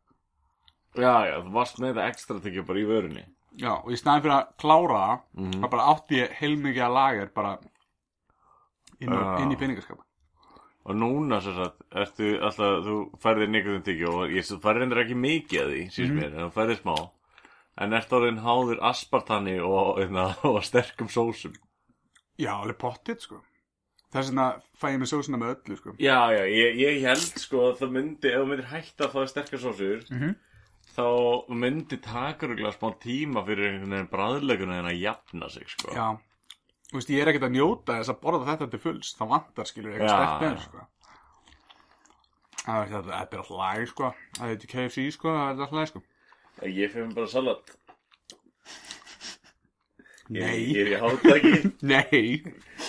Já, 0.96 1.14
já, 1.28 1.36
þú 1.44 1.52
varst 1.52 1.78
með 1.82 1.92
þetta 1.94 2.08
ekstra 2.10 2.40
tyggjói 2.40 2.66
bara 2.66 2.78
í 2.82 2.86
vörunni. 2.88 3.24
Já, 3.56 3.72
og 3.84 3.90
í 3.92 3.96
staðin 3.96 4.22
fyrir 4.24 4.36
að 4.36 4.48
klára 4.60 4.98
það 5.00 5.20
Mhm. 5.36 5.60
þá 5.62 5.70
bara 5.70 5.88
átti 5.94 6.16
ég 6.22 6.32
heilmikið 6.40 6.84
að 6.86 6.94
lager 6.96 7.30
bara 7.34 7.58
inn, 9.00 9.12
Já. 9.12 9.38
inn 9.42 9.52
í 9.52 9.58
peningaskapa 9.60 10.02
Og 10.86 10.94
núna, 10.94 11.40
svo 11.42 11.52
sagt, 11.56 11.80
ertu 11.90 12.28
alltaf, 12.46 12.84
þú 12.86 12.96
færðir 13.18 13.48
nikotin 13.50 13.82
tyggjói 13.82 14.12
og 14.14 14.30
ég 14.30 14.44
þú 14.46 14.60
færðir 14.62 14.82
endur 14.86 15.00
ekki 15.02 15.16
mikið 15.18 15.62
að 15.64 15.72
því, 15.72 15.80
síðan 15.90 16.12
Mhm. 16.12 16.18
mér, 16.20 16.34
en 16.36 16.44
þú 16.46 16.52
færðir 16.54 16.78
smá. 16.82 17.10
En 17.78 17.92
ert 17.92 18.12
orðin 18.12 18.38
háður 18.44 18.78
aspartani 18.80 19.56
og, 19.58 19.98
og, 19.98 20.44
og 20.56 20.62
sterkum 20.62 21.08
sósum. 21.10 21.54
Já, 22.38 22.52
alveg 22.62 22.78
pottitt 22.78 23.20
sko 23.20 23.40
Þess 24.12 24.30
vegna 24.30 24.60
fæ 24.78 24.92
ég 24.94 25.00
með 25.00 25.10
sósuna 25.10 25.36
með 25.40 25.56
öllu 25.56 25.76
sko 25.76 25.92
Já, 25.98 26.30
já, 26.30 26.44
ég, 26.46 26.76
ég 26.78 27.00
held 27.02 27.40
sko 27.42 27.56
að 27.72 27.78
það 27.80 27.90
myndi, 27.96 28.28
ef 28.30 28.38
þú 28.40 28.46
myndir 28.46 28.68
hætta 28.70 29.04
að 29.08 29.12
fá 29.12 29.26
sterkar 29.26 29.58
sósur, 29.58 30.04
Mhm. 30.10 30.36
Þá 30.96 31.06
myndi 31.52 31.98
taka 32.02 32.48
rúglega 32.48 32.72
smá 32.74 32.90
tíma 33.02 33.42
fyrir 33.46 33.70
einhvern 33.70 33.92
veginn 33.96 34.10
bræðleguna 34.12 34.80
en 34.80 34.90
að 34.90 35.00
jafna 35.02 35.48
sig, 35.52 35.68
sko. 35.68 35.92
Já, 35.92 36.06
þú 36.90 36.98
veist, 36.98 37.12
ég 37.12 37.22
er 37.22 37.30
ekkert 37.32 37.48
að 37.50 37.56
njóta 37.58 37.98
þess 38.00 38.12
að 38.14 38.20
borða 38.24 38.48
þetta 38.50 38.68
til 38.74 38.82
fulls 38.86 39.14
þá 39.18 39.24
vantar 39.32 39.68
skilur 39.70 39.94
eitthvað 39.94 40.14
sterkt 40.14 40.36
með 40.42 40.48
já. 40.48 40.54
þessu, 40.56 40.68
sko 40.72 40.92
Það 42.66 42.80
er 42.82 42.88
þetta, 42.90 43.10
þetta 43.12 43.36
er 43.36 43.40
alltaf 43.42 43.50
læg, 43.60 43.88
sko. 43.92 44.08
Það 44.36 44.52
er 44.52 44.70
KFC, 44.72 45.02
sko, 45.14 45.34
það 45.36 45.42
er 45.44 45.50
alltaf 45.52 45.76
læg, 45.76 45.90
sko. 45.92 46.00
Ég 46.66 46.94
fyrir 46.94 47.12
bara 47.14 47.28
salat 47.30 47.74
Nei, 50.26 50.56
Ég 50.74 50.80
er 50.80 50.88
í 50.90 50.96
hátaki 50.98 51.52
nei. 51.86 52.40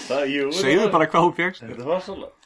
Það, 0.08 0.24
jú 0.32 0.48
Segðu 0.58 0.88
bara 0.96 1.06
hvað 1.12 1.28
þú 1.28 1.34
fegst. 1.38 1.66
Þetta 1.68 1.86
var 1.92 2.02
salat 2.02 2.37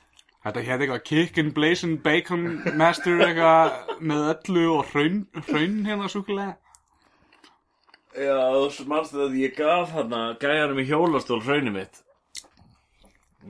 Þetta 0.41 0.65
hétt 0.65 0.81
eitthvað 0.81 1.03
Kickin' 1.05 1.53
Blazin' 1.53 1.99
Bacon 2.01 2.45
Master 2.79 3.19
eitthvað 3.21 3.97
með 4.01 4.27
öllu 4.33 4.63
og 4.73 4.87
hraun, 4.89 5.19
hraun 5.45 5.75
hérna 5.85 6.09
súkulega. 6.09 6.55
Já, 8.11 8.35
þú 8.75 8.85
mannstu 8.91 9.21
að 9.23 9.35
ég 9.39 9.53
gaf 9.55 9.93
hann 9.95 10.11
að 10.11 10.33
gæjanum 10.41 10.79
í 10.81 10.87
hjólastól 10.89 11.39
hraunum 11.45 11.77
mitt 11.77 12.01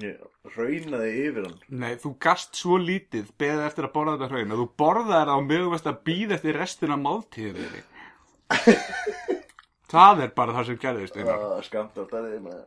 Ég 0.02 0.20
hraunaði 0.54 1.08
yfir 1.24 1.48
hann 1.48 1.56
Nei, 1.82 1.96
þú 1.98 2.12
gast 2.22 2.60
svo 2.60 2.78
lítið 2.78 3.32
beðið 3.42 3.64
eftir 3.66 3.88
að 3.88 3.94
borða 3.96 4.14
þetta 4.20 4.30
hraun 4.36 4.54
og 4.54 4.62
þú 4.62 4.68
borðaði 4.84 5.18
það 5.18 5.34
á 5.34 5.38
meðum 5.48 5.74
veist 5.74 5.90
að 5.90 5.98
býða 6.06 6.38
eftir 6.38 6.60
restina 6.62 7.00
máltíðir 7.02 7.80
Það 9.92 10.22
er 10.28 10.36
bara 10.38 10.56
það 10.56 10.70
sem 10.70 10.78
gerðist 10.80 11.18
einar. 11.18 11.42
Það 11.42 11.66
skamt 11.68 11.98
á 12.00 12.04
stærðið 12.06 12.38
með 12.46 12.62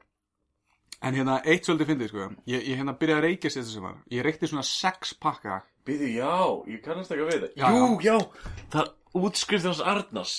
En 1.05 1.15
hérna, 1.19 1.37
eitt 1.45 1.67
svolítið 1.69 1.91
fyndið 1.93 2.11
sko. 2.13 2.27
Ég, 2.49 2.65
ég 2.71 2.79
hérna 2.81 2.95
byrjaði 2.99 3.21
að 3.21 3.27
reykja 3.29 3.51
sér 3.55 3.65
sem 3.69 3.85
var 3.85 3.97
Ég 4.15 4.25
reykti 4.25 4.49
svona 4.51 4.65
sex 4.67 5.15
pakka. 5.21 5.61
Býðu, 5.85 6.11
já, 6.17 6.35
ég 6.73 6.83
kannast 6.85 7.13
ekki 7.13 7.25
að 7.27 7.33
veita 7.35 7.49
Já, 7.61 7.67
Jú, 7.75 7.89
já, 8.01 8.15
það 8.73 8.83
er 8.87 8.93
útskrift 9.29 9.69
hans 9.69 9.83
Arnars. 9.85 10.37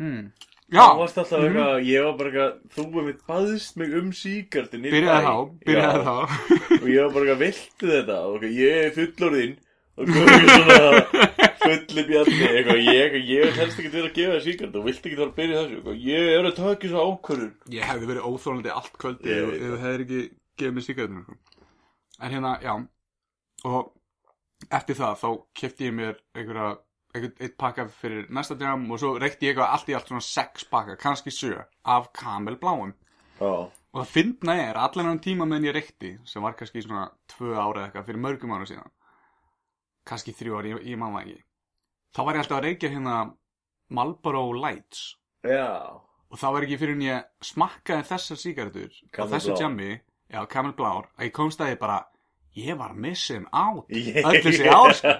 Hmm. 0.00 0.26
Það 0.72 0.78
Já, 0.78 0.84
varst 0.96 1.18
alltaf 1.20 1.42
eitthvað, 1.44 1.72
ég 1.84 2.04
var 2.06 2.14
bara 2.16 2.30
eitthvað 2.30 2.76
Þú 2.76 2.84
er 3.00 3.06
mitt 3.10 3.24
baðist 3.28 3.74
mig 3.80 3.96
um 3.98 4.12
síkartin 4.16 4.86
í 4.88 4.92
byrjaði 4.94 5.24
bæ. 5.24 5.28
þá, 5.28 5.34
byrjaði 5.68 6.04
þá. 6.06 6.14
Og 6.78 6.86
ég 6.88 7.02
var 7.02 7.12
bara 7.16 7.24
eitthvað, 7.26 7.42
viltu 7.42 7.90
þetta? 7.92 8.16
Og 8.28 8.36
ok, 8.38 8.46
ég 8.56 8.78
er 8.86 8.94
fullorðinn 8.96 9.56
Og 10.00 10.08
komið 10.08 10.46
svona 10.48 11.32
fulli 11.62 12.04
bjarni 12.08 12.46
eitthvað, 12.48 12.78
ég, 12.88 13.16
ég 13.28 13.58
helst 13.58 13.80
ekki 13.80 13.90
til 13.92 14.04
að 14.06 14.14
gefa 14.16 14.36
þér 14.36 14.44
síkart 14.46 14.78
og 14.78 14.86
vilt 14.88 15.02
ekki 15.08 15.18
þar 15.18 15.28
að 15.28 15.34
byrja 15.40 15.58
þessu 15.58 15.76
eitthvað, 15.78 15.98
ég 16.08 16.30
er 16.32 16.48
að 16.48 16.54
taka 16.58 16.86
þessu 16.86 17.02
ákvörðun. 17.02 17.50
Ég 17.76 17.90
hefði 17.90 18.08
verið 18.10 18.28
óþólandi 18.30 18.72
allt 18.72 18.96
kvöldi 19.02 19.30
Ég 19.30 19.42
ef 19.42 19.66
þú 19.66 19.80
hefðir 19.82 20.06
ekki 20.06 20.22
gefið 20.62 20.78
mér 20.78 20.86
síkardinu 20.86 21.26
sko. 21.26 21.36
En 22.22 22.32
hérna, 22.32 22.54
já. 22.62 22.72
Og 23.68 24.72
eftir 24.78 24.98
það 24.98 25.20
þá 25.20 25.28
kefti 25.60 25.88
ég 25.88 25.94
mér 25.98 26.16
einhverja 26.36 26.72
einhvern 27.12 27.44
eitt 27.44 27.56
pakka 27.60 27.86
fyrir 27.92 28.28
næsta 28.32 28.56
djam 28.58 28.88
og 28.88 29.00
svo 29.00 29.12
reykti 29.20 29.48
ég 29.48 29.52
eitthvað 29.52 29.74
allt 29.76 29.90
í 29.92 29.96
allt 29.96 30.08
svona 30.08 30.24
sex 30.24 30.66
pakka, 30.70 30.96
kannski 31.00 31.32
sjö 31.34 31.60
af 31.84 32.08
kamel 32.16 32.56
bláum 32.60 32.94
Já, 33.42 33.68
og 33.68 33.98
það 33.98 34.12
fyndna 34.14 34.56
er, 34.62 34.78
allan 34.80 35.10
hann 35.10 35.20
tíma 35.24 35.48
meðan 35.48 35.68
ég 35.68 35.76
reykti 35.76 36.14
sem 36.28 36.44
var 36.44 36.56
kannski 36.56 36.84
svona 36.84 37.10
tvö 37.32 37.52
ára 37.52 37.86
eitthvað 37.86 38.08
fyrir 38.08 38.24
mörgum 38.24 38.54
ára 38.56 38.68
síðan 38.68 38.92
kannski 40.08 40.34
þrjú 40.36 40.58
ára, 40.58 40.70
ég, 40.74 40.84
ég 40.92 40.98
man 41.00 41.12
það 41.16 41.26
ekki. 41.26 41.42
Þá 42.12 42.20
var 42.26 42.34
ég 42.38 42.42
alltaf 42.44 42.58
að 42.58 42.64
reykja 42.66 42.90
hérna 42.92 43.16
Marlboro 43.92 44.44
Lights. 44.56 45.02
Já. 45.46 45.66
Og 46.32 46.38
þá 46.40 46.46
var 46.54 46.64
ekki 46.66 46.78
fyrir 46.80 46.96
en 46.96 47.04
ég 47.06 47.26
smakkaði 47.44 48.06
þessar 48.08 48.40
á 49.04 49.14
Camel 49.18 49.32
þessu 49.36 49.56
jammi, 49.60 49.90
já, 50.32 50.40
Camel 50.48 50.72
Blár. 50.78 51.08
Að 51.18 51.26
ég 51.28 51.34
komst 51.36 51.60
að 51.60 51.74
ég 51.74 51.80
bara, 51.82 51.98
ég 52.56 52.78
var 52.80 52.94
missing 52.94 53.44
out 53.52 53.90
Ég- 53.92 54.22
öll 54.28 54.40
þessi 54.46 54.68
ár 54.72 54.94
sko. 54.96 55.12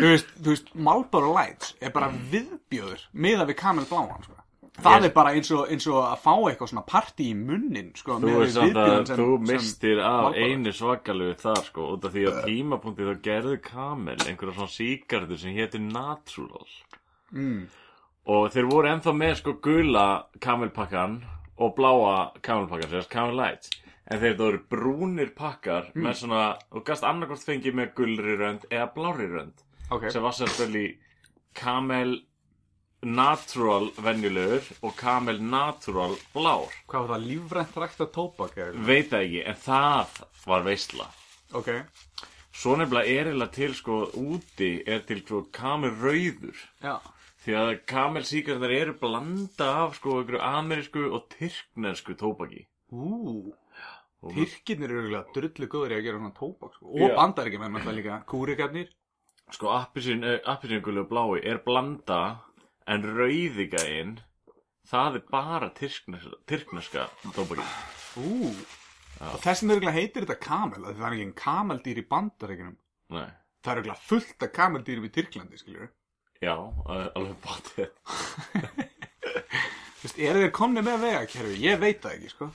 þú 0.00 0.08
veist, 0.10 0.34
veist, 0.50 0.74
Marlboro 0.74 1.30
Lights 1.36 1.74
er 1.80 1.92
bara 1.94 2.08
viðbjöður 2.32 3.06
miða 3.12 3.46
við 3.50 3.58
Camel 3.62 3.86
Bláan 3.90 4.24
sko. 4.26 4.39
Það 4.78 5.06
er 5.08 5.12
bara 5.14 5.32
eins 5.36 5.50
og, 5.54 5.64
eins 5.72 5.86
og 5.90 5.98
að 6.04 6.22
fá 6.22 6.32
eitthvað 6.34 6.70
svona 6.72 6.84
party 6.88 7.26
í 7.32 7.34
munnin 7.38 7.90
sko, 7.98 8.20
Þú 8.22 8.36
að 8.44 9.12
þú 9.18 9.26
mistir 9.48 10.00
af 10.04 10.38
einu 10.38 10.72
svakalegu 10.76 11.36
þar 11.42 11.64
sko 11.66 11.88
út 11.96 12.06
af 12.06 12.14
því 12.14 12.26
að 12.30 12.40
tímapunkti 12.46 13.08
þá 13.08 13.26
gerðu 13.26 13.58
Kamel 13.66 14.18
einhverja 14.26 14.56
svona 14.56 14.74
síkardur 14.76 15.40
sem 15.40 15.56
hétu 15.56 15.82
Natural 15.82 16.70
mm, 17.34 17.60
og 18.30 18.48
þeir 18.54 18.70
voru 18.70 18.92
ennþá 18.92 19.14
með 19.16 19.36
sko 19.42 19.56
gula 19.64 20.06
kamelpakkan 20.40 21.20
og 21.60 21.74
bláa 21.76 22.30
kamelpakkan, 22.40 22.88
sem 22.88 23.00
þess 23.00 23.12
Camel 23.12 23.36
Lights. 23.36 23.72
En 24.10 24.18
þeir 24.18 24.32
það 24.32 24.44
voru 24.46 24.60
brúnir 24.72 25.28
pakkar 25.36 25.90
með 25.94 26.16
svona, 26.22 26.44
og 26.74 26.82
gast 26.86 27.04
annarkvort 27.06 27.44
fengið 27.46 27.76
með 27.78 27.92
gulri 27.98 28.32
rönd 28.40 28.64
eða 28.70 28.88
blári 28.94 29.28
rönd 29.30 29.60
ok, 29.90 30.08
sem 30.10 30.24
var 30.24 30.34
sérstaklega 30.34 30.96
Camel 31.54 32.16
Natural 33.02 33.88
venjulegur 33.96 34.66
og 34.84 34.92
Camel 35.00 35.38
Natural 35.40 36.16
blár. 36.34 36.68
Hvað 36.90 37.06
var 37.06 37.14
það, 37.14 37.26
lífrænt 37.30 37.78
rækta 37.80 38.06
tóbak 38.12 38.58
eða 38.60 38.82
veit 38.84 39.08
það 39.10 39.24
ekki, 39.26 39.40
en 39.48 39.56
það 39.64 40.18
var 40.46 40.66
veisla. 40.66 41.06
Ok, 41.56 41.70
svo 42.52 42.76
nefnilega 42.76 43.08
er 43.14 43.30
eiginlega 43.30 43.54
til 43.56 43.72
sko 43.78 43.96
úti 44.20 44.70
er 44.86 45.00
til 45.08 45.22
sko 45.24 45.46
Camel 45.52 45.90
rauður. 46.02 46.60
Já, 46.84 46.98
Því 47.40 47.54
að 47.56 47.70
Camel 47.88 48.22
síkarnar 48.28 48.72
eru 48.76 48.92
blanda 49.00 49.70
af 49.86 49.94
sko 49.96 50.18
einhverju 50.20 50.42
amerísku 50.44 51.06
og 51.16 51.30
tyrknensku 51.32 52.12
tóbaki. 52.20 52.66
ú. 52.92 53.54
Og- 54.22 54.34
Tyrkirnir 54.36 54.90
eru 54.92 55.00
eiginlega 55.06 55.32
drullu 55.32 55.66
góður 55.72 55.92
í 55.94 55.96
að 55.96 56.02
gera 56.04 56.18
svona 56.18 56.34
tóbak 56.36 56.74
sko. 56.76 56.86
og 56.92 57.00
Já. 57.00 57.14
bandaríkjumenn 57.16 57.72
með 57.72 57.86
það 57.86 57.96
líka, 57.96 58.24
kúrikarnir. 58.26 58.88
Sko 59.50 59.66
appisinn, 59.72 60.22
appisingulu 60.44 61.00
og 61.00 61.08
blái 61.08 61.40
er 61.48 61.58
blanda 61.64 62.40
en 62.90 63.06
rauðigæinn 63.06 64.16
það 64.90 65.18
er 65.20 65.24
bara 65.30 65.68
tyrkneska, 65.78 66.38
tyrkneska 66.50 67.04
tóbaki. 67.36 67.66
Ú, 68.18 68.50
og 69.20 69.36
þess 69.44 69.62
vegna 69.62 69.76
örugglega 69.76 69.96
heitir 69.98 70.24
þetta 70.26 70.38
kamel, 70.42 70.82
af 70.82 70.94
því 70.94 70.98
það 71.02 71.06
er 71.10 71.16
ekki 71.18 71.26
en 71.28 71.36
kameldýr 71.44 72.00
í 72.02 72.06
bandaríkjunum. 72.10 72.76
Nei, 73.14 73.28
Það 73.60 73.70
er 73.72 73.80
örugglega 73.82 74.06
fullt 74.08 74.44
af 74.46 74.52
kameldýrum 74.56 75.04
í 75.06 75.12
Tyrklandi, 75.14 75.58
skiljur. 75.60 75.90
já, 76.40 76.54
eh, 76.56 77.08
alveg 77.14 77.36
báttið. 77.44 77.90
Þú 80.00 80.06
veist, 80.08 80.18
eru 80.24 80.40
þeir 80.40 80.52
komni 80.56 80.80
með 80.86 81.02
vegakerfi? 81.04 81.56
Ég 81.60 81.80
veit 81.82 82.00
það 82.00 82.14
ekki, 82.16 82.30
sko. 82.32 82.48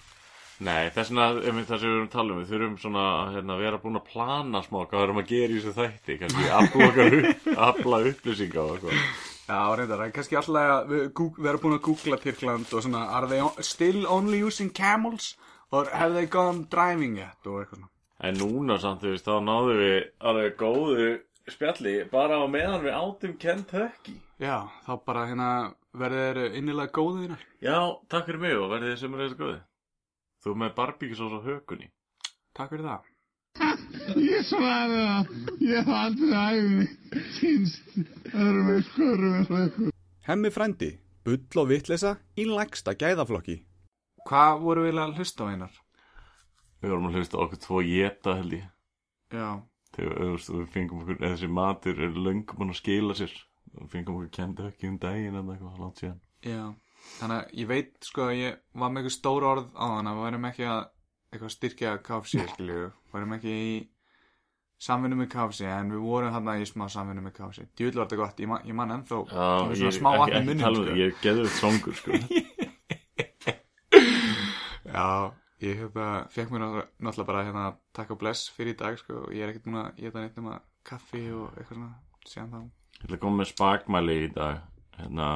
Nei, 0.65 0.89
þess 0.95 1.11
vegna, 1.11 1.27
einmitt 1.45 1.67
það 1.69 1.81
sem 1.83 1.91
við 1.91 1.95
erum 1.95 2.07
að 2.07 2.13
tala 2.15 2.33
um, 2.33 2.39
við 2.41 2.51
þurfum 2.53 2.75
svona 2.81 3.03
að 3.11 3.33
hérna, 3.35 3.57
vera 3.59 3.79
búin 3.83 3.99
að 3.99 4.05
plana 4.09 4.61
smá 4.65 4.77
hvað 4.81 4.95
við 4.97 5.03
erum 5.05 5.21
að 5.21 5.29
gera 5.31 5.51
í 5.53 5.59
þessu 5.59 5.73
þætti, 5.77 6.15
kannski 6.23 6.49
afla 6.57 6.87
okkar 6.89 7.17
upp, 7.19 7.47
afla 7.67 7.99
upplýsinga 8.09 8.63
og 8.63 8.71
eitthvað. 8.79 9.34
Já, 9.45 9.59
reyndar, 9.77 9.99
það 9.99 10.07
er 10.07 10.13
kannski 10.15 10.37
alltaf 10.39 10.55
að 10.57 10.93
við 10.93 11.41
vera 11.45 11.59
búin 11.61 11.75
að 11.75 11.83
googla 11.85 12.17
Tyrkland 12.21 12.71
og 12.73 12.81
svona, 12.81 13.03
are 13.13 13.27
they 13.29 13.43
still 13.61 14.07
only 14.09 14.39
using 14.41 14.71
camels? 14.73 15.35
Or 15.71 15.85
have 15.91 16.15
they 16.15 16.25
gone 16.25 16.65
driving 16.71 17.19
yet? 17.19 17.37
Og 17.45 17.61
eitthvað 17.61 17.83
svona. 17.83 17.91
En 18.25 18.37
núna 18.39 18.77
samt, 18.81 19.03
þú 19.03 19.13
veist, 19.13 19.27
þá 19.27 19.43
náðum 19.45 19.81
við 19.81 19.97
alveg 20.31 20.57
góðu 20.57 21.07
spjalli 21.51 21.95
bara 22.09 22.39
á 22.41 22.45
meðan 22.49 22.85
við 22.85 22.97
átum 22.97 23.35
Kentucky. 23.41 24.15
Já, 24.41 24.65
þá 24.87 24.93
bara 25.05 25.27
hérna 25.29 25.49
verður 25.95 26.39
þeir 26.41 26.57
innilega 26.59 26.95
góðu 26.95 27.25
þínar. 27.25 27.43
Já, 27.61 27.77
takk 28.09 28.29
fyrir 28.29 28.41
mig 28.47 28.57
og 28.57 28.71
verðið 28.73 28.95
þið 28.95 29.01
sem 29.03 29.17
er 29.17 29.25
þessu 29.25 29.41
góði. 29.43 29.59
Þú 30.45 30.55
með 30.61 30.77
barbíkisós 30.79 31.37
á 31.37 31.39
hökunni. 31.45 31.91
Takk 32.55 32.73
fyrir 32.73 32.89
það. 32.89 33.11
Ég 34.25 34.43
svaraði 34.47 34.99
það. 35.05 35.31
Ég 35.65 35.77
hef 35.79 35.89
aldrei 35.99 36.41
æfni. 36.41 36.87
Týnst 37.39 37.95
öðrum 38.33 38.67
með 38.69 38.81
skörum 38.89 39.35
eins 39.39 39.49
og 39.51 39.57
eitthvað. 39.61 39.91
Hemmi 40.27 40.51
frændi, 40.53 40.89
bull 41.25 41.61
og 41.63 41.69
vitleysa 41.71 42.15
í 42.39 42.45
lægsta 42.49 42.95
gæðaflokki. 42.99 43.57
Hvað 44.25 44.61
voru 44.65 44.85
við 44.87 45.01
að 45.01 45.17
hlusta 45.19 45.45
á 45.45 45.51
einar? 45.53 45.73
Við 46.81 46.93
vorum 46.93 47.09
að 47.09 47.19
hlusta 47.19 47.37
á 47.37 47.43
okkur 47.45 47.61
tvo 47.65 47.81
geta 47.85 48.37
held 48.39 48.55
ég. 48.59 48.65
Já, 49.33 49.49
Þegar 49.95 50.17
við 50.35 50.65
fengum 50.73 51.03
okkur, 51.05 51.19
eða 51.21 51.35
þessi 51.37 51.47
matur 51.55 51.99
er 52.03 52.17
löngum 52.19 52.57
búin 52.59 52.73
að 52.73 52.79
skila 52.81 53.13
sér. 53.15 53.31
Við 53.75 53.91
fengum 53.93 54.17
okkur 54.19 54.31
Kentucky 54.35 54.89
um 54.91 54.97
daginn 54.99 55.37
en 55.39 55.53
eitthvað 55.53 55.79
langt 55.79 56.01
síðan. 56.01 56.19
já. 56.43 56.65
Þannig 57.19 57.37
að 57.37 57.57
ég 57.61 57.67
veit 57.69 57.91
sko 58.07 58.23
að 58.25 58.37
ég 58.39 58.55
var 58.73 58.89
með 58.89 59.03
eitthvað 59.03 59.13
stór 59.13 59.43
orð 59.45 59.65
á 59.77 59.85
þann 59.93 60.07
að 60.09 60.15
við 60.17 60.23
værum 60.25 60.45
ekki 60.49 60.63
að 60.73 60.79
eitthvað 61.35 61.51
styrkja 61.53 61.91
KFC, 62.07 62.45
skilju. 62.55 62.79
Við 62.89 63.13
værum 63.13 63.35
ekki 63.37 63.53
í 63.55 63.73
samvinnu 64.81 65.15
með 65.19 65.29
KFC 65.31 65.61
en 65.71 65.91
við 65.93 66.01
vorum 66.03 66.33
þarna 66.35 66.57
í 66.59 66.65
smá 66.67 66.85
samvinnu 66.91 67.21
með 67.25 67.33
KFC. 67.37 67.65
Djúvill 67.77 67.99
var 67.99 68.07
þetta 68.09 68.19
gott, 68.21 68.39
ég 68.43 68.49
man, 68.51 68.61
ég 68.67 68.75
man 68.77 68.91
ennþá 68.95 69.21
svona 69.31 69.77
ég, 69.79 69.95
smá 69.95 70.09
vatn 70.17 70.31
í 70.31 70.35
ekki, 70.35 70.35
ekki 70.35 70.47
munnin, 70.49 70.63
tala 70.65 70.77
um 70.77 70.85
sko. 70.85 70.95
ég 70.99 71.05
er 71.07 71.15
geðveit 71.23 71.55
songur, 71.59 71.95
sko. 71.99 72.11
Já, 74.95 75.07
ég 75.63 75.79
hérna, 75.81 76.07
fekk 76.31 76.49
mér 76.53 76.61
náttúrulega- 76.65 77.27
bara 77.27 77.43
hérna 77.47 77.65
takk 77.95 78.11
og 78.15 78.19
bless 78.19 78.49
fyrir 78.51 78.73
í 78.75 78.77
dag 78.77 78.97
sko 78.99 79.13
og 79.25 79.31
ég 79.33 79.43
er 79.43 79.49
ekkert 79.53 79.65
núna, 79.67 79.91
ég 79.97 80.05
er 80.07 80.11
það 80.11 80.21
neitt 80.25 80.37
um 80.37 80.51
kaffi 80.85 81.23
og 81.31 81.55
eitthvað 81.57 81.75
svona, 81.75 81.91
síðan 82.27 82.51
þá. 82.51 82.59
Ég 82.95 83.03
ætla 83.07 83.15
að 83.17 83.23
koma 83.23 83.41
með 83.41 83.51
spakmæli 83.51 84.17
í 84.25 84.33
dag. 84.35 84.61
Hérna, 84.99 85.29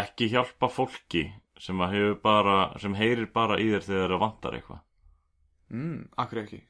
ekki 0.00 0.28
hjálpa 0.30 0.68
fólki 0.70 1.24
sem 1.60 1.80
að 1.84 2.20
bara, 2.22 2.78
sem 2.80 2.94
heyrir 2.94 3.28
bara 3.34 3.58
í 3.60 3.66
þér 3.74 3.84
þegar 3.88 4.14
það 4.14 4.22
vantar 4.22 4.54
eitthvað. 4.56 4.80
Mm, 5.70 6.08
akkur 6.18 6.42
ekki. 6.44 6.60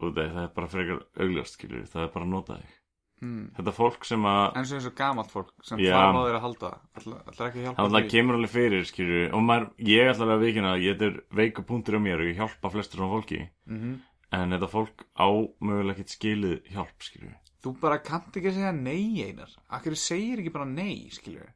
Og 0.00 0.12
það, 0.16 0.28
það 0.34 0.42
er 0.44 0.52
bara 0.56 0.68
frekar 0.72 1.00
augljóst, 1.24 1.56
skilur, 1.56 1.88
það 1.88 2.04
er 2.06 2.12
bara 2.14 2.26
að 2.28 2.32
nota 2.34 2.58
þig. 2.60 2.76
Mm. 3.20 3.40
Þetta 3.56 3.72
fólk 3.76 4.06
sem 4.08 4.22
að, 4.24 4.44
En 4.56 4.64
eins 4.64 4.86
og 4.88 4.94
gamalt 4.96 5.32
fólk 5.32 5.50
sem 5.68 5.80
Já. 5.84 5.90
þarf 5.92 6.16
á 6.16 6.22
þeir 6.24 6.36
að 6.38 6.44
halda 6.46 6.68
ætla, 6.96 7.18
ætla 7.28 7.48
ekki 7.50 7.58
að 7.60 7.66
hjálpa 7.66 7.76
það 7.82 7.88
alltaf 7.90 8.12
kemur 8.14 8.38
alveg 8.38 8.52
fyrir, 8.54 8.86
skilur, 8.88 9.26
og 9.36 9.42
maður, 9.44 9.66
ég 9.90 10.08
ætla 10.08 10.24
alveg 10.24 10.38
að 10.38 10.44
vikina 10.46 10.70
að 10.72 10.84
ég 10.86 11.04
er 11.04 11.18
veiku 11.36 11.64
punktur 11.68 11.98
um 11.98 12.06
mér 12.08 12.22
og 12.24 12.30
ég 12.30 12.40
hjálpa 12.40 12.70
flestur 12.72 13.02
svona 13.02 13.12
fólki. 13.18 13.42
mm 13.68 13.98
en 14.30 14.54
þetta 14.54 14.68
fólk 14.70 15.04
á 15.18 15.26
mögulega 15.58 15.96
ekkert 15.96 16.14
skilið 16.14 16.68
hjálp 16.74 17.06
skilur 17.06 17.36
Þú 17.60 17.72
bara 17.82 17.98
kannt 18.00 18.36
ekki 18.38 18.52
að 18.52 18.56
segja 18.60 18.72
nei 18.72 19.20
einar 19.26 19.50
Akkur 19.76 19.96
segir 19.98 20.40
ekki 20.40 20.52
bara 20.54 20.68
nei, 20.68 21.10
skilur 21.12 21.50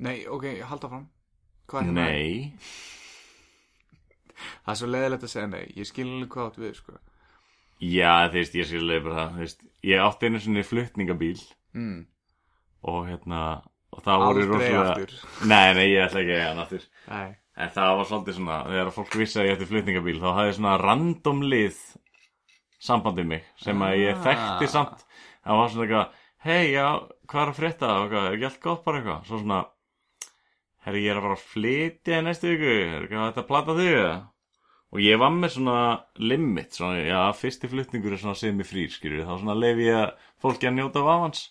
Nei, 0.00 0.24
ok, 0.26 0.46
halda 0.66 0.90
fram 0.90 1.04
Hvað 1.70 1.82
er 1.82 1.90
hérna? 1.90 2.06
nei, 2.08 2.52
Það 4.64 4.72
er 4.74 4.80
svo 4.82 4.90
leiðilegt 4.94 5.26
að 5.26 5.34
segja 5.34 5.50
nei 5.50 5.64
Ég 5.76 5.88
skil 5.88 6.06
alveg 6.08 6.30
hvað 6.34 6.50
átt 6.50 6.62
við, 6.64 6.76
sko 6.80 7.00
já 7.80 8.28
þú 8.28 8.36
veist 8.36 8.56
ég 8.58 8.66
skilið 8.68 9.04
bara 9.06 9.26
það 9.32 9.52
ég 9.88 10.02
átti 10.04 10.28
einu 10.28 10.40
svona 10.44 10.64
flutningabíl 10.68 11.38
mm. 11.72 12.00
og 12.92 12.98
hérna 13.08 13.44
og 13.90 14.02
það 14.04 14.24
voru 14.26 14.48
rosalega 14.50 15.06
nei, 15.52 15.68
nei, 15.78 15.86
ég 15.94 16.04
ætla 16.04 16.20
ekki 16.20 16.34
að 16.36 16.44
hann 16.44 16.64
aftur 16.66 16.84
Nei 17.08 17.30
En 17.60 17.72
það 17.74 17.96
var 17.98 18.06
svolítið 18.08 18.36
svona, 18.38 18.58
þegar 18.70 18.92
fólk 18.94 19.16
vissi 19.20 19.40
að 19.40 19.46
ég 19.48 19.56
ætti 19.58 19.66
flutningabíl, 19.68 20.20
þá 20.22 20.28
hafði 20.36 20.52
svona 20.56 20.76
random 20.80 21.42
lið 21.44 21.80
sambandið 22.80 23.26
mig, 23.32 23.42
sem 23.60 23.82
að 23.84 23.96
ég 24.00 24.14
Ah. 24.14 24.22
þekkti 24.24 24.68
samt. 24.70 25.04
Það 25.44 25.58
var 25.60 25.68
svona 25.68 25.84
eitthvað, 25.84 26.14
hei, 26.46 26.72
já, 26.72 26.86
hvað 27.28 27.42
er 27.42 27.52
að 27.52 27.58
frétta, 27.58 27.90
og 28.00 28.08
hvað, 28.10 28.28
er 28.32 28.44
allt 28.48 28.60
gott 28.60 28.84
bara 28.84 29.00
eitthvað? 29.00 29.26
Svo 29.26 29.40
svona, 29.42 29.60
herri, 30.86 31.04
ég 31.04 31.10
er 31.10 31.20
að 31.20 31.26
fara 31.26 31.36
að 31.36 31.48
flytja 31.52 32.18
í 32.20 32.24
næstu 32.24 32.48
viku, 32.48 32.72
er 32.96 33.04
ekki 33.04 33.18
að 33.18 33.28
þetta 33.28 33.46
plata 33.50 33.76
þig, 33.76 33.92
eða? 33.98 34.29
Og 34.92 34.98
ég 34.98 35.18
var 35.22 35.30
með 35.30 35.52
svona 35.54 36.00
limit, 36.18 36.72
svona, 36.74 36.98
já, 37.06 37.20
fyrsti 37.38 37.68
flutningur 37.70 38.12
er 38.12 38.18
svona 38.18 38.34
semi 38.34 38.64
frýr, 38.66 38.90
skilur, 38.90 39.22
þá 39.28 39.36
svona 39.38 39.54
lefi 39.54 39.84
ég 39.86 40.14
fólki 40.42 40.66
að 40.66 40.74
njóta 40.80 41.04
af 41.06 41.20
hans. 41.22 41.42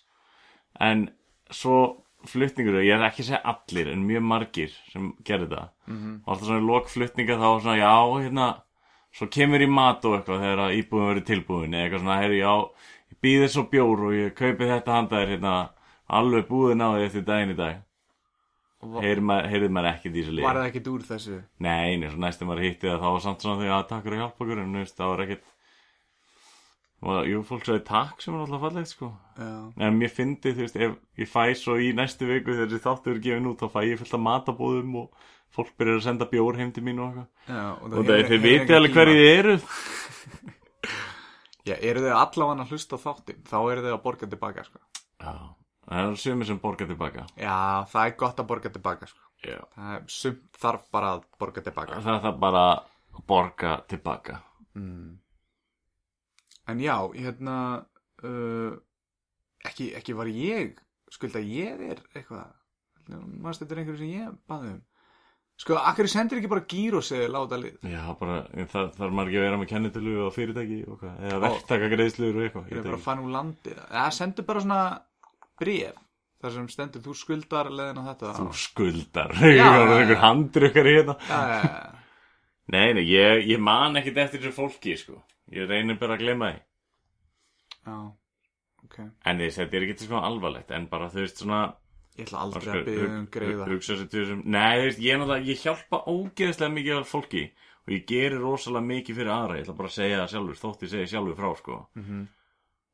En 0.80 1.06
svo 1.50 1.78
flutningur, 2.28 2.82
ég 2.84 2.92
er 2.98 3.06
ekki 3.08 3.22
að 3.24 3.30
segja 3.30 3.40
allir 3.54 3.88
en 3.94 4.02
mjög 4.04 4.22
margir 4.28 4.74
sem 4.92 5.14
gerði 5.24 5.48
það 5.54 5.68
Mhm. 5.88 6.20
og 6.26 6.28
alltaf 6.34 6.46
svona 6.46 6.60
í 6.60 6.66
lok 6.66 6.88
flutninga 6.92 7.36
þá 7.40 7.48
svona 7.62 7.78
já, 7.80 7.94
hérna, 8.20 8.48
svo 9.12 9.26
kemur 9.26 9.60
í 9.64 9.68
mat 9.68 10.04
og 10.04 10.18
eitthvað 10.20 10.40
þegar 10.44 10.60
að 10.66 10.76
íbúðum 10.82 11.08
verið 11.14 11.24
tilbúin 11.30 11.72
eða 11.74 11.84
eitthvað 11.88 12.00
svona, 12.04 12.20
herri, 12.20 12.38
já, 12.38 12.54
ég 13.10 13.16
býði 13.24 13.48
svo 13.48 13.62
bjór 13.72 14.04
og 14.06 14.12
ég 14.20 14.34
kaupi 14.36 14.68
þetta 14.68 14.92
handa 14.92 15.16
þér 15.16 15.32
hérna, 15.32 15.54
alveg 16.10 16.46
búðin 16.46 16.84
á 16.84 16.88
því 16.92 17.06
eftir 17.08 17.24
daginn 17.24 17.50
í 17.54 17.56
dag 17.56 17.80
Heyrið 18.80 19.24
maður, 19.28 19.64
maður 19.76 19.90
ekki 19.90 20.10
því 20.14 20.22
Var 20.40 20.56
það 20.58 20.66
ekkert 20.70 20.86
úr 20.90 21.02
þessu? 21.04 21.38
nei, 21.60 21.98
næstum 22.00 22.48
maður 22.48 22.64
hitti 22.64 22.88
það 22.88 23.02
þá 23.02 23.08
var 23.10 23.24
samt 23.26 23.42
svona 23.44 23.60
því 23.60 23.72
að 23.76 23.82
takk 23.90 24.06
fyrir 24.06 24.16
að 24.16 24.22
hjálpa 24.24 24.44
okkur 24.44 24.62
en 24.62 24.78
það 24.88 25.10
var 25.10 25.22
ekkert 25.26 25.50
og 27.00 27.28
jú, 27.30 27.38
fólk 27.48 27.64
sagði 27.64 27.82
takk 27.88 28.20
sem 28.20 28.34
er 28.36 28.42
alltaf 28.44 28.64
fallegt 28.64 28.90
sko 28.92 29.08
Já 29.40 29.50
En 29.86 30.00
mér 30.00 30.10
fyndi, 30.12 30.52
þú 30.52 30.64
veist, 30.66 30.80
ef 30.80 30.96
ég 31.20 31.28
fæ 31.32 31.44
svo 31.56 31.76
í 31.80 31.92
næstu 31.96 32.28
viku 32.28 32.56
þegar 32.56 32.72
þessi 32.72 32.84
þáttur 32.86 33.14
er 33.16 33.22
gefin 33.24 33.50
út 33.52 33.60
þá 33.60 33.68
fæ 33.72 33.80
ég 33.88 34.00
fullt 34.00 34.16
af 34.16 34.24
matabóðum 34.24 34.96
og 35.02 35.28
fólk 35.50 35.72
byrjar 35.80 36.00
að 36.00 36.06
senda 36.06 36.28
bjór 36.30 36.60
heim 36.60 36.70
til 36.72 36.84
mín 36.86 37.00
og 37.02 37.08
eitthvað. 37.10 37.28
Já, 37.48 37.62
og 37.74 37.86
það, 37.90 38.10
þið 38.10 38.20
hefur 38.20 38.42
viti 38.44 38.60
engan 38.60 38.76
alveg 38.76 38.92
hverju 38.98 39.16
þið 39.18 39.30
eru. 39.40 39.54
Já, 41.68 41.74
eru 41.76 42.00
þið 42.04 42.14
allavega 42.16 42.64
að 42.64 42.70
hlusta 42.74 42.96
á 42.96 43.04
þáttin 43.04 43.40
Þá 43.48 43.56
eru 43.60 43.82
þið 43.84 43.94
að 43.94 44.02
borga 44.04 44.24
tilbaka, 44.30 44.60
sko 44.64 44.78
Já, 45.20 45.32
það 45.90 46.04
eru 46.04 46.20
sumir 46.22 46.48
sem 46.48 46.60
borga 46.62 46.86
tilbaka. 46.88 47.26
Já, 47.36 47.58
það 47.90 48.06
er 48.06 48.16
gott 48.22 48.40
að 48.40 48.48
borga 48.52 48.72
tilbaka, 48.76 49.10
sko. 49.10 49.26
Það 49.40 49.94
er 49.96 50.04
sumt 50.12 50.60
þarf 50.60 50.86
bara 50.92 51.14
að 51.16 51.24
borga 51.40 51.62
tilbaka 51.64 52.00
Það 52.04 52.14
er 52.14 52.22
það 52.26 52.38
bara 52.42 52.64
að 52.70 53.24
borga 53.30 53.74
tilbaka. 53.88 54.40
mm. 54.76 55.18
En 56.70 56.78
já, 56.84 56.94
hérna 57.16 57.54
uh, 58.22 58.76
ekki, 59.66 59.90
ekki 59.98 60.14
var 60.14 60.28
ég 60.30 60.76
skulda 61.10 61.40
ég 61.42 61.80
er 61.90 62.02
eitthvað 62.14 62.52
þetta 63.10 63.74
er 63.74 63.80
einhverju 63.82 63.98
sem 63.98 64.12
ég 64.14 64.36
baði 64.46 64.76
um 64.76 64.78
Sko, 65.60 65.74
akkur 65.76 66.06
sendir 66.08 66.38
ekki 66.38 66.48
bara 66.48 66.62
gíroseðil 66.64 67.34
á 67.36 67.40
þetta 67.42 67.56
lið 67.60 67.82
Já, 67.90 68.04
bara, 68.16 68.36
það 68.70 68.94
þarf 68.96 69.16
maður 69.16 69.28
ekki 69.32 69.40
að 69.40 69.44
vera 69.44 69.58
með 69.60 69.70
kennitölu 69.72 70.14
og 70.24 70.30
fyrirtæki 70.32 70.78
og 70.88 71.02
eða 71.10 71.40
verktaka 71.42 71.90
greiðslur 71.92 72.38
og 72.38 72.46
eitthvað. 72.46 72.70
Ég 72.70 72.78
er 72.80 72.86
bara 72.86 72.96
að 72.96 73.04
fann 73.04 73.20
úr 73.24 73.34
landi 73.34 73.74
Já, 73.76 74.04
sendur 74.16 74.46
bara 74.48 74.62
svona 74.64 74.78
bréf 75.60 75.98
þar 76.40 76.54
sem 76.56 76.68
stendur 76.72 77.02
þú 77.04 77.14
skuldar 77.20 77.68
leðin 77.70 78.00
á 78.00 78.04
þetta 78.10 78.32
Þú 78.38 78.46
skuldar, 78.56 79.34
er 79.44 79.60
einhver 79.60 80.14
já. 80.16 80.20
handrukkar 80.24 80.88
í 80.88 80.94
hérna. 80.96 81.16
Nei, 82.70 82.86
nei, 82.94 83.02
ég, 83.10 83.44
ég 83.50 83.60
man 83.60 83.98
ekkit 83.98 84.20
eftir 84.24 84.40
þessu 84.44 84.54
fólki, 84.56 84.94
sko. 84.96 85.18
Ég 85.50 85.66
reynir 85.68 85.98
bara 85.98 86.14
að 86.16 86.22
glemma 86.24 86.52
því. 86.52 86.60
já, 87.86 87.96
ok 88.86 88.98
En 89.26 89.40
þess, 89.42 89.58
þetta 89.58 89.76
er 89.80 89.86
ekki 89.88 90.06
svona 90.06 90.26
alvarlegt, 90.30 90.70
en 90.76 90.86
bara 90.92 91.08
þú 91.12 91.24
veist 91.24 91.42
svona 91.44 91.62
Ég 92.18 92.26
ætla 92.26 92.40
aldrei 92.44 92.68
að 92.74 92.84
byggja 92.88 93.08
um 93.16 93.26
greiða 93.32 93.66
Nei, 94.44 94.76
þú 94.78 94.86
veist, 94.86 95.02
ég, 95.04 95.24
ég 95.50 95.62
hjálpa 95.64 96.00
ógeðslega 96.10 96.74
mikið 96.74 96.98
af 97.00 97.08
fólki 97.10 97.44
og 97.86 97.92
ég 97.94 98.02
geri 98.06 98.36
rosalega 98.38 98.84
mikið 98.86 99.16
fyrir 99.20 99.30
aðra 99.34 99.56
ég 99.56 99.64
ætla 99.64 99.76
bara 99.78 99.88
að 99.90 99.94
segja 99.96 100.18
það 100.20 100.32
sjálfur, 100.34 100.58
þótt 100.60 100.82
ég 100.84 100.90
segi 100.92 101.10
sjálfur 101.14 101.38
frá 101.38 101.50
sko. 101.58 101.78
Mhm. 101.96 102.20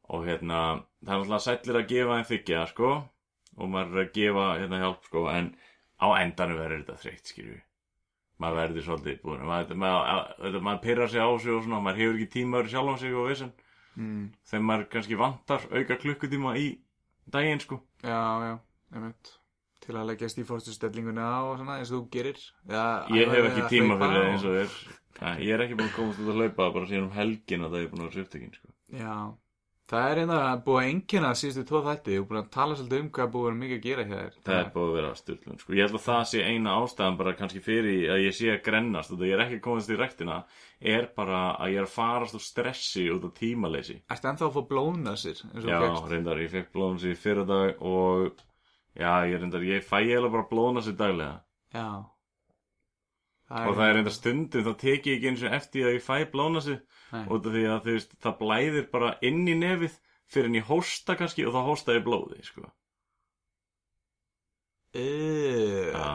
Og 0.08 0.26
hérna 0.26 0.62
það 1.02 1.12
er 1.12 1.20
náttúrulega 1.20 1.44
sætlir 1.44 1.80
að 1.80 1.88
gefa 1.92 2.18
en 2.18 2.28
þykja 2.30 2.66
sko, 2.72 2.90
og 3.56 3.70
maður 3.72 3.96
er 3.96 4.06
að 4.06 4.12
gefa 4.18 4.48
hérna 4.60 4.82
hjálp 4.82 5.08
sko, 5.08 5.28
en 5.32 5.54
á 5.96 6.06
endanum 6.20 6.60
verður 6.60 6.82
þetta 6.84 7.00
þreytt, 7.04 7.32
skilju 7.32 7.62
maður 8.42 8.58
verður 8.60 8.84
svolítið 8.84 9.22
búin 9.22 9.46
maður, 9.48 9.78
maður, 9.80 10.58
maður, 10.60 10.82
pyrrar 10.82 11.08
sig 11.12 11.24
á 11.24 11.30
sig 11.40 11.54
og 11.54 11.62
svona 11.64 11.80
maður 11.84 12.02
hefur 12.02 12.18
ekki 12.18 12.32
tíma 12.34 12.60
fyrir 12.60 12.74
sjálfan 12.74 13.00
sig 13.00 13.16
og 13.16 13.30
vissin 13.30 13.52
mm. 13.96 14.26
þegar 14.50 14.66
maður 14.70 14.86
kannski 14.92 15.18
vantar 15.20 15.64
auka 15.72 15.98
klukkutíma 16.02 16.52
í 16.60 16.66
daginn 17.32 17.62
sko. 17.62 17.80
Já, 18.04 18.20
já, 18.44 18.54
einmitt. 18.94 19.32
Til 19.86 19.94
að 19.94 20.08
leggjast 20.10 20.40
í 20.42 20.44
fórstustellinguna 20.46 21.26
og 21.46 21.58
svona 21.60 21.78
eins 21.80 21.92
og 21.92 22.02
þú 22.02 22.12
gerir. 22.16 22.38
Já, 22.68 22.84
Ég 23.14 23.32
hef 23.32 23.50
ekki 23.50 23.66
tíma 23.72 23.98
fyrir 24.00 24.20
það 24.20 24.30
eins 24.34 24.46
og 24.46 24.60
er 24.62 24.78
Nei, 25.16 25.36
Ég 25.46 25.54
er 25.54 25.62
ekki 25.64 25.78
búin 25.78 25.88
að 25.88 25.96
komast 25.96 26.20
út 26.20 26.28
að 26.28 26.40
hlaupa 26.42 26.64
bara 26.74 26.88
síðan 26.90 27.06
um 27.06 27.14
helgina 27.16 27.70
það 27.72 27.80
ég 27.80 27.86
er 27.86 27.92
búin 27.92 28.02
að 28.02 28.08
vera 28.08 28.16
sviptekinn 28.18 28.56
sko. 28.56 28.72
Já, 28.92 29.14
það 29.90 30.06
er 30.10 30.18
einnig 30.22 30.36
að 30.42 30.62
búið 30.66 30.78
að 30.80 30.88
einkina 30.90 31.28
síðustu 31.38 31.62
tvo 31.68 31.80
þætti. 31.86 32.16
Og 32.20 32.24
búin 32.30 32.40
að 32.40 32.48
tala 32.56 32.76
svolítið 32.78 33.02
um 33.04 33.10
hvað 33.16 33.28
búið 33.34 33.42
að 33.42 33.46
vera 33.46 33.58
mikið 33.60 33.76
að 33.76 33.84
gera 33.86 34.06
hér 34.10 34.32
Það 34.46 34.58
er 34.60 34.70
búin 34.74 34.88
að 34.90 34.96
vera 34.98 35.10
styrlun 35.20 35.60
sko. 35.62 35.76
Ég 35.76 35.86
held 35.86 35.98
að 35.98 36.04
það 36.06 36.22
sé 36.32 36.42
eina 36.46 36.74
ástæðan 36.80 37.18
bara 37.20 37.34
kannski 37.38 37.62
fyrir 37.66 38.10
að 38.16 38.24
ég 38.24 38.36
sé 38.40 38.50
að 38.54 38.64
grennast 38.66 39.14
og 39.14 39.20
það 39.20 39.30
ég 39.30 39.36
er 39.38 39.44
ekki 39.46 39.60
komast 39.68 39.92
í 39.94 40.00
rektina 40.00 40.40
er 40.96 41.06
bara 41.16 41.42
að 41.56 41.72
ég 41.76 41.80
er 41.82 41.86
að 41.86 41.94
farast 41.94 42.36
úr 42.40 42.44
stressi 42.46 43.06
út 43.14 43.28
af 43.30 43.36
tímaleysi. 43.38 44.00
Ertu 44.10 44.30
ennþá 44.32 44.48
að 44.50 44.58
fá 44.58 44.62
blóðnasir 44.74 45.44
og 45.54 45.70
Já, 45.70 45.78
fékkst? 45.86 46.10
reyndar, 46.10 46.42
ég 46.42 46.52
fekk 46.56 46.74
blóðnasi 46.74 47.14
í 47.14 47.20
fyrra 47.22 47.46
dag 47.48 47.80
og 47.86 48.42
já, 48.98 49.12
ég 49.30 49.38
reyndar, 49.40 49.64
ég 49.70 49.86
fæ 49.86 49.96
eiginlega 50.02 50.34
bara 50.34 50.50
blóðnasi 50.50 50.96
daglega. 50.98 51.40
Já 51.72 51.88
og 53.46 53.76
það 53.76 53.84
er 53.86 53.94
reyndar 53.94 54.14
stundum 54.14 54.64
þá 54.66 54.72
tek 54.80 55.06
ég 55.06 55.18
ekki 55.18 55.30
eins 55.30 55.44
og 55.46 55.54
eftir 55.54 55.86
að 55.86 55.96
ég 55.96 56.04
fæ 56.06 56.16
blóðnasi 56.32 56.76
Nei. 57.12 57.24
út 57.30 57.46
af 57.46 57.54
því 57.54 57.64
að 57.70 57.84
þú 57.84 57.94
veist, 57.94 58.16
það 58.24 58.38
blæðir 58.40 58.88
bara 58.90 59.12
inn 59.28 59.44
í 59.46 59.54
nefið 59.60 59.98
fyrir 60.26 60.50
en 60.50 60.58
ég 60.58 60.70
hósta 60.70 61.14
kannski 61.18 61.46
og 61.46 61.54
þá 61.54 61.60
hósta 61.68 61.94
ég 61.94 62.06
blóði 62.06 62.42
sko. 62.42 62.66
Uh, 64.96 65.92
Já. 65.92 66.08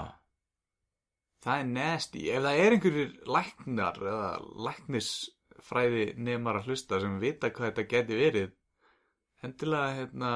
Það 1.41 1.59
er 1.59 1.67
nasty 1.69 2.23
Ef 2.29 2.43
það 2.43 2.59
er 2.63 2.75
einhverjir 2.75 3.11
læknar 3.35 3.99
eða 4.01 4.31
læknisfræði 4.67 6.05
nemar 6.17 6.59
að 6.59 6.71
hlusta 6.71 6.99
sem 7.01 7.19
vita 7.21 7.49
hvað 7.53 7.71
þetta 7.71 7.87
geti 7.93 8.17
verið 8.19 8.51
endilega 9.45 9.95
hérna 9.99 10.31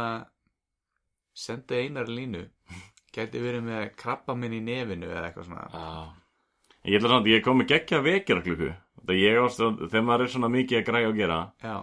senda 1.35 1.77
einar 1.77 2.09
línu 2.09 2.45
geti 3.15 3.41
verið 3.41 3.65
með 3.67 3.89
krabba 3.99 4.37
minn 4.37 4.55
í 4.55 4.61
nefinu 4.63 5.09
eða 5.11 5.27
eitthvað 5.27 5.49
svona 5.49 5.67
Já. 5.73 6.21
Ég 6.85 6.99
ætla 6.99 7.09
samt, 7.09 7.27
ég 7.31 7.43
kom 7.45 7.57
með 7.61 7.71
geggja 7.73 8.01
vekjara 8.05 8.41
klukku 8.45 8.71
Það 9.05 9.19
þegar 9.89 10.03
maður 10.05 10.23
er 10.25 10.31
svona 10.33 10.49
mikið 10.53 10.79
að 10.79 10.85
græja 10.87 11.09
að 11.11 11.19
gera 11.19 11.39
Já, 11.61 11.75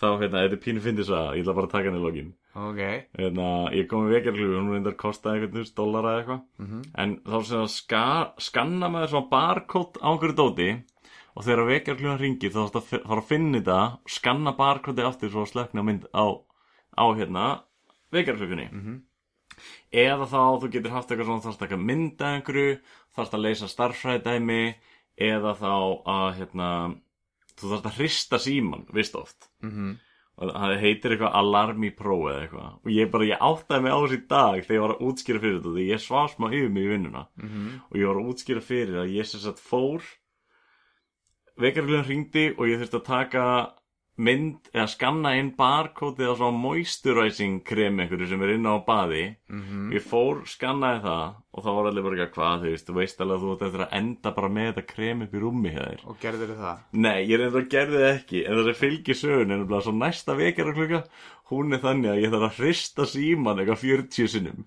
þá, 0.00 0.06
hérna, 0.20 0.42
þetta 0.44 0.56
er 0.56 0.62
pínu 0.64 0.82
fyndis 0.84 1.10
að 1.10 1.32
ég 1.36 1.42
ætla 1.44 1.54
bara 1.58 1.66
að 1.68 1.72
taka 1.74 1.88
henni 1.90 2.00
í 2.00 2.04
lokin. 2.04 2.28
Ok. 2.56 2.80
Hérna, 3.18 3.48
ég 3.76 3.88
kom 3.90 4.04
með 4.06 4.14
vekjara 4.16 4.36
klukku, 4.38 4.54
hún 4.60 4.70
reyndar 4.74 4.96
kostaði 4.98 5.40
eitthvað 5.40 5.58
þúst 5.60 5.74
dólar 5.78 6.06
eða 6.08 6.20
eitthvað. 6.22 6.40
Mhm. 6.58 6.80
en 7.04 7.16
þá 7.26 7.36
sem 7.50 7.60
að 7.64 7.68
ska, 7.74 8.04
skanna 8.38 8.88
maður 8.90 9.12
svona 9.14 9.30
barcode 9.30 10.00
á 10.02 10.08
einhverju 10.10 10.36
dóti 10.40 10.70
og 11.36 11.44
þegar 11.46 11.66
vekjara 11.70 11.98
klukkan 12.00 12.20
ringi 12.22 12.50
þá 12.50 12.58
þarfst 12.70 12.94
að 12.94 13.18
að 13.18 13.26
finna 13.28 13.58
þetta 13.60 13.80
skanna 14.08 14.52
barcode 14.56 15.04
aftur 15.06 15.30
svo 15.30 15.42
að 15.44 15.52
slökna 15.52 15.84
mynd 15.84 16.06
á, 16.14 16.26
á 16.98 17.04
hérna 17.18 17.44
vekjara 18.12 18.38
klukkunni 18.40 18.68
Mhm. 18.72 19.02
Eða 19.92 20.26
þá 20.30 20.40
þú 20.62 20.70
getur 20.72 20.90
haft 20.94 21.10
eitthvað 21.10 21.26
svona 21.30 21.44
þarfst 21.46 21.60
að 21.62 21.64
taka 21.68 21.76
mynda 21.76 22.30
einhverju 22.36 22.78
þarfst 23.16 23.34
að 23.34 23.44
leysa 23.46 23.68
starffræðdæmi 23.72 24.60
eða 25.20 25.54
þá 25.60 25.72
að 26.06 26.28
hérna 26.38 26.68
þú 27.60 27.70
þarfst 27.74 27.88
að 27.90 27.98
hrista 27.98 28.38
síman, 28.38 28.86
vist 28.92 29.14
oft 29.16 29.48
Mhm. 29.62 29.98
og 30.40 30.54
það 30.54 30.78
heitir 30.80 31.12
eitthvað 31.12 31.34
Alarmi 31.36 31.90
Pro 31.96 32.16
eða 32.30 32.46
eitthvað 32.46 32.70
og 32.80 32.86
ég 32.90 33.10
bara, 33.10 33.24
ég 33.28 33.38
áttaði 33.44 33.82
mig 33.82 33.92
á 33.92 33.98
þessi 34.00 34.20
dag 34.28 34.62
þegar 34.64 34.76
ég 34.78 34.80
var 34.86 34.94
að 34.94 35.02
útskýra 35.10 35.40
fyrir 35.42 35.58
þetta 35.60 35.74
því 35.74 35.84
ég 35.90 36.00
svaf 36.00 36.36
smá 36.36 36.46
yfir 36.48 36.70
mig 36.70 36.84
í 36.84 36.92
vinnuna 36.94 37.26
Mhm. 37.36 37.80
og 37.90 37.96
ég 37.98 38.06
var 38.06 38.16
að 38.16 38.30
útskýra 38.32 38.62
fyrir 38.62 38.96
að 39.04 39.12
ég 39.18 39.26
sem 39.26 39.40
sagt 39.40 39.58
fór 39.60 40.00
vekarglun 41.60 42.04
hringdi 42.06 42.46
og 42.56 42.66
ég 42.70 42.80
þurfti 42.80 43.00
að 43.00 43.04
taka 43.10 43.44
mynd 44.20 44.68
eða 44.74 44.86
skanna 44.92 45.30
inn 45.40 45.52
barkótið 45.56 46.32
á 46.32 46.34
svona 46.36 46.58
moisturizing 46.60 47.60
krem 47.64 48.00
einhverju 48.02 48.28
sem 48.28 48.42
er 48.44 48.54
inn 48.56 48.68
á 48.68 48.76
baði 48.84 49.24
Mhm. 49.48 49.90
ég 49.96 50.02
fór, 50.04 50.42
skannaði 50.46 51.00
það 51.06 51.34
og 51.50 51.64
þá 51.64 51.70
var 51.74 51.88
allir 51.90 52.04
bara 52.06 52.18
ekki 52.24 52.36
hvað, 52.36 52.60
þú 52.62 52.70
veist, 52.70 52.86
þú 52.86 52.96
veist 53.00 53.22
alveg 53.24 53.40
að 53.40 53.42
þú 53.42 53.66
eftir 53.66 53.82
að 53.84 53.96
enda 53.98 54.32
bara 54.36 54.50
með 54.54 54.68
þetta 54.70 54.86
krem 54.92 55.24
upp 55.24 55.34
í 55.34 55.42
rúmi 55.42 55.72
hjá 55.74 55.82
þér. 55.82 56.04
Og 56.06 56.20
gerðir 56.22 56.54
það? 56.60 56.84
Nei, 57.06 57.18
ég 57.26 57.40
reyndar 57.40 57.64
að 57.64 57.72
gerði 57.74 58.00
það 58.04 58.14
ekki 58.14 58.42
en 58.44 58.58
það 58.58 58.70
sem 58.70 58.80
fylgir 58.84 59.18
sögun 59.18 59.54
en 59.56 59.64
það 59.72 59.84
svo 59.86 59.94
næsta 59.98 60.36
vekjara 60.38 60.74
klukka 60.76 61.02
hún 61.50 61.74
er 61.74 61.82
þannig 61.82 62.12
að 62.12 62.20
ég 62.22 62.30
þarf 62.30 62.46
að 62.46 62.60
hrista 62.60 63.06
síman 63.10 63.58
eitthvað 63.58 63.80
40 63.82 64.30
sinnum. 64.30 64.60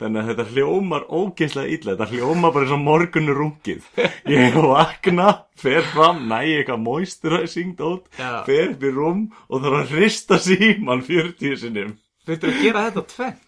Þannig 0.00 0.22
að 0.22 0.30
þetta 0.30 0.46
hljómar 0.54 1.04
ógeðslega 1.12 1.74
illa 1.76 1.92
þetta 1.92 2.08
hljómar 2.14 2.54
bara 2.54 2.64
eins 2.64 2.74
og 2.76 2.82
morgunur 2.86 3.40
rungið 3.42 3.90
ég 4.32 4.56
vakna, 4.56 5.28
fer 5.60 5.84
fram 5.92 6.24
næ 6.30 6.38
eitthvað 6.46 6.82
moisturizing 6.86 7.76
dót 7.76 8.08
fer 8.16 8.72
upp 8.72 8.88
í 8.88 8.94
rúm 8.96 9.26
og 9.50 9.60
þarf 9.66 9.82
að 9.82 9.94
hrista 9.98 10.40
síman 10.40 11.04
40 11.04 11.60
sinnum. 11.60 11.94
Þurftu 12.24 12.48
að 12.48 12.64
gera 12.64 12.88
þetta 12.88 13.06
tvenn 13.12 13.38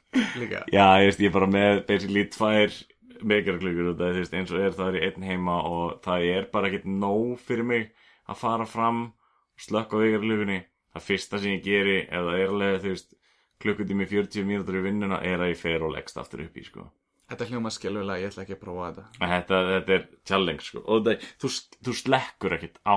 líka. 0.41 0.65
Já, 0.73 0.87
ég 1.03 1.11
veist, 1.11 1.23
ég 1.23 1.31
er 1.31 1.37
bara 1.37 1.51
með 1.51 1.85
basically 1.89 2.27
tvær 2.33 2.77
vekjarklukkur 3.23 3.93
út 3.93 4.03
af 4.03 4.17
því, 4.17 4.27
eins 4.39 4.53
og 4.53 4.61
er 4.63 4.77
það 4.77 4.89
er 4.91 4.99
í 4.99 5.03
einn 5.09 5.27
heima 5.29 5.57
og 5.69 5.99
það 6.05 6.29
er 6.33 6.49
bara 6.53 6.69
ekkert 6.69 6.89
nóg 6.91 7.37
fyrir 7.43 7.69
mig 7.69 7.89
að 8.27 8.41
fara 8.43 8.67
fram 8.69 9.03
og 9.13 9.67
slökka 9.67 9.99
á 9.99 10.03
vekjarklukkunni 10.03 10.59
það 10.93 11.07
fyrsta 11.07 11.41
sem 11.41 11.57
ég 11.57 11.65
geri, 11.67 11.99
ef 12.05 12.27
það 12.27 12.41
er 12.41 12.55
alveg, 12.55 12.81
þú 12.83 12.93
veist 12.93 13.15
klukkutími 13.63 14.09
40 14.11 14.49
mínútur 14.49 14.81
í 14.81 14.85
vinnuna 14.85 15.21
er 15.25 15.43
að 15.43 15.55
ég 15.55 15.61
fer 15.61 15.85
og 15.87 15.95
leggst 15.95 16.19
aftur 16.21 16.43
upp 16.45 16.59
í, 16.59 16.65
sko. 16.67 16.89
Þetta 17.31 17.49
hljóma 17.49 17.71
skelvilega, 17.73 18.21
ég 18.21 18.33
ætla 18.33 18.43
ekki 18.45 18.57
að 18.59 18.63
prófa 18.65 18.89
þetta. 18.91 19.05
Þetta, 19.33 19.61
þetta 19.69 19.95
er 19.97 20.07
challenge, 20.29 20.65
sko. 20.67 20.83
Og 20.85 21.05
það, 21.07 21.29
þú, 21.41 21.51
þú 21.87 21.95
slekkur 22.03 22.57
ekkert 22.59 22.81
á 22.85 22.97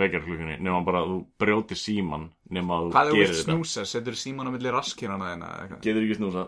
vekjarklukkunni 0.00 0.56
nema 0.64 0.80
bara 0.86 1.02
að 1.04 1.10
þú 1.12 1.18
brjóti 1.42 1.76
síman 1.78 2.30
nema 2.50 2.78
að 2.78 2.86
þú 2.86 2.92
Hvað 2.94 3.06
er 3.06 3.12
þú 3.12 3.18
gerir 3.20 3.34
þetta 3.36 3.48
snúsa? 3.50 3.84
Setur 3.90 4.18
síman 4.18 4.48
á 4.48 4.50
milli 4.54 4.72
raskirana 4.72 5.32
þeina? 5.32 5.78
Getur 5.84 6.06
ekki 6.06 6.18
snúsa 6.20 6.46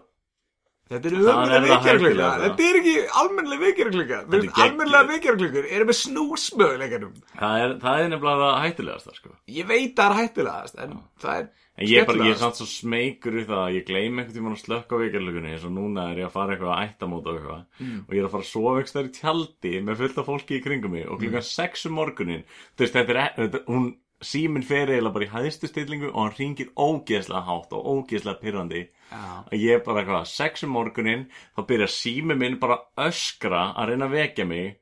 Þetta 0.93 1.09
er 1.09 1.15
er 1.15 1.23
það 1.25 1.65
vekjarklukka 1.65 1.93
hættulegasta. 1.95 2.45
Þetta. 2.45 2.65
Er 2.69 2.79
ekki 2.79 2.95
er 2.95 4.41
geggjuð. 4.45 4.65
Almennlega 4.65 5.11
vekjarklukkur 5.11 5.69
eru 5.79 5.89
með 5.89 5.99
snúsmöguleikanum? 6.01 7.15
Það 7.41 7.65
er, 7.65 7.77
það 7.85 8.01
er 8.03 8.11
nefnilega 8.13 8.41
það 8.45 8.65
hættulegasta, 8.67 9.15
sko. 9.19 9.37
Ég 9.59 9.71
veit 9.71 9.95
það 9.97 10.11
er 10.11 10.19
hættulegast 10.21 10.83
En 10.85 10.99
það 11.25 11.39
er 11.41 11.53
En 11.75 11.89
ég 11.91 11.99
er 11.99 12.07
bara, 12.07 12.23
ég 12.23 12.37
er 12.37 12.39
samt 12.39 12.59
svo 12.61 12.69
smeykur 12.71 13.35
við 13.35 13.49
það 13.49 13.61
að 13.65 13.73
ég 13.75 13.87
gleym 13.89 14.19
einhvern 14.21 14.37
tímann 14.37 14.53
að 14.55 14.61
slökka 14.61 14.95
á 14.95 15.03
vekjarlugunni 15.03 15.55
eins 15.57 15.65
og 15.67 15.73
núna 15.75 16.05
er 16.13 16.21
ég 16.21 16.29
að 16.29 16.35
fara 16.37 16.55
eitthvað 16.55 16.71
að 16.71 16.85
ættamóta 16.85 17.33
og 17.33 17.41
eitthvað. 17.41 17.65
Og 18.05 18.15
ég 18.15 18.21
er 18.21 18.29
að 18.29 18.35
fara 18.37 18.45
að 18.45 18.51
sofa 18.53 18.75
eitthvað 18.79 19.09
í 19.09 19.15
tjaldi 19.17 19.73
með 19.89 19.99
fullt 20.05 20.21
af 20.23 20.29
fólki 20.31 20.55
í 20.55 20.63
kringum 20.63 20.95
mig. 20.95 21.09
Og 21.11 21.19
klukkan 21.19 21.47
6 21.49 21.89
um 21.91 21.97
morgunin 21.99 22.45
þú 22.47 22.85
veist, 22.85 22.95
þetta 22.95 23.17
er, 23.17 23.21
e- 23.25 23.35
þetta, 23.41 23.63
hún 23.73 23.89
síminn 24.29 24.65
fer 24.67 24.89
eiginlega 24.91 25.15
bara 25.17 25.27
í 25.27 25.33
hæðstu 25.35 25.69
stillingu 25.71 26.09
og 26.13 26.21
hann 26.23 26.37
ringir 26.39 26.71
ógeðslega 26.77 27.43
hátt 27.49 27.75
og 27.77 27.89
ógeðslega 27.95 28.41
pyrrandi 28.43 28.83
að 29.19 29.59
ég 29.61 29.77
er 29.79 29.85
bara 29.87 30.03
eitthvað 30.03 30.31
6 30.33 30.65
um 30.67 30.73
morgunin 30.77 31.27
þá 31.57 31.61
byrja 31.69 31.91
síminn 31.97 32.41
minn 32.41 32.59
bara 32.63 32.79
að 32.81 33.09
öskra 33.11 33.67
að 33.75 33.93
reyna 33.93 34.09
að 34.09 34.17
vekja 34.19 34.47
mig 34.49 34.73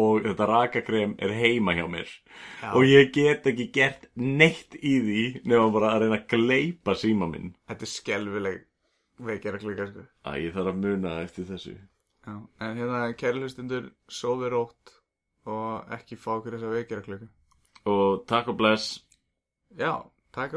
og 0.00 0.22
þetta 0.24 0.46
rakakrem 0.46 1.16
er 1.18 1.32
heima 1.34 1.74
hjá 1.76 1.84
mér 1.90 2.08
Já. 2.62 2.70
og 2.72 2.84
ég 2.86 3.10
get 3.14 3.46
ekki 3.50 3.66
gert 3.74 4.06
neitt 4.14 4.76
í 4.78 4.94
því 5.02 5.24
nema 5.50 5.66
bara 5.74 5.94
að 5.94 6.04
reyna 6.04 6.20
að 6.20 6.28
gleipa 6.34 6.94
síma 6.96 7.26
minn 7.30 7.50
Þetta 7.68 7.86
er 7.88 7.92
skelvileg 7.94 8.60
vekjarklukka 9.20 9.88
sko. 9.90 10.06
að 10.30 10.38
ég 10.44 10.54
þarf 10.54 10.70
að 10.72 10.80
muna 10.86 11.16
eftir 11.24 11.48
þessu 11.50 11.74
Já. 11.76 12.34
En 12.60 12.76
hérna 12.78 13.02
kæri 13.18 13.42
hlustundur 13.42 13.90
Sofi 14.08 14.48
rótt 14.52 14.96
Og 15.48 15.88
ekki 15.96 16.18
fá 16.20 16.34
okkur 16.36 16.52
þessa 16.58 16.70
vekjarklukka 16.76 17.26
og 17.26 17.30
takk 17.30 17.39
og 17.88 18.26
bless. 18.58 19.00
Já, 19.78 20.04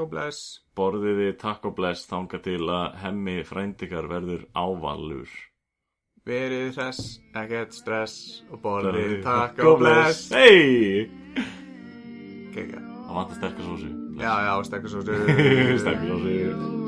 á 0.01 0.05
bless. 0.09 0.59
Borðiði 0.75 1.33
takk 1.39 1.69
og 1.69 1.77
bless 1.77 2.07
þanga 2.09 2.41
til 2.43 2.61
að 2.67 2.99
hemmi 3.03 3.39
frændikar 3.47 4.09
verður 4.11 4.47
ávalur. 4.57 5.29
Verið 6.23 6.77
hress, 6.77 7.17
ekkert 7.35 7.73
stress 7.75 8.45
Og 8.47 8.61
borðið 8.63 9.17
takk 9.25 9.59
á 9.59 9.71
bless. 9.75 10.29
Hei 10.31 11.11
það 13.13 13.19
vantar 13.19 13.35
sterkar 13.35 13.65
sósu. 13.67 13.89
Já, 14.17 14.33
já, 14.45 14.63
stekkur 14.63 14.89
svo 14.89 15.01
sterkar 15.81 16.07
sósu 16.07 16.79